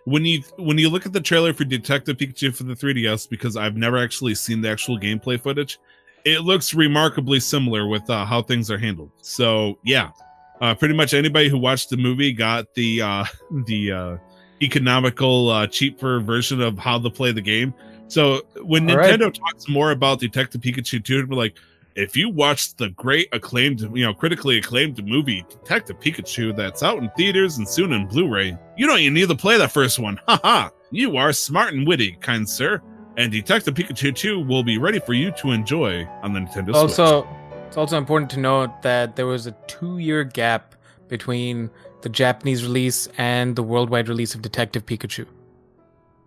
when 0.05 0.25
you 0.25 0.41
when 0.57 0.77
you 0.77 0.89
look 0.89 1.05
at 1.05 1.13
the 1.13 1.21
trailer 1.21 1.53
for 1.53 1.63
detective 1.65 2.17
pikachu 2.17 2.55
for 2.55 2.63
the 2.63 2.73
3ds 2.73 3.29
because 3.29 3.57
i've 3.57 3.75
never 3.75 3.97
actually 3.97 4.33
seen 4.33 4.61
the 4.61 4.69
actual 4.69 4.97
gameplay 4.97 5.39
footage 5.39 5.79
it 6.27 6.41
looks 6.41 6.73
remarkably 6.73 7.39
similar 7.39 7.87
with 7.87 8.09
uh, 8.09 8.25
how 8.25 8.41
things 8.41 8.69
are 8.69 8.77
handled. 8.77 9.11
So 9.21 9.79
yeah, 9.83 10.11
uh, 10.59 10.75
pretty 10.75 10.93
much 10.93 11.13
anybody 11.13 11.47
who 11.47 11.57
watched 11.57 11.89
the 11.89 11.97
movie 11.97 12.33
got 12.33 12.73
the 12.73 13.01
uh, 13.01 13.25
the 13.65 13.91
uh, 13.91 14.17
economical, 14.61 15.49
uh, 15.49 15.67
cheaper 15.67 16.19
version 16.19 16.61
of 16.61 16.77
how 16.77 16.99
to 16.99 17.09
play 17.09 17.31
the 17.31 17.41
game. 17.41 17.73
So 18.09 18.41
when 18.61 18.89
All 18.89 18.97
Nintendo 18.97 19.25
right. 19.25 19.33
talks 19.33 19.69
more 19.69 19.91
about 19.91 20.19
Detective 20.19 20.61
Pikachu 20.61 21.03
2, 21.03 21.27
we're 21.27 21.35
like, 21.35 21.57
if 21.95 22.15
you 22.15 22.29
watched 22.29 22.77
the 22.77 22.89
great 22.89 23.27
acclaimed, 23.33 23.81
you 23.81 24.05
know, 24.05 24.13
critically 24.13 24.57
acclaimed 24.57 25.05
movie 25.05 25.45
Detective 25.49 25.99
Pikachu 25.99 26.55
that's 26.55 26.83
out 26.83 26.99
in 26.99 27.09
theaters 27.17 27.57
and 27.57 27.67
soon 27.67 27.91
in 27.91 28.07
Blu-ray, 28.07 28.57
you 28.77 28.87
don't 28.87 28.99
even 28.99 29.13
need 29.13 29.27
to 29.27 29.35
play 29.35 29.57
the 29.57 29.67
first 29.67 29.99
one. 29.99 30.19
Ha 30.27 30.39
ha! 30.43 30.71
you 30.91 31.17
are 31.17 31.33
smart 31.33 31.73
and 31.73 31.85
witty, 31.87 32.17
kind 32.21 32.47
sir 32.47 32.81
and 33.17 33.31
Detective 33.31 33.73
Pikachu 33.73 34.15
2 34.15 34.39
will 34.39 34.63
be 34.63 34.77
ready 34.77 34.99
for 34.99 35.13
you 35.13 35.31
to 35.31 35.51
enjoy 35.51 36.05
on 36.21 36.33
the 36.33 36.39
Nintendo 36.39 36.65
Switch. 36.65 36.75
also, 36.75 37.21
Switch. 37.23 37.59
it's 37.67 37.77
also 37.77 37.97
important 37.97 38.29
to 38.31 38.39
note 38.39 38.81
that 38.83 39.15
there 39.15 39.25
was 39.25 39.47
a 39.47 39.51
two-year 39.67 40.23
gap 40.23 40.75
between 41.07 41.69
the 42.01 42.09
Japanese 42.09 42.63
release 42.63 43.07
and 43.17 43.55
the 43.55 43.63
worldwide 43.63 44.07
release 44.07 44.35
of 44.35 44.41
Detective 44.41 44.85
Pikachu. 44.85 45.25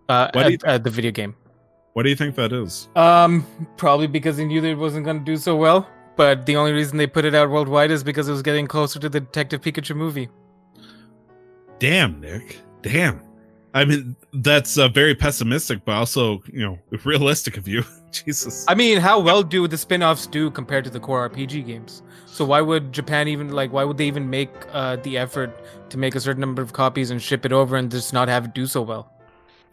Uh, 0.09 0.29
at, 0.35 0.63
at 0.65 0.83
the 0.83 0.89
video 0.89 1.11
game. 1.11 1.35
What 1.93 2.03
do 2.03 2.09
you 2.09 2.15
think 2.15 2.35
that 2.35 2.51
is? 2.51 2.89
Um, 2.95 3.45
probably 3.77 4.07
because 4.07 4.37
they 4.37 4.45
knew 4.45 4.59
that 4.59 4.67
it 4.67 4.77
wasn't 4.77 5.05
going 5.05 5.19
to 5.19 5.25
do 5.25 5.37
so 5.37 5.55
well. 5.55 5.87
But 6.17 6.45
the 6.45 6.57
only 6.57 6.73
reason 6.73 6.97
they 6.97 7.07
put 7.07 7.23
it 7.23 7.33
out 7.33 7.49
worldwide 7.49 7.91
is 7.91 8.03
because 8.03 8.27
it 8.27 8.31
was 8.31 8.41
getting 8.41 8.67
closer 8.67 8.99
to 8.99 9.09
the 9.09 9.21
Detective 9.21 9.61
Pikachu 9.61 9.95
movie. 9.95 10.29
Damn, 11.79 12.19
Nick. 12.19 12.59
Damn. 12.81 13.21
I 13.73 13.85
mean, 13.85 14.15
that's 14.33 14.77
uh, 14.77 14.89
very 14.89 15.15
pessimistic, 15.15 15.85
but 15.85 15.93
also, 15.93 16.43
you 16.51 16.59
know, 16.59 16.77
realistic 17.05 17.57
of 17.57 17.67
you. 17.67 17.83
Jesus. 18.11 18.65
I 18.67 18.75
mean, 18.75 18.99
how 18.99 19.19
well 19.19 19.41
do 19.41 19.67
the 19.67 19.77
spin-offs 19.77 20.27
do 20.27 20.51
compared 20.51 20.83
to 20.83 20.89
the 20.89 20.99
core 20.99 21.29
RPG 21.29 21.65
games? 21.65 22.01
So 22.25 22.43
why 22.43 22.59
would 22.59 22.91
Japan 22.91 23.27
even 23.27 23.49
like? 23.49 23.71
Why 23.71 23.83
would 23.83 23.97
they 23.97 24.07
even 24.07 24.29
make 24.29 24.51
uh, 24.73 24.97
the 24.97 25.17
effort 25.17 25.51
to 25.89 25.97
make 25.97 26.15
a 26.15 26.19
certain 26.19 26.41
number 26.41 26.61
of 26.61 26.73
copies 26.73 27.11
and 27.11 27.21
ship 27.21 27.45
it 27.45 27.53
over 27.53 27.77
and 27.77 27.89
just 27.89 28.13
not 28.13 28.27
have 28.27 28.45
it 28.45 28.53
do 28.53 28.65
so 28.67 28.81
well? 28.81 29.11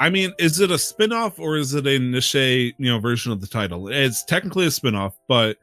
I 0.00 0.10
mean, 0.10 0.32
is 0.38 0.60
it 0.60 0.70
a 0.70 0.78
spin-off 0.78 1.40
or 1.40 1.56
is 1.56 1.74
it 1.74 1.86
a 1.86 1.98
niche, 1.98 2.34
you 2.34 2.74
know, 2.78 3.00
version 3.00 3.32
of 3.32 3.40
the 3.40 3.48
title? 3.48 3.88
It's 3.88 4.22
technically 4.22 4.66
a 4.66 4.70
spin-off, 4.70 5.18
but 5.26 5.56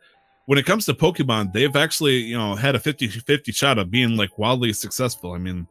when 0.46 0.60
it 0.60 0.66
comes 0.66 0.86
to 0.86 0.94
Pokemon, 0.94 1.54
they've 1.54 1.76
actually, 1.76 2.18
you 2.18 2.38
know, 2.38 2.56
had 2.56 2.76
a 2.76 2.80
50-50 2.80 3.56
shot 3.56 3.78
of 3.78 3.90
being 3.90 4.18
like 4.18 4.38
wildly 4.38 4.74
successful. 4.74 5.32
I 5.32 5.38
mean, 5.38 5.68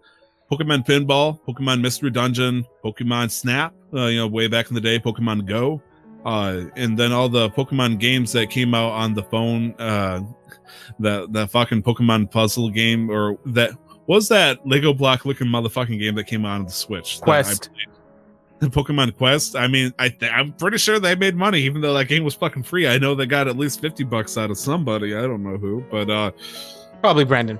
Pokemon 0.50 0.86
Pinball, 0.86 1.40
Pokemon 1.46 1.80
Mystery 1.80 2.10
Dungeon, 2.10 2.64
Pokemon 2.84 3.30
Snap, 3.30 3.74
uh, 3.94 4.06
you 4.06 4.18
know, 4.18 4.26
way 4.26 4.46
back 4.46 4.68
in 4.68 4.74
the 4.74 4.80
day, 4.80 4.98
Pokemon 4.98 5.46
Go, 5.46 5.82
uh, 6.24 6.64
and 6.76 6.98
then 6.98 7.12
all 7.12 7.28
the 7.28 7.50
Pokemon 7.50 7.98
games 7.98 8.32
that 8.32 8.50
came 8.50 8.74
out 8.74 8.92
on 8.92 9.14
the 9.14 9.22
phone, 9.22 9.74
uh, 9.78 10.20
that 11.00 11.32
that 11.32 11.50
fucking 11.50 11.82
Pokemon 11.82 12.30
puzzle 12.30 12.70
game, 12.70 13.10
or 13.10 13.38
that 13.46 13.70
was 14.06 14.28
that 14.28 14.66
Lego 14.66 14.92
block 14.92 15.24
looking 15.24 15.46
motherfucking 15.46 15.98
game 15.98 16.14
that 16.16 16.24
came 16.24 16.44
out 16.44 16.60
on 16.60 16.64
the 16.66 16.72
Switch. 16.72 17.20
Quest. 17.20 17.70
The 18.60 18.68
Pokemon 18.68 19.16
Quest. 19.16 19.56
I 19.56 19.66
mean, 19.66 19.92
I 19.98 20.08
th- 20.08 20.30
I'm 20.32 20.52
pretty 20.52 20.78
sure 20.78 20.98
they 21.00 21.14
made 21.14 21.34
money, 21.34 21.60
even 21.62 21.80
though 21.80 21.94
that 21.94 22.06
game 22.06 22.24
was 22.24 22.34
fucking 22.34 22.62
free. 22.62 22.86
I 22.86 22.98
know 22.98 23.14
they 23.14 23.26
got 23.26 23.48
at 23.48 23.56
least 23.56 23.80
fifty 23.80 24.04
bucks 24.04 24.38
out 24.38 24.50
of 24.50 24.58
somebody. 24.58 25.14
I 25.14 25.22
don't 25.22 25.42
know 25.42 25.56
who, 25.56 25.84
but 25.90 26.08
uh, 26.08 26.30
probably 27.00 27.24
Brandon. 27.24 27.58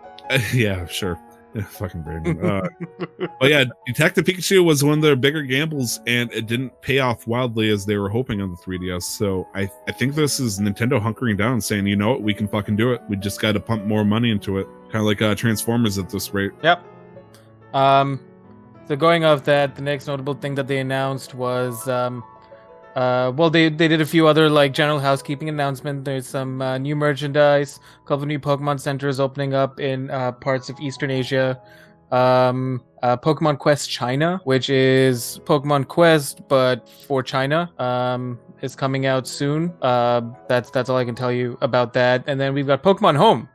yeah, 0.54 0.86
sure. 0.86 1.20
fucking 1.70 2.02
Brandon. 2.02 2.44
Uh, 2.44 2.68
but 3.40 3.50
yeah, 3.50 3.64
Detective 3.86 4.24
Pikachu 4.24 4.64
was 4.64 4.82
one 4.84 4.98
of 4.98 5.02
their 5.02 5.16
bigger 5.16 5.42
gambles, 5.42 6.00
and 6.06 6.32
it 6.32 6.46
didn't 6.46 6.80
pay 6.82 6.98
off 6.98 7.26
wildly 7.26 7.70
as 7.70 7.86
they 7.86 7.96
were 7.96 8.08
hoping 8.08 8.40
on 8.40 8.50
the 8.50 8.56
3DS. 8.56 9.02
So 9.02 9.46
I, 9.54 9.70
I 9.88 9.92
think 9.92 10.14
this 10.14 10.40
is 10.40 10.58
Nintendo 10.58 11.00
hunkering 11.00 11.36
down, 11.36 11.60
saying, 11.60 11.86
you 11.86 11.96
know 11.96 12.10
what, 12.10 12.22
we 12.22 12.34
can 12.34 12.48
fucking 12.48 12.76
do 12.76 12.92
it. 12.92 13.02
We 13.08 13.16
just 13.16 13.40
got 13.40 13.52
to 13.52 13.60
pump 13.60 13.84
more 13.84 14.04
money 14.04 14.30
into 14.30 14.58
it, 14.58 14.66
kind 14.84 14.96
of 14.96 15.04
like 15.04 15.22
uh, 15.22 15.34
Transformers 15.34 15.98
at 15.98 16.10
this 16.10 16.32
rate. 16.34 16.52
Yep. 16.62 16.84
Um, 17.74 18.20
So 18.88 18.94
going 18.96 19.24
off 19.24 19.44
that, 19.44 19.74
the 19.74 19.82
next 19.82 20.06
notable 20.06 20.34
thing 20.34 20.54
that 20.54 20.68
they 20.68 20.78
announced 20.78 21.34
was, 21.34 21.88
um, 21.88 22.22
uh, 22.96 23.30
well, 23.36 23.50
they 23.50 23.68
they 23.68 23.88
did 23.88 24.00
a 24.00 24.06
few 24.06 24.26
other 24.26 24.48
like 24.48 24.72
general 24.72 24.98
housekeeping 24.98 25.50
announcement. 25.50 26.06
There's 26.06 26.26
some 26.26 26.62
uh, 26.62 26.78
new 26.78 26.96
merchandise, 26.96 27.78
a 28.02 28.08
couple 28.08 28.24
new 28.24 28.40
Pokemon 28.40 28.80
centers 28.80 29.20
opening 29.20 29.52
up 29.52 29.78
in 29.78 30.10
uh, 30.10 30.32
parts 30.32 30.70
of 30.70 30.80
Eastern 30.80 31.10
Asia. 31.10 31.60
Um, 32.10 32.82
uh, 33.02 33.18
Pokemon 33.18 33.58
Quest 33.58 33.90
China, 33.90 34.40
which 34.44 34.70
is 34.70 35.40
Pokemon 35.44 35.88
Quest 35.88 36.40
but 36.48 36.88
for 36.88 37.22
China, 37.22 37.70
um, 37.78 38.38
is 38.62 38.74
coming 38.74 39.04
out 39.04 39.28
soon. 39.28 39.74
Uh, 39.82 40.22
that's 40.48 40.70
that's 40.70 40.88
all 40.88 40.96
I 40.96 41.04
can 41.04 41.14
tell 41.14 41.32
you 41.32 41.58
about 41.60 41.92
that. 41.92 42.24
And 42.26 42.40
then 42.40 42.54
we've 42.54 42.66
got 42.66 42.82
Pokemon 42.82 43.18
Home, 43.18 43.46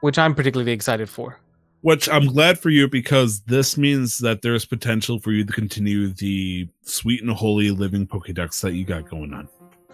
which 0.00 0.16
I'm 0.16 0.34
particularly 0.34 0.72
excited 0.72 1.10
for. 1.10 1.38
Which 1.82 2.08
I'm 2.10 2.26
glad 2.26 2.58
for 2.58 2.68
you 2.68 2.88
because 2.88 3.40
this 3.42 3.78
means 3.78 4.18
that 4.18 4.42
there's 4.42 4.66
potential 4.66 5.18
for 5.18 5.32
you 5.32 5.44
to 5.44 5.52
continue 5.52 6.08
the 6.08 6.68
sweet 6.82 7.22
and 7.22 7.30
holy 7.30 7.70
living 7.70 8.06
Pokedex 8.06 8.60
that 8.60 8.74
you 8.74 8.84
got 8.84 9.08
going 9.08 9.32
on. 9.32 9.48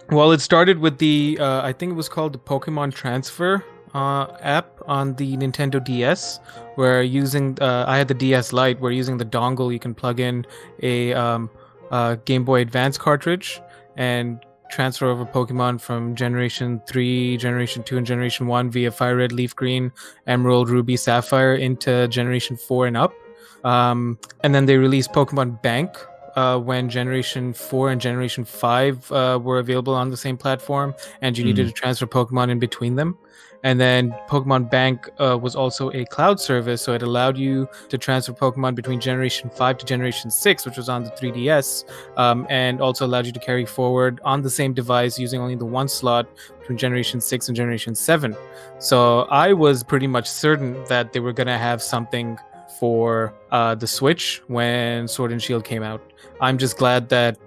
Well, 0.09 0.31
it 0.31 0.41
started 0.41 0.79
with 0.79 0.97
the 0.97 1.37
uh, 1.39 1.61
I 1.61 1.73
think 1.73 1.91
it 1.91 1.95
was 1.95 2.09
called 2.09 2.33
the 2.33 2.39
Pokemon 2.39 2.93
Transfer 2.93 3.63
uh, 3.93 4.27
app 4.41 4.79
on 4.85 5.15
the 5.15 5.37
Nintendo 5.37 5.83
DS, 5.83 6.39
where 6.75 7.01
using 7.03 7.57
uh, 7.61 7.85
I 7.87 7.97
had 7.97 8.07
the 8.07 8.13
DS 8.13 8.53
Lite, 8.53 8.79
where 8.79 8.91
using 8.91 9.17
the 9.17 9.25
dongle 9.25 9.71
you 9.71 9.79
can 9.79 9.93
plug 9.93 10.19
in 10.19 10.45
a 10.81 11.13
um, 11.13 11.49
uh, 11.91 12.15
Game 12.25 12.43
Boy 12.43 12.61
Advance 12.61 12.97
cartridge 12.97 13.61
and 13.95 14.39
transfer 14.69 15.07
over 15.07 15.25
Pokemon 15.25 15.79
from 15.79 16.15
Generation 16.15 16.81
3, 16.87 17.37
Generation 17.37 17.83
2, 17.83 17.97
and 17.97 18.05
Generation 18.05 18.47
1 18.47 18.69
via 18.71 18.91
Fire 18.91 19.15
Red, 19.15 19.31
Leaf 19.31 19.55
Green, 19.55 19.91
Emerald, 20.25 20.69
Ruby, 20.69 20.97
Sapphire 20.97 21.55
into 21.55 22.07
Generation 22.07 22.57
4 22.57 22.87
and 22.87 22.97
up. 22.97 23.13
Um, 23.63 24.17
and 24.43 24.53
then 24.53 24.65
they 24.65 24.77
released 24.77 25.11
Pokemon 25.11 25.61
Bank 25.61 25.97
uh, 26.35 26.59
when 26.59 26.87
Generation 26.87 27.51
4 27.51 27.91
and 27.91 27.99
Generation 27.99 28.45
5 28.45 29.11
uh, 29.11 29.39
were 29.41 29.59
available 29.59 29.95
on 29.95 30.09
the 30.11 30.17
same 30.17 30.37
platform, 30.37 30.93
and 31.21 31.37
you 31.37 31.43
mm. 31.43 31.47
needed 31.47 31.67
to 31.67 31.73
transfer 31.73 32.05
Pokemon 32.05 32.49
in 32.49 32.59
between 32.59 32.95
them. 32.95 33.17
And 33.63 33.79
then 33.79 34.15
Pokemon 34.29 34.69
Bank 34.69 35.09
uh, 35.19 35.37
was 35.41 35.55
also 35.55 35.91
a 35.91 36.05
cloud 36.05 36.39
service, 36.39 36.81
so 36.81 36.93
it 36.93 37.01
allowed 37.01 37.37
you 37.37 37.67
to 37.89 37.97
transfer 37.97 38.33
Pokemon 38.33 38.75
between 38.75 38.99
Generation 38.99 39.49
5 39.49 39.79
to 39.79 39.85
Generation 39.85 40.29
6, 40.29 40.65
which 40.65 40.77
was 40.77 40.89
on 40.89 41.03
the 41.03 41.09
3DS, 41.11 41.83
um, 42.17 42.45
and 42.49 42.81
also 42.81 43.05
allowed 43.05 43.25
you 43.25 43.31
to 43.31 43.39
carry 43.39 43.65
forward 43.65 44.21
on 44.23 44.41
the 44.41 44.49
same 44.49 44.73
device 44.73 45.17
using 45.17 45.41
only 45.41 45.55
the 45.55 45.65
one 45.65 45.87
slot 45.87 46.27
between 46.59 46.77
Generation 46.77 47.19
6 47.19 47.47
and 47.47 47.57
Generation 47.57 47.95
7. 47.95 48.35
So 48.79 49.21
I 49.23 49.53
was 49.53 49.83
pretty 49.83 50.07
much 50.07 50.29
certain 50.29 50.83
that 50.85 51.13
they 51.13 51.19
were 51.19 51.33
going 51.33 51.47
to 51.47 51.57
have 51.57 51.81
something 51.81 52.37
for 52.79 53.33
uh, 53.51 53.75
the 53.75 53.87
Switch 53.87 54.41
when 54.47 55.07
Sword 55.07 55.31
and 55.31 55.41
Shield 55.41 55.63
came 55.63 55.83
out. 55.83 56.01
I'm 56.41 56.57
just 56.57 56.77
glad 56.77 57.09
that. 57.09 57.37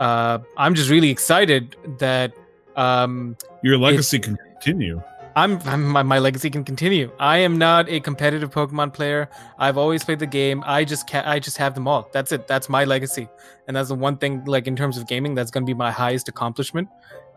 Uh, 0.00 0.38
I'm 0.56 0.74
just 0.74 0.90
really 0.90 1.10
excited 1.10 1.76
that 1.98 2.32
um, 2.74 3.36
your 3.62 3.78
legacy 3.78 4.18
can 4.18 4.36
continue. 4.36 5.00
I'm, 5.36 5.60
I'm 5.64 5.84
my, 5.84 6.02
my, 6.02 6.18
legacy 6.18 6.50
can 6.50 6.64
continue. 6.64 7.10
I 7.18 7.38
am 7.38 7.58
not 7.58 7.88
a 7.88 8.00
competitive 8.00 8.50
Pokemon 8.50 8.92
player. 8.92 9.28
I've 9.58 9.78
always 9.78 10.04
played 10.04 10.18
the 10.18 10.26
game. 10.26 10.62
I 10.66 10.84
just 10.84 11.08
ca- 11.08 11.22
I 11.24 11.38
just 11.38 11.56
have 11.56 11.74
them 11.74 11.88
all. 11.88 12.08
That's 12.12 12.32
it. 12.32 12.46
That's 12.46 12.68
my 12.68 12.84
legacy, 12.84 13.28
and 13.66 13.76
that's 13.76 13.88
the 13.88 13.94
one 13.94 14.16
thing. 14.18 14.44
Like 14.44 14.66
in 14.66 14.76
terms 14.76 14.98
of 14.98 15.06
gaming, 15.06 15.34
that's 15.34 15.50
going 15.50 15.64
to 15.64 15.66
be 15.66 15.74
my 15.74 15.90
highest 15.90 16.28
accomplishment. 16.28 16.88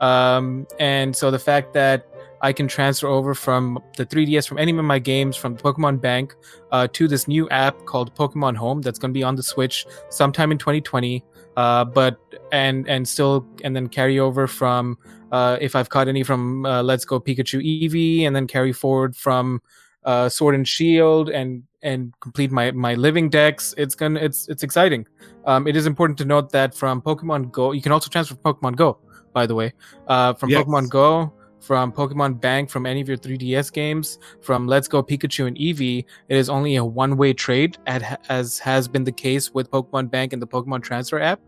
Um, 0.01 0.67
and 0.79 1.15
so 1.15 1.31
the 1.31 1.39
fact 1.39 1.73
that 1.73 2.05
I 2.41 2.53
can 2.53 2.67
transfer 2.67 3.07
over 3.07 3.33
from 3.33 3.79
the 3.97 4.05
3DS 4.05 4.47
from 4.47 4.57
any 4.57 4.71
of 4.77 4.83
my 4.83 4.99
games 4.99 5.35
from 5.35 5.55
Pokemon 5.55 6.01
Bank 6.01 6.35
uh, 6.71 6.87
to 6.93 7.07
this 7.07 7.27
new 7.27 7.49
app 7.49 7.85
called 7.85 8.13
Pokemon 8.15 8.57
Home 8.57 8.81
that's 8.81 8.99
going 8.99 9.11
to 9.11 9.17
be 9.17 9.23
on 9.23 9.35
the 9.35 9.43
Switch 9.43 9.85
sometime 10.09 10.51
in 10.51 10.57
2020. 10.57 11.23
Uh, 11.57 11.85
but 11.85 12.19
and 12.51 12.87
and 12.89 13.07
still 13.07 13.47
and 13.63 13.75
then 13.75 13.87
carry 13.87 14.19
over 14.19 14.45
from 14.45 14.97
uh, 15.35 15.57
if 15.59 15.75
I've 15.75 15.89
caught 15.89 16.07
any 16.07 16.23
from 16.23 16.65
uh, 16.65 16.81
Let's 16.81 17.03
Go 17.03 17.19
Pikachu 17.19 17.59
Eevee, 17.61 18.25
and 18.25 18.33
then 18.33 18.47
carry 18.47 18.71
forward 18.71 19.17
from 19.17 19.61
uh, 20.05 20.29
Sword 20.29 20.55
and 20.55 20.65
Shield, 20.65 21.29
and 21.29 21.63
and 21.83 22.13
complete 22.21 22.51
my 22.51 22.71
my 22.71 22.93
living 22.95 23.29
dex. 23.29 23.75
It's 23.77 23.95
gonna 23.95 24.21
it's 24.21 24.47
it's 24.47 24.63
exciting. 24.63 25.05
Um, 25.45 25.67
it 25.67 25.75
is 25.75 25.87
important 25.87 26.17
to 26.19 26.25
note 26.25 26.53
that 26.53 26.73
from 26.73 27.01
Pokemon 27.01 27.51
Go, 27.51 27.73
you 27.73 27.81
can 27.81 27.91
also 27.91 28.09
transfer 28.09 28.35
Pokemon 28.35 28.77
Go. 28.77 28.97
By 29.33 29.45
the 29.45 29.55
way, 29.55 29.73
uh, 30.07 30.33
from 30.35 30.51
yes. 30.51 30.63
Pokemon 30.63 30.89
Go, 30.89 31.33
from 31.59 31.91
Pokemon 31.91 32.39
Bank, 32.39 32.69
from 32.69 32.85
any 32.85 33.01
of 33.01 33.09
your 33.09 33.17
3DS 33.17 33.73
games, 33.73 34.17
from 34.41 34.67
Let's 34.67 34.87
Go 34.87 35.03
Pikachu 35.03 35.47
and 35.47 35.57
Eevee, 35.57 36.05
it 36.29 36.37
is 36.37 36.49
only 36.49 36.77
a 36.77 36.85
one-way 36.85 37.33
trade, 37.33 37.77
as 37.85 38.57
has 38.59 38.87
been 38.87 39.03
the 39.03 39.11
case 39.11 39.53
with 39.53 39.69
Pokemon 39.69 40.09
Bank 40.09 40.31
and 40.31 40.41
the 40.41 40.47
Pokemon 40.47 40.83
Transfer 40.83 41.19
app. 41.19 41.41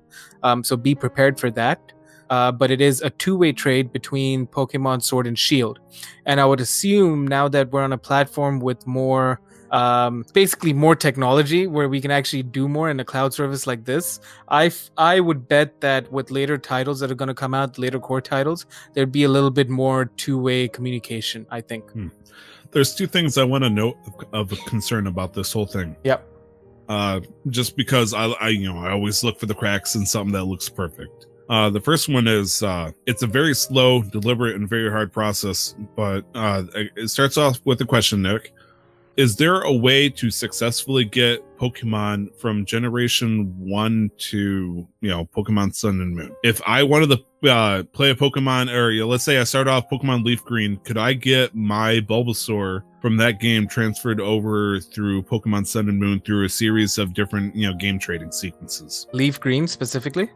Um, 0.43 0.65
so 0.65 0.75
be 0.75 0.93
prepared 0.93 1.39
for 1.39 1.49
that 1.51 1.93
uh, 2.29 2.51
but 2.51 2.71
it 2.71 2.81
is 2.81 3.01
a 3.01 3.09
two-way 3.09 3.51
trade 3.51 3.91
between 3.91 4.47
Pokemon 4.47 5.03
Sword 5.03 5.27
and 5.27 5.37
Shield. 5.37 5.79
And 6.25 6.39
I 6.39 6.45
would 6.45 6.59
assume 6.59 7.27
now 7.27 7.47
that 7.49 7.71
we're 7.71 7.83
on 7.83 7.93
a 7.93 7.97
platform 7.97 8.59
with 8.59 8.85
more 8.85 9.39
um, 9.71 10.25
basically 10.33 10.73
more 10.73 10.95
technology 10.95 11.67
where 11.67 11.89
we 11.89 11.99
can 11.99 12.11
actually 12.11 12.43
do 12.43 12.67
more 12.67 12.89
in 12.89 12.99
a 12.99 13.05
cloud 13.05 13.33
service 13.33 13.67
like 13.67 13.85
this. 13.85 14.19
I, 14.47 14.67
f- 14.67 14.89
I 14.97 15.19
would 15.19 15.47
bet 15.47 15.81
that 15.81 16.11
with 16.11 16.31
later 16.31 16.57
titles 16.57 16.99
that 17.01 17.11
are 17.11 17.15
going 17.15 17.27
to 17.27 17.33
come 17.33 17.53
out, 17.53 17.77
later 17.77 17.99
core 17.99 18.21
titles, 18.21 18.65
there'd 18.93 19.11
be 19.11 19.23
a 19.23 19.29
little 19.29 19.51
bit 19.51 19.69
more 19.69 20.05
two 20.05 20.39
way 20.39 20.67
communication, 20.67 21.45
I 21.51 21.61
think. 21.61 21.89
Hmm. 21.91 22.07
There's 22.71 22.95
two 22.95 23.07
things 23.07 23.37
I 23.37 23.43
want 23.43 23.63
to 23.63 23.69
note 23.69 23.97
of, 24.33 24.51
of 24.51 24.59
concern 24.65 25.07
about 25.07 25.33
this 25.33 25.51
whole 25.53 25.65
thing. 25.65 25.95
Yep. 26.03 26.27
Uh, 26.89 27.19
just 27.49 27.75
because 27.75 28.13
I, 28.13 28.27
I, 28.27 28.49
you 28.49 28.71
know, 28.71 28.79
I 28.79 28.91
always 28.91 29.23
look 29.23 29.39
for 29.39 29.45
the 29.45 29.55
cracks 29.55 29.95
in 29.95 30.05
something 30.05 30.33
that 30.33 30.45
looks 30.45 30.69
perfect. 30.69 31.25
Uh, 31.49 31.69
the 31.69 31.81
first 31.81 32.09
one 32.09 32.27
is 32.27 32.61
uh, 32.61 32.91
it's 33.05 33.23
a 33.23 33.27
very 33.27 33.55
slow, 33.55 34.01
deliberate, 34.01 34.55
and 34.55 34.67
very 34.67 34.89
hard 34.89 35.11
process. 35.13 35.75
But 35.95 36.25
uh, 36.35 36.63
it 36.73 37.09
starts 37.09 37.37
off 37.37 37.59
with 37.65 37.79
a 37.81 37.85
question, 37.85 38.21
Nick. 38.21 38.53
Is 39.15 39.35
there 39.35 39.61
a 39.61 39.73
way 39.73 40.09
to 40.09 40.29
successfully 40.29 41.03
get 41.03 41.43
Pokemon 41.57 42.39
from 42.39 42.65
Generation 42.65 43.51
One 43.57 44.11
to 44.17 44.87
you 45.01 45.09
know 45.09 45.25
Pokemon 45.25 45.73
Sun 45.73 46.01
and 46.01 46.15
Moon? 46.15 46.35
If 46.43 46.61
I 46.67 46.83
wanted 46.83 47.17
to 47.41 47.49
uh, 47.49 47.83
play 47.93 48.11
a 48.11 48.15
Pokemon, 48.15 48.71
or 48.71 49.05
let's 49.05 49.23
say 49.23 49.39
I 49.39 49.43
start 49.43 49.67
off 49.67 49.89
Pokemon 49.89 50.23
Leaf 50.23 50.43
Green, 50.43 50.77
could 50.83 50.99
I 50.99 51.13
get 51.13 51.55
my 51.55 51.99
Bulbasaur 52.01 52.83
from 53.01 53.17
that 53.17 53.39
game 53.39 53.67
transferred 53.67 54.21
over 54.21 54.79
through 54.79 55.23
Pokemon 55.23 55.65
Sun 55.65 55.89
and 55.89 55.99
Moon 55.99 56.19
through 56.19 56.45
a 56.45 56.49
series 56.49 56.99
of 56.99 57.15
different 57.15 57.55
you 57.55 57.67
know 57.67 57.75
game 57.75 57.97
trading 57.97 58.31
sequences? 58.31 59.07
Leaf 59.13 59.39
Green 59.39 59.65
specifically? 59.65 60.29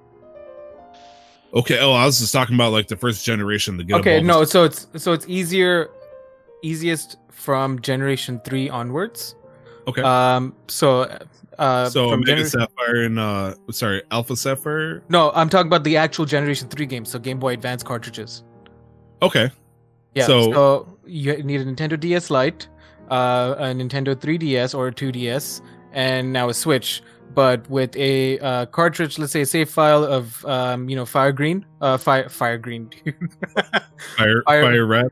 Okay. 1.54 1.80
Oh, 1.80 1.91
I 1.91 2.06
was 2.06 2.20
just 2.20 2.34
talking 2.34 2.56
about 2.56 2.72
like 2.72 2.88
the 2.88 2.95
first 2.95 3.26
generation 3.26 3.78
to 3.78 3.84
get. 3.84 3.99
Okay, 3.99 4.22
no. 4.22 4.43
So 4.43 4.64
it's 4.64 4.88
so 4.97 5.14
it's 5.14 5.26
easier, 5.28 5.89
easiest 6.64 7.18
from 7.30 7.82
generation 7.82 8.39
three 8.45 8.70
onwards. 8.70 9.36
Okay. 9.88 10.02
Um. 10.02 10.56
So. 10.68 11.18
Uh, 11.60 11.88
so 11.89 12.18
Mega 12.18 12.41
gener- 12.41 12.49
Sapphire 12.49 13.04
and 13.04 13.20
uh, 13.20 13.54
sorry, 13.70 14.02
Alpha 14.10 14.36
Sapphire. 14.36 15.04
No, 15.10 15.32
I'm 15.36 15.47
talking 15.47 15.68
about 15.68 15.84
the 15.84 15.95
actual 15.95 16.26
Generation 16.26 16.68
Three 16.70 16.88
games, 16.88 17.12
so 17.12 17.20
Game 17.20 17.39
Boy 17.39 17.54
Advance 17.54 17.84
cartridges. 17.84 18.43
Okay. 19.22 19.52
Yeah. 20.16 20.26
So, 20.26 20.52
so 20.52 20.97
you 21.06 21.43
need 21.43 21.62
a 21.62 21.66
Nintendo 21.66 21.99
DS 21.99 22.32
Lite, 22.32 22.68
uh, 23.12 23.56
a 23.58 23.64
Nintendo 23.66 24.16
3DS 24.16 24.74
or 24.74 24.88
a 24.88 24.91
2DS, 24.91 25.62
and 25.91 26.34
now 26.34 26.49
a 26.49 26.54
Switch 26.54 27.04
but 27.34 27.70
with 27.70 27.96
a 27.96 28.40
uh, 28.40 28.66
cartridge, 28.68 29.18
let's 29.20 29.32
say 29.32 29.42
a 29.42 29.46
save 29.46 29.70
file 29.70 30.04
of 30.04 30.44
um, 30.46 30.90
you 30.90 30.96
know 30.96 31.06
fire 31.06 31.32
green, 31.32 31.66
uh, 31.82 31.98
fire 31.98 32.30
fire 32.30 32.58
green, 32.58 32.90
fire, 34.18 34.44
fire 34.46 34.64
fire 34.64 34.86
red, 34.86 35.12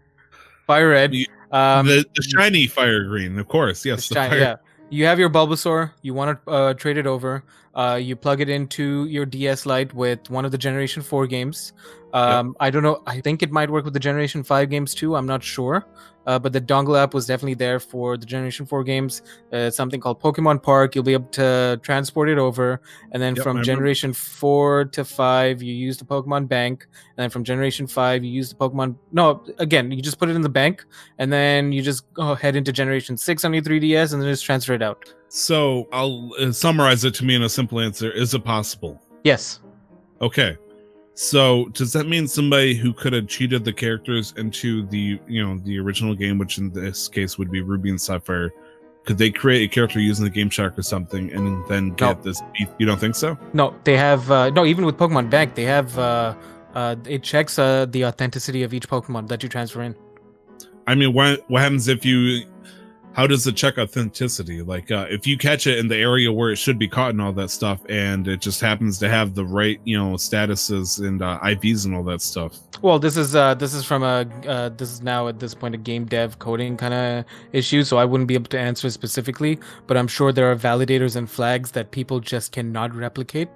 fire 0.68 0.90
red. 0.90 1.16
Um, 1.52 1.88
the, 1.88 2.06
the 2.16 2.22
shiny 2.22 2.68
fire 2.68 3.04
green, 3.06 3.38
of 3.40 3.48
course. 3.48 3.86
Yes, 3.86 4.04
shiny, 4.06 4.38
yeah. 4.38 4.58
You 4.90 5.06
have 5.06 5.20
your 5.20 5.30
Bulbasaur. 5.30 5.92
You 6.02 6.14
want 6.14 6.44
to 6.46 6.52
uh, 6.52 6.74
trade 6.74 6.98
it 6.98 7.06
over. 7.06 7.44
Uh, 7.76 8.00
you 8.02 8.16
plug 8.16 8.42
it 8.42 8.50
into 8.50 9.06
your 9.06 9.26
DS 9.26 9.66
Lite 9.66 9.94
with 9.94 10.30
one 10.30 10.46
of 10.46 10.52
the 10.52 10.58
Generation 10.58 11.04
Four 11.04 11.28
games. 11.28 11.74
Um, 12.14 12.48
yep. 12.48 12.56
I 12.60 12.70
don't 12.72 12.84
know. 12.84 13.04
I 13.06 13.22
think 13.22 13.44
it 13.44 13.52
might 13.52 13.70
work 13.70 13.86
with 13.86 13.94
the 13.94 14.00
Generation 14.00 14.44
Five 14.44 14.70
games 14.70 14.96
too. 14.96 15.16
I'm 15.16 15.28
not 15.28 15.44
sure. 15.44 15.86
Uh, 16.30 16.38
but 16.38 16.54
the 16.54 16.62
dongle 16.62 16.96
app 16.96 17.16
was 17.16 17.26
definitely 17.26 17.56
there 17.56 17.80
for 17.80 18.16
the 18.16 18.24
Generation 18.24 18.64
4 18.64 18.84
games. 18.84 19.24
Uh, 19.52 19.72
something 19.72 20.00
called 20.00 20.22
Pokemon 20.22 20.62
Park. 20.62 20.94
You'll 20.94 21.04
be 21.04 21.14
able 21.14 21.30
to 21.30 21.80
transport 21.82 22.30
it 22.30 22.38
over. 22.38 22.82
And 23.12 23.20
then 23.20 23.34
yep, 23.34 23.44
from 23.44 23.64
Generation 23.64 24.14
4 24.14 24.86
to 24.86 25.04
5, 25.04 25.64
you 25.64 25.74
use 25.74 25.98
the 25.98 26.06
Pokemon 26.06 26.48
Bank. 26.48 26.86
And 26.94 27.24
then 27.24 27.32
from 27.32 27.44
Generation 27.44 27.88
5, 27.88 28.24
you 28.24 28.30
use 28.30 28.50
the 28.50 28.56
Pokemon. 28.56 28.96
No, 29.12 29.44
again, 29.58 29.90
you 29.90 30.04
just 30.04 30.20
put 30.20 30.30
it 30.30 30.36
in 30.36 30.44
the 30.44 30.50
bank. 30.50 30.86
And 31.18 31.34
then 31.34 31.72
you 31.72 31.82
just 31.82 32.14
go 32.14 32.36
head 32.36 32.56
into 32.56 32.72
Generation 32.72 33.18
6 33.18 33.44
on 33.44 33.52
your 33.52 33.64
3DS 33.64 34.14
and 34.14 34.22
then 34.22 34.30
just 34.30 34.46
transfer 34.46 34.74
it 34.74 34.84
out. 34.84 35.12
So 35.30 35.88
I'll 35.92 36.30
uh, 36.40 36.52
summarize 36.52 37.06
it 37.06 37.16
to 37.16 37.26
me 37.26 37.34
in 37.34 37.42
a 37.42 37.50
simple 37.50 37.80
answer. 37.80 38.12
Is 38.12 38.36
it 38.36 38.44
possible? 38.44 39.02
Yes. 39.24 39.62
Okay. 40.22 40.60
So 41.20 41.66
does 41.74 41.92
that 41.92 42.06
mean 42.08 42.30
somebody 42.30 42.74
who 42.74 42.94
could 42.94 43.12
have 43.12 43.28
cheated 43.28 43.66
the 43.66 43.74
characters 43.74 44.34
into 44.38 44.86
the 44.86 45.20
you 45.28 45.46
know 45.46 45.60
the 45.66 45.78
original 45.78 46.16
game, 46.16 46.38
which 46.38 46.58
in 46.58 46.72
this 46.72 47.10
case 47.10 47.38
would 47.38 47.52
be 47.52 47.60
Ruby 47.62 47.90
and 47.90 48.00
Sapphire, 48.00 48.54
could 49.04 49.18
they 49.18 49.30
create 49.30 49.70
a 49.70 49.74
character 49.74 50.00
using 50.00 50.24
the 50.24 50.32
Game 50.32 50.50
Shark 50.50 50.80
or 50.80 50.82
something 50.82 51.30
and 51.34 51.68
then 51.68 51.90
get 51.90 52.20
No. 52.20 52.24
this? 52.24 52.42
You 52.78 52.86
don't 52.86 53.02
think 53.02 53.16
so? 53.16 53.38
No, 53.52 53.76
they 53.84 53.98
have 53.98 54.32
uh, 54.32 54.50
no. 54.52 54.64
Even 54.64 54.86
with 54.86 54.96
Pokemon 54.96 55.30
Bank, 55.30 55.56
they 55.56 55.66
have 55.66 56.00
uh, 56.00 56.36
uh, 56.74 56.96
it 57.06 57.22
checks 57.22 57.60
uh, 57.60 57.86
the 57.88 58.06
authenticity 58.06 58.64
of 58.64 58.74
each 58.74 58.88
Pokemon 58.88 59.28
that 59.28 59.44
you 59.44 59.50
transfer 59.50 59.82
in. 59.82 59.98
I 60.88 60.96
mean, 60.96 61.12
what 61.12 61.44
what 61.50 61.62
happens 61.62 61.90
if 61.90 62.06
you? 62.06 62.46
How 63.20 63.28
does 63.28 63.46
it 63.48 63.58
check 63.58 63.78
authenticity? 63.78 64.62
Like, 64.62 64.92
uh, 64.92 65.06
if 65.10 65.28
you 65.28 65.38
catch 65.38 65.68
it 65.68 65.78
in 65.78 65.90
the 65.90 65.98
area 65.98 66.32
where 66.32 66.52
it 66.52 66.56
should 66.56 66.80
be 66.80 66.88
caught 66.88 67.10
and 67.10 67.20
all 67.20 67.34
that 67.34 67.50
stuff, 67.50 67.82
and 67.90 68.26
it 68.30 68.40
just 68.40 68.62
happens 68.62 68.98
to 69.00 69.10
have 69.10 69.36
the 69.36 69.44
right, 69.44 69.78
you 69.84 69.98
know, 69.98 70.14
statuses 70.14 71.06
and 71.06 71.22
uh, 71.22 71.38
IVs 71.44 71.84
and 71.84 71.94
all 71.94 72.04
that 72.04 72.22
stuff. 72.22 72.58
Well, 72.82 72.98
this 72.98 73.18
is 73.18 73.36
uh, 73.36 73.56
this 73.56 73.74
is 73.74 73.84
from 73.84 74.04
a 74.04 74.26
uh, 74.48 74.70
this 74.70 74.90
is 74.90 75.02
now 75.02 75.28
at 75.28 75.38
this 75.38 75.54
point 75.54 75.76
a 75.76 75.78
game 75.78 76.06
dev 76.06 76.40
coding 76.40 76.78
kind 76.78 76.94
of 76.94 77.26
issue, 77.52 77.84
so 77.84 77.98
I 77.98 78.06
wouldn't 78.06 78.30
be 78.30 78.36
able 78.36 78.52
to 78.52 78.60
answer 78.60 78.90
specifically. 78.90 79.60
But 79.86 79.98
I'm 79.98 80.08
sure 80.08 80.32
there 80.32 80.50
are 80.50 80.56
validators 80.56 81.18
and 81.18 81.30
flags 81.30 81.72
that 81.72 81.92
people 81.92 82.22
just 82.22 82.54
cannot 82.54 82.96
replicate. 82.96 83.50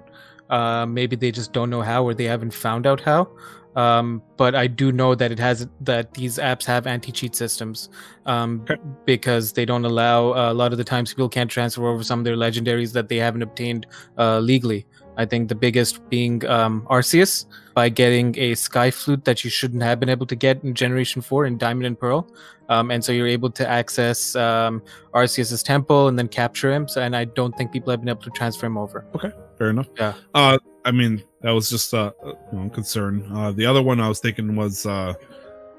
Uh, 0.49 0.85
maybe 0.85 1.15
they 1.15 1.31
just 1.31 1.53
don't 1.53 1.69
know 1.69 1.83
how, 1.83 2.03
or 2.03 2.13
they 2.13 2.25
haven't 2.25 2.53
found 2.53 2.85
out 2.85 2.99
how. 2.99 3.29
Um, 3.75 4.21
but 4.37 4.55
I 4.55 4.67
do 4.67 4.91
know 4.91 5.15
that 5.15 5.31
it 5.31 5.39
has 5.39 5.67
that 5.81 6.13
these 6.13 6.37
apps 6.37 6.65
have 6.65 6.85
anti-cheat 6.85 7.35
systems 7.35 7.89
um, 8.25 8.65
because 9.05 9.53
they 9.53 9.65
don't 9.65 9.85
allow 9.85 10.33
uh, 10.33 10.51
a 10.51 10.53
lot 10.53 10.71
of 10.71 10.77
the 10.77 10.83
times 10.83 11.11
people 11.11 11.29
can't 11.29 11.49
transfer 11.49 11.87
over 11.87 12.03
some 12.03 12.19
of 12.19 12.25
their 12.25 12.35
legendaries 12.35 12.93
that 12.93 13.09
they 13.09 13.17
haven't 13.17 13.41
obtained 13.41 13.87
uh, 14.17 14.39
legally. 14.39 14.85
I 15.17 15.25
think 15.25 15.49
the 15.49 15.55
biggest 15.55 16.07
being 16.09 16.45
um, 16.47 16.87
Arceus 16.89 17.45
by 17.75 17.89
getting 17.89 18.37
a 18.37 18.55
Sky 18.55 18.91
Flute 18.91 19.25
that 19.25 19.43
you 19.43 19.49
shouldn't 19.49 19.83
have 19.83 19.99
been 19.99 20.09
able 20.09 20.25
to 20.25 20.35
get 20.35 20.63
in 20.63 20.73
Generation 20.73 21.21
4 21.21 21.45
in 21.45 21.57
Diamond 21.57 21.85
and 21.85 21.99
Pearl. 21.99 22.27
Um, 22.69 22.91
and 22.91 23.03
so 23.03 23.11
you're 23.11 23.27
able 23.27 23.51
to 23.51 23.67
access 23.67 24.35
um, 24.35 24.81
Arceus's 25.13 25.61
temple 25.63 26.07
and 26.07 26.17
then 26.17 26.27
capture 26.27 26.71
him. 26.71 26.87
So, 26.87 27.01
and 27.01 27.15
I 27.15 27.25
don't 27.25 27.55
think 27.57 27.71
people 27.71 27.91
have 27.91 27.99
been 27.99 28.09
able 28.09 28.21
to 28.21 28.31
transfer 28.31 28.65
him 28.65 28.77
over. 28.77 29.05
Okay, 29.15 29.31
fair 29.57 29.69
enough. 29.69 29.89
Yeah. 29.97 30.13
Uh, 30.33 30.57
I 30.85 30.91
mean, 30.91 31.23
that 31.43 31.51
was 31.51 31.69
just 31.69 31.93
uh, 31.93 32.11
a 32.23 32.27
you 32.51 32.59
know, 32.59 32.69
concern. 32.69 33.29
Uh, 33.31 33.51
the 33.51 33.65
other 33.65 33.81
one 33.83 33.99
I 33.99 34.07
was 34.07 34.19
thinking 34.19 34.55
was 34.55 34.85
uh, 34.85 35.13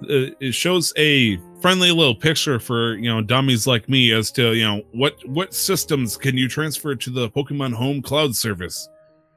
it 0.03 0.37
it 0.41 0.53
shows 0.53 0.93
a 0.97 1.39
friendly 1.61 1.91
little 1.91 2.15
picture 2.15 2.59
for 2.61 2.95
you 2.97 3.09
know 3.09 3.23
dummies 3.23 3.67
like 3.67 3.89
me 3.89 4.13
as 4.13 4.31
to 4.33 4.53
you 4.55 4.65
know 4.65 4.83
what 4.93 5.17
what 5.27 5.55
systems 5.55 6.17
can 6.17 6.37
you 6.37 6.49
transfer 6.49 6.95
to 6.95 7.11
the 7.11 7.31
Pokemon 7.31 7.73
Home 7.75 8.03
Cloud 8.03 8.37
service, 8.37 8.89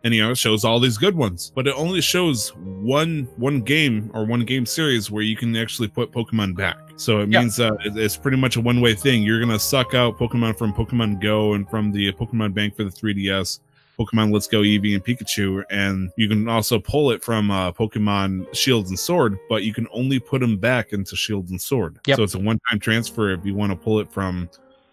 and 0.04 0.14
you 0.14 0.22
know 0.24 0.32
it 0.32 0.38
shows 0.38 0.66
all 0.66 0.80
these 0.80 0.98
good 0.98 1.16
ones, 1.16 1.52
but 1.56 1.68
it 1.68 1.74
only 1.78 2.02
shows 2.02 2.50
one 2.56 3.28
one 3.38 3.62
game 3.62 4.12
or 4.14 4.26
one 4.26 4.44
game 4.44 4.66
series 4.66 5.10
where 5.10 5.24
you 5.24 5.38
can 5.38 5.56
actually 5.56 5.88
put 5.88 6.12
Pokemon 6.12 6.58
back. 6.58 6.78
So 6.98 7.20
it 7.22 7.30
Yeah. 7.30 7.42
means 7.42 7.60
uh, 7.60 7.72
it's 7.84 8.18
pretty 8.18 8.38
much 8.38 8.58
a 8.58 8.62
one 8.62 8.82
way 8.82 8.96
thing. 8.96 9.24
You're 9.24 9.40
gonna 9.40 9.60
suck 9.60 9.94
out 9.94 10.18
Pokemon 10.18 10.58
from 10.58 10.74
Pokemon 10.74 11.22
Go 11.22 11.54
and 11.54 11.70
from 11.70 11.92
the 11.92 12.12
Pokemon 12.14 12.54
Bank 12.54 12.76
for 12.76 12.84
the 12.84 12.90
3DS. 12.90 13.60
Pokemon 13.98 14.32
Let's 14.32 14.48
Go 14.48 14.62
Eevee 14.62 14.94
and 14.94 15.04
Pikachu, 15.04 15.64
and 15.70 16.12
you 16.18 16.28
can 16.30 16.48
also 16.48 16.80
pull 16.80 17.12
it 17.12 17.24
from 17.24 17.50
uh, 17.50 17.72
Pokemon 17.72 18.54
Shield 18.56 18.88
and 18.88 19.00
Sword, 19.00 19.40
but 19.50 19.64
you 19.64 19.74
can 19.74 19.88
only 19.92 20.20
put 20.20 20.40
them 20.42 20.58
back 20.58 20.94
into 20.94 21.16
Shield 21.16 21.50
and 21.50 21.60
Sword. 21.60 22.00
Yep. 22.06 22.18
So 22.18 22.24
it's 22.24 22.36
a 22.36 22.40
one-time 22.40 22.80
transfer 22.80 23.32
if 23.32 23.44
you 23.44 23.56
want 23.56 23.72
to 23.72 23.76
pull 23.76 24.00
it 24.00 24.12
from, 24.12 24.50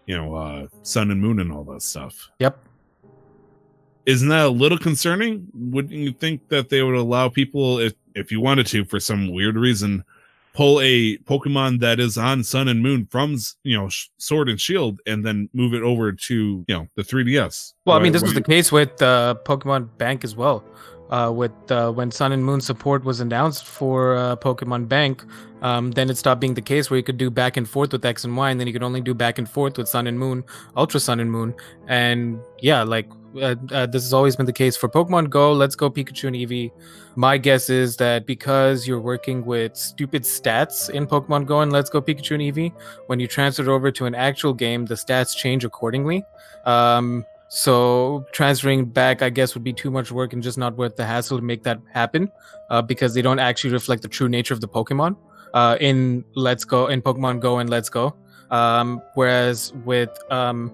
you 0.07 0.17
know, 0.17 0.35
uh, 0.35 0.69
Sun 0.83 1.11
and 1.11 1.21
Moon 1.21 1.41
and 1.41 1.53
all 1.53 1.65
that 1.65 1.83
stuff. 1.83 2.31
Yep. 2.39 2.59
Isn't 4.07 4.29
that 4.29 4.47
a 4.47 4.49
little 4.49 4.79
concerning? 4.79 5.49
Wouldn't 5.55 5.95
you 5.95 6.13
think 6.13 6.49
that 6.49 6.69
they 6.69 6.83
would 6.83 6.95
allow 6.95 7.29
people, 7.29 7.79
if 7.79 7.95
if 8.15 8.31
you 8.31 8.41
wanted 8.41 8.67
to, 8.69 8.85
for 8.85 9.01
some 9.01 9.33
weird 9.33 9.57
reason, 9.57 10.05
pull 10.55 10.81
a 10.81 11.19
Pokemon 11.19 11.81
that 11.81 12.01
is 12.01 12.17
on 12.17 12.43
Sun 12.43 12.69
and 12.69 12.83
Moon 12.83 13.07
from 13.11 13.37
you 13.65 13.77
know 13.77 13.91
Sword 14.19 14.49
and 14.49 14.61
Shield, 14.61 15.01
and 15.07 15.25
then 15.25 15.51
move 15.53 15.75
it 15.75 15.83
over 15.83 16.13
to 16.13 16.65
you 16.67 16.75
know 16.75 16.89
the 16.97 17.03
3DS? 17.03 17.75
Well, 17.85 17.99
I 17.99 18.03
mean, 18.03 18.13
this 18.13 18.23
was 18.23 18.35
the 18.35 18.43
case 18.43 18.73
with 18.73 19.03
uh, 19.03 19.35
Pokemon 19.45 19.99
Bank 19.99 20.25
as 20.25 20.35
well. 20.35 20.65
Uh, 21.11 21.31
with 21.31 21.53
uh, 21.71 21.93
when 21.93 22.11
Sun 22.11 22.33
and 22.33 22.45
Moon 22.45 22.61
support 22.63 23.05
was 23.05 23.21
announced 23.21 23.67
for 23.67 24.17
uh, 24.17 24.37
Pokemon 24.37 24.89
Bank, 24.89 25.23
um, 25.61 25.91
then 25.91 26.09
it 26.09 26.17
stopped 26.17 26.41
being 26.41 26.55
the 26.55 26.63
case 26.63 26.91
where 26.91 26.97
you 26.97 27.05
could 27.05 27.19
do 27.19 27.31
back 27.31 27.59
and 27.59 27.69
forth 27.69 27.93
with 27.93 28.05
X 28.05 28.25
and 28.25 28.35
Y, 28.37 28.51
and 28.51 28.59
then 28.59 28.67
you 28.67 28.73
could 28.73 28.83
only 28.83 29.03
do 29.03 29.13
back 29.13 29.39
and 29.39 29.49
forth 29.49 29.77
with 29.77 29.87
Sun 29.87 30.07
and 30.07 30.19
Moon, 30.19 30.43
Ultra 30.77 30.99
Sun 30.99 31.21
and 31.21 31.31
Moon, 31.31 31.55
and 31.89 32.41
yeah, 32.61 32.83
like 32.83 33.07
uh, 33.41 33.55
uh, 33.71 33.87
this 33.87 34.03
has 34.03 34.13
always 34.13 34.37
been 34.37 34.47
the 34.47 34.53
case 34.53 34.77
for 34.77 34.89
Pokemon 34.89 35.31
Go. 35.31 35.53
Let's 35.53 35.75
go 35.75 35.91
Pikachu 35.91 36.29
and 36.29 36.37
Eevee. 36.37 36.71
My 37.17 37.39
guess 37.39 37.71
is 37.71 37.97
that 37.97 38.27
because 38.27 38.87
you're 38.87 39.01
working 39.01 39.45
with 39.45 39.77
stupid 39.77 40.23
stats 40.23 40.91
in 40.91 41.07
Pokemon 41.07 41.47
Go 41.47 41.61
and 41.61 41.73
Let's 41.73 41.91
Go 41.91 42.01
Pikachu 42.03 42.33
and 42.33 42.43
Eevee, 42.43 42.73
when 43.07 43.21
you 43.21 43.27
transfer 43.27 43.63
it 43.63 43.69
over 43.69 43.91
to 43.93 44.07
an 44.07 44.15
actual 44.15 44.53
game, 44.53 44.87
the 44.87 44.95
stats 44.95 45.37
change 45.37 45.65
accordingly. 45.65 46.25
Um, 46.65 47.25
so 47.49 48.25
transferring 48.33 48.87
back, 48.87 49.23
I 49.23 49.31
guess, 49.31 49.55
would 49.55 49.63
be 49.63 49.73
too 49.73 49.91
much 49.91 50.11
work 50.11 50.33
and 50.33 50.43
just 50.43 50.59
not 50.59 50.77
worth 50.77 50.97
the 50.97 51.05
hassle 51.05 51.39
to 51.39 51.45
make 51.45 51.63
that 51.63 51.79
happen, 51.93 52.33
uh, 52.71 52.83
because 52.83 53.15
they 53.15 53.23
don't 53.23 53.39
actually 53.39 53.73
reflect 53.73 54.03
the 54.03 54.09
true 54.09 54.29
nature 54.29 54.55
of 54.55 54.61
the 54.61 54.69
Pokemon 54.69 55.17
uh, 55.53 55.77
in 55.81 56.25
Let's 56.35 56.65
Go, 56.65 56.89
in 56.89 57.01
Pokemon 57.01 57.39
Go 57.39 57.59
and 57.59 57.71
Let's 57.71 57.89
Go. 57.89 58.17
Um, 58.51 59.01
whereas 59.15 59.73
with 59.85 60.11
um, 60.33 60.73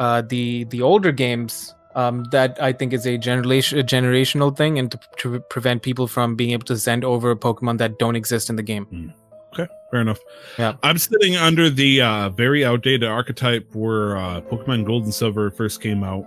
uh, 0.00 0.22
the 0.22 0.64
the 0.64 0.82
older 0.82 1.12
games, 1.12 1.75
um, 1.96 2.24
that 2.30 2.62
I 2.62 2.72
think 2.72 2.92
is 2.92 3.06
a 3.06 3.18
generation 3.18 3.78
a 3.78 3.82
generational 3.82 4.56
thing, 4.56 4.78
and 4.78 4.92
to, 4.92 5.00
to 5.18 5.40
prevent 5.40 5.82
people 5.82 6.06
from 6.06 6.36
being 6.36 6.50
able 6.50 6.66
to 6.66 6.78
send 6.78 7.04
over 7.04 7.34
Pokemon 7.34 7.78
that 7.78 7.98
don't 7.98 8.14
exist 8.14 8.48
in 8.50 8.56
the 8.56 8.62
game. 8.62 9.12
Okay, 9.52 9.72
fair 9.90 10.02
enough. 10.02 10.20
Yeah. 10.58 10.74
I'm 10.82 10.98
sitting 10.98 11.36
under 11.36 11.70
the 11.70 12.02
uh, 12.02 12.28
very 12.28 12.64
outdated 12.64 13.04
archetype 13.04 13.74
where 13.74 14.18
uh, 14.18 14.42
Pokemon 14.42 14.84
Gold 14.84 15.04
and 15.04 15.14
Silver 15.14 15.50
first 15.50 15.80
came 15.80 16.04
out, 16.04 16.26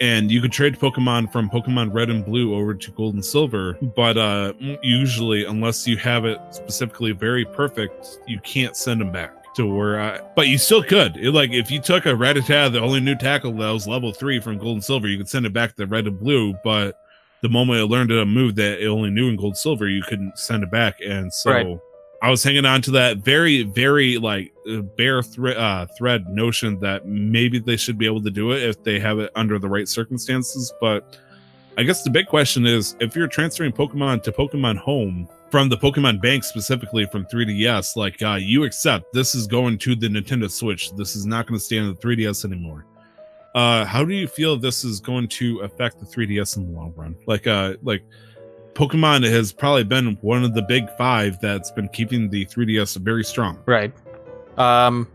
and 0.00 0.32
you 0.32 0.40
could 0.40 0.52
trade 0.52 0.78
Pokemon 0.78 1.30
from 1.30 1.50
Pokemon 1.50 1.92
Red 1.92 2.08
and 2.08 2.24
Blue 2.24 2.54
over 2.54 2.72
to 2.72 2.90
Gold 2.92 3.12
and 3.14 3.24
Silver, 3.24 3.74
but 3.94 4.16
uh, 4.16 4.54
usually, 4.82 5.44
unless 5.44 5.86
you 5.86 5.98
have 5.98 6.24
it 6.24 6.38
specifically 6.50 7.12
very 7.12 7.44
perfect, 7.44 8.18
you 8.26 8.40
can't 8.40 8.74
send 8.74 9.02
them 9.02 9.12
back. 9.12 9.41
To 9.56 9.66
where, 9.66 10.00
uh, 10.00 10.20
but 10.34 10.48
you 10.48 10.56
still 10.56 10.82
could. 10.82 11.18
It, 11.18 11.32
like 11.32 11.52
if 11.52 11.70
you 11.70 11.78
took 11.78 12.06
a 12.06 12.16
red 12.16 12.36
Rattata, 12.36 12.72
the 12.72 12.80
only 12.80 13.00
new 13.00 13.14
tackle 13.14 13.52
that 13.52 13.70
was 13.70 13.86
level 13.86 14.10
three 14.12 14.40
from 14.40 14.56
Gold 14.56 14.76
and 14.76 14.84
Silver, 14.84 15.08
you 15.08 15.18
could 15.18 15.28
send 15.28 15.44
it 15.44 15.52
back 15.52 15.76
to 15.76 15.86
Red 15.86 16.06
and 16.06 16.18
Blue. 16.18 16.54
But 16.64 16.98
the 17.42 17.50
moment 17.50 17.80
it 17.80 17.86
learned 17.86 18.10
a 18.12 18.24
move 18.24 18.54
that 18.54 18.82
it 18.82 18.86
only 18.86 19.10
knew 19.10 19.28
in 19.28 19.36
Gold 19.36 19.50
and 19.50 19.56
Silver, 19.58 19.88
you 19.88 20.02
couldn't 20.02 20.38
send 20.38 20.62
it 20.62 20.70
back. 20.70 20.94
And 21.06 21.30
so 21.32 21.50
Right. 21.50 21.78
I 22.22 22.30
was 22.30 22.42
hanging 22.42 22.64
on 22.64 22.80
to 22.82 22.92
that 22.92 23.18
very, 23.18 23.64
very 23.64 24.16
like 24.16 24.54
uh, 24.70 24.80
bare 24.96 25.22
thre- 25.22 25.50
uh, 25.50 25.86
thread 25.98 26.28
notion 26.28 26.78
that 26.80 27.04
maybe 27.04 27.58
they 27.58 27.76
should 27.76 27.98
be 27.98 28.06
able 28.06 28.22
to 28.22 28.30
do 28.30 28.52
it 28.52 28.62
if 28.62 28.82
they 28.84 28.98
have 29.00 29.18
it 29.18 29.32
under 29.34 29.58
the 29.58 29.68
right 29.68 29.88
circumstances. 29.88 30.72
But 30.80 31.18
I 31.76 31.82
guess 31.82 32.04
the 32.04 32.10
big 32.10 32.26
question 32.26 32.64
is 32.64 32.96
if 33.00 33.16
you're 33.16 33.26
transferring 33.26 33.72
Pokemon 33.72 34.22
to 34.22 34.32
Pokemon 34.32 34.78
Home 34.78 35.28
from 35.52 35.68
the 35.68 35.76
Pokemon 35.76 36.22
Bank 36.22 36.44
specifically 36.44 37.04
from 37.12 37.26
3DS, 37.26 37.94
like 37.94 38.22
uh, 38.22 38.38
you 38.40 38.64
accept 38.64 39.12
this 39.12 39.34
is 39.34 39.46
going 39.46 39.76
to 39.80 39.94
the 39.94 40.08
Nintendo 40.08 40.50
Switch. 40.50 40.96
This 40.96 41.14
is 41.14 41.26
not 41.26 41.46
going 41.46 41.60
to 41.60 41.64
stay 41.64 41.78
on 41.78 41.88
the 41.88 41.94
3DS 41.94 42.46
anymore. 42.46 42.86
Uh, 43.54 43.84
how 43.84 44.02
do 44.02 44.14
you 44.14 44.26
feel 44.26 44.56
this 44.56 44.82
is 44.82 44.98
going 44.98 45.28
to 45.28 45.58
affect 45.58 46.00
the 46.00 46.06
3DS 46.06 46.56
in 46.56 46.72
the 46.72 46.72
long 46.72 46.94
run? 46.96 47.14
Like, 47.26 47.46
uh, 47.46 47.74
like 47.82 48.02
Pokemon 48.72 49.30
has 49.30 49.52
probably 49.52 49.84
been 49.84 50.16
one 50.22 50.42
of 50.42 50.54
the 50.54 50.62
big 50.62 50.88
five 50.96 51.38
that's 51.42 51.70
been 51.70 51.88
keeping 51.90 52.30
the 52.30 52.46
3DS 52.46 52.96
very 52.96 53.22
strong. 53.22 53.58
Right. 53.66 53.92
Um, 54.56 55.06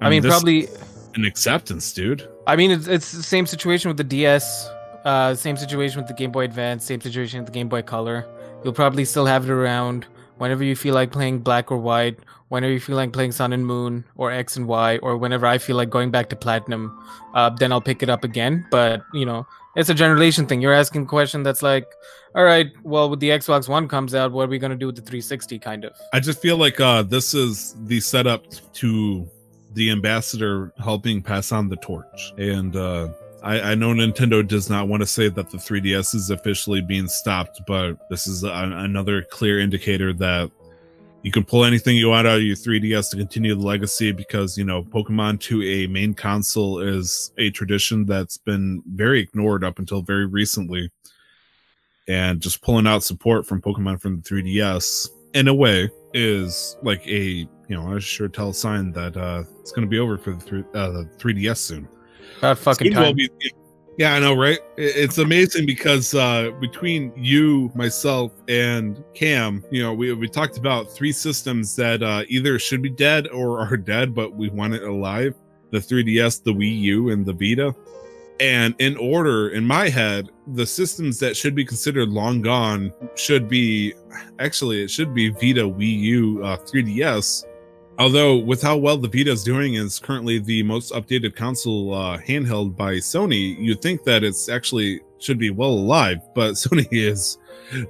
I 0.00 0.10
mean, 0.10 0.24
probably. 0.24 0.66
an 1.14 1.24
acceptance, 1.24 1.92
dude. 1.92 2.28
I 2.48 2.56
mean, 2.56 2.72
it's, 2.72 2.88
it's 2.88 3.12
the 3.12 3.22
same 3.22 3.46
situation 3.46 3.88
with 3.88 3.98
the 3.98 4.04
DS, 4.04 4.68
uh, 5.04 5.36
same 5.36 5.56
situation 5.56 6.00
with 6.00 6.08
the 6.08 6.14
Game 6.14 6.32
Boy 6.32 6.42
Advance, 6.42 6.84
same 6.84 7.00
situation 7.00 7.38
with 7.38 7.46
the 7.46 7.52
Game 7.52 7.68
Boy 7.68 7.82
Color. 7.82 8.26
You'll 8.64 8.72
probably 8.72 9.04
still 9.04 9.26
have 9.26 9.44
it 9.44 9.50
around 9.50 10.06
whenever 10.38 10.64
you 10.64 10.74
feel 10.74 10.94
like 10.94 11.12
playing 11.12 11.40
Black 11.40 11.70
or 11.70 11.78
White, 11.78 12.18
whenever 12.48 12.72
you 12.72 12.80
feel 12.80 12.96
like 12.96 13.12
playing 13.12 13.32
Sun 13.32 13.52
and 13.52 13.66
Moon 13.66 14.04
or 14.16 14.32
X 14.32 14.56
and 14.56 14.66
Y, 14.66 14.98
or 14.98 15.16
whenever 15.16 15.46
I 15.46 15.58
feel 15.58 15.76
like 15.76 15.90
going 15.90 16.10
back 16.10 16.28
to 16.30 16.36
Platinum, 16.36 16.98
uh, 17.34 17.50
then 17.50 17.72
I'll 17.72 17.80
pick 17.80 18.02
it 18.02 18.08
up 18.08 18.24
again. 18.24 18.66
But, 18.70 19.02
you 19.12 19.26
know, 19.26 19.46
it's 19.76 19.88
a 19.88 19.94
generation 19.94 20.46
thing. 20.46 20.60
You're 20.60 20.72
asking 20.72 21.02
a 21.02 21.06
question 21.06 21.42
that's 21.42 21.62
like, 21.62 21.86
all 22.34 22.44
right, 22.44 22.72
well, 22.82 23.08
with 23.10 23.20
the 23.20 23.30
Xbox 23.30 23.68
One 23.68 23.88
comes 23.88 24.14
out, 24.14 24.32
what 24.32 24.44
are 24.44 24.48
we 24.48 24.58
to 24.58 24.74
do 24.76 24.86
with 24.86 24.96
the 24.96 25.02
360 25.02 25.58
kind 25.58 25.84
of? 25.84 25.92
I 26.12 26.20
just 26.20 26.40
feel 26.40 26.56
like 26.56 26.80
uh, 26.80 27.02
this 27.02 27.34
is 27.34 27.76
the 27.84 28.00
setup 28.00 28.44
to 28.74 29.28
the 29.74 29.90
ambassador 29.90 30.72
helping 30.78 31.22
pass 31.22 31.52
on 31.52 31.68
the 31.68 31.76
torch. 31.76 32.32
And 32.38 32.74
uh, 32.76 33.08
I, 33.44 33.72
I 33.72 33.74
know 33.74 33.90
Nintendo 33.90 34.46
does 34.46 34.70
not 34.70 34.88
want 34.88 35.02
to 35.02 35.06
say 35.06 35.28
that 35.28 35.50
the 35.50 35.58
3DS 35.58 36.14
is 36.14 36.30
officially 36.30 36.80
being 36.80 37.06
stopped, 37.06 37.60
but 37.66 37.98
this 38.08 38.26
is 38.26 38.42
a, 38.42 38.48
another 38.48 39.20
clear 39.22 39.60
indicator 39.60 40.14
that 40.14 40.50
you 41.22 41.30
can 41.30 41.44
pull 41.44 41.66
anything 41.66 41.96
you 41.96 42.08
want 42.08 42.26
out 42.26 42.38
of 42.38 42.42
your 42.42 42.56
3DS 42.56 43.10
to 43.10 43.18
continue 43.18 43.54
the 43.54 43.60
legacy 43.60 44.12
because, 44.12 44.56
you 44.56 44.64
know, 44.64 44.82
Pokemon 44.82 45.40
to 45.40 45.62
a 45.62 45.86
main 45.88 46.14
console 46.14 46.80
is 46.80 47.32
a 47.36 47.50
tradition 47.50 48.06
that's 48.06 48.38
been 48.38 48.82
very 48.86 49.20
ignored 49.20 49.62
up 49.62 49.78
until 49.78 50.00
very 50.00 50.24
recently. 50.26 50.90
And 52.08 52.40
just 52.40 52.62
pulling 52.62 52.86
out 52.86 53.02
support 53.02 53.46
from 53.46 53.60
Pokemon 53.60 54.00
from 54.00 54.22
the 54.22 54.22
3DS 54.22 55.08
in 55.34 55.48
a 55.48 55.54
way, 55.54 55.90
is 56.14 56.76
like 56.82 57.04
a 57.08 57.46
you 57.68 57.76
know 57.76 57.96
a 57.96 58.00
sure 58.00 58.28
tell 58.28 58.52
sign 58.52 58.92
that 58.92 59.16
uh 59.16 59.42
it's 59.60 59.72
going 59.72 59.84
to 59.84 59.90
be 59.90 59.98
over 59.98 60.16
for 60.16 60.30
the, 60.30 60.40
three, 60.40 60.64
uh, 60.74 60.90
the 60.90 61.10
3DS 61.18 61.56
soon. 61.56 61.88
About 62.44 62.58
fucking 62.58 62.92
time. 62.92 63.14
be- 63.14 63.30
yeah, 63.96 64.14
I 64.14 64.18
know, 64.18 64.34
right? 64.34 64.58
It's 64.76 65.18
amazing 65.18 65.66
because 65.66 66.14
uh, 66.14 66.50
between 66.60 67.12
you, 67.16 67.70
myself, 67.74 68.32
and 68.48 69.02
Cam, 69.14 69.64
you 69.70 69.82
know, 69.82 69.94
we, 69.94 70.12
we 70.12 70.28
talked 70.28 70.58
about 70.58 70.90
three 70.90 71.12
systems 71.12 71.74
that 71.76 72.02
uh, 72.02 72.24
either 72.28 72.58
should 72.58 72.82
be 72.82 72.90
dead 72.90 73.28
or 73.28 73.60
are 73.66 73.76
dead, 73.76 74.14
but 74.14 74.34
we 74.34 74.48
want 74.50 74.74
it 74.74 74.82
alive 74.82 75.34
the 75.70 75.78
3DS, 75.78 76.42
the 76.44 76.52
Wii 76.52 76.80
U, 76.82 77.10
and 77.10 77.24
the 77.24 77.32
Vita. 77.32 77.74
And 78.40 78.74
in 78.78 78.96
order, 78.96 79.48
in 79.48 79.64
my 79.64 79.88
head, 79.88 80.28
the 80.48 80.66
systems 80.66 81.18
that 81.20 81.36
should 81.36 81.54
be 81.54 81.64
considered 81.64 82.10
long 82.10 82.42
gone 82.42 82.92
should 83.14 83.48
be 83.48 83.94
actually, 84.38 84.82
it 84.82 84.90
should 84.90 85.14
be 85.14 85.30
Vita, 85.30 85.62
Wii 85.62 86.00
U, 86.00 86.44
uh, 86.44 86.56
3DS, 86.58 87.44
Although, 87.98 88.38
with 88.38 88.60
how 88.60 88.76
well 88.76 88.96
the 88.96 89.08
Vita 89.08 89.30
is 89.30 89.44
doing, 89.44 89.74
it's 89.74 89.98
currently 89.98 90.38
the 90.38 90.62
most 90.64 90.92
updated 90.92 91.36
console 91.36 91.94
uh, 91.94 92.18
handheld 92.18 92.76
by 92.76 92.94
Sony, 92.94 93.56
you'd 93.58 93.80
think 93.82 94.02
that 94.04 94.24
it's 94.24 94.48
actually 94.48 95.00
should 95.20 95.38
be 95.38 95.50
well 95.50 95.70
alive. 95.70 96.18
But 96.34 96.52
Sony 96.54 97.08
has 97.08 97.38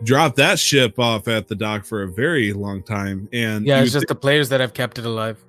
dropped 0.03 0.37
that 0.37 0.59
ship 0.59 0.99
off 0.99 1.27
at 1.29 1.49
the 1.49 1.55
dock 1.55 1.85
for 1.85 2.03
a 2.03 2.09
very 2.11 2.53
long 2.53 2.83
time. 2.83 3.29
And 3.33 3.67
Yeah, 3.67 3.81
it's 3.81 3.93
just 3.93 4.07
the 4.07 4.15
players 4.15 4.49
that 4.51 4.61
have 4.61 4.75
kept 4.75 4.99
it 4.99 5.07
alive. 5.07 5.43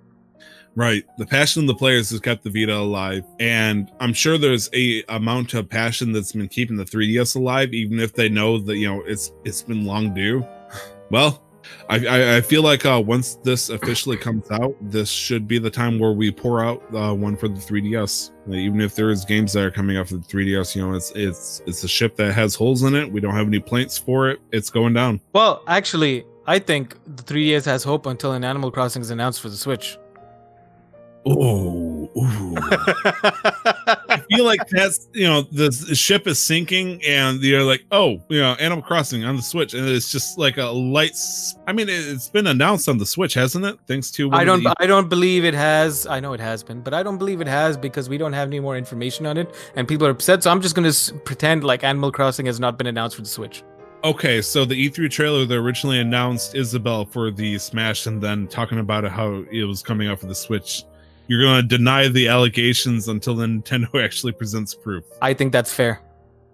Right. 0.76 1.06
The 1.18 1.26
passion 1.26 1.64
of 1.64 1.68
the 1.68 1.76
players 1.76 2.10
has 2.10 2.19
kept 2.19 2.44
the 2.44 2.49
Vita 2.49 2.76
alive. 2.76 3.23
And 3.40 3.90
I'm 4.02 4.14
sure 4.14 4.38
there's 4.38 4.69
a 4.73 5.03
amount 5.07 5.53
of 5.53 5.69
passion 5.69 6.11
that's 6.11 6.34
been 6.34 6.49
keeping 6.49 6.76
the 6.76 6.84
3DS 6.84 7.38
alive, 7.38 7.73
even 7.73 7.99
if 7.99 8.14
they 8.14 8.27
know 8.27 8.57
that, 8.60 8.77
you 8.77 8.88
know, 8.88 9.02
it's 9.02 9.32
it's 9.45 9.61
been 9.61 9.86
long 9.86 10.14
due. 10.14 10.45
Well, 11.11 11.45
I 11.90 12.06
I, 12.06 12.38
I 12.38 12.42
feel 12.42 12.64
like 12.64 12.86
uh 12.86 13.02
once 13.06 13.36
this 13.44 13.70
officially 13.70 14.18
comes 14.18 14.50
out, 14.52 14.76
this 14.82 15.10
should 15.10 15.48
be 15.48 15.60
the 15.60 15.70
time 15.70 16.00
where 16.00 16.12
we 16.12 16.32
pour 16.32 16.64
out 16.64 16.84
uh 16.94 17.14
one 17.14 17.36
for 17.36 17.48
the 17.48 17.60
3DS. 17.60 18.32
Like, 18.48 18.60
even 18.60 18.82
if 18.82 18.96
there 18.96 19.10
is 19.10 19.26
games 19.26 19.54
that 19.54 19.64
are 19.64 19.72
coming 19.72 19.98
out 19.98 20.08
for 20.08 20.16
the 20.16 20.24
3DS, 20.24 20.76
you 20.76 20.82
know, 20.82 20.94
it's 20.94 21.12
it's 21.16 21.62
it's 21.66 21.84
a 21.84 21.88
ship 21.88 22.16
that 22.18 22.34
has 22.34 22.56
holes 22.56 22.84
in 22.84 22.96
it. 22.96 23.12
We 23.12 23.20
don't 23.22 23.36
have 23.36 23.48
any 23.48 23.60
plates 23.60 23.98
for 23.98 24.30
it. 24.30 24.40
It's 24.52 24.70
going 24.70 24.94
down. 24.94 25.22
Well, 25.34 25.64
actually, 25.68 26.26
I 26.48 26.60
think 26.60 26.96
the 27.16 27.24
3DS 27.24 27.66
has 27.66 27.84
hope 27.84 28.06
until 28.06 28.34
an 28.34 28.44
Animal 28.44 28.72
Crossing 28.72 29.02
is 29.02 29.10
announced 29.10 29.42
for 29.42 29.50
the 29.50 29.58
Switch. 29.58 29.98
Oh, 31.26 31.95
I 33.26 34.23
feel 34.32 34.45
like 34.45 34.68
that's 34.69 35.07
you 35.14 35.26
know 35.26 35.41
the 35.41 35.72
ship 35.95 36.27
is 36.27 36.40
sinking 36.40 37.02
and 37.06 37.41
you're 37.41 37.64
like 37.64 37.86
oh 37.91 38.19
you 38.30 38.40
know 38.40 38.53
Animal 38.60 38.84
Crossing 38.84 39.23
on 39.23 39.36
the 39.36 39.41
Switch 39.41 39.73
and 39.73 39.88
it's 39.88 40.11
just 40.11 40.38
like 40.38 40.57
a 40.57 40.65
light. 40.65 41.15
I 41.68 41.73
mean 41.73 41.90
it, 41.90 42.07
it's 42.07 42.30
been 42.30 42.48
announced 42.48 42.90
on 42.90 42.98
the 42.98 43.06
Switch 43.06 43.34
hasn't 43.34 43.65
it? 43.65 43.77
Thanks 43.88 44.11
to 44.11 44.32
I 44.32 44.44
don't. 44.44 44.64
the- 44.64 44.73
I 44.80 44.88
don't 44.88 45.10
believe 45.10 45.45
it 45.45 45.53
has. 45.53 46.07
I 46.07 46.19
know 46.19 46.34
it 46.34 46.40
has 46.40 46.64
been, 46.64 46.82
but 46.82 46.94
I 46.94 47.03
don't 47.03 47.18
believe 47.18 47.41
it 47.41 47.48
has 47.48 47.77
because 47.77 48.10
we 48.10 48.18
don't 48.18 48.34
have 48.34 48.48
any 48.48 48.60
more 48.60 48.77
information 48.77 49.26
on 49.26 49.38
it, 49.38 49.53
and 49.76 49.88
people 49.88 50.06
are 50.07 50.11
upset. 50.11 50.44
So 50.44 50.52
I'm 50.52 50.61
just 50.61 50.76
gonna 50.76 50.90
s- 50.90 51.11
pretend 51.23 51.64
like 51.64 51.84
Animal 51.84 52.11
Crossing 52.11 52.45
has 52.48 52.60
not 52.60 52.77
been 52.77 52.88
announced 52.88 53.15
for 53.15 53.22
the 53.22 53.27
Switch. 53.30 53.64
okay, 54.03 54.40
so 54.41 54.65
the 54.65 54.76
E3 54.90 55.10
trailer 55.10 55.45
that 55.45 55.56
originally 55.56 55.99
announced 55.99 56.53
Isabelle 56.56 57.06
for 57.06 57.32
the 57.32 57.57
Smash 57.57 58.06
and 58.06 58.22
then 58.22 58.48
talking 58.48 58.77
about 58.80 59.03
it, 59.03 59.11
how 59.11 59.44
it 59.52 59.64
was 59.64 59.82
coming 59.82 60.07
out 60.07 60.19
for 60.19 60.27
the 60.27 60.36
Switch. 60.36 60.84
You're 61.28 61.42
going 61.42 61.62
to 61.62 61.68
deny 61.68 62.08
the 62.08 62.28
allegations 62.28 63.08
until 63.08 63.36
Nintendo 63.36 63.88
actually 64.04 64.34
presents 64.34 64.74
proof. 64.74 65.04
I 65.22 65.34
think 65.34 65.52
that's 65.52 65.74
fair. 65.74 66.02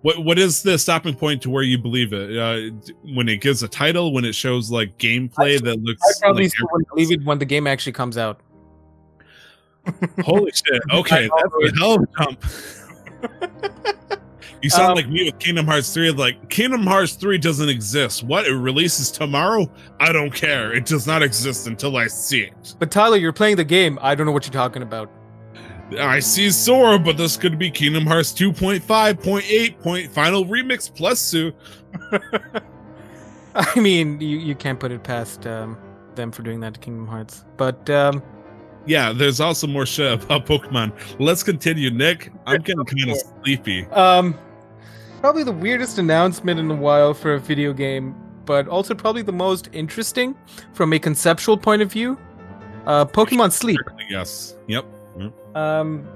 What 0.01 0.23
what 0.25 0.39
is 0.39 0.63
the 0.63 0.79
stopping 0.79 1.13
point 1.13 1.43
to 1.43 1.49
where 1.51 1.61
you 1.61 1.77
believe 1.77 2.11
it? 2.11 2.35
Uh, 2.35 2.75
when 3.13 3.29
it 3.29 3.39
gives 3.39 3.61
a 3.61 3.67
title, 3.67 4.13
when 4.13 4.25
it 4.25 4.33
shows 4.33 4.71
like 4.71 4.97
gameplay 4.97 5.61
that 5.61 5.79
looks 5.83 6.01
I 6.01 6.11
probably 6.21 6.45
like 6.45 6.87
believe 6.89 7.11
it 7.11 7.23
when 7.23 7.37
the 7.37 7.45
game 7.45 7.67
actually 7.67 7.91
comes 7.91 8.17
out. 8.17 8.39
Holy 10.23 10.51
shit! 10.51 10.81
Okay, 10.91 11.29
that's 11.29 11.73
a 11.73 11.79
hell 11.79 11.95
of 11.95 12.03
a 12.03 12.07
jump. 12.17 12.43
you 14.61 14.69
sound 14.69 14.91
Um, 14.91 14.95
like 14.95 15.09
me 15.09 15.25
with 15.25 15.39
Kingdom 15.39 15.65
Hearts 15.65 15.93
three. 15.93 16.11
Like 16.11 16.49
Kingdom 16.49 16.85
Hearts 16.85 17.13
three 17.13 17.37
doesn't 17.37 17.69
exist. 17.69 18.23
What 18.23 18.45
it 18.45 18.53
releases 18.53 19.09
tomorrow? 19.11 19.69
I 19.99 20.11
don't 20.11 20.33
care. 20.33 20.73
It 20.73 20.85
does 20.85 21.07
not 21.07 21.23
exist 21.23 21.67
until 21.67 21.97
I 21.97 22.07
see 22.07 22.41
it. 22.43 22.75
But 22.79 22.91
Tyler, 22.91 23.17
you're 23.17 23.33
playing 23.33 23.55
the 23.57 23.63
game. 23.63 23.97
I 24.01 24.15
don't 24.15 24.25
know 24.25 24.31
what 24.31 24.45
you're 24.45 24.53
talking 24.53 24.81
about. 24.83 25.09
I 25.99 26.19
see 26.19 26.51
Sora, 26.51 26.97
but 26.97 27.17
this 27.17 27.35
could 27.35 27.59
be 27.59 27.69
Kingdom 27.69 28.05
Hearts 28.05 28.31
2.5.8 28.31 29.79
point 29.81 30.11
final 30.11 30.45
remix 30.45 30.93
plus 30.93 31.19
Sue. 31.19 31.51
I 33.55 33.79
mean, 33.79 34.21
you, 34.21 34.37
you 34.37 34.55
can't 34.55 34.79
put 34.79 34.91
it 34.91 35.03
past 35.03 35.45
um, 35.45 35.77
them 36.15 36.31
for 36.31 36.41
doing 36.43 36.61
that 36.61 36.75
to 36.75 36.79
Kingdom 36.79 37.07
Hearts. 37.07 37.43
But 37.57 37.89
um, 37.89 38.23
Yeah, 38.85 39.11
there's 39.11 39.41
also 39.41 39.67
more 39.67 39.85
shit 39.85 40.23
about 40.23 40.45
Pokemon. 40.45 40.93
Let's 41.19 41.43
continue, 41.43 41.89
Nick. 41.91 42.31
I'm 42.45 42.61
getting 42.61 42.85
kind 42.85 43.11
of 43.11 43.17
sleepy. 43.43 43.85
um, 43.87 44.37
probably 45.21 45.43
the 45.43 45.51
weirdest 45.51 45.99
announcement 45.99 46.59
in 46.59 46.69
a 46.69 46.75
while 46.75 47.13
for 47.13 47.35
a 47.35 47.39
video 47.39 47.71
game, 47.71 48.15
but 48.45 48.67
also 48.67 48.93
probably 48.93 49.21
the 49.21 49.31
most 49.31 49.69
interesting 49.71 50.35
from 50.73 50.91
a 50.93 50.99
conceptual 50.99 51.57
point 51.57 51.81
of 51.81 51.91
view. 51.91 52.17
Uh, 52.87 53.05
Pokemon 53.05 53.51
Sleep. 53.51 53.79
Yes. 54.09 54.55
Yep. 54.67 54.83
Um, 55.55 56.07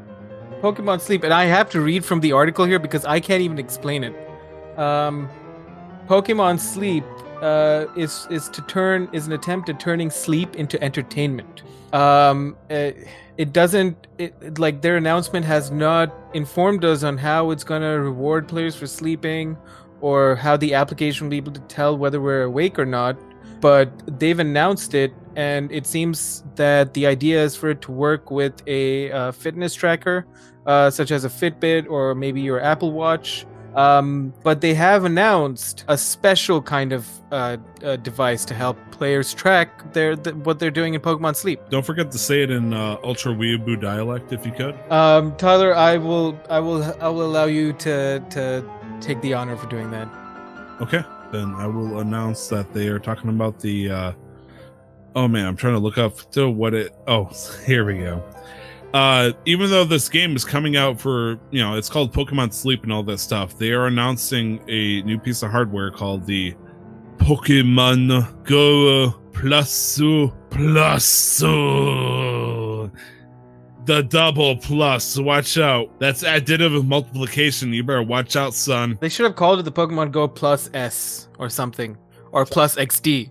Pokemon 0.61 0.99
Sleep, 0.99 1.23
and 1.23 1.33
I 1.33 1.45
have 1.45 1.69
to 1.69 1.81
read 1.81 2.03
from 2.03 2.19
the 2.21 2.31
article 2.31 2.65
here 2.65 2.79
because 2.79 3.05
I 3.05 3.19
can't 3.19 3.41
even 3.41 3.59
explain 3.59 4.03
it. 4.03 4.15
Um, 4.79 5.29
Pokemon 6.07 6.59
Sleep 6.59 7.03
uh, 7.41 7.85
is 7.95 8.27
is 8.31 8.49
to 8.49 8.61
turn 8.63 9.07
is 9.13 9.27
an 9.27 9.33
attempt 9.33 9.69
at 9.69 9.79
turning 9.79 10.09
sleep 10.09 10.55
into 10.55 10.81
entertainment. 10.83 11.61
Um, 11.93 12.57
uh, 12.71 12.91
it 13.37 13.53
doesn't 13.53 14.07
it, 14.17 14.59
like 14.59 14.81
their 14.81 14.97
announcement 14.97 15.45
has 15.45 15.71
not 15.71 16.13
informed 16.33 16.85
us 16.85 17.03
on 17.03 17.17
how 17.17 17.51
it's 17.51 17.63
gonna 17.63 17.99
reward 17.99 18.47
players 18.47 18.75
for 18.75 18.87
sleeping 18.87 19.57
or 20.01 20.35
how 20.35 20.57
the 20.57 20.73
application 20.73 21.25
will 21.25 21.31
be 21.31 21.37
able 21.37 21.51
to 21.51 21.61
tell 21.61 21.97
whether 21.97 22.21
we're 22.21 22.43
awake 22.43 22.77
or 22.77 22.85
not. 22.85 23.17
But 23.61 24.19
they've 24.19 24.37
announced 24.37 24.93
it, 24.93 25.13
and 25.35 25.71
it 25.71 25.87
seems 25.87 26.43
that 26.55 26.93
the 26.93 27.07
idea 27.07 27.43
is 27.43 27.55
for 27.55 27.69
it 27.69 27.81
to 27.83 27.91
work 27.91 28.29
with 28.29 28.53
a 28.67 29.11
uh, 29.11 29.31
fitness 29.31 29.73
tracker, 29.73 30.27
uh, 30.65 30.89
such 30.89 31.11
as 31.11 31.25
a 31.25 31.29
Fitbit 31.29 31.89
or 31.89 32.13
maybe 32.13 32.41
your 32.41 32.61
Apple 32.61 32.91
Watch. 32.91 33.45
Um, 33.75 34.33
but 34.43 34.61
they 34.61 34.73
have 34.73 35.03
announced 35.03 35.83
a 35.89 35.97
special 35.97 36.61
kind 36.61 36.93
of 36.93 37.07
uh, 37.31 37.57
uh, 37.83 37.97
device 37.97 38.45
to 38.45 38.53
help 38.53 38.77
players 38.91 39.33
track 39.33 39.91
their 39.91 40.15
th- 40.15 40.35
what 40.37 40.59
they're 40.59 40.71
doing 40.71 40.93
in 40.93 41.01
Pokemon 41.01 41.35
Sleep. 41.35 41.59
Don't 41.69 41.85
forget 41.85 42.09
to 42.11 42.17
say 42.17 42.41
it 42.43 42.51
in 42.51 42.73
uh, 42.73 42.97
Ultra 43.03 43.33
Weeaboo 43.33 43.81
dialect 43.81 44.31
if 44.31 44.45
you 44.45 44.53
could. 44.53 44.75
Um, 44.89 45.35
Tyler, 45.35 45.75
I 45.75 45.97
will, 45.97 46.39
I 46.49 46.59
will, 46.59 46.83
I 47.01 47.09
will 47.09 47.25
allow 47.25 47.45
you 47.45 47.73
to 47.73 48.23
to 48.29 48.65
take 49.01 49.19
the 49.21 49.33
honor 49.33 49.57
for 49.57 49.67
doing 49.67 49.91
that. 49.91 50.07
Okay, 50.81 51.03
then 51.33 51.53
I 51.55 51.67
will 51.67 51.99
announce 51.99 52.47
that 52.47 52.73
they 52.73 52.87
are 52.87 52.99
talking 52.99 53.29
about 53.29 53.59
the. 53.59 53.91
uh 53.91 54.13
Oh 55.17 55.29
man, 55.29 55.45
I'm 55.47 55.55
trying 55.55 55.75
to 55.75 55.79
look 55.79 55.97
up 55.97 56.29
to 56.31 56.49
what 56.49 56.73
it. 56.73 56.93
Oh, 57.07 57.29
here 57.65 57.85
we 57.85 57.99
go. 57.99 58.23
Uh, 58.93 59.31
even 59.45 59.69
though 59.69 59.83
this 59.83 60.07
game 60.07 60.35
is 60.35 60.45
coming 60.45 60.77
out 60.77 60.99
for 60.99 61.39
you 61.51 61.61
know 61.61 61.75
it's 61.75 61.89
called 61.89 62.13
Pokemon 62.13 62.53
Sleep 62.53 62.83
and 62.83 62.93
all 62.93 63.03
that 63.03 63.19
stuff, 63.19 63.57
they 63.57 63.71
are 63.71 63.87
announcing 63.87 64.63
a 64.69 65.01
new 65.03 65.19
piece 65.19 65.43
of 65.43 65.51
hardware 65.51 65.91
called 65.91 66.25
the 66.25 66.55
Pokemon 67.17 68.43
Go 68.45 69.11
Plus 69.33 69.99
Plus. 70.49 71.39
The 73.85 74.01
double 74.01 74.55
plus. 74.57 75.19
Watch 75.19 75.59
out. 75.59 75.99
That's 75.99 76.23
additive 76.23 76.75
of 76.75 76.85
multiplication. 76.87 77.71
You 77.71 77.83
better 77.83 78.01
watch 78.01 78.35
out, 78.35 78.55
son. 78.55 78.97
They 78.99 79.09
should 79.09 79.25
have 79.25 79.35
called 79.35 79.59
it 79.59 79.63
the 79.63 79.71
Pokemon 79.71 80.11
Go 80.11 80.27
Plus 80.27 80.71
S 80.73 81.27
or 81.37 81.49
something, 81.49 81.97
or 82.31 82.45
Plus 82.45 82.75
XD. 82.77 83.29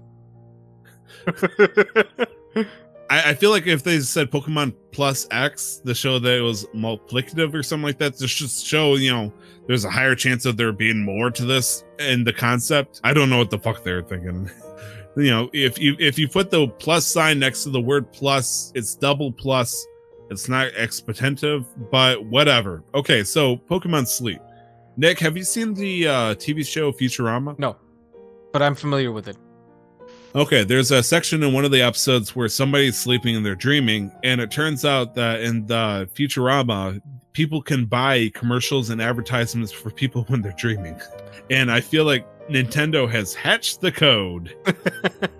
I, 3.11 3.31
I 3.31 3.35
feel 3.35 3.51
like 3.51 3.67
if 3.67 3.83
they 3.83 4.01
said 4.01 4.31
Pokemon 4.31 4.75
Plus 4.93 5.27
X, 5.31 5.81
the 5.85 5.95
show 5.95 6.19
that 6.19 6.39
it 6.39 6.41
was 6.41 6.65
multiplicative 6.75 7.55
or 7.55 7.63
something 7.63 7.85
like 7.85 7.99
that, 7.99 8.17
just 8.19 8.67
show 8.67 8.95
you 8.95 9.11
know 9.11 9.33
there's 9.67 9.85
a 9.85 9.91
higher 9.91 10.15
chance 10.15 10.47
of 10.47 10.57
there 10.57 10.73
being 10.73 11.05
more 11.05 11.31
to 11.31 11.45
this 11.45 11.85
and 11.99 12.27
the 12.27 12.33
concept. 12.33 13.01
I 13.05 13.13
don't 13.13 13.31
know 13.31 13.39
what 13.39 13.51
the 13.51 13.59
fuck 13.59 13.83
they're 13.83 14.03
thinking. 14.03 14.51
you 15.17 15.31
know, 15.31 15.51
if 15.53 15.79
you 15.79 15.97
if 15.99 16.19
you 16.19 16.29
put 16.29 16.51
the 16.51 16.69
plus 16.69 17.07
sign 17.07 17.39
next 17.39 17.65
to 17.65 17.71
the 17.71 17.81
word 17.81 18.13
plus, 18.13 18.73
it's 18.75 18.95
double 18.95 19.33
plus. 19.33 19.87
It's 20.31 20.49
not 20.49 20.69
exponentive, 20.77 21.67
but 21.91 22.25
whatever. 22.25 22.83
Okay, 22.95 23.23
so 23.25 23.57
Pokemon 23.57 24.09
Sleep. 24.09 24.41
Nick, 24.97 25.19
have 25.19 25.37
you 25.37 25.45
seen 25.45 25.75
the 25.75 26.09
uh, 26.09 26.35
TV 26.37 26.67
show 26.67 26.93
Futurama? 26.93 27.59
no, 27.59 27.77
but 28.53 28.63
I'm 28.63 28.75
familiar 28.75 29.13
with 29.13 29.29
it. 29.29 29.37
Okay, 30.37 30.65
there's 30.65 30.91
a 30.91 31.01
section 31.01 31.45
in 31.45 31.53
one 31.53 31.65
of 31.65 31.71
the 31.71 31.81
episodes 31.81 32.35
where 32.35 32.49
somebody's 32.49 32.99
sleeping 32.99 33.37
and 33.37 33.47
they're 33.47 33.55
dreaming, 33.55 34.11
and 34.25 34.41
it 34.41 34.51
turns 34.51 34.85
out 34.85 35.15
that 35.15 35.43
in 35.43 35.65
the 35.67 36.09
Futurama, 36.15 37.01
people 37.35 37.63
can 37.63 37.87
buy 37.87 38.33
commercials 38.35 38.91
and 38.91 39.01
advertisements 39.01 39.71
for 39.71 39.91
people 39.91 40.25
when 40.25 40.43
they're 40.43 40.55
dreaming. 40.59 41.01
And 41.51 41.71
I 41.71 41.81
feel 41.81 42.05
like 42.05 42.27
Nintendo 42.49 43.09
has 43.09 43.33
hatched 43.33 43.81
the 43.81 43.93
code. 43.93 44.55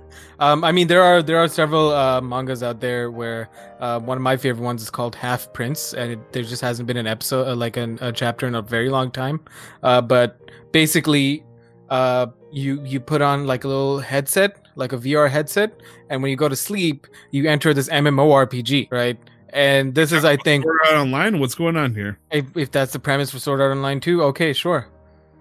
Um, 0.41 0.65
I 0.65 0.73
mean, 0.73 0.89
there 0.89 1.03
are 1.03 1.23
there 1.23 1.39
are 1.39 1.49
several 1.49 1.91
uh, 1.91 2.21
mangas 2.21 2.63
out 2.63 2.81
there 2.81 3.11
where 3.11 3.49
uh, 3.79 4.01
one 4.01 4.19
of 4.19 4.23
my 4.23 4.37
favorite 4.37 4.65
ones 4.65 4.83
is 4.83 4.91
called 4.91 5.15
Half 5.15 5.53
Prince, 5.53 5.95
and 5.95 6.13
it, 6.13 6.33
there 6.33 6.43
just 6.43 6.61
hasn't 6.61 6.87
been 6.87 6.97
an 6.97 7.07
episode 7.07 7.47
uh, 7.47 7.55
like 7.55 7.77
an, 7.77 7.99
a 8.01 8.11
chapter 8.11 8.47
in 8.47 8.55
a 8.55 8.63
very 8.63 8.91
long 8.91 9.11
time. 9.11 9.41
Uh, 9.83 10.01
but 10.01 10.41
basically, 10.73 11.45
uh, 11.91 12.27
you 12.53 12.83
you 12.85 12.99
put 12.99 13.23
on 13.23 13.47
like 13.47 13.65
a 13.65 13.69
little 13.69 14.01
headset, 14.01 14.64
like 14.77 14.93
a 14.93 14.99
VR 14.99 15.31
headset, 15.31 15.81
and 16.11 16.23
when 16.23 16.31
you 16.31 16.37
go 16.37 16.49
to 16.49 16.57
sleep, 16.57 17.07
you 17.31 17.49
enter 17.49 17.75
this 17.75 17.89
MMORPG, 17.89 18.91
right? 18.91 19.19
And 19.51 19.95
this 19.95 20.11
is, 20.11 20.25
I 20.25 20.37
think, 20.39 20.65
Sword 20.65 20.81
Art 20.87 20.97
Online. 20.97 21.39
What's 21.39 21.55
going 21.55 21.77
on 21.77 21.95
here? 21.95 22.19
if, 22.33 22.45
if 22.57 22.71
that's 22.73 22.93
the 22.93 22.99
premise 22.99 23.31
for 23.31 23.39
Sword 23.39 23.61
Art 23.61 23.71
Online 23.71 24.01
too, 24.01 24.23
okay, 24.25 24.53
sure. 24.53 24.89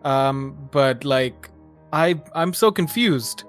Um, 0.04 0.70
but 0.72 1.04
like, 1.04 1.50
I 1.92 2.22
I'm 2.36 2.54
so 2.54 2.72
confused 2.72 3.44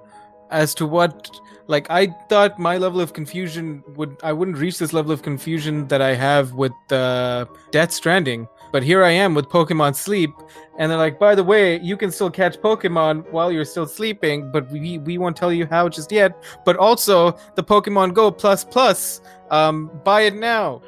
as 0.50 0.74
to 0.76 0.86
what 0.86 1.30
like 1.66 1.86
I 1.90 2.06
thought 2.28 2.58
my 2.58 2.76
level 2.76 3.00
of 3.00 3.12
confusion 3.12 3.82
would 3.96 4.16
I 4.22 4.32
wouldn't 4.32 4.58
reach 4.58 4.78
this 4.78 4.92
level 4.92 5.12
of 5.12 5.22
confusion 5.22 5.88
that 5.88 6.00
I 6.00 6.14
have 6.14 6.52
with 6.52 6.72
uh, 6.90 7.46
Death 7.70 7.92
Stranding. 7.92 8.46
But 8.74 8.82
here 8.82 9.04
I 9.04 9.12
am 9.12 9.34
with 9.34 9.46
Pokemon 9.50 9.94
Sleep, 9.94 10.32
and 10.80 10.90
they're 10.90 10.98
like, 10.98 11.16
by 11.16 11.36
the 11.36 11.44
way, 11.44 11.78
you 11.78 11.96
can 11.96 12.10
still 12.10 12.28
catch 12.28 12.56
Pokemon 12.56 13.30
while 13.30 13.52
you're 13.52 13.64
still 13.64 13.86
sleeping, 13.86 14.50
but 14.50 14.68
we 14.68 14.98
we 14.98 15.16
won't 15.16 15.36
tell 15.36 15.52
you 15.52 15.64
how 15.64 15.88
just 15.88 16.10
yet. 16.10 16.42
But 16.64 16.76
also 16.76 17.38
the 17.54 17.62
Pokemon 17.62 18.14
Go 18.14 18.32
Plus 18.32 18.64
Plus, 18.64 19.20
um, 19.52 19.92
buy 20.02 20.22
it 20.22 20.34
now. 20.34 20.82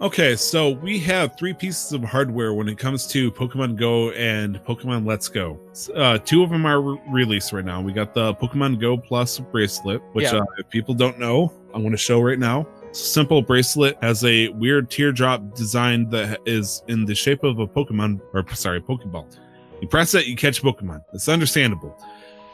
Okay, 0.00 0.36
so 0.36 0.70
we 0.74 1.00
have 1.00 1.36
three 1.36 1.52
pieces 1.52 1.90
of 1.90 2.04
hardware 2.04 2.54
when 2.54 2.68
it 2.68 2.78
comes 2.78 3.04
to 3.08 3.32
Pokemon 3.32 3.74
Go 3.74 4.12
and 4.12 4.60
Pokemon 4.64 5.04
Let's 5.04 5.26
Go. 5.26 5.58
Uh, 5.96 6.18
two 6.18 6.44
of 6.44 6.50
them 6.50 6.64
are 6.66 6.80
re- 6.80 7.00
released 7.10 7.52
right 7.52 7.64
now. 7.64 7.80
We 7.80 7.92
got 7.92 8.14
the 8.14 8.34
Pokemon 8.36 8.80
Go 8.80 8.96
Plus 8.96 9.40
bracelet, 9.40 10.00
which 10.12 10.26
Yeah. 10.26 10.36
uh, 10.36 10.44
if 10.58 10.68
people 10.70 10.94
don't 10.94 11.18
know, 11.18 11.52
I'm 11.74 11.80
going 11.82 11.90
to 11.90 11.96
show 11.98 12.20
right 12.20 12.38
now. 12.38 12.64
Simple 12.92 13.42
bracelet 13.42 13.96
has 14.02 14.24
a 14.24 14.48
weird 14.48 14.90
teardrop 14.90 15.54
design 15.54 16.08
that 16.10 16.40
is 16.46 16.82
in 16.88 17.04
the 17.04 17.14
shape 17.14 17.44
of 17.44 17.58
a 17.58 17.66
Pokemon, 17.66 18.20
or 18.32 18.44
sorry, 18.54 18.80
Pokeball. 18.80 19.36
You 19.80 19.88
press 19.88 20.14
it, 20.14 20.26
you 20.26 20.36
catch 20.36 20.62
Pokemon. 20.62 21.02
It's 21.12 21.28
understandable. 21.28 21.96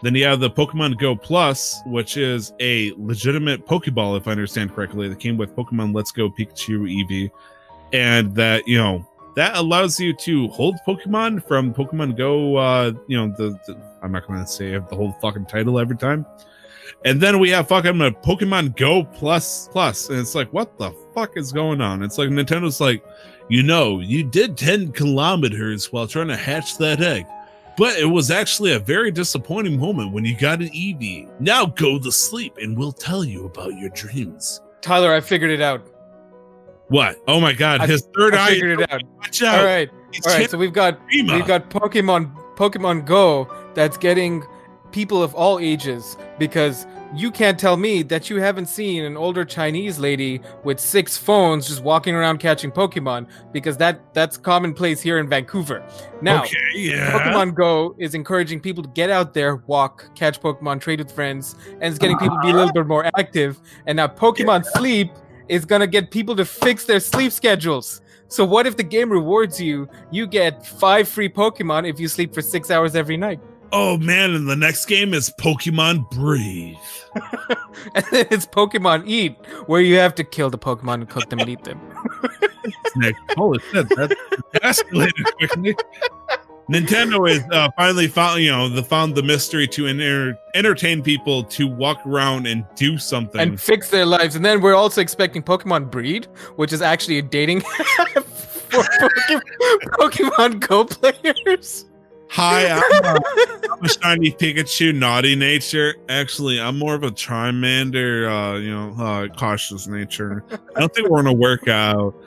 Then 0.02 0.14
you 0.14 0.24
have 0.26 0.40
the 0.40 0.50
Pokemon 0.50 0.98
Go 0.98 1.16
Plus, 1.16 1.80
which 1.86 2.18
is 2.18 2.52
a 2.60 2.92
legitimate 2.98 3.64
Pokeball, 3.66 4.18
if 4.18 4.28
I 4.28 4.32
understand 4.32 4.74
correctly, 4.74 5.08
that 5.08 5.18
came 5.18 5.38
with 5.38 5.56
Pokemon 5.56 5.94
Let's 5.94 6.12
Go 6.12 6.28
Pikachu 6.28 6.80
Eevee. 6.90 7.30
And 7.92 8.34
that, 8.34 8.68
you 8.68 8.76
know, 8.76 9.08
that 9.36 9.56
allows 9.56 9.98
you 9.98 10.12
to 10.12 10.48
hold 10.48 10.76
Pokemon 10.86 11.46
from 11.46 11.72
Pokemon 11.72 12.18
Go, 12.18 12.56
uh, 12.56 12.92
you 13.06 13.16
know, 13.16 13.34
the, 13.38 13.58
the 13.66 13.80
I'm 14.02 14.12
not 14.12 14.26
going 14.26 14.40
to 14.40 14.46
say 14.46 14.72
the 14.72 14.94
whole 14.94 15.12
fucking 15.22 15.46
title 15.46 15.78
every 15.78 15.96
time. 15.96 16.26
And 17.04 17.20
then 17.20 17.38
we 17.38 17.50
have 17.50 17.68
fucking 17.68 18.00
a 18.00 18.10
Pokemon 18.10 18.76
Go 18.76 19.04
Plus 19.04 19.68
Plus. 19.72 20.08
And 20.10 20.18
it's 20.18 20.34
like, 20.34 20.52
what 20.52 20.78
the 20.78 20.92
fuck 21.14 21.36
is 21.36 21.52
going 21.52 21.80
on? 21.80 22.02
It's 22.02 22.18
like 22.18 22.28
Nintendo's 22.28 22.80
like, 22.80 23.04
you 23.48 23.62
know, 23.62 24.00
you 24.00 24.24
did 24.24 24.56
10 24.56 24.92
kilometers 24.92 25.92
while 25.92 26.06
trying 26.06 26.28
to 26.28 26.36
hatch 26.36 26.78
that 26.78 27.00
egg. 27.02 27.26
But 27.76 27.98
it 27.98 28.04
was 28.06 28.30
actually 28.30 28.72
a 28.72 28.78
very 28.78 29.10
disappointing 29.10 29.78
moment 29.78 30.12
when 30.12 30.24
you 30.24 30.36
got 30.36 30.60
an 30.60 30.70
EV. 30.74 31.28
Now 31.40 31.66
go 31.66 31.98
to 31.98 32.12
sleep 32.12 32.56
and 32.62 32.76
we'll 32.78 32.92
tell 32.92 33.24
you 33.24 33.46
about 33.46 33.76
your 33.76 33.90
dreams. 33.90 34.60
Tyler, 34.80 35.12
I 35.12 35.20
figured 35.20 35.50
it 35.50 35.60
out. 35.60 35.90
What? 36.88 37.16
Oh 37.26 37.40
my 37.40 37.52
god, 37.52 37.80
I- 37.80 37.86
his 37.86 38.06
third 38.16 38.34
I 38.34 38.44
eye. 38.46 38.50
figured 38.50 38.80
it 38.80 38.92
out. 38.92 39.02
Watch 39.16 39.42
out. 39.42 39.58
All 39.58 39.64
right, 39.64 39.90
He's 40.12 40.26
all 40.26 40.34
right. 40.34 40.48
So 40.50 40.58
we've 40.58 40.72
got 40.72 41.00
Chima. 41.08 41.34
we've 41.34 41.46
got 41.46 41.70
Pokemon 41.70 42.32
Pokemon 42.56 43.04
Go 43.06 43.52
that's 43.74 43.96
getting 43.96 44.44
people 44.94 45.24
of 45.24 45.34
all 45.34 45.58
ages 45.58 46.16
because 46.38 46.86
you 47.16 47.28
can't 47.28 47.58
tell 47.58 47.76
me 47.76 48.00
that 48.04 48.30
you 48.30 48.36
haven't 48.40 48.66
seen 48.66 49.02
an 49.04 49.16
older 49.16 49.44
Chinese 49.44 49.98
lady 49.98 50.40
with 50.62 50.78
six 50.78 51.16
phones 51.16 51.66
just 51.66 51.82
walking 51.82 52.14
around 52.14 52.38
catching 52.38 52.70
Pokemon 52.70 53.26
because 53.52 53.76
that 53.76 54.14
that's 54.14 54.36
commonplace 54.36 55.00
here 55.00 55.18
in 55.18 55.28
Vancouver. 55.28 55.84
Now, 56.22 56.44
okay, 56.44 56.56
yeah. 56.76 57.10
Pokemon 57.10 57.56
Go 57.56 57.96
is 57.98 58.14
encouraging 58.14 58.60
people 58.60 58.84
to 58.84 58.88
get 58.90 59.10
out 59.10 59.34
there, 59.34 59.56
walk, 59.66 60.14
catch 60.14 60.40
Pokemon, 60.40 60.80
trade 60.80 61.00
with 61.00 61.10
friends, 61.10 61.56
and 61.72 61.84
it's 61.84 61.98
getting 61.98 62.16
people 62.16 62.36
to 62.36 62.42
be 62.42 62.50
a 62.50 62.54
little 62.54 62.72
bit 62.72 62.86
more 62.86 63.10
active. 63.18 63.60
And 63.86 63.96
now 63.96 64.06
Pokemon 64.06 64.64
Sleep 64.64 65.10
is 65.48 65.64
gonna 65.64 65.88
get 65.88 66.12
people 66.12 66.36
to 66.36 66.44
fix 66.44 66.84
their 66.84 67.00
sleep 67.00 67.32
schedules. 67.32 68.00
So 68.28 68.44
what 68.44 68.64
if 68.64 68.76
the 68.76 68.84
game 68.84 69.10
rewards 69.10 69.60
you? 69.60 69.88
You 70.12 70.28
get 70.28 70.64
five 70.64 71.08
free 71.08 71.28
Pokemon 71.28 71.88
if 71.88 71.98
you 71.98 72.06
sleep 72.06 72.32
for 72.32 72.42
six 72.42 72.70
hours 72.70 72.94
every 72.94 73.16
night. 73.16 73.40
Oh 73.76 73.96
man, 73.98 74.34
and 74.34 74.48
the 74.48 74.54
next 74.54 74.86
game 74.86 75.12
is 75.12 75.30
Pokemon 75.30 76.08
Breathe. 76.10 76.76
And 77.96 78.04
then 78.10 78.26
it's 78.30 78.46
Pokemon 78.46 79.06
Eat, 79.06 79.36
where 79.66 79.80
you 79.80 79.96
have 79.96 80.14
to 80.14 80.24
kill 80.24 80.48
the 80.48 80.58
Pokemon 80.58 80.94
and 80.94 81.08
cook 81.08 81.28
them 81.28 81.40
and 81.40 81.48
eat 81.48 81.62
them. 81.64 81.80
Nick, 82.96 83.14
holy 83.36 83.58
shit, 83.72 83.88
that 83.90 84.16
escalated 84.62 85.24
quickly. 85.36 85.74
Nintendo 86.70 87.28
is 87.28 87.44
uh, 87.52 87.68
finally 87.76 88.06
found, 88.06 88.42
you 88.42 88.50
know, 88.50 88.68
the 88.68 88.82
found 88.82 89.16
the 89.16 89.22
mystery 89.22 89.66
to 89.68 89.86
enter, 89.86 90.38
entertain 90.54 91.02
people 91.02 91.44
to 91.44 91.66
walk 91.66 91.98
around 92.06 92.46
and 92.46 92.64
do 92.74 92.96
something. 92.96 93.40
and 93.40 93.60
fix 93.60 93.90
their 93.90 94.06
lives. 94.06 94.34
And 94.34 94.44
then 94.44 94.60
we're 94.62 94.74
also 94.74 95.00
expecting 95.00 95.42
Pokemon 95.42 95.90
Breed, 95.90 96.26
which 96.56 96.72
is 96.72 96.80
actually 96.80 97.18
a 97.18 97.22
dating 97.22 97.62
app 97.98 98.24
for 98.24 98.82
Pokemon, 98.82 99.40
Pokemon 99.98 100.68
Go 100.68 100.84
players. 100.84 101.84
Hi, 102.34 102.68
I'm, 102.68 102.82
uh, 103.04 103.18
I'm 103.72 103.84
a 103.84 103.88
shiny 103.88 104.32
Pikachu, 104.32 104.92
naughty 104.92 105.36
nature. 105.36 105.94
Actually, 106.08 106.60
I'm 106.60 106.76
more 106.76 106.96
of 106.96 107.04
a 107.04 107.12
Charmander, 107.12 108.26
uh, 108.28 108.58
you 108.58 108.74
know, 108.74 108.92
uh, 108.98 109.28
cautious 109.28 109.86
nature. 109.86 110.42
I 110.74 110.80
don't 110.80 110.92
think 110.92 111.08
we're 111.08 111.22
gonna 111.22 111.32
work 111.32 111.68
out. 111.68 112.12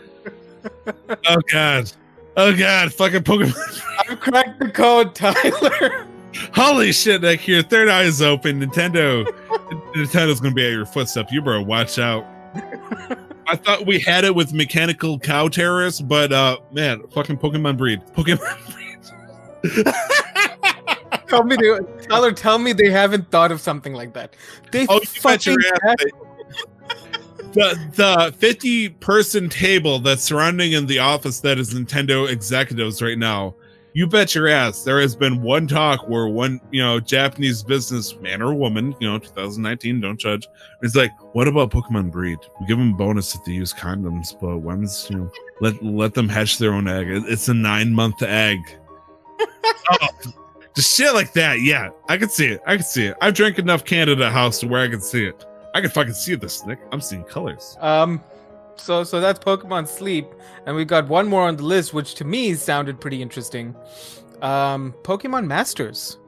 Oh 1.30 1.40
god, 1.52 1.92
oh 2.36 2.56
god, 2.56 2.94
fucking 2.94 3.24
Pokemon! 3.24 3.82
I've 4.10 4.20
cracked 4.20 4.60
the 4.60 4.70
code, 4.70 5.16
Tyler. 5.16 6.08
Holy 6.54 6.92
shit, 6.92 7.22
Nick! 7.22 7.48
Your 7.48 7.64
third 7.64 7.88
eye 7.88 8.04
is 8.04 8.22
open. 8.22 8.60
Nintendo, 8.60 9.26
Nintendo's 9.94 10.42
gonna 10.42 10.54
be 10.54 10.66
at 10.66 10.72
your 10.72 10.86
footstep. 10.86 11.32
You 11.32 11.42
better 11.42 11.62
watch 11.62 12.00
out. 12.00 12.26
I 13.48 13.56
thought 13.56 13.86
we 13.86 14.00
had 14.00 14.26
it 14.26 14.36
with 14.36 14.52
mechanical 14.52 15.20
cow 15.20 15.48
terrorists, 15.48 16.02
but 16.02 16.34
uh, 16.34 16.58
man, 16.72 17.08
fucking 17.10 17.38
Pokemon 17.38 17.78
breed, 17.78 18.02
Pokemon. 18.14 18.77
Tell 21.28 21.44
me, 21.44 21.56
they, 21.56 21.78
Tyler. 22.08 22.32
Tell 22.32 22.60
me 22.60 22.74
they 22.74 22.90
haven't 22.90 23.30
thought 23.32 23.52
of 23.52 23.62
something 23.62 23.94
like 23.94 24.14
that. 24.14 24.36
They 24.72 24.86
Oh, 24.90 25.00
fucking 25.00 25.54
your 25.54 25.74
ass 25.84 25.96
have- 26.00 27.54
the 27.54 27.78
the 27.96 28.34
50 28.38 28.90
person 28.90 29.50
table 29.50 30.00
that's 30.00 30.24
surrounding 30.24 30.74
in 30.74 30.86
the 30.86 31.00
office 31.00 31.40
that 31.42 31.58
is 31.58 31.74
Nintendo 31.74 32.30
executives 32.30 33.02
right 33.02 33.18
now. 33.18 33.56
You 33.94 34.06
bet 34.06 34.36
your 34.36 34.48
ass 34.48 34.84
there 34.84 35.00
has 35.02 35.16
been 35.16 35.42
one 35.42 35.66
talk 35.66 36.08
where 36.08 36.28
one, 36.28 36.60
you 36.72 36.84
know, 36.84 37.00
Japanese 37.00 37.64
businessman 37.64 38.44
or 38.44 38.54
woman, 38.54 38.94
you 39.00 39.10
know, 39.10 39.18
2019, 39.18 40.02
don't 40.02 40.20
judge, 40.20 40.48
is 40.84 40.96
like, 40.96 41.10
what 41.34 41.48
about 41.48 41.72
Pokemon 41.72 42.12
breed? 42.12 42.38
We 42.60 42.68
give 42.68 42.78
them 42.78 42.94
bonus 42.96 43.34
if 43.34 43.44
they 43.44 43.54
use 43.54 43.74
condoms, 43.74 44.40
but 44.40 44.58
when's, 44.60 45.08
you 45.10 45.18
know, 45.18 45.32
let 45.62 45.82
let 45.84 46.14
them 46.14 46.30
hatch 46.30 46.60
their 46.60 46.74
own 46.74 46.88
egg. 46.88 47.08
It's 47.10 47.48
a 47.48 47.54
nine 47.56 47.92
month 47.94 48.22
egg. 48.22 48.60
Oh, 49.40 50.08
just 50.76 50.96
shit 50.96 51.14
like 51.14 51.34
that. 51.34 51.62
Yeah, 51.62 51.90
I 52.08 52.18
can 52.18 52.30
see 52.30 52.48
it. 52.48 52.62
I 52.66 52.76
can 52.76 52.86
see 52.86 53.08
it. 53.08 53.18
I've 53.22 53.34
drank 53.34 53.60
enough 53.60 53.84
Canada 53.84 54.30
House 54.30 54.60
to 54.60 54.68
where 54.68 54.82
I 54.82 54.88
can 54.88 55.02
see 55.02 55.26
it. 55.26 55.46
I 55.74 55.82
can 55.82 55.90
fucking 55.90 56.14
see 56.14 56.36
this, 56.36 56.66
Nick. 56.66 56.80
I'm 56.92 57.02
seeing 57.02 57.24
colors. 57.24 57.78
Um, 57.80 58.22
so 58.76 59.04
so 59.04 59.20
that's 59.20 59.40
Pokemon 59.40 59.88
Sleep, 59.88 60.28
and 60.66 60.76
we've 60.76 60.88
got 60.88 61.08
one 61.08 61.28
more 61.28 61.44
on 61.48 61.56
the 61.56 61.64
list, 61.64 61.94
which 61.94 62.16
to 62.16 62.26
me 62.26 62.54
sounded 62.54 63.00
pretty 63.02 63.22
interesting. 63.22 63.76
Um, 64.42 64.94
Pokemon 65.04 65.48
Masters. 65.48 66.20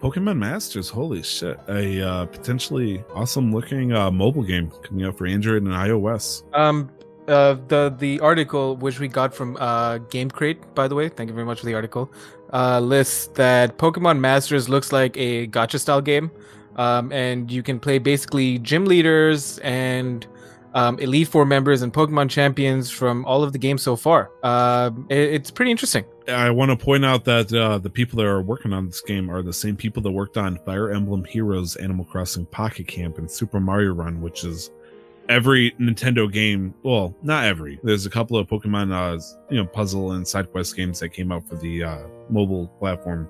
Pokemon 0.00 0.38
Masters, 0.38 0.88
holy 0.88 1.22
shit. 1.22 1.58
A 1.68 2.00
uh, 2.00 2.26
potentially 2.26 3.02
awesome 3.14 3.52
looking 3.52 3.92
uh, 3.92 4.10
mobile 4.10 4.44
game 4.44 4.70
coming 4.82 5.04
out 5.04 5.18
for 5.18 5.26
Android 5.26 5.62
and 5.62 5.72
iOS. 5.72 6.44
Um, 6.54 6.90
uh, 7.26 7.56
the 7.66 7.94
the 7.98 8.20
article 8.20 8.76
which 8.76 9.00
we 9.00 9.08
got 9.08 9.34
from 9.34 9.56
uh 9.58 9.98
Game 9.98 10.30
Crate, 10.30 10.74
by 10.74 10.88
the 10.88 10.94
way, 10.94 11.08
thank 11.08 11.28
you 11.28 11.34
very 11.34 11.46
much 11.46 11.60
for 11.60 11.66
the 11.66 11.74
article. 11.74 12.10
Uh, 12.52 12.80
lists 12.80 13.26
that 13.34 13.76
Pokemon 13.76 14.20
Masters 14.20 14.68
looks 14.68 14.92
like 14.92 15.16
a 15.16 15.46
gacha 15.48 15.78
style 15.78 16.00
game, 16.00 16.30
um, 16.76 17.12
and 17.12 17.50
you 17.50 17.62
can 17.62 17.78
play 17.78 17.98
basically 17.98 18.58
gym 18.58 18.86
leaders 18.86 19.58
and 19.58 20.26
um, 20.74 20.98
Elite 20.98 21.28
Four 21.28 21.44
members 21.44 21.82
and 21.82 21.92
Pokemon 21.92 22.30
champions 22.30 22.90
from 22.90 23.24
all 23.24 23.42
of 23.42 23.52
the 23.52 23.58
games 23.58 23.82
so 23.82 23.96
far. 23.96 24.30
Um, 24.42 25.06
it, 25.08 25.18
it's 25.18 25.50
pretty 25.50 25.70
interesting. 25.70 26.04
I 26.28 26.50
want 26.50 26.70
to 26.70 26.76
point 26.76 27.04
out 27.04 27.24
that 27.24 27.52
uh, 27.52 27.78
the 27.78 27.90
people 27.90 28.16
that 28.18 28.26
are 28.26 28.42
working 28.42 28.72
on 28.72 28.86
this 28.86 29.00
game 29.00 29.30
are 29.30 29.42
the 29.42 29.52
same 29.52 29.76
people 29.76 30.02
that 30.02 30.10
worked 30.10 30.36
on 30.36 30.58
Fire 30.64 30.90
Emblem 30.90 31.24
Heroes, 31.24 31.76
Animal 31.76 32.04
Crossing 32.04 32.46
Pocket 32.46 32.86
Camp, 32.86 33.18
and 33.18 33.30
Super 33.30 33.60
Mario 33.60 33.92
Run, 33.92 34.20
which 34.20 34.44
is 34.44 34.70
every 35.28 35.72
Nintendo 35.72 36.30
game. 36.30 36.74
Well, 36.82 37.14
not 37.22 37.44
every. 37.44 37.78
There's 37.82 38.06
a 38.06 38.10
couple 38.10 38.36
of 38.36 38.46
Pokemon, 38.46 38.92
uh, 38.92 39.20
you 39.50 39.56
know, 39.58 39.66
puzzle 39.66 40.12
and 40.12 40.26
side 40.26 40.50
quest 40.50 40.76
games 40.76 41.00
that 41.00 41.10
came 41.10 41.32
out 41.32 41.48
for 41.48 41.56
the 41.56 41.84
uh, 41.84 41.98
mobile 42.30 42.68
platform. 42.78 43.28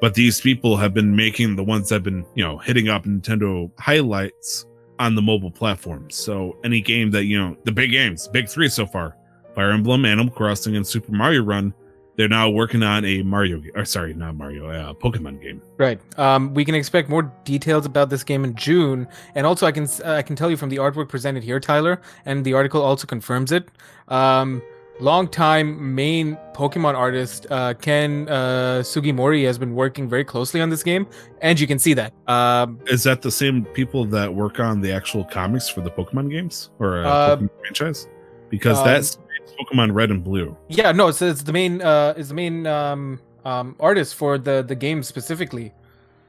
But 0.00 0.14
these 0.14 0.40
people 0.40 0.76
have 0.76 0.94
been 0.94 1.14
making 1.14 1.56
the 1.56 1.64
ones 1.64 1.88
that 1.88 1.96
have 1.96 2.02
been, 2.04 2.24
you 2.34 2.44
know, 2.44 2.58
hitting 2.58 2.88
up 2.88 3.04
Nintendo 3.04 3.70
highlights 3.78 4.66
on 4.98 5.14
the 5.14 5.22
mobile 5.22 5.50
platform. 5.50 6.10
So 6.10 6.56
any 6.64 6.80
game 6.80 7.10
that, 7.12 7.24
you 7.24 7.38
know, 7.38 7.56
the 7.64 7.72
big 7.72 7.90
games, 7.90 8.28
big 8.28 8.48
three 8.48 8.68
so 8.68 8.86
far, 8.86 9.16
Fire 9.54 9.70
Emblem, 9.70 10.04
Animal 10.04 10.32
Crossing, 10.32 10.76
and 10.76 10.86
Super 10.86 11.12
Mario 11.12 11.42
Run, 11.42 11.74
they're 12.18 12.28
now 12.28 12.50
working 12.50 12.82
on 12.82 13.04
a 13.04 13.22
Mario, 13.22 13.62
or 13.76 13.84
sorry, 13.84 14.12
not 14.12 14.34
Mario, 14.34 14.68
a 14.68 14.90
uh, 14.90 14.92
Pokemon 14.92 15.40
game. 15.40 15.62
Right. 15.76 16.00
Um, 16.18 16.52
we 16.52 16.64
can 16.64 16.74
expect 16.74 17.08
more 17.08 17.32
details 17.44 17.86
about 17.86 18.10
this 18.10 18.24
game 18.24 18.44
in 18.44 18.56
June, 18.56 19.06
and 19.36 19.46
also 19.46 19.66
I 19.66 19.72
can 19.72 19.84
uh, 20.04 20.14
I 20.14 20.22
can 20.22 20.34
tell 20.34 20.50
you 20.50 20.56
from 20.56 20.68
the 20.68 20.76
artwork 20.76 21.08
presented 21.08 21.44
here, 21.44 21.60
Tyler, 21.60 22.02
and 22.26 22.44
the 22.44 22.54
article 22.54 22.82
also 22.82 23.06
confirms 23.06 23.52
it. 23.52 23.68
Um, 24.08 24.60
longtime 24.98 25.94
main 25.94 26.36
Pokemon 26.54 26.94
artist 26.94 27.46
uh, 27.50 27.74
Ken 27.74 28.28
uh, 28.28 28.80
Sugimori 28.82 29.46
has 29.46 29.56
been 29.56 29.76
working 29.76 30.08
very 30.08 30.24
closely 30.24 30.60
on 30.60 30.70
this 30.70 30.82
game, 30.82 31.06
and 31.40 31.60
you 31.60 31.68
can 31.68 31.78
see 31.78 31.94
that. 31.94 32.12
Um, 32.26 32.80
Is 32.86 33.04
that 33.04 33.22
the 33.22 33.30
same 33.30 33.64
people 33.64 34.04
that 34.06 34.34
work 34.34 34.58
on 34.58 34.80
the 34.80 34.90
actual 34.90 35.22
comics 35.22 35.68
for 35.68 35.82
the 35.82 35.90
Pokemon 35.90 36.30
games 36.32 36.70
or 36.80 37.04
uh, 37.04 37.08
Uh, 37.08 37.36
Pokemon 37.36 37.50
franchise? 37.60 38.08
Because 38.50 38.78
um, 38.78 38.86
that's 38.86 39.18
Pokemon 39.58 39.94
Red 39.94 40.10
and 40.10 40.22
Blue. 40.22 40.56
yeah, 40.68 40.92
no, 40.92 41.08
it's, 41.08 41.22
it's 41.22 41.42
the 41.42 41.52
main 41.52 41.82
uh, 41.82 42.14
is 42.16 42.28
the 42.28 42.34
main 42.34 42.66
um, 42.66 43.20
um, 43.44 43.76
artist 43.80 44.14
for 44.14 44.38
the 44.38 44.62
the 44.62 44.74
game 44.74 45.02
specifically. 45.02 45.72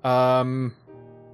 Um, 0.04 0.74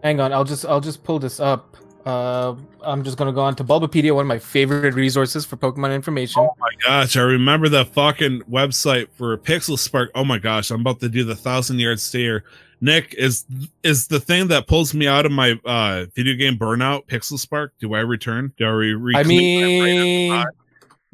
hang 0.03 0.19
on, 0.19 0.33
I'll 0.33 0.43
just 0.43 0.65
I'll 0.65 0.81
just 0.81 1.03
pull 1.03 1.19
this 1.19 1.39
up. 1.39 1.77
Uh, 2.05 2.55
I'm 2.83 3.03
just 3.03 3.17
gonna 3.17 3.33
go 3.33 3.41
on 3.41 3.55
to 3.55 3.63
Bulbapedia, 3.63 4.13
one 4.13 4.21
of 4.25 4.27
my 4.27 4.37
favorite 4.37 4.93
resources 4.93 5.43
for 5.43 5.57
Pokemon 5.57 5.93
information. 5.95 6.41
Oh 6.41 6.55
my 6.59 6.69
gosh, 6.83 7.17
I 7.17 7.21
remember 7.21 7.67
the 7.67 7.85
fucking 7.85 8.41
website 8.43 9.07
for 9.17 9.35
Pixel 9.37 9.77
Spark. 9.79 10.11
Oh 10.13 10.23
my 10.23 10.37
gosh, 10.37 10.69
I'm 10.69 10.81
about 10.81 10.99
to 10.99 11.09
do 11.09 11.23
the 11.23 11.35
thousand 11.35 11.79
yard 11.79 11.99
stare. 11.99 12.43
Nick 12.81 13.15
is 13.15 13.45
is 13.81 14.07
the 14.07 14.19
thing 14.19 14.49
that 14.49 14.67
pulls 14.67 14.93
me 14.93 15.07
out 15.07 15.25
of 15.25 15.31
my 15.31 15.59
uh 15.65 16.05
video 16.13 16.35
game 16.35 16.57
burnout. 16.59 17.07
Pixel 17.07 17.39
Spark. 17.39 17.73
Do 17.79 17.95
I 17.95 18.01
return? 18.01 18.53
Do 18.57 18.65
I 18.65 18.69
re- 18.69 19.15
I 19.15 19.23
mean, 19.23 20.43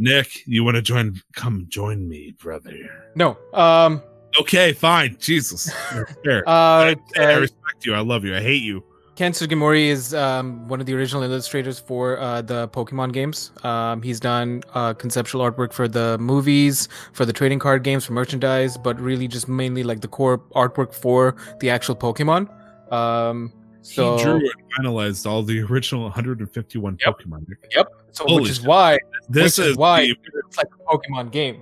Nick, 0.01 0.47
you 0.47 0.63
want 0.63 0.75
to 0.75 0.81
join? 0.81 1.21
Come 1.33 1.67
join 1.69 2.09
me, 2.09 2.33
brother. 2.39 2.73
no. 3.15 3.37
Um, 3.53 4.01
Okay, 4.39 4.71
fine. 4.71 5.17
Jesus, 5.19 5.69
Fair. 6.23 6.47
uh, 6.47 6.95
I 6.95 6.95
uh, 7.19 7.39
respect 7.41 7.85
you. 7.85 7.93
I 7.93 7.99
love 7.99 8.23
you. 8.23 8.33
I 8.33 8.39
hate 8.39 8.63
you. 8.63 8.81
Ken 9.17 9.33
Sugimori 9.33 9.87
is 9.87 10.13
um, 10.13 10.69
one 10.69 10.79
of 10.79 10.85
the 10.85 10.93
original 10.95 11.21
illustrators 11.21 11.77
for 11.79 12.17
uh, 12.17 12.41
the 12.41 12.69
Pokemon 12.69 13.11
games. 13.11 13.51
Um, 13.63 14.01
he's 14.01 14.21
done 14.21 14.63
uh, 14.73 14.93
conceptual 14.93 15.41
artwork 15.41 15.73
for 15.73 15.89
the 15.89 16.17
movies, 16.17 16.87
for 17.11 17.25
the 17.25 17.33
trading 17.33 17.59
card 17.59 17.83
games, 17.83 18.05
for 18.05 18.13
merchandise, 18.13 18.77
but 18.77 18.97
really 19.01 19.27
just 19.27 19.49
mainly 19.49 19.83
like 19.83 19.99
the 19.99 20.07
core 20.07 20.37
artwork 20.55 20.93
for 20.93 21.35
the 21.59 21.69
actual 21.69 21.95
Pokemon. 21.97 22.47
Um, 22.91 23.51
so, 23.81 24.17
he 24.17 24.23
drew 24.23 24.35
and 24.35 24.51
finalized 24.79 25.25
all 25.29 25.43
the 25.43 25.61
original 25.69 26.03
151 26.03 26.97
Yep. 27.05 27.15
Pokemon. 27.19 27.45
Yep. 27.75 27.87
so 28.11 28.23
Holy 28.25 28.41
which 28.41 28.51
is 28.51 28.57
shit. 28.57 28.65
why 28.67 28.99
This 29.29 29.57
is 29.59 29.67
is 29.67 29.77
why 29.77 30.01
the- 30.05 30.15
it's 30.47 30.57
like 30.57 30.67
a 30.67 30.97
Pokemon 30.97 31.31
game. 31.31 31.61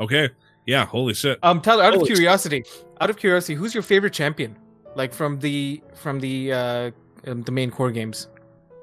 okay. 0.00 0.30
Yeah. 0.66 0.84
Holy 0.86 1.14
shit. 1.14 1.38
Um, 1.42 1.60
Tyler, 1.60 1.82
out 1.84 1.94
of 1.94 2.00
Holy 2.00 2.08
shit. 2.10 2.16
curiosity, 2.18 2.64
out 3.00 3.10
of 3.10 3.16
curiosity, 3.16 3.54
who's 3.54 3.74
your 3.74 3.82
favorite 3.82 4.12
champion? 4.12 4.56
Like 4.94 5.12
from 5.14 5.38
the 5.38 5.82
from 5.94 6.20
the 6.20 6.52
uh, 6.52 6.90
um, 7.26 7.42
the 7.42 7.52
main 7.52 7.70
core 7.70 7.90
games. 7.90 8.28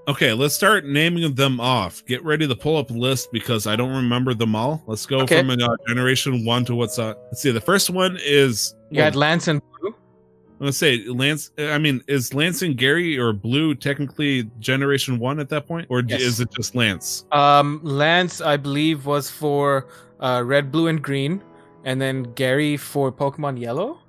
Okay, 0.08 0.32
let's 0.34 0.56
start 0.56 0.86
naming 0.86 1.34
them 1.36 1.60
off. 1.60 2.04
Get 2.06 2.24
ready 2.24 2.48
to 2.48 2.56
pull 2.56 2.78
up 2.78 2.90
a 2.92 2.94
list 2.94 3.30
because 3.34 3.68
I 3.68 3.76
don't 3.76 3.94
remember 3.94 4.34
them 4.34 4.56
all. 4.56 4.82
Let's 4.88 5.06
go 5.06 5.20
Okay. 5.20 5.40
from 5.40 5.50
uh, 5.52 5.68
generation 5.88 6.46
one 6.46 6.64
to 6.66 6.76
what's 6.76 6.98
uh 6.98 7.14
let's 7.26 7.42
see. 7.42 7.52
The 7.52 7.60
first 7.62 7.90
one 7.90 8.18
is 8.22 8.74
You 8.90 9.02
had 9.02 9.16
Lance 9.18 9.48
and 9.50 9.62
Blue. 9.82 9.94
I'm 10.60 10.66
gonna 10.66 10.74
say 10.74 11.04
Lance. 11.06 11.52
I 11.60 11.78
mean, 11.78 12.02
is 12.08 12.34
Lance 12.34 12.64
and 12.64 12.76
Gary 12.76 13.18
or 13.18 13.32
Blue 13.32 13.76
technically 13.76 14.50
generation 14.60 15.20
one 15.20 15.40
at 15.40 15.50
that 15.50 15.68
point, 15.68 15.86
or 15.90 16.02
Yes. 16.08 16.22
is 16.22 16.40
it 16.40 16.50
just 16.52 16.74
Lance? 16.74 17.26
Um, 17.32 17.80
Lance, 17.84 18.42
I 18.42 18.58
believe, 18.58 19.06
was 19.06 19.30
for 19.30 19.88
uh, 20.20 20.42
red, 20.44 20.72
blue, 20.72 20.88
and 20.88 21.00
green, 21.00 21.44
and 21.84 22.02
then 22.02 22.24
Gary 22.34 22.76
for 22.76 23.12
Pokemon 23.12 23.60
Yellow. 23.60 24.00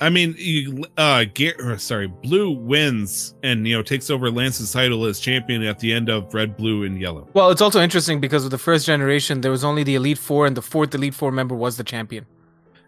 I 0.00 0.10
mean, 0.10 0.34
you, 0.36 0.84
uh, 0.98 1.24
Gar- 1.32 1.54
or, 1.60 1.78
sorry, 1.78 2.08
Blue 2.08 2.50
wins 2.50 3.36
and 3.44 3.66
you 3.68 3.76
know 3.76 3.82
takes 3.82 4.10
over 4.10 4.28
Lance's 4.32 4.72
title 4.72 5.04
as 5.04 5.20
champion 5.20 5.62
at 5.62 5.78
the 5.78 5.92
end 5.92 6.08
of 6.08 6.34
Red, 6.34 6.56
Blue, 6.56 6.82
and 6.82 7.00
Yellow. 7.00 7.28
Well, 7.34 7.50
it's 7.50 7.60
also 7.62 7.80
interesting 7.80 8.20
because 8.20 8.42
with 8.42 8.50
the 8.50 8.58
first 8.58 8.84
generation, 8.84 9.42
there 9.42 9.52
was 9.52 9.62
only 9.62 9.84
the 9.84 9.94
Elite 9.94 10.18
Four, 10.18 10.46
and 10.46 10.56
the 10.56 10.60
fourth 10.62 10.92
Elite 10.92 11.14
Four 11.14 11.30
member 11.30 11.54
was 11.54 11.76
the 11.76 11.84
champion. 11.84 12.26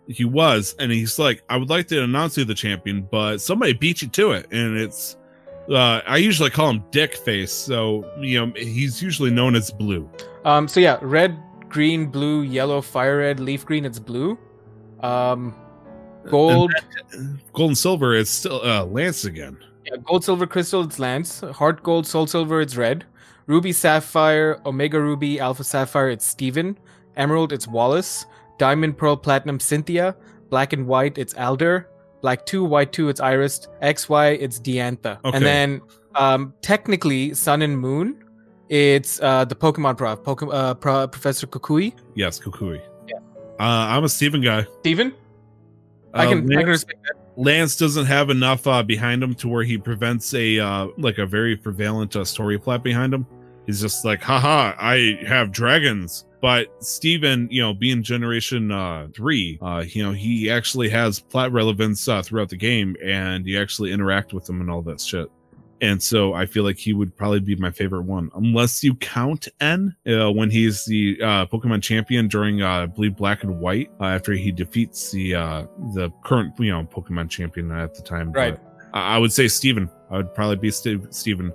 He 0.08 0.24
was, 0.24 0.74
and 0.78 0.92
he's 0.92 1.18
like, 1.18 1.42
I 1.48 1.56
would 1.56 1.68
like 1.68 1.88
to 1.88 2.02
announce 2.02 2.38
you 2.38 2.44
the 2.44 2.54
champion, 2.54 3.08
but 3.10 3.38
somebody 3.38 3.72
beat 3.72 4.02
you 4.02 4.08
to 4.08 4.32
it, 4.32 4.46
and 4.52 4.76
it's. 4.76 5.16
Uh, 5.68 6.00
I 6.06 6.18
usually 6.18 6.50
call 6.50 6.70
him 6.70 6.84
Dick 6.92 7.16
Face, 7.16 7.50
so 7.52 8.08
you 8.20 8.38
know 8.46 8.52
he's 8.56 9.02
usually 9.02 9.30
known 9.32 9.56
as 9.56 9.70
Blue. 9.72 10.08
Um, 10.44 10.68
so 10.68 10.78
yeah, 10.78 10.98
red, 11.02 11.36
green, 11.68 12.06
blue, 12.06 12.42
yellow, 12.42 12.80
fire 12.80 13.18
red, 13.18 13.40
leaf 13.40 13.66
green. 13.66 13.84
It's 13.84 13.98
blue. 13.98 14.38
Um, 15.00 15.54
gold, 16.28 16.72
Gold 17.52 17.70
and 17.70 17.76
Silver 17.78 18.14
is 18.14 18.30
still 18.30 18.60
uh, 18.62 18.84
Lance 18.84 19.24
again. 19.24 19.58
yeah, 19.84 19.96
gold, 20.04 20.24
silver, 20.24 20.46
crystal. 20.46 20.82
It's 20.84 21.00
Lance. 21.00 21.40
Heart 21.40 21.82
gold, 21.82 22.06
soul 22.06 22.28
silver. 22.28 22.60
It's 22.60 22.76
red. 22.76 23.04
Ruby, 23.46 23.72
sapphire, 23.72 24.60
omega 24.66 25.00
ruby, 25.00 25.40
alpha 25.40 25.64
sapphire. 25.64 26.10
It's 26.10 26.24
Steven. 26.26 26.78
Emerald. 27.16 27.52
It's 27.52 27.66
Wallace. 27.66 28.26
Diamond, 28.58 28.96
pearl, 28.96 29.16
platinum. 29.16 29.60
Cynthia. 29.60 30.16
Black 30.50 30.72
and 30.72 30.86
white. 30.86 31.18
It's 31.18 31.34
Alder. 31.34 31.88
Black 32.22 32.46
two, 32.46 32.64
white 32.64 32.92
two. 32.92 33.08
It's 33.08 33.20
Iris. 33.20 33.68
X 33.82 34.08
Y. 34.08 34.28
It's 34.30 34.58
Diantha. 34.60 35.18
Okay. 35.24 35.36
And 35.36 35.44
then 35.44 35.80
um, 36.14 36.54
technically, 36.62 37.34
Sun 37.34 37.62
and 37.62 37.78
Moon. 37.78 38.22
It's 38.68 39.20
uh, 39.20 39.44
the 39.44 39.54
Pokemon 39.54 39.96
prof, 39.96 40.22
Poke- 40.24 40.52
uh, 40.52 40.74
pro- 40.74 41.06
Professor 41.06 41.46
Kukui. 41.46 41.94
Yes, 42.16 42.40
Kukui. 42.40 42.80
Yeah. 43.08 43.16
Uh, 43.60 43.62
I'm 43.96 44.02
a 44.04 44.08
Steven 44.08 44.40
guy. 44.40 44.66
Steven? 44.80 45.14
I 46.14 46.26
Uh, 46.26 46.28
can 46.30 46.38
I 46.38 46.40
Lance- 46.40 46.60
can 46.60 46.68
respect 46.68 47.02
that. 47.04 47.12
Lance 47.38 47.76
doesn't 47.76 48.06
have 48.06 48.30
enough 48.30 48.66
uh, 48.66 48.82
behind 48.82 49.22
him 49.22 49.34
to 49.36 49.48
where 49.48 49.62
he 49.62 49.78
prevents 49.78 50.32
a 50.34 50.58
uh, 50.58 50.88
like 50.98 51.18
a 51.18 51.26
very 51.26 51.56
prevalent 51.56 52.16
uh, 52.16 52.24
story 52.24 52.58
plot 52.58 52.82
behind 52.82 53.12
him. 53.14 53.26
He's 53.66 53.80
just 53.80 54.04
like, 54.04 54.22
haha, 54.22 54.74
I 54.78 55.18
have 55.26 55.52
dragons. 55.52 56.24
But 56.40 56.66
Steven, 56.84 57.48
you 57.50 57.62
know, 57.62 57.72
being 57.72 58.02
generation 58.02 58.70
uh, 58.70 59.08
three, 59.14 59.58
uh, 59.62 59.84
you 59.86 60.02
know, 60.02 60.12
he 60.12 60.50
actually 60.50 60.88
has 60.90 61.18
plot 61.18 61.50
relevance 61.50 62.06
uh, 62.08 62.22
throughout 62.22 62.50
the 62.50 62.56
game, 62.56 62.94
and 63.02 63.46
you 63.46 63.60
actually 63.60 63.92
interact 63.92 64.32
with 64.32 64.48
him 64.48 64.60
and 64.60 64.70
all 64.70 64.82
that 64.82 65.00
shit. 65.00 65.30
And 65.82 66.02
so 66.02 66.32
I 66.32 66.46
feel 66.46 66.64
like 66.64 66.78
he 66.78 66.94
would 66.94 67.14
probably 67.16 67.40
be 67.40 67.54
my 67.56 67.70
favorite 67.70 68.04
one, 68.04 68.30
unless 68.34 68.82
you 68.82 68.94
count 68.94 69.48
N 69.60 69.94
uh, 70.06 70.30
when 70.32 70.50
he's 70.50 70.84
the 70.86 71.18
uh, 71.22 71.46
Pokemon 71.46 71.82
champion 71.82 72.28
during, 72.28 72.62
uh, 72.62 72.68
I 72.68 72.86
believe, 72.86 73.16
Black 73.16 73.42
and 73.42 73.60
White, 73.60 73.90
uh, 74.00 74.04
after 74.04 74.32
he 74.32 74.52
defeats 74.52 75.10
the 75.10 75.34
uh, 75.34 75.66
the 75.94 76.10
current, 76.24 76.54
you 76.58 76.72
know, 76.72 76.84
Pokemon 76.84 77.28
champion 77.28 77.70
at 77.72 77.94
the 77.94 78.02
time. 78.02 78.32
Right. 78.32 78.58
But 78.92 78.98
I 78.98 79.16
I 79.16 79.18
would 79.18 79.32
say 79.32 79.48
Steven. 79.48 79.90
I 80.10 80.16
would 80.16 80.34
probably 80.34 80.56
be 80.56 80.70
Steve, 80.70 81.06
Steven. 81.10 81.52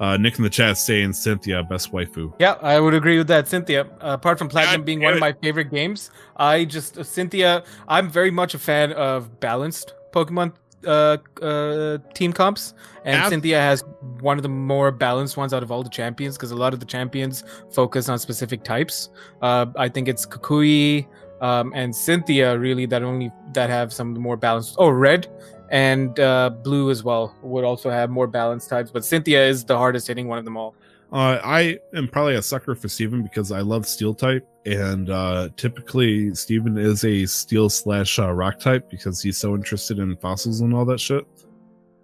Uh, 0.00 0.16
Nick 0.16 0.38
in 0.38 0.44
the 0.44 0.50
chat 0.50 0.76
saying 0.76 1.12
Cynthia 1.12 1.62
best 1.62 1.92
waifu. 1.92 2.32
Yeah, 2.38 2.52
I 2.60 2.80
would 2.80 2.94
agree 2.94 3.16
with 3.16 3.28
that, 3.28 3.46
Cynthia. 3.46 3.82
Uh, 3.82 4.14
apart 4.14 4.38
from 4.38 4.48
Platinum 4.48 4.80
God 4.80 4.86
being 4.86 4.98
damn 4.98 5.06
one 5.06 5.14
of 5.14 5.20
my 5.20 5.32
favorite 5.32 5.70
games, 5.70 6.10
I 6.36 6.64
just 6.64 6.98
uh, 6.98 7.04
Cynthia. 7.04 7.64
I'm 7.86 8.10
very 8.10 8.30
much 8.30 8.54
a 8.54 8.58
fan 8.58 8.92
of 8.92 9.40
balanced 9.40 9.94
Pokemon 10.12 10.52
uh, 10.86 11.18
uh, 11.42 11.98
team 12.14 12.32
comps, 12.32 12.74
and 13.04 13.16
Ab- 13.16 13.30
Cynthia 13.30 13.60
has 13.60 13.84
one 14.20 14.36
of 14.36 14.42
the 14.42 14.48
more 14.48 14.90
balanced 14.90 15.36
ones 15.36 15.54
out 15.54 15.62
of 15.62 15.70
all 15.70 15.82
the 15.82 15.90
champions 15.90 16.36
because 16.36 16.50
a 16.50 16.56
lot 16.56 16.74
of 16.74 16.80
the 16.80 16.86
champions 16.86 17.44
focus 17.72 18.08
on 18.08 18.18
specific 18.18 18.64
types. 18.64 19.10
Uh, 19.42 19.66
I 19.76 19.88
think 19.88 20.08
it's 20.08 20.26
Kukui 20.26 21.06
um, 21.40 21.72
and 21.74 21.94
Cynthia 21.94 22.58
really 22.58 22.86
that 22.86 23.02
only 23.02 23.30
that 23.52 23.70
have 23.70 23.92
some 23.92 24.08
of 24.08 24.14
the 24.14 24.20
more 24.20 24.36
balanced. 24.36 24.76
Oh, 24.78 24.88
red 24.88 25.28
and 25.70 26.18
uh, 26.20 26.50
blue 26.50 26.90
as 26.90 27.02
well 27.02 27.34
would 27.42 27.64
also 27.64 27.90
have 27.90 28.10
more 28.10 28.26
balanced 28.26 28.68
types, 28.68 28.90
but 28.90 29.04
Cynthia 29.04 29.46
is 29.46 29.64
the 29.64 29.76
hardest 29.76 30.06
hitting 30.06 30.28
one 30.28 30.38
of 30.38 30.44
them 30.44 30.56
all. 30.56 30.74
Uh, 31.12 31.40
I 31.44 31.78
am 31.94 32.08
probably 32.08 32.34
a 32.34 32.42
sucker 32.42 32.74
for 32.74 32.88
Steven 32.88 33.22
because 33.22 33.52
I 33.52 33.60
love 33.60 33.86
steel 33.86 34.14
type, 34.14 34.46
and 34.66 35.10
uh, 35.10 35.48
typically 35.56 36.34
Steven 36.34 36.76
is 36.76 37.04
a 37.04 37.26
steel 37.26 37.70
slash 37.70 38.18
uh, 38.18 38.32
rock 38.32 38.58
type 38.58 38.90
because 38.90 39.22
he's 39.22 39.38
so 39.38 39.54
interested 39.54 39.98
in 39.98 40.16
fossils 40.16 40.60
and 40.60 40.74
all 40.74 40.84
that 40.86 40.98
shit. 40.98 41.24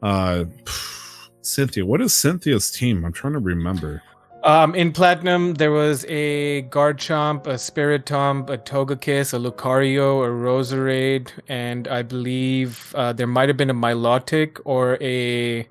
Uh, 0.03 0.45
Cynthia, 1.43 1.85
what 1.85 2.01
is 2.01 2.15
Cynthia's 2.15 2.71
team? 2.71 3.05
I'm 3.05 3.13
trying 3.13 3.33
to 3.33 3.39
remember. 3.39 4.03
Um, 4.43 4.75
in 4.75 4.93
Platinum, 4.93 5.55
there 5.55 5.71
was 5.71 6.07
a 6.09 6.63
Garchomp, 6.71 7.47
a 7.47 7.55
Spiritomb, 7.55 8.49
a 8.49 8.57
Togekiss, 8.57 9.35
a 9.35 9.39
Lucario, 9.39 10.25
a 10.25 10.31
Roserade, 10.31 11.31
and 11.49 11.87
I 11.89 12.03
believe 12.03 12.95
uh, 12.97 13.13
there 13.13 13.27
might 13.27 13.51
have 13.51 13.59
been 13.59 13.69
a 13.69 13.75
Milotic 13.75 14.59
or 14.65 14.97
a. 15.03 15.69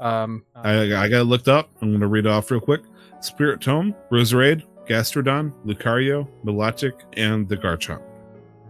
Um, 0.00 0.44
I, 0.56 0.82
I 0.82 1.08
got 1.08 1.12
it 1.12 1.24
looked 1.24 1.48
up. 1.48 1.70
I'm 1.80 1.90
going 1.90 2.00
to 2.00 2.08
read 2.08 2.26
it 2.26 2.30
off 2.30 2.50
real 2.50 2.60
quick. 2.60 2.82
Spiritomb, 3.20 3.94
Roserade, 4.10 4.64
Gastrodon, 4.86 5.52
Lucario, 5.64 6.26
Milotic, 6.44 6.94
and 7.16 7.48
the 7.48 7.56
Garchomp. 7.56 8.02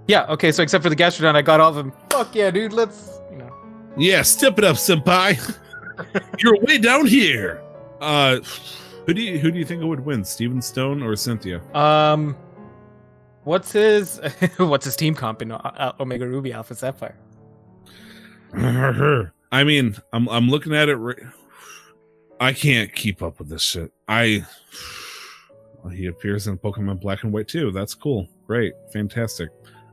Yeah. 0.09 0.27
Okay. 0.27 0.53
So 0.53 0.63
except 0.63 0.83
for 0.83 0.91
the 0.91 0.97
Gastrodon, 0.97 1.37
I 1.37 1.43
got 1.43 1.61
all 1.61 1.71
of 1.71 1.77
them. 1.77 1.93
Fuck 2.11 2.35
yeah, 2.35 2.51
dude. 2.51 2.73
Let's 2.75 3.21
you 3.31 3.39
know. 3.39 3.55
Yeah, 3.97 4.23
step 4.23 4.59
it 4.59 4.65
up, 4.65 4.77
senpai. 4.77 5.57
You're 6.39 6.59
way 6.61 6.79
down 6.79 7.07
here. 7.07 7.63
Uh, 8.01 8.41
who 9.09 9.15
do 9.15 9.23
you 9.23 9.39
who 9.39 9.51
do 9.51 9.59
you 9.59 9.65
think 9.65 9.83
would 9.83 10.05
win, 10.05 10.23
Steven 10.23 10.61
Stone 10.61 11.03
or 11.03 11.17
Cynthia? 11.17 11.63
Um, 11.75 12.37
what's 13.45 13.73
his 13.73 14.21
what's 14.59 14.85
his 14.85 14.97
team 14.97 15.15
comp 15.15 15.41
in 15.41 15.51
uh, 15.51 15.95
Omega 15.99 16.29
Ruby 16.29 16.53
Alpha 16.53 16.75
Sapphire? 16.75 17.17
I 19.51 19.65
mean, 19.65 19.97
I'm 20.13 20.29
I'm 20.29 20.51
looking 20.51 20.75
at 20.75 20.91
it. 20.91 20.97
Right, 20.97 21.17
I 22.39 22.53
can't 22.53 22.95
keep 22.95 23.23
up 23.23 23.39
with 23.39 23.49
this 23.49 23.63
shit. 23.63 23.91
I 24.09 24.45
well, 25.83 25.89
he 25.95 26.05
appears 26.05 26.47
in 26.47 26.59
Pokemon 26.59 27.01
Black 27.01 27.25
and 27.25 27.33
White 27.33 27.49
too. 27.49 27.71
That's 27.71 27.95
cool. 27.95 28.29
Great, 28.47 28.75
fantastic. 28.93 29.49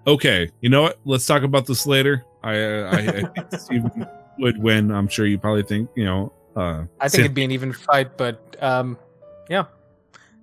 Okay, 0.07 0.51
you 0.59 0.67
know 0.67 0.81
what? 0.81 0.99
Let's 1.05 1.25
talk 1.25 1.43
about 1.43 1.65
this 1.65 1.87
later. 1.87 2.25
I 2.43 2.61
uh, 2.61 2.89
I, 2.91 2.97
I 2.97 3.41
think 3.45 3.61
Steven 3.61 4.07
would 4.39 4.61
win. 4.61 4.91
I'm 4.91 5.07
sure 5.07 5.25
you 5.25 5.37
probably 5.37 5.63
think 5.63 5.89
you 5.95 6.03
know. 6.03 6.33
Uh, 6.53 6.83
I 6.99 7.07
think 7.07 7.21
it'd 7.21 7.33
be 7.33 7.45
an 7.45 7.51
even 7.51 7.71
fight, 7.71 8.17
but 8.17 8.55
um, 8.61 8.97
yeah, 9.49 9.65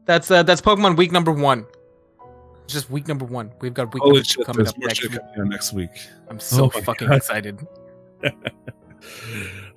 that's 0.05 0.31
uh, 0.31 0.43
that's 0.43 0.61
Pokemon 0.61 0.97
Week 0.97 1.13
number 1.13 1.33
one. 1.33 1.67
It's 2.65 2.73
just 2.75 2.91
week 2.91 3.09
number 3.09 3.25
one. 3.25 3.53
We've 3.61 3.75
got 3.75 3.93
week 3.93 4.03
Holy 4.03 4.15
number 4.15 4.25
shit, 4.25 4.47
coming 4.47 4.67
up 4.67 4.79
next 4.79 5.03
week. 5.03 5.21
coming 5.35 5.51
next 5.51 5.73
week. 5.73 5.91
I'm 6.29 6.39
so 6.41 6.65
Oh 6.67 6.69
fucking 6.71 7.09
God. 7.09 7.17
excited. 7.17 7.67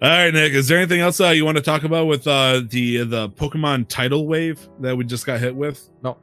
All 0.01 0.09
right, 0.09 0.31
Nick. 0.33 0.53
Is 0.53 0.67
there 0.67 0.77
anything 0.77 0.99
else 1.01 1.19
uh, 1.19 1.29
you 1.29 1.45
want 1.45 1.57
to 1.57 1.63
talk 1.63 1.83
about 1.83 2.05
with 2.05 2.27
uh, 2.27 2.61
the 2.69 3.03
the 3.03 3.29
Pokemon 3.29 3.87
tidal 3.87 4.27
wave 4.27 4.67
that 4.79 4.95
we 4.95 5.03
just 5.03 5.25
got 5.25 5.39
hit 5.39 5.55
with? 5.55 5.89
No, 6.03 6.17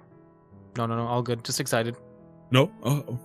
no, 0.77 0.87
no, 0.87 0.97
no. 0.97 1.07
all 1.07 1.23
good. 1.23 1.43
Just 1.45 1.59
excited. 1.59 1.97
No. 2.51 2.71
Oh, 2.85 3.05
oh. 3.09 3.19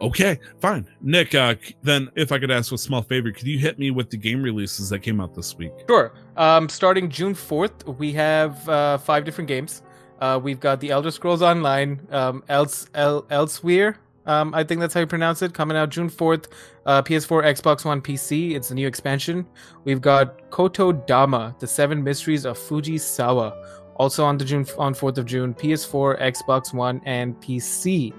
Okay, 0.00 0.38
fine. 0.60 0.86
Nick. 1.00 1.34
Uh, 1.34 1.54
then, 1.82 2.10
if 2.16 2.32
I 2.32 2.38
could 2.38 2.50
ask 2.50 2.72
a 2.72 2.78
small 2.78 3.02
favor, 3.02 3.30
could 3.30 3.46
you 3.46 3.58
hit 3.58 3.78
me 3.78 3.90
with 3.90 4.10
the 4.10 4.16
game 4.16 4.42
releases 4.42 4.88
that 4.90 5.00
came 5.00 5.20
out 5.20 5.34
this 5.34 5.56
week? 5.56 5.72
Sure. 5.88 6.12
Um, 6.36 6.68
starting 6.68 7.08
June 7.08 7.34
4th, 7.34 7.96
we 7.98 8.12
have 8.12 8.68
uh, 8.68 8.98
five 8.98 9.24
different 9.24 9.48
games. 9.48 9.82
Uh, 10.20 10.38
we've 10.42 10.60
got 10.60 10.80
the 10.80 10.90
Elder 10.90 11.10
Scrolls 11.10 11.42
Online, 11.42 12.00
um, 12.10 12.42
Else, 12.48 12.86
El, 12.94 13.22
Elsweyr. 13.24 13.96
Um, 14.26 14.54
I 14.54 14.64
think 14.64 14.80
that's 14.80 14.94
how 14.94 15.00
you 15.00 15.06
pronounce 15.06 15.42
it. 15.42 15.52
Coming 15.52 15.76
out 15.76 15.90
June 15.90 16.08
4th, 16.08 16.46
uh, 16.86 17.02
PS4, 17.02 17.44
Xbox 17.44 17.84
One, 17.84 18.00
PC. 18.00 18.54
It's 18.54 18.70
a 18.70 18.74
new 18.74 18.86
expansion. 18.86 19.46
We've 19.84 20.00
got 20.00 20.50
Kotodama, 20.50 21.58
The 21.58 21.66
Seven 21.66 22.02
Mysteries 22.02 22.44
of 22.44 22.58
Fujisawa. 22.58 23.82
Also 23.96 24.24
on 24.24 24.38
the 24.38 24.44
June 24.44 24.66
on 24.78 24.94
4th 24.94 25.18
of 25.18 25.26
June, 25.26 25.54
PS4, 25.54 26.20
Xbox 26.20 26.72
One, 26.72 27.00
and 27.04 27.36
PC. 27.40 28.12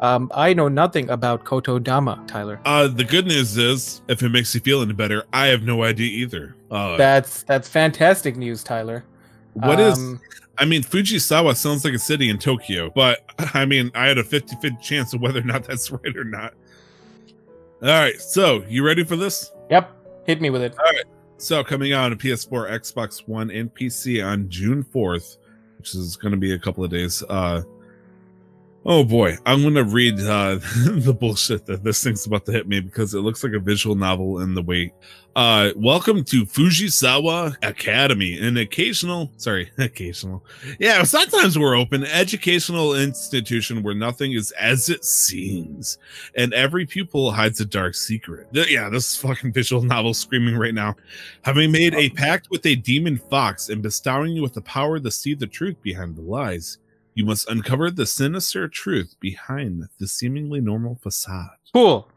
Um, 0.00 0.30
I 0.34 0.54
know 0.54 0.68
nothing 0.68 1.10
about 1.10 1.44
Kotodama, 1.44 2.26
Tyler. 2.26 2.60
Uh, 2.64 2.88
the 2.88 3.04
good 3.04 3.26
news 3.26 3.56
is, 3.56 4.02
if 4.08 4.22
it 4.22 4.28
makes 4.28 4.54
you 4.54 4.60
feel 4.60 4.82
any 4.82 4.92
better, 4.92 5.24
I 5.32 5.46
have 5.46 5.62
no 5.62 5.82
idea 5.82 6.06
either. 6.06 6.56
Uh, 6.70 6.96
That's 6.96 7.42
that's 7.44 7.68
fantastic 7.68 8.36
news, 8.36 8.62
Tyler. 8.62 9.04
what 9.54 9.80
is? 9.80 9.98
Um, 9.98 10.20
I 10.58 10.64
mean, 10.64 10.82
Fujisawa 10.82 11.56
sounds 11.56 11.84
like 11.84 11.94
a 11.94 11.98
city 11.98 12.28
in 12.30 12.38
Tokyo, 12.38 12.90
but 12.94 13.24
I 13.54 13.64
mean, 13.64 13.90
I 13.94 14.06
had 14.06 14.18
a 14.18 14.24
50 14.24 14.56
50 14.56 14.76
chance 14.82 15.14
of 15.14 15.20
whether 15.20 15.40
or 15.40 15.44
not 15.44 15.64
that's 15.64 15.90
right 16.04 16.16
or 16.16 16.24
not. 16.24 16.54
All 17.82 17.88
right, 17.88 18.20
so 18.20 18.64
you 18.68 18.84
ready 18.84 19.04
for 19.04 19.16
this? 19.16 19.52
Yep, 19.70 20.24
hit 20.26 20.40
me 20.40 20.50
with 20.50 20.62
it. 20.62 20.76
All 20.78 20.84
right, 20.84 21.04
so, 21.40 21.62
coming 21.62 21.92
out 21.92 22.10
on 22.10 22.18
PS4, 22.18 22.68
Xbox 22.68 23.28
One, 23.28 23.48
and 23.52 23.72
PC 23.72 24.26
on 24.26 24.48
June 24.48 24.82
4th, 24.82 25.36
which 25.78 25.94
is 25.94 26.16
going 26.16 26.32
to 26.32 26.36
be 26.36 26.52
a 26.54 26.58
couple 26.58 26.82
of 26.82 26.90
days. 26.90 27.22
Uh, 27.28 27.62
oh 28.86 29.04
boy, 29.04 29.36
I'm 29.46 29.62
to 29.74 29.84
read 29.84 30.20
uh, 30.20 30.58
the 30.86 31.16
bullshit 31.18 31.66
that 31.66 31.84
this 31.84 32.02
thing's 32.02 32.26
about 32.26 32.46
to 32.46 32.52
hit 32.52 32.68
me 32.68 32.80
because 32.80 33.14
it 33.14 33.20
looks 33.20 33.42
like 33.42 33.52
a 33.52 33.58
visual 33.58 33.94
novel 33.94 34.40
in 34.40 34.54
the 34.54 34.62
way. 34.62 34.92
Uh, 35.36 35.70
welcome 35.76 36.24
to 36.24 36.44
Fujisawa 36.44 37.54
Academy, 37.62 38.38
an 38.38 38.56
occasional, 38.56 39.30
sorry, 39.36 39.70
occasional. 39.78 40.44
Yeah, 40.80 41.02
sometimes 41.04 41.58
we're 41.58 41.76
open, 41.76 42.02
educational 42.04 42.94
institution 42.96 43.82
where 43.82 43.94
nothing 43.94 44.32
is 44.32 44.50
as 44.52 44.88
it 44.88 45.04
seems, 45.04 45.98
and 46.34 46.52
every 46.54 46.86
pupil 46.86 47.30
hides 47.30 47.60
a 47.60 47.64
dark 47.64 47.94
secret. 47.94 48.48
Yeah, 48.52 48.88
this 48.88 49.16
fucking 49.16 49.52
visual 49.52 49.82
novel 49.82 50.14
screaming 50.14 50.56
right 50.56 50.74
now. 50.74 50.96
Having 51.42 51.72
made 51.72 51.94
a 51.94 52.10
pact 52.10 52.48
with 52.50 52.66
a 52.66 52.74
demon 52.74 53.18
fox 53.18 53.68
and 53.68 53.82
bestowing 53.82 54.32
you 54.32 54.42
with 54.42 54.54
the 54.54 54.62
power 54.62 54.98
to 54.98 55.10
see 55.10 55.34
the 55.34 55.46
truth 55.46 55.76
behind 55.82 56.16
the 56.16 56.22
lies, 56.22 56.78
you 57.18 57.26
must 57.26 57.50
uncover 57.50 57.90
the 57.90 58.06
sinister 58.06 58.68
truth 58.68 59.16
behind 59.18 59.88
the 59.98 60.06
seemingly 60.06 60.60
normal 60.60 60.94
facade. 60.94 61.50
Cool. 61.74 62.08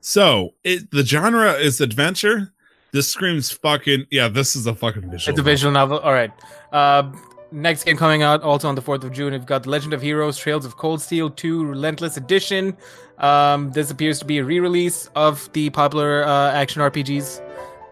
So, 0.00 0.54
it, 0.64 0.90
the 0.90 1.04
genre 1.04 1.52
is 1.52 1.80
adventure. 1.80 2.52
This 2.90 3.06
screams 3.06 3.52
fucking 3.52 4.06
yeah. 4.10 4.26
This 4.26 4.56
is 4.56 4.66
a 4.66 4.74
fucking 4.74 5.02
visual. 5.02 5.14
It's 5.16 5.28
a 5.28 5.30
novel. 5.30 5.44
visual 5.44 5.72
novel. 5.72 5.98
All 6.00 6.12
right. 6.12 6.32
Uh, 6.72 7.12
next 7.52 7.84
game 7.84 7.96
coming 7.96 8.24
out 8.24 8.42
also 8.42 8.68
on 8.68 8.74
the 8.74 8.82
4th 8.82 9.04
of 9.04 9.12
June. 9.12 9.32
We've 9.32 9.46
got 9.46 9.62
The 9.62 9.70
Legend 9.70 9.94
of 9.94 10.02
Heroes 10.02 10.36
Trails 10.36 10.64
of 10.64 10.76
Cold 10.76 11.00
Steel 11.00 11.30
2 11.30 11.66
Relentless 11.66 12.16
Edition. 12.16 12.76
Um, 13.18 13.70
this 13.70 13.92
appears 13.92 14.18
to 14.18 14.24
be 14.24 14.38
a 14.38 14.44
re 14.44 14.58
release 14.58 15.08
of 15.14 15.48
the 15.52 15.70
popular 15.70 16.24
uh, 16.24 16.50
action 16.52 16.82
RPGs 16.82 17.40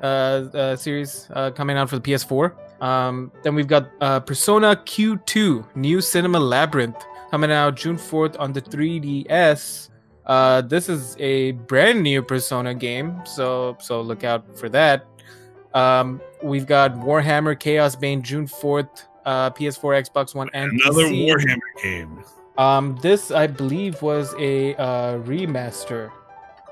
uh, 0.02 0.06
uh, 0.06 0.76
series 0.76 1.28
uh, 1.34 1.52
coming 1.52 1.76
out 1.76 1.88
for 1.88 1.96
the 2.00 2.02
PS4. 2.02 2.52
Um, 2.82 3.30
then 3.44 3.54
we've 3.54 3.68
got 3.68 3.90
uh, 4.00 4.18
Persona 4.20 4.74
Q2 4.74 5.76
New 5.76 6.00
Cinema 6.00 6.40
Labyrinth 6.40 6.96
coming 7.30 7.52
out 7.52 7.76
June 7.76 7.96
4th 7.96 8.36
on 8.40 8.52
the 8.52 8.60
3DS. 8.60 9.88
Uh, 10.26 10.62
this 10.62 10.88
is 10.88 11.16
a 11.20 11.52
brand 11.52 12.02
new 12.02 12.22
Persona 12.22 12.74
game, 12.74 13.22
so 13.24 13.76
so 13.80 14.00
look 14.00 14.24
out 14.24 14.58
for 14.58 14.68
that. 14.68 15.06
Um, 15.74 16.20
we've 16.42 16.66
got 16.66 16.94
Warhammer 16.94 17.56
Chaosbane 17.56 18.22
June 18.22 18.46
4th, 18.46 19.06
uh, 19.24 19.50
PS4, 19.50 20.08
Xbox 20.08 20.34
One, 20.34 20.50
and 20.52 20.72
Another 20.82 21.04
PC. 21.04 21.28
Warhammer 21.28 21.82
game. 21.82 22.24
Um, 22.58 22.98
this 23.00 23.30
I 23.30 23.46
believe 23.46 24.02
was 24.02 24.34
a 24.38 24.74
uh, 24.74 25.18
remaster. 25.20 26.10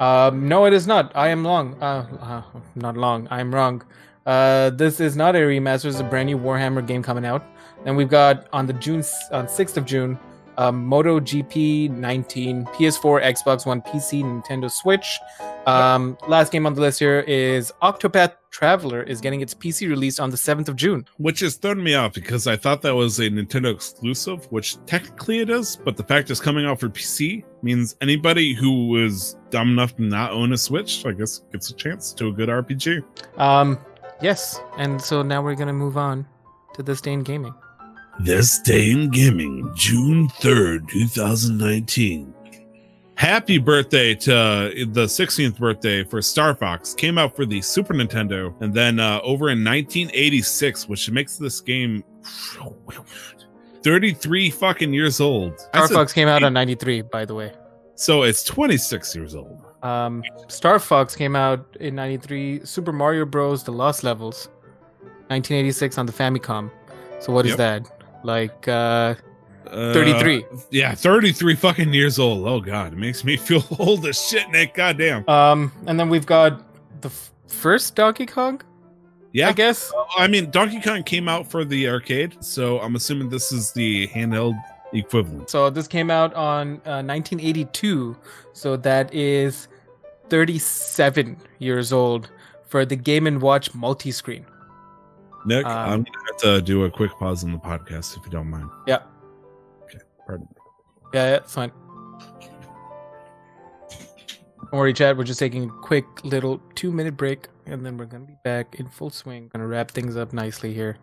Um, 0.01 0.49
no, 0.49 0.65
it 0.65 0.73
is 0.73 0.87
not. 0.87 1.13
I 1.15 1.29
am 1.29 1.45
long. 1.45 1.81
Uh, 1.81 2.07
uh, 2.21 2.61
not 2.75 2.97
long. 2.97 3.29
I'm 3.31 3.55
wrong. 3.55 3.83
Uh, 4.27 4.71
this 4.71 5.01
is 5.01 5.17
not 5.17 5.35
a 5.35 5.39
remaster. 5.39 5.87
It's 5.87 6.01
a 6.01 6.05
brand 6.05 6.27
new 6.27 6.39
Warhammer 6.39 6.87
game 6.87 7.03
coming 7.03 7.25
out. 7.25 7.45
And 7.85 7.97
we've 7.97 8.11
got 8.11 8.47
on 8.53 8.67
the 8.67 8.75
June 8.75 9.03
on 9.33 9.49
sixth 9.49 9.77
of 9.77 9.87
June, 9.87 10.19
um, 10.59 10.87
MotoGP 10.89 11.91
19, 11.91 12.67
PS4, 12.67 13.23
Xbox 13.23 13.65
One, 13.65 13.81
PC, 13.81 14.23
Nintendo 14.23 14.71
Switch. 14.71 15.19
Um, 15.67 16.19
last 16.29 16.53
game 16.53 16.67
on 16.67 16.75
the 16.75 16.81
list 16.81 16.99
here 16.99 17.21
is 17.21 17.73
Octopath 17.83 18.35
Traveler 18.51 19.03
is 19.03 19.21
getting 19.21 19.41
its 19.41 19.55
PC 19.55 19.89
release 19.89 20.19
on 20.19 20.31
the 20.31 20.37
seventh 20.37 20.69
of 20.69 20.77
June. 20.77 21.07
which 21.19 21.41
has 21.41 21.57
thrown 21.57 21.83
me 21.83 21.95
off 21.95 22.15
because 22.15 22.47
I 22.47 22.57
thought 22.57 22.83
that 22.83 22.95
was 22.95 23.21
a 23.21 23.31
Nintendo 23.31 23.73
exclusive, 23.73 24.47
which 24.51 24.85
technically 24.87 25.39
it 25.39 25.49
is, 25.51 25.77
but 25.77 25.97
the 25.97 26.03
fact 26.03 26.31
it's 26.31 26.41
coming 26.41 26.67
out 26.67 26.81
for 26.81 26.89
PC 26.89 27.45
means 27.63 27.97
anybody 28.01 28.55
who 28.55 29.03
is 29.05 29.37
dumb 29.51 29.71
enough 29.71 29.97
to 29.97 30.03
not 30.03 30.33
own 30.33 30.53
a 30.53 30.59
Switch, 30.59 31.07
I 31.07 31.13
guess, 31.13 31.43
gets 31.53 31.71
a 31.71 31.75
chance 31.75 32.13
to 32.15 32.29
a 32.29 32.33
good 32.33 32.49
RPG. 32.49 33.05
Um, 33.39 33.79
yes, 34.23 34.61
and 34.79 35.01
so 35.01 35.23
now 35.23 35.43
we're 35.43 35.55
gonna 35.55 35.73
move 35.73 35.97
on 35.97 36.27
to 36.75 36.83
this 36.83 37.01
day 37.01 37.13
in 37.13 37.23
gaming. 37.23 37.55
This 38.23 38.59
Day 38.61 38.91
in 38.91 39.09
Gaming, 39.09 39.73
June 39.75 40.29
3rd, 40.41 40.87
2019. 40.91 42.35
Happy 43.15 43.57
birthday 43.57 44.15
to 44.15 44.37
uh, 44.37 44.69
the 44.89 45.07
16th 45.07 45.59
birthday 45.59 46.05
for 46.05 46.21
Star 46.21 46.55
Fox. 46.55 46.93
Came 46.93 47.17
out 47.17 47.35
for 47.35 47.47
the 47.47 47.63
Super 47.63 47.95
Nintendo 47.95 48.55
and 48.61 48.75
then 48.75 49.01
uh, 49.01 49.21
over 49.23 49.49
in 49.49 49.65
1986, 49.65 50.87
which 50.87 51.11
makes 51.11 51.39
this 51.39 51.63
game 51.63 52.05
33 53.83 54.51
fucking 54.51 54.93
years 54.93 55.21
old. 55.21 55.59
Star 55.59 55.71
That's 55.73 55.91
a- 55.91 55.95
Fox 55.95 56.13
came 56.13 56.29
out 56.29 56.43
on 56.43 56.53
93, 56.53 57.03
by 57.03 57.25
the 57.25 57.35
way. 57.35 57.53
so 57.95 58.23
it's 58.23 58.45
26 58.45 59.15
years 59.17 59.35
old. 59.35 59.63
Um, 59.83 60.23
Star 60.49 60.79
Fox 60.79 61.17
came 61.17 61.35
out 61.37 61.65
in 61.81 61.95
93. 61.95 62.61
Super 62.65 62.93
Mario 62.93 63.25
Bros. 63.25 63.63
The 63.65 63.73
Lost 63.73 64.05
Levels, 64.05 64.49
1986 65.29 65.99
on 65.99 66.07
the 66.07 66.13
Famicom. 66.13 66.71
So 67.21 67.33
what 67.33 67.47
is 67.47 67.51
Yep. 67.53 67.59
that? 67.59 68.07
Like 68.25 68.69
uh, 68.69 69.15
Uh, 69.67 69.93
33. 69.93 70.45
yeah, 70.71 70.95
33 70.95 71.55
fucking 71.55 71.93
years 71.95 72.19
old. 72.19 72.47
Oh, 72.47 72.61
God. 72.61 72.93
It 72.93 72.99
makes 72.99 73.25
me 73.25 73.37
feel 73.49 73.63
old 73.79 74.05
as 74.07 74.21
shit, 74.21 74.49
Nick. 74.51 74.75
Goddamn. 74.75 75.29
Um, 75.29 75.71
and 75.87 75.99
then 76.01 76.09
we've 76.09 76.27
got 76.27 76.61
the 77.03 77.09
f- 77.09 77.31
first 77.47 77.95
Donkey 77.95 78.27
Kong, 78.27 78.61
Yeah. 79.33 79.49
I 79.49 79.53
guess. 79.53 79.93
I 80.19 80.27
mean, 80.27 80.51
Donkey 80.51 80.81
Kong 80.81 81.03
came 81.05 81.29
out 81.29 81.49
for 81.51 81.65
the 81.65 81.89
arcade, 81.89 82.43
so 82.45 82.81
I'm 82.81 82.97
assuming 82.97 83.29
this 83.29 83.53
is 83.53 83.71
the 83.73 84.09
handheld 84.09 84.61
equivalent. 84.93 85.49
So 85.51 85.71
this 85.71 85.87
came 85.87 86.11
out 86.11 86.35
on 86.35 86.81
uh, 86.85 87.01
1982. 87.05 88.17
So 88.53 88.77
that 88.79 89.15
is 89.15 89.69
37 90.31 91.37
years 91.59 91.93
old 91.93 92.31
for 92.67 92.85
the 92.87 92.97
Game 92.97 93.27
and 93.27 93.43
Watch 93.43 93.75
multi-screen. 93.75 94.47
Nick, 95.45 95.67
Um, 95.67 95.73
I'm 95.73 96.03
gonna 96.05 96.19
have 96.27 96.37
to 96.39 96.63
do 96.63 96.85
a 96.85 96.91
quick 96.91 97.11
pause 97.19 97.45
on 97.45 97.53
the 97.53 97.59
podcast 97.59 98.17
if 98.17 98.25
you 98.25 98.31
don't 98.31 98.49
mind. 98.49 98.69
Yeah. 98.87 98.99
Okay. 99.85 99.99
Pardon. 100.27 100.49
Yeah, 101.13 101.31
yeah, 101.31 101.37
it's 101.37 101.55
fine. 101.55 101.73
Don't 104.71 104.73
worry, 104.79 104.93
Chad. 104.93 105.19
We're 105.19 105.25
just 105.25 105.41
taking 105.41 105.65
a 105.65 105.73
quick 105.83 106.07
little 106.25 106.61
two 106.77 106.93
minute 106.93 107.17
break, 107.17 107.49
and 107.67 107.85
then 107.85 107.97
we're 107.97 108.05
gonna 108.05 108.27
be 108.27 108.37
back 108.45 108.77
in 108.79 108.87
full 108.89 109.11
swing. 109.11 109.49
Gonna 109.53 109.67
wrap 109.67 109.91
things 109.91 110.17
up 110.17 110.33
nicely 110.33 110.73
here. 110.73 110.99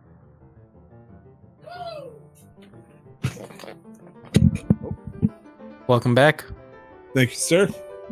Welcome 5.87 6.13
back. 6.15 6.45
Thank 7.13 7.31
you, 7.31 7.35
sir. 7.35 7.69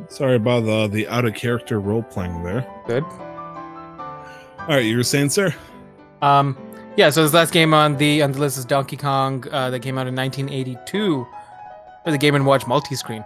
Sorry 0.10 0.36
about 0.36 0.66
the 0.66 0.88
the 0.88 1.08
out 1.08 1.26
of 1.26 1.34
character 1.36 1.80
role 1.80 2.04
playing 2.04 2.44
there. 2.44 2.66
Good. 2.86 3.04
All 3.04 4.68
right, 4.74 4.86
you 4.86 4.98
were 4.98 5.04
saying, 5.04 5.30
sir? 5.30 5.54
Um, 6.22 6.58
yeah. 6.98 7.10
So 7.10 7.24
this 7.24 7.34
last 7.34 7.52
game 7.54 7.74
on 7.74 7.98
the 7.98 8.22
on 8.22 8.32
the 8.32 8.40
list 8.40 8.58
is 8.58 8.66
Donkey 8.66 8.98
Kong 8.98 9.46
uh, 9.52 9.70
that 9.70 9.80
came 9.82 9.98
out 9.98 10.08
in 10.08 10.16
1982 10.16 11.28
for 12.04 12.12
the 12.12 12.18
Game 12.18 12.36
and 12.36 12.46
Watch 12.46 12.68
multi-screen. 12.68 13.24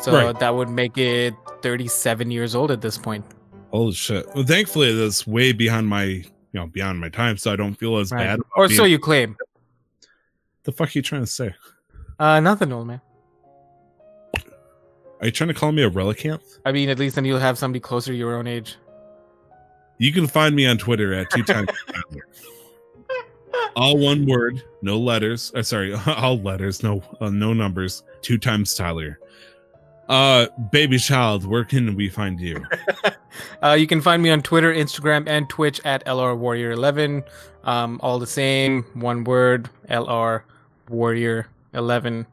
So 0.00 0.12
Right. 0.12 0.38
that 0.38 0.54
would 0.54 0.68
make 0.70 0.96
it 0.96 1.34
37 1.62 2.30
years 2.30 2.54
old 2.54 2.70
at 2.70 2.80
this 2.80 2.96
point. 2.96 3.24
Holy 3.70 3.92
shit! 3.92 4.26
Well, 4.34 4.44
thankfully, 4.44 4.94
that's 4.94 5.26
way 5.26 5.52
behind 5.52 5.86
my 5.86 6.04
you 6.04 6.24
know 6.54 6.66
beyond 6.66 6.98
my 7.00 7.08
time, 7.08 7.36
so 7.36 7.52
I 7.52 7.56
don't 7.56 7.74
feel 7.74 7.98
as 7.98 8.10
Right. 8.10 8.20
bad. 8.24 8.34
about 8.40 8.46
Or 8.56 8.68
being- 8.68 8.76
so 8.78 8.84
you 8.84 8.98
claim. 8.98 9.36
The 10.64 10.72
fuck 10.72 10.88
are 10.88 10.92
you 10.94 11.02
trying 11.02 11.22
to 11.22 11.26
say? 11.26 11.54
Uh, 12.18 12.40
nothing, 12.40 12.72
old 12.72 12.86
man. 12.86 13.00
Are 15.20 15.26
you 15.26 15.32
trying 15.32 15.48
to 15.48 15.54
call 15.54 15.72
me 15.72 15.82
a 15.82 15.90
relicanth? 15.90 16.58
I 16.64 16.72
mean, 16.72 16.88
at 16.88 16.98
least 16.98 17.14
then 17.14 17.24
you'll 17.24 17.38
have 17.38 17.58
somebody 17.58 17.80
closer 17.80 18.12
to 18.12 18.16
your 18.16 18.36
own 18.36 18.46
age. 18.46 18.76
You 19.98 20.12
can 20.12 20.26
find 20.26 20.56
me 20.56 20.66
on 20.66 20.78
Twitter 20.78 21.12
at 21.12 21.30
two 21.30 21.42
times. 21.42 21.68
Tyler. 21.86 22.26
all 23.76 23.98
one 23.98 24.24
word, 24.24 24.62
no 24.80 24.98
letters. 24.98 25.52
Uh, 25.54 25.62
sorry, 25.62 25.94
all 26.06 26.38
letters, 26.38 26.82
no 26.82 27.02
uh, 27.20 27.28
no 27.28 27.52
numbers. 27.52 28.02
Two 28.22 28.38
times 28.38 28.74
Tyler. 28.74 29.18
Uh, 30.08 30.46
baby 30.72 30.98
child, 30.98 31.46
where 31.46 31.64
can 31.64 31.94
we 31.94 32.08
find 32.08 32.40
you? 32.40 32.64
Uh, 33.62 33.74
you 33.78 33.86
can 33.86 34.00
find 34.00 34.22
me 34.22 34.28
on 34.30 34.42
Twitter, 34.42 34.74
Instagram, 34.74 35.28
and 35.28 35.48
Twitch 35.48 35.80
at 35.84 36.04
LR 36.04 36.36
Warrior 36.36 36.72
11. 36.72 37.22
Um, 37.62 38.00
all 38.02 38.18
the 38.18 38.26
same, 38.26 38.82
one 38.94 39.22
word, 39.22 39.70
LR 39.88 40.42
Warrior 40.88 41.46
11. 41.72 42.26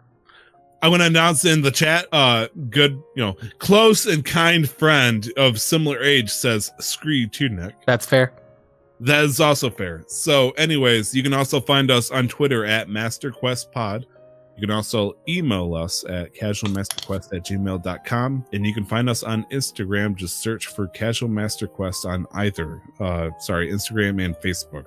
I 0.82 0.90
want 0.90 1.02
to 1.02 1.08
announce 1.08 1.44
in 1.46 1.62
the 1.62 1.72
chat. 1.72 2.08
Uh, 2.12 2.48
good, 2.70 3.02
you 3.16 3.24
know, 3.24 3.36
close 3.58 4.06
and 4.06 4.24
kind 4.24 4.70
friend 4.70 5.32
of 5.38 5.60
similar 5.60 6.02
age 6.02 6.30
says, 6.30 6.72
"Screw 6.80 7.14
you 7.14 7.28
too, 7.28 7.50
Nick." 7.50 7.76
That's 7.86 8.06
fair. 8.06 8.34
That 9.00 9.24
is 9.24 9.40
also 9.40 9.70
fair. 9.70 10.04
So, 10.08 10.52
anyways, 10.52 11.14
you 11.14 11.24
can 11.24 11.34
also 11.34 11.60
find 11.60 11.92
us 11.92 12.10
on 12.10 12.28
Twitter 12.28 12.66
at 12.66 12.88
MasterQuestPod. 12.88 14.06
You 14.58 14.62
can 14.62 14.72
also 14.76 15.16
email 15.30 15.76
us 15.76 16.04
at 16.10 16.34
casualmasterquest 16.34 17.32
at 17.32 17.46
gmail.com. 17.46 18.46
And 18.54 18.66
you 18.66 18.74
can 18.74 18.86
find 18.86 19.08
us 19.08 19.22
on 19.22 19.46
Instagram. 19.52 20.16
Just 20.16 20.42
search 20.42 20.68
for 20.68 20.88
Casual 20.88 21.30
Master 21.30 21.68
Quest 21.68 22.08
on 22.08 22.26
either, 22.34 22.82
uh, 23.00 23.30
sorry, 23.40 23.72
Instagram 23.72 24.24
and 24.24 24.36
Facebook. 24.38 24.86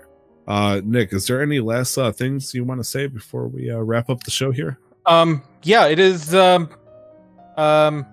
Uh, 0.48 0.80
Nick, 0.84 1.12
is 1.12 1.28
there 1.28 1.40
any 1.40 1.60
last 1.60 1.96
uh, 1.96 2.10
things 2.10 2.52
you 2.52 2.64
want 2.64 2.80
to 2.80 2.84
say 2.84 3.06
before 3.06 3.46
we 3.46 3.70
uh, 3.70 3.78
wrap 3.78 4.10
up 4.10 4.24
the 4.24 4.32
show 4.32 4.50
here? 4.50 4.80
Um, 5.06 5.43
yeah, 5.62 5.86
it 5.86 5.98
is. 5.98 6.35
Um, 6.35 6.70
um, 7.56 8.06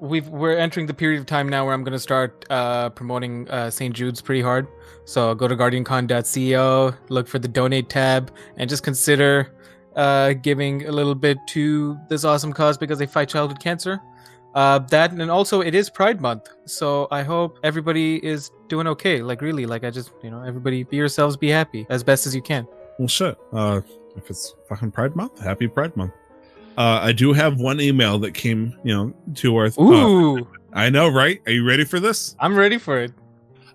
we've 0.00 0.28
we're 0.28 0.56
entering 0.56 0.86
the 0.86 0.94
period 0.94 1.20
of 1.20 1.26
time 1.26 1.48
now 1.48 1.64
where 1.64 1.74
I'm 1.74 1.84
gonna 1.84 1.98
start 1.98 2.44
uh, 2.50 2.90
promoting 2.90 3.48
uh, 3.50 3.70
St. 3.70 3.94
Jude's 3.94 4.20
pretty 4.20 4.42
hard. 4.42 4.66
So 5.04 5.34
go 5.34 5.48
to 5.48 5.56
guardiancon.co, 5.56 6.94
look 7.08 7.28
for 7.28 7.38
the 7.38 7.48
donate 7.48 7.88
tab, 7.88 8.32
and 8.56 8.68
just 8.68 8.82
consider 8.82 9.52
uh, 9.96 10.32
giving 10.34 10.86
a 10.86 10.92
little 10.92 11.14
bit 11.14 11.38
to 11.48 11.98
this 12.08 12.24
awesome 12.24 12.52
cause 12.52 12.76
because 12.78 12.98
they 12.98 13.06
fight 13.06 13.28
childhood 13.28 13.60
cancer. 13.60 14.00
Uh, 14.54 14.78
that 14.78 15.10
and 15.10 15.30
also 15.30 15.60
it 15.60 15.74
is 15.74 15.90
Pride 15.90 16.20
Month, 16.20 16.48
so 16.64 17.08
I 17.10 17.22
hope 17.22 17.58
everybody 17.64 18.24
is 18.24 18.52
doing 18.68 18.86
okay. 18.86 19.20
Like 19.20 19.40
really, 19.40 19.66
like 19.66 19.82
I 19.82 19.90
just 19.90 20.12
you 20.22 20.30
know 20.30 20.42
everybody 20.42 20.84
be 20.84 20.96
yourselves, 20.96 21.36
be 21.36 21.48
happy 21.48 21.86
as 21.90 22.04
best 22.04 22.26
as 22.26 22.36
you 22.36 22.42
can. 22.42 22.66
Well, 22.98 23.08
shit. 23.08 23.36
Uh, 23.52 23.80
if 24.16 24.30
it's 24.30 24.54
fucking 24.68 24.90
Pride 24.92 25.14
Month, 25.16 25.40
happy 25.40 25.68
Pride 25.68 25.96
Month. 25.96 26.12
Uh, 26.76 26.98
I 27.02 27.12
do 27.12 27.32
have 27.32 27.60
one 27.60 27.80
email 27.80 28.18
that 28.18 28.32
came, 28.32 28.76
you 28.84 28.94
know, 28.94 29.14
to 29.36 29.56
our. 29.56 29.66
Uh, 29.66 29.82
Ooh, 29.82 30.48
I 30.72 30.90
know, 30.90 31.08
right? 31.08 31.40
Are 31.46 31.52
you 31.52 31.66
ready 31.66 31.84
for 31.84 32.00
this? 32.00 32.34
I'm 32.40 32.56
ready 32.56 32.78
for 32.78 33.00
it. 33.00 33.12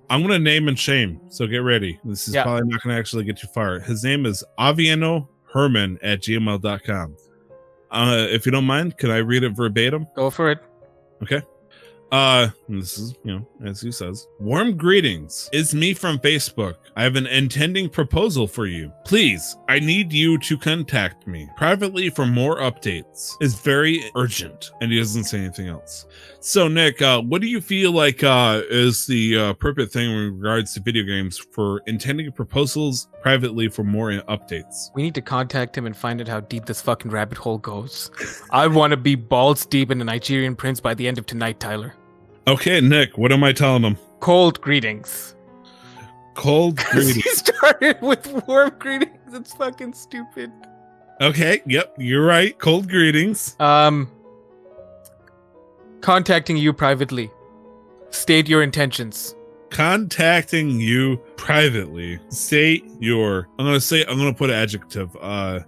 I'm 0.09 0.21
gonna 0.21 0.39
name 0.39 0.67
and 0.67 0.77
shame, 0.77 1.21
so 1.29 1.45
get 1.47 1.59
ready. 1.59 1.99
This 2.03 2.27
is 2.27 2.33
Yeah. 2.33 2.43
probably 2.43 2.67
not 2.67 2.81
gonna 2.81 2.97
actually 2.97 3.23
get 3.25 3.41
you 3.43 3.49
far. 3.49 3.79
His 3.79 4.03
name 4.03 4.25
is 4.25 4.43
Aviano 4.57 5.27
Herman 5.53 5.97
at 6.01 6.21
gmail.com. 6.21 7.15
Uh, 7.91 8.27
if 8.29 8.45
you 8.45 8.51
don't 8.51 8.65
mind, 8.65 8.97
can 8.97 9.11
I 9.11 9.17
read 9.17 9.43
it 9.43 9.51
verbatim? 9.51 10.07
Go 10.15 10.29
for 10.29 10.51
it. 10.51 10.59
Okay. 11.23 11.41
Uh, 12.11 12.49
this 12.67 12.97
is, 12.97 13.15
you 13.23 13.33
know, 13.33 13.47
as 13.63 13.81
he 13.81 13.91
says, 13.91 14.27
warm 14.39 14.75
greetings. 14.75 15.49
It's 15.53 15.73
me 15.73 15.93
from 15.93 16.17
Facebook. 16.19 16.75
I 16.95 17.03
have 17.03 17.15
an 17.15 17.27
intending 17.27 17.89
proposal 17.89 18.47
for 18.47 18.65
you. 18.65 18.91
Please, 19.05 19.55
I 19.67 19.79
need 19.79 20.11
you 20.11 20.37
to 20.39 20.57
contact 20.57 21.27
me 21.27 21.47
privately 21.55 22.09
for 22.09 22.25
more 22.25 22.57
updates. 22.57 23.35
It's 23.41 23.55
very 23.61 24.03
urgent. 24.15 24.71
And 24.81 24.91
he 24.91 24.97
doesn't 24.97 25.25
say 25.25 25.39
anything 25.39 25.67
else. 25.67 26.07
So, 26.39 26.67
Nick, 26.67 27.01
uh, 27.01 27.21
what 27.21 27.41
do 27.41 27.47
you 27.47 27.61
feel 27.61 27.91
like 27.91 28.23
uh, 28.23 28.61
is 28.69 29.05
the 29.05 29.37
uh, 29.37 29.49
appropriate 29.49 29.91
thing 29.91 30.09
in 30.09 30.35
regards 30.35 30.73
to 30.73 30.79
video 30.79 31.03
games 31.03 31.37
for 31.37 31.81
intending 31.85 32.31
proposals 32.31 33.07
privately 33.21 33.67
for 33.67 33.83
more 33.83 34.09
updates? 34.11 34.89
We 34.95 35.03
need 35.03 35.15
to 35.15 35.21
contact 35.21 35.77
him 35.77 35.85
and 35.85 35.95
find 35.95 36.21
out 36.21 36.27
how 36.27 36.39
deep 36.39 36.65
this 36.65 36.81
fucking 36.81 37.11
rabbit 37.11 37.37
hole 37.37 37.59
goes. 37.59 38.09
I 38.51 38.67
want 38.67 38.91
to 38.91 38.97
be 38.97 39.15
balls 39.15 39.65
deep 39.65 39.91
in 39.91 39.99
the 39.99 40.05
Nigerian 40.05 40.55
prince 40.55 40.79
by 40.79 40.93
the 40.93 41.07
end 41.07 41.17
of 41.17 41.25
tonight, 41.25 41.59
Tyler. 41.59 41.93
Okay, 42.49 42.81
Nick, 42.81 43.17
what 43.17 43.31
am 43.31 43.43
I 43.43 43.53
telling 43.53 43.83
him? 43.83 43.97
Cold 44.21 44.59
greetings. 44.61 45.35
Cold 46.33 46.77
'Cause 46.77 47.07
he 47.07 47.13
greetings. 47.13 47.37
started 47.37 48.01
with 48.01 48.27
warm 48.47 48.71
greetings. 48.79 49.33
It's 49.33 49.53
fucking 49.53 49.93
stupid. 49.93 50.51
Okay, 51.21 51.61
yep, 51.65 51.93
you're 51.97 52.25
right. 52.25 52.57
Cold 52.57 52.87
greetings. 52.89 53.55
Um, 53.59 54.09
contacting 56.01 56.57
you 56.57 56.73
privately. 56.73 57.29
State 58.09 58.49
your 58.49 58.63
intentions. 58.63 59.35
contacting 59.69 60.79
you 60.79 61.15
privately 61.37 62.19
state 62.29 62.83
your 62.99 63.47
i'm 63.59 63.65
gonna 63.67 63.79
say 63.79 64.03
i'm 64.09 64.17
gonna 64.17 64.33
put 64.33 64.49
an 64.49 64.55
adjective 64.55 65.15
uh 65.21 65.59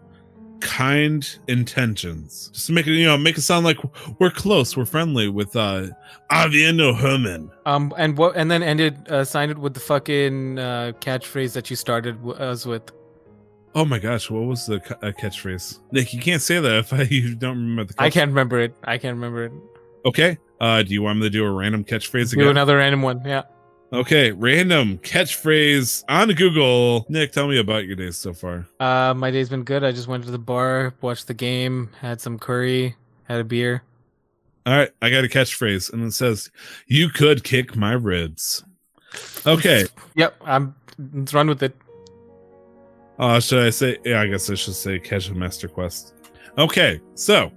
kind 0.61 1.37
intentions 1.47 2.49
just 2.53 2.67
to 2.67 2.71
make 2.73 2.87
it 2.87 2.91
you 2.93 3.05
know 3.05 3.17
make 3.17 3.37
it 3.37 3.41
sound 3.41 3.65
like 3.65 3.77
we're 4.19 4.29
close 4.31 4.77
we're 4.77 4.85
friendly 4.85 5.27
with 5.27 5.55
uh 5.55 5.87
aviano 6.31 6.95
herman 6.95 7.49
Um, 7.65 7.93
and 7.97 8.17
what? 8.17 8.35
And 8.37 8.49
then 8.49 8.63
ended 8.63 9.09
uh, 9.11 9.23
signed 9.25 9.51
it 9.51 9.57
with 9.57 9.73
the 9.73 9.79
fucking 9.79 10.59
uh, 10.59 10.93
catchphrase 11.01 11.53
that 11.53 11.69
you 11.69 11.75
started 11.75 12.15
w- 12.23 12.35
us 12.35 12.65
with. 12.65 12.83
oh 13.75 13.85
my 13.85 13.99
gosh 13.99 14.29
what 14.29 14.43
was 14.43 14.65
the 14.67 14.79
ca- 14.79 14.95
uh, 15.01 15.11
catchphrase 15.11 15.79
nick 15.91 16.13
you 16.13 16.19
can't 16.21 16.41
say 16.41 16.59
that 16.59 16.75
if 16.79 16.93
I, 16.93 17.01
you 17.09 17.35
don't 17.35 17.57
remember 17.57 17.93
the 17.93 18.01
I 18.01 18.09
can't 18.09 18.29
remember 18.29 18.59
it. 18.59 18.73
I 18.83 18.97
can't 18.97 19.15
remember 19.15 19.45
it. 19.45 19.51
okay 20.05 20.37
uh 20.59 20.83
do 20.83 20.93
you 20.93 21.01
want 21.01 21.19
me 21.19 21.25
to 21.25 21.29
do 21.29 21.43
a 21.45 21.51
random 21.51 21.83
catchphrase 21.83 22.31
Do 22.33 22.39
again 22.41 22.51
another 22.51 22.77
random 22.77 23.01
one. 23.01 23.21
Yeah. 23.25 23.43
Okay 23.93 24.31
random 24.31 24.97
catchphrase 24.99 26.03
on 26.07 26.29
google 26.29 27.05
nick 27.09 27.31
tell 27.31 27.47
me 27.47 27.57
about 27.59 27.85
your 27.85 27.95
days 27.95 28.17
so 28.17 28.33
far 28.33 28.65
Uh, 28.79 29.13
my 29.13 29.29
day's 29.31 29.49
been 29.49 29.63
good. 29.63 29.83
I 29.83 29.91
just 29.91 30.07
went 30.07 30.23
to 30.25 30.31
the 30.31 30.39
bar, 30.39 30.93
watched 31.01 31.27
the 31.27 31.33
game, 31.33 31.89
had 31.99 32.21
some 32.21 32.39
curry, 32.39 32.95
had 33.25 33.39
a 33.41 33.43
beer. 33.43 33.83
All 34.65 34.77
right, 34.77 34.91
I 35.01 35.09
got 35.09 35.23
a 35.23 35.27
catchphrase, 35.27 35.91
and 35.91 36.03
it 36.05 36.13
says, 36.13 36.51
"You 36.87 37.09
could 37.09 37.43
kick 37.43 37.75
my 37.75 37.93
ribs." 37.93 38.63
Okay, 39.45 39.85
Yep, 40.15 40.35
I'm. 40.45 40.75
Let's 41.13 41.33
run 41.33 41.47
with 41.47 41.63
it. 41.63 41.75
uh, 43.17 43.39
should 43.39 43.65
I 43.65 43.71
say? 43.71 43.97
Yeah, 44.05 44.21
I 44.21 44.27
guess 44.27 44.49
I 44.49 44.53
should 44.55 44.75
say 44.75 44.99
Casual 44.99 45.35
Master 45.37 45.67
Quest. 45.67 46.13
Okay, 46.59 47.01
so, 47.15 47.51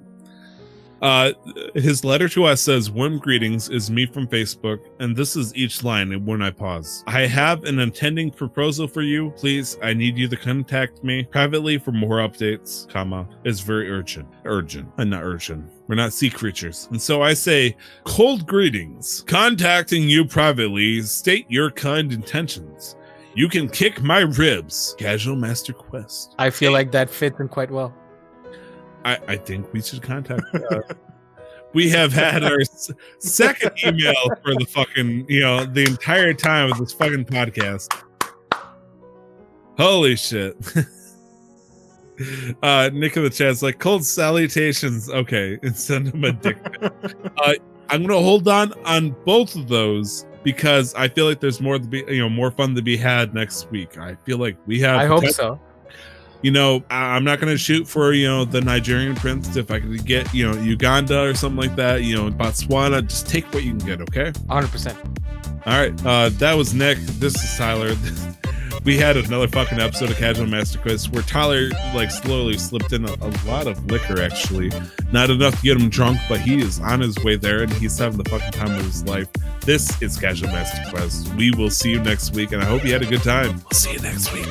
uh, 1.03 1.33
his 1.75 2.05
letter 2.05 2.29
to 2.31 2.45
us 2.45 2.61
says, 2.61 2.91
"Warm 2.91 3.19
greetings 3.19 3.69
is 3.69 3.91
me 3.91 4.07
from 4.07 4.27
Facebook, 4.27 4.81
and 5.01 5.17
this 5.17 5.37
is 5.37 5.55
each 5.55 5.85
line 5.85 6.25
when 6.25 6.43
I 6.43 6.51
pause. 6.51 7.05
I 7.07 7.23
have 7.23 7.65
an 7.65 7.79
intending 7.79 8.31
proposal 8.31 8.89
for 8.89 9.03
you. 9.03 9.31
Please, 9.37 9.77
I 9.83 9.93
need 9.93 10.17
you 10.17 10.29
to 10.29 10.37
contact 10.37 11.05
me 11.05 11.25
privately 11.25 11.79
for 11.79 11.93
more 11.93 12.19
updates. 12.19 12.89
Comma, 12.89 13.29
it's 13.45 13.61
very 13.61 13.91
urgent. 13.91 14.29
Urgent, 14.45 14.89
and 14.99 15.11
not 15.11 15.23
urgent." 15.23 15.71
We're 15.87 15.97
not 15.97 16.15
sea 16.15 16.31
creatures. 16.31 16.89
And 16.91 17.01
so 17.01 17.23
I 17.23 17.35
say, 17.35 17.77
cold 18.05 18.47
greetings. 18.47 19.23
Contacting 19.27 20.09
you 20.09 20.25
privately, 20.25 21.03
state 21.03 21.45
your 21.51 21.71
kind 21.71 22.11
intentions. 22.11 22.97
You 23.35 23.49
can 23.49 23.69
kick 23.69 24.01
my 24.01 24.21
ribs. 24.21 24.95
Casual 24.99 25.37
Master 25.37 25.73
Quest. 25.73 26.35
I 26.39 26.51
feel 26.51 26.73
like 26.73 26.93
that 26.93 27.11
fits 27.11 27.39
in 27.41 27.49
quite 27.49 27.71
well. 27.71 27.93
I, 29.05 29.19
I 29.29 29.37
think 29.37 29.73
we 29.73 29.83
should 29.83 30.03
contact. 30.03 30.43
Uh, 30.55 30.81
we 31.75 31.91
have 31.91 32.13
had 32.13 32.45
our 32.45 32.61
second 33.19 33.73
email 33.85 34.15
for 34.43 34.55
the 34.55 34.65
fucking, 34.69 35.27
you 35.29 35.41
know, 35.41 35.65
the 35.65 35.83
entire 35.83 36.33
time 36.33 36.71
of 36.73 36.79
this 36.79 36.93
fucking 36.93 37.25
podcast. 37.27 37.89
Holy 39.77 40.17
shit. 40.17 40.57
uh 42.63 42.91
Nick 42.93 43.17
in 43.17 43.25
the 43.25 43.31
chat's 43.31 43.61
like 43.61 43.81
cold 43.81 44.05
salutations. 44.05 45.11
Okay, 45.11 45.59
and 45.65 45.77
send 45.77 46.15
him 46.15 46.25
a 46.25 46.33
dick. 46.33 46.57
uh 47.39 47.55
I'm 47.89 48.03
gonna 48.07 48.21
hold 48.21 48.47
on 48.49 48.73
on 48.85 49.11
both 49.25 49.57
of 49.57 49.69
those 49.69 50.27
because 50.45 50.95
I 50.95 51.09
feel 51.09 51.27
like 51.27 51.41
there's 51.41 51.61
more 51.61 51.79
to 51.79 51.87
be, 51.87 52.05
you 52.09 52.21
know, 52.21 52.29
more 52.29 52.53
fun 52.53 52.75
to 52.77 52.83
be 52.83 52.97
had 52.97 53.35
next 53.35 53.71
week. 53.71 53.99
I 53.99 54.15
feel 54.25 54.39
like 54.39 54.57
we 54.67 54.79
have. 54.81 55.01
I 55.01 55.07
hope 55.07 55.27
so. 55.27 55.59
You 56.45 56.51
know, 56.51 56.85
I- 56.91 57.17
I'm 57.17 57.25
not 57.25 57.41
gonna 57.41 57.57
shoot 57.57 57.89
for 57.89 58.13
you 58.13 58.27
know 58.27 58.45
the 58.45 58.61
Nigerian 58.61 59.15
prince. 59.15 59.57
If 59.57 59.71
I 59.71 59.81
could 59.81 60.05
get 60.05 60.33
you 60.35 60.47
know 60.47 60.61
Uganda 60.61 61.23
or 61.23 61.33
something 61.35 61.57
like 61.59 61.75
that, 61.77 62.03
you 62.05 62.15
know 62.15 62.29
Botswana, 62.31 63.01
just 63.09 63.27
take 63.29 63.47
what 63.55 63.65
you 63.65 63.71
can 63.71 63.79
get. 63.79 64.01
Okay. 64.03 64.31
100. 64.47 64.69
percent 64.71 64.99
All 65.65 65.73
right. 65.79 65.95
Uh, 66.05 66.29
that 66.39 66.53
was 66.55 66.75
Nick. 66.75 66.99
This 67.19 67.35
is 67.43 67.57
Tyler. 67.57 67.97
we 68.85 68.99
had 68.99 69.17
another 69.17 69.49
fucking 69.49 69.81
episode 69.81 70.11
of 70.11 70.19
Casual 70.19 70.45
Master 70.47 70.79
Quiz 70.81 71.09
where 71.09 71.23
Tyler 71.23 71.71
like 71.95 72.11
slowly 72.11 72.59
slipped 72.59 72.93
in 72.93 73.07
a, 73.09 73.13
a 73.23 73.31
lot 73.47 73.67
of 73.67 73.83
liquor. 73.87 74.21
Actually, 74.21 74.71
not 75.13 75.31
enough 75.31 75.57
to 75.57 75.63
get 75.63 75.79
him 75.81 75.89
drunk, 75.89 76.19
but 76.29 76.41
he 76.41 76.61
is 76.61 76.79
on 76.81 77.01
his 77.01 77.17
way 77.25 77.37
there 77.37 77.63
and 77.63 77.73
he's 77.73 77.97
having 77.99 78.23
the 78.23 78.29
fucking 78.29 78.53
time 78.53 78.71
of 78.79 78.85
his 78.85 79.03
life. 79.07 79.29
This 79.63 80.03
is 80.03 80.19
Casual 80.19 80.51
Master 80.51 80.83
Quest. 80.91 81.35
We 81.37 81.51
will 81.53 81.71
see 81.71 81.93
you 81.93 82.01
next 82.01 82.35
week, 82.35 82.53
and 82.53 82.61
I 82.61 82.67
hope 82.67 82.85
you 82.85 82.93
had 82.93 83.01
a 83.01 83.07
good 83.07 83.23
time. 83.23 83.55
We'll 83.55 83.71
see 83.73 83.93
you 83.95 84.01
next 84.01 84.31
week. 84.35 84.45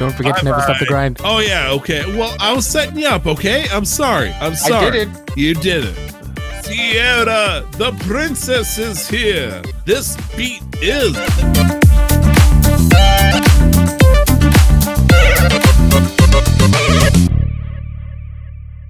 Don't 0.00 0.12
forget 0.12 0.36
to 0.38 0.44
never 0.44 0.60
stop 0.60 0.80
the 0.80 0.86
Bye-bye. 0.86 0.88
grind. 0.88 1.20
Oh 1.36 1.40
yeah, 1.40 1.70
okay. 1.72 2.02
Well, 2.16 2.34
I 2.40 2.54
was 2.54 2.66
setting 2.66 2.98
you 2.98 3.08
up. 3.08 3.26
Okay, 3.26 3.66
I'm 3.70 3.84
sorry. 3.84 4.30
I'm 4.40 4.54
sorry. 4.54 4.86
I 4.86 4.90
did 4.90 5.08
it. 5.08 5.36
You 5.36 5.52
did 5.52 5.84
it. 5.84 6.64
Sierra, 6.64 7.62
the 7.72 7.92
princess 8.06 8.78
is 8.78 9.06
here. 9.06 9.60
This 9.84 10.16
beat 10.34 10.62
is. 10.80 11.12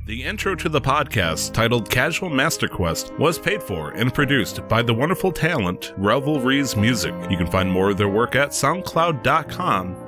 The 0.06 0.22
intro 0.22 0.54
to 0.54 0.68
the 0.68 0.80
podcast, 0.80 1.52
titled 1.52 1.90
Casual 1.90 2.30
Master 2.30 2.68
Quest, 2.68 3.12
was 3.18 3.40
paid 3.40 3.60
for 3.60 3.90
and 3.90 4.14
produced 4.14 4.68
by 4.68 4.82
the 4.82 4.94
wonderful 4.94 5.32
talent 5.32 5.94
Revelries 5.96 6.76
Music. 6.76 7.12
You 7.28 7.36
can 7.36 7.48
find 7.48 7.68
more 7.68 7.90
of 7.90 7.96
their 7.96 8.08
work 8.08 8.36
at 8.36 8.50
soundcloud.com 8.50 10.05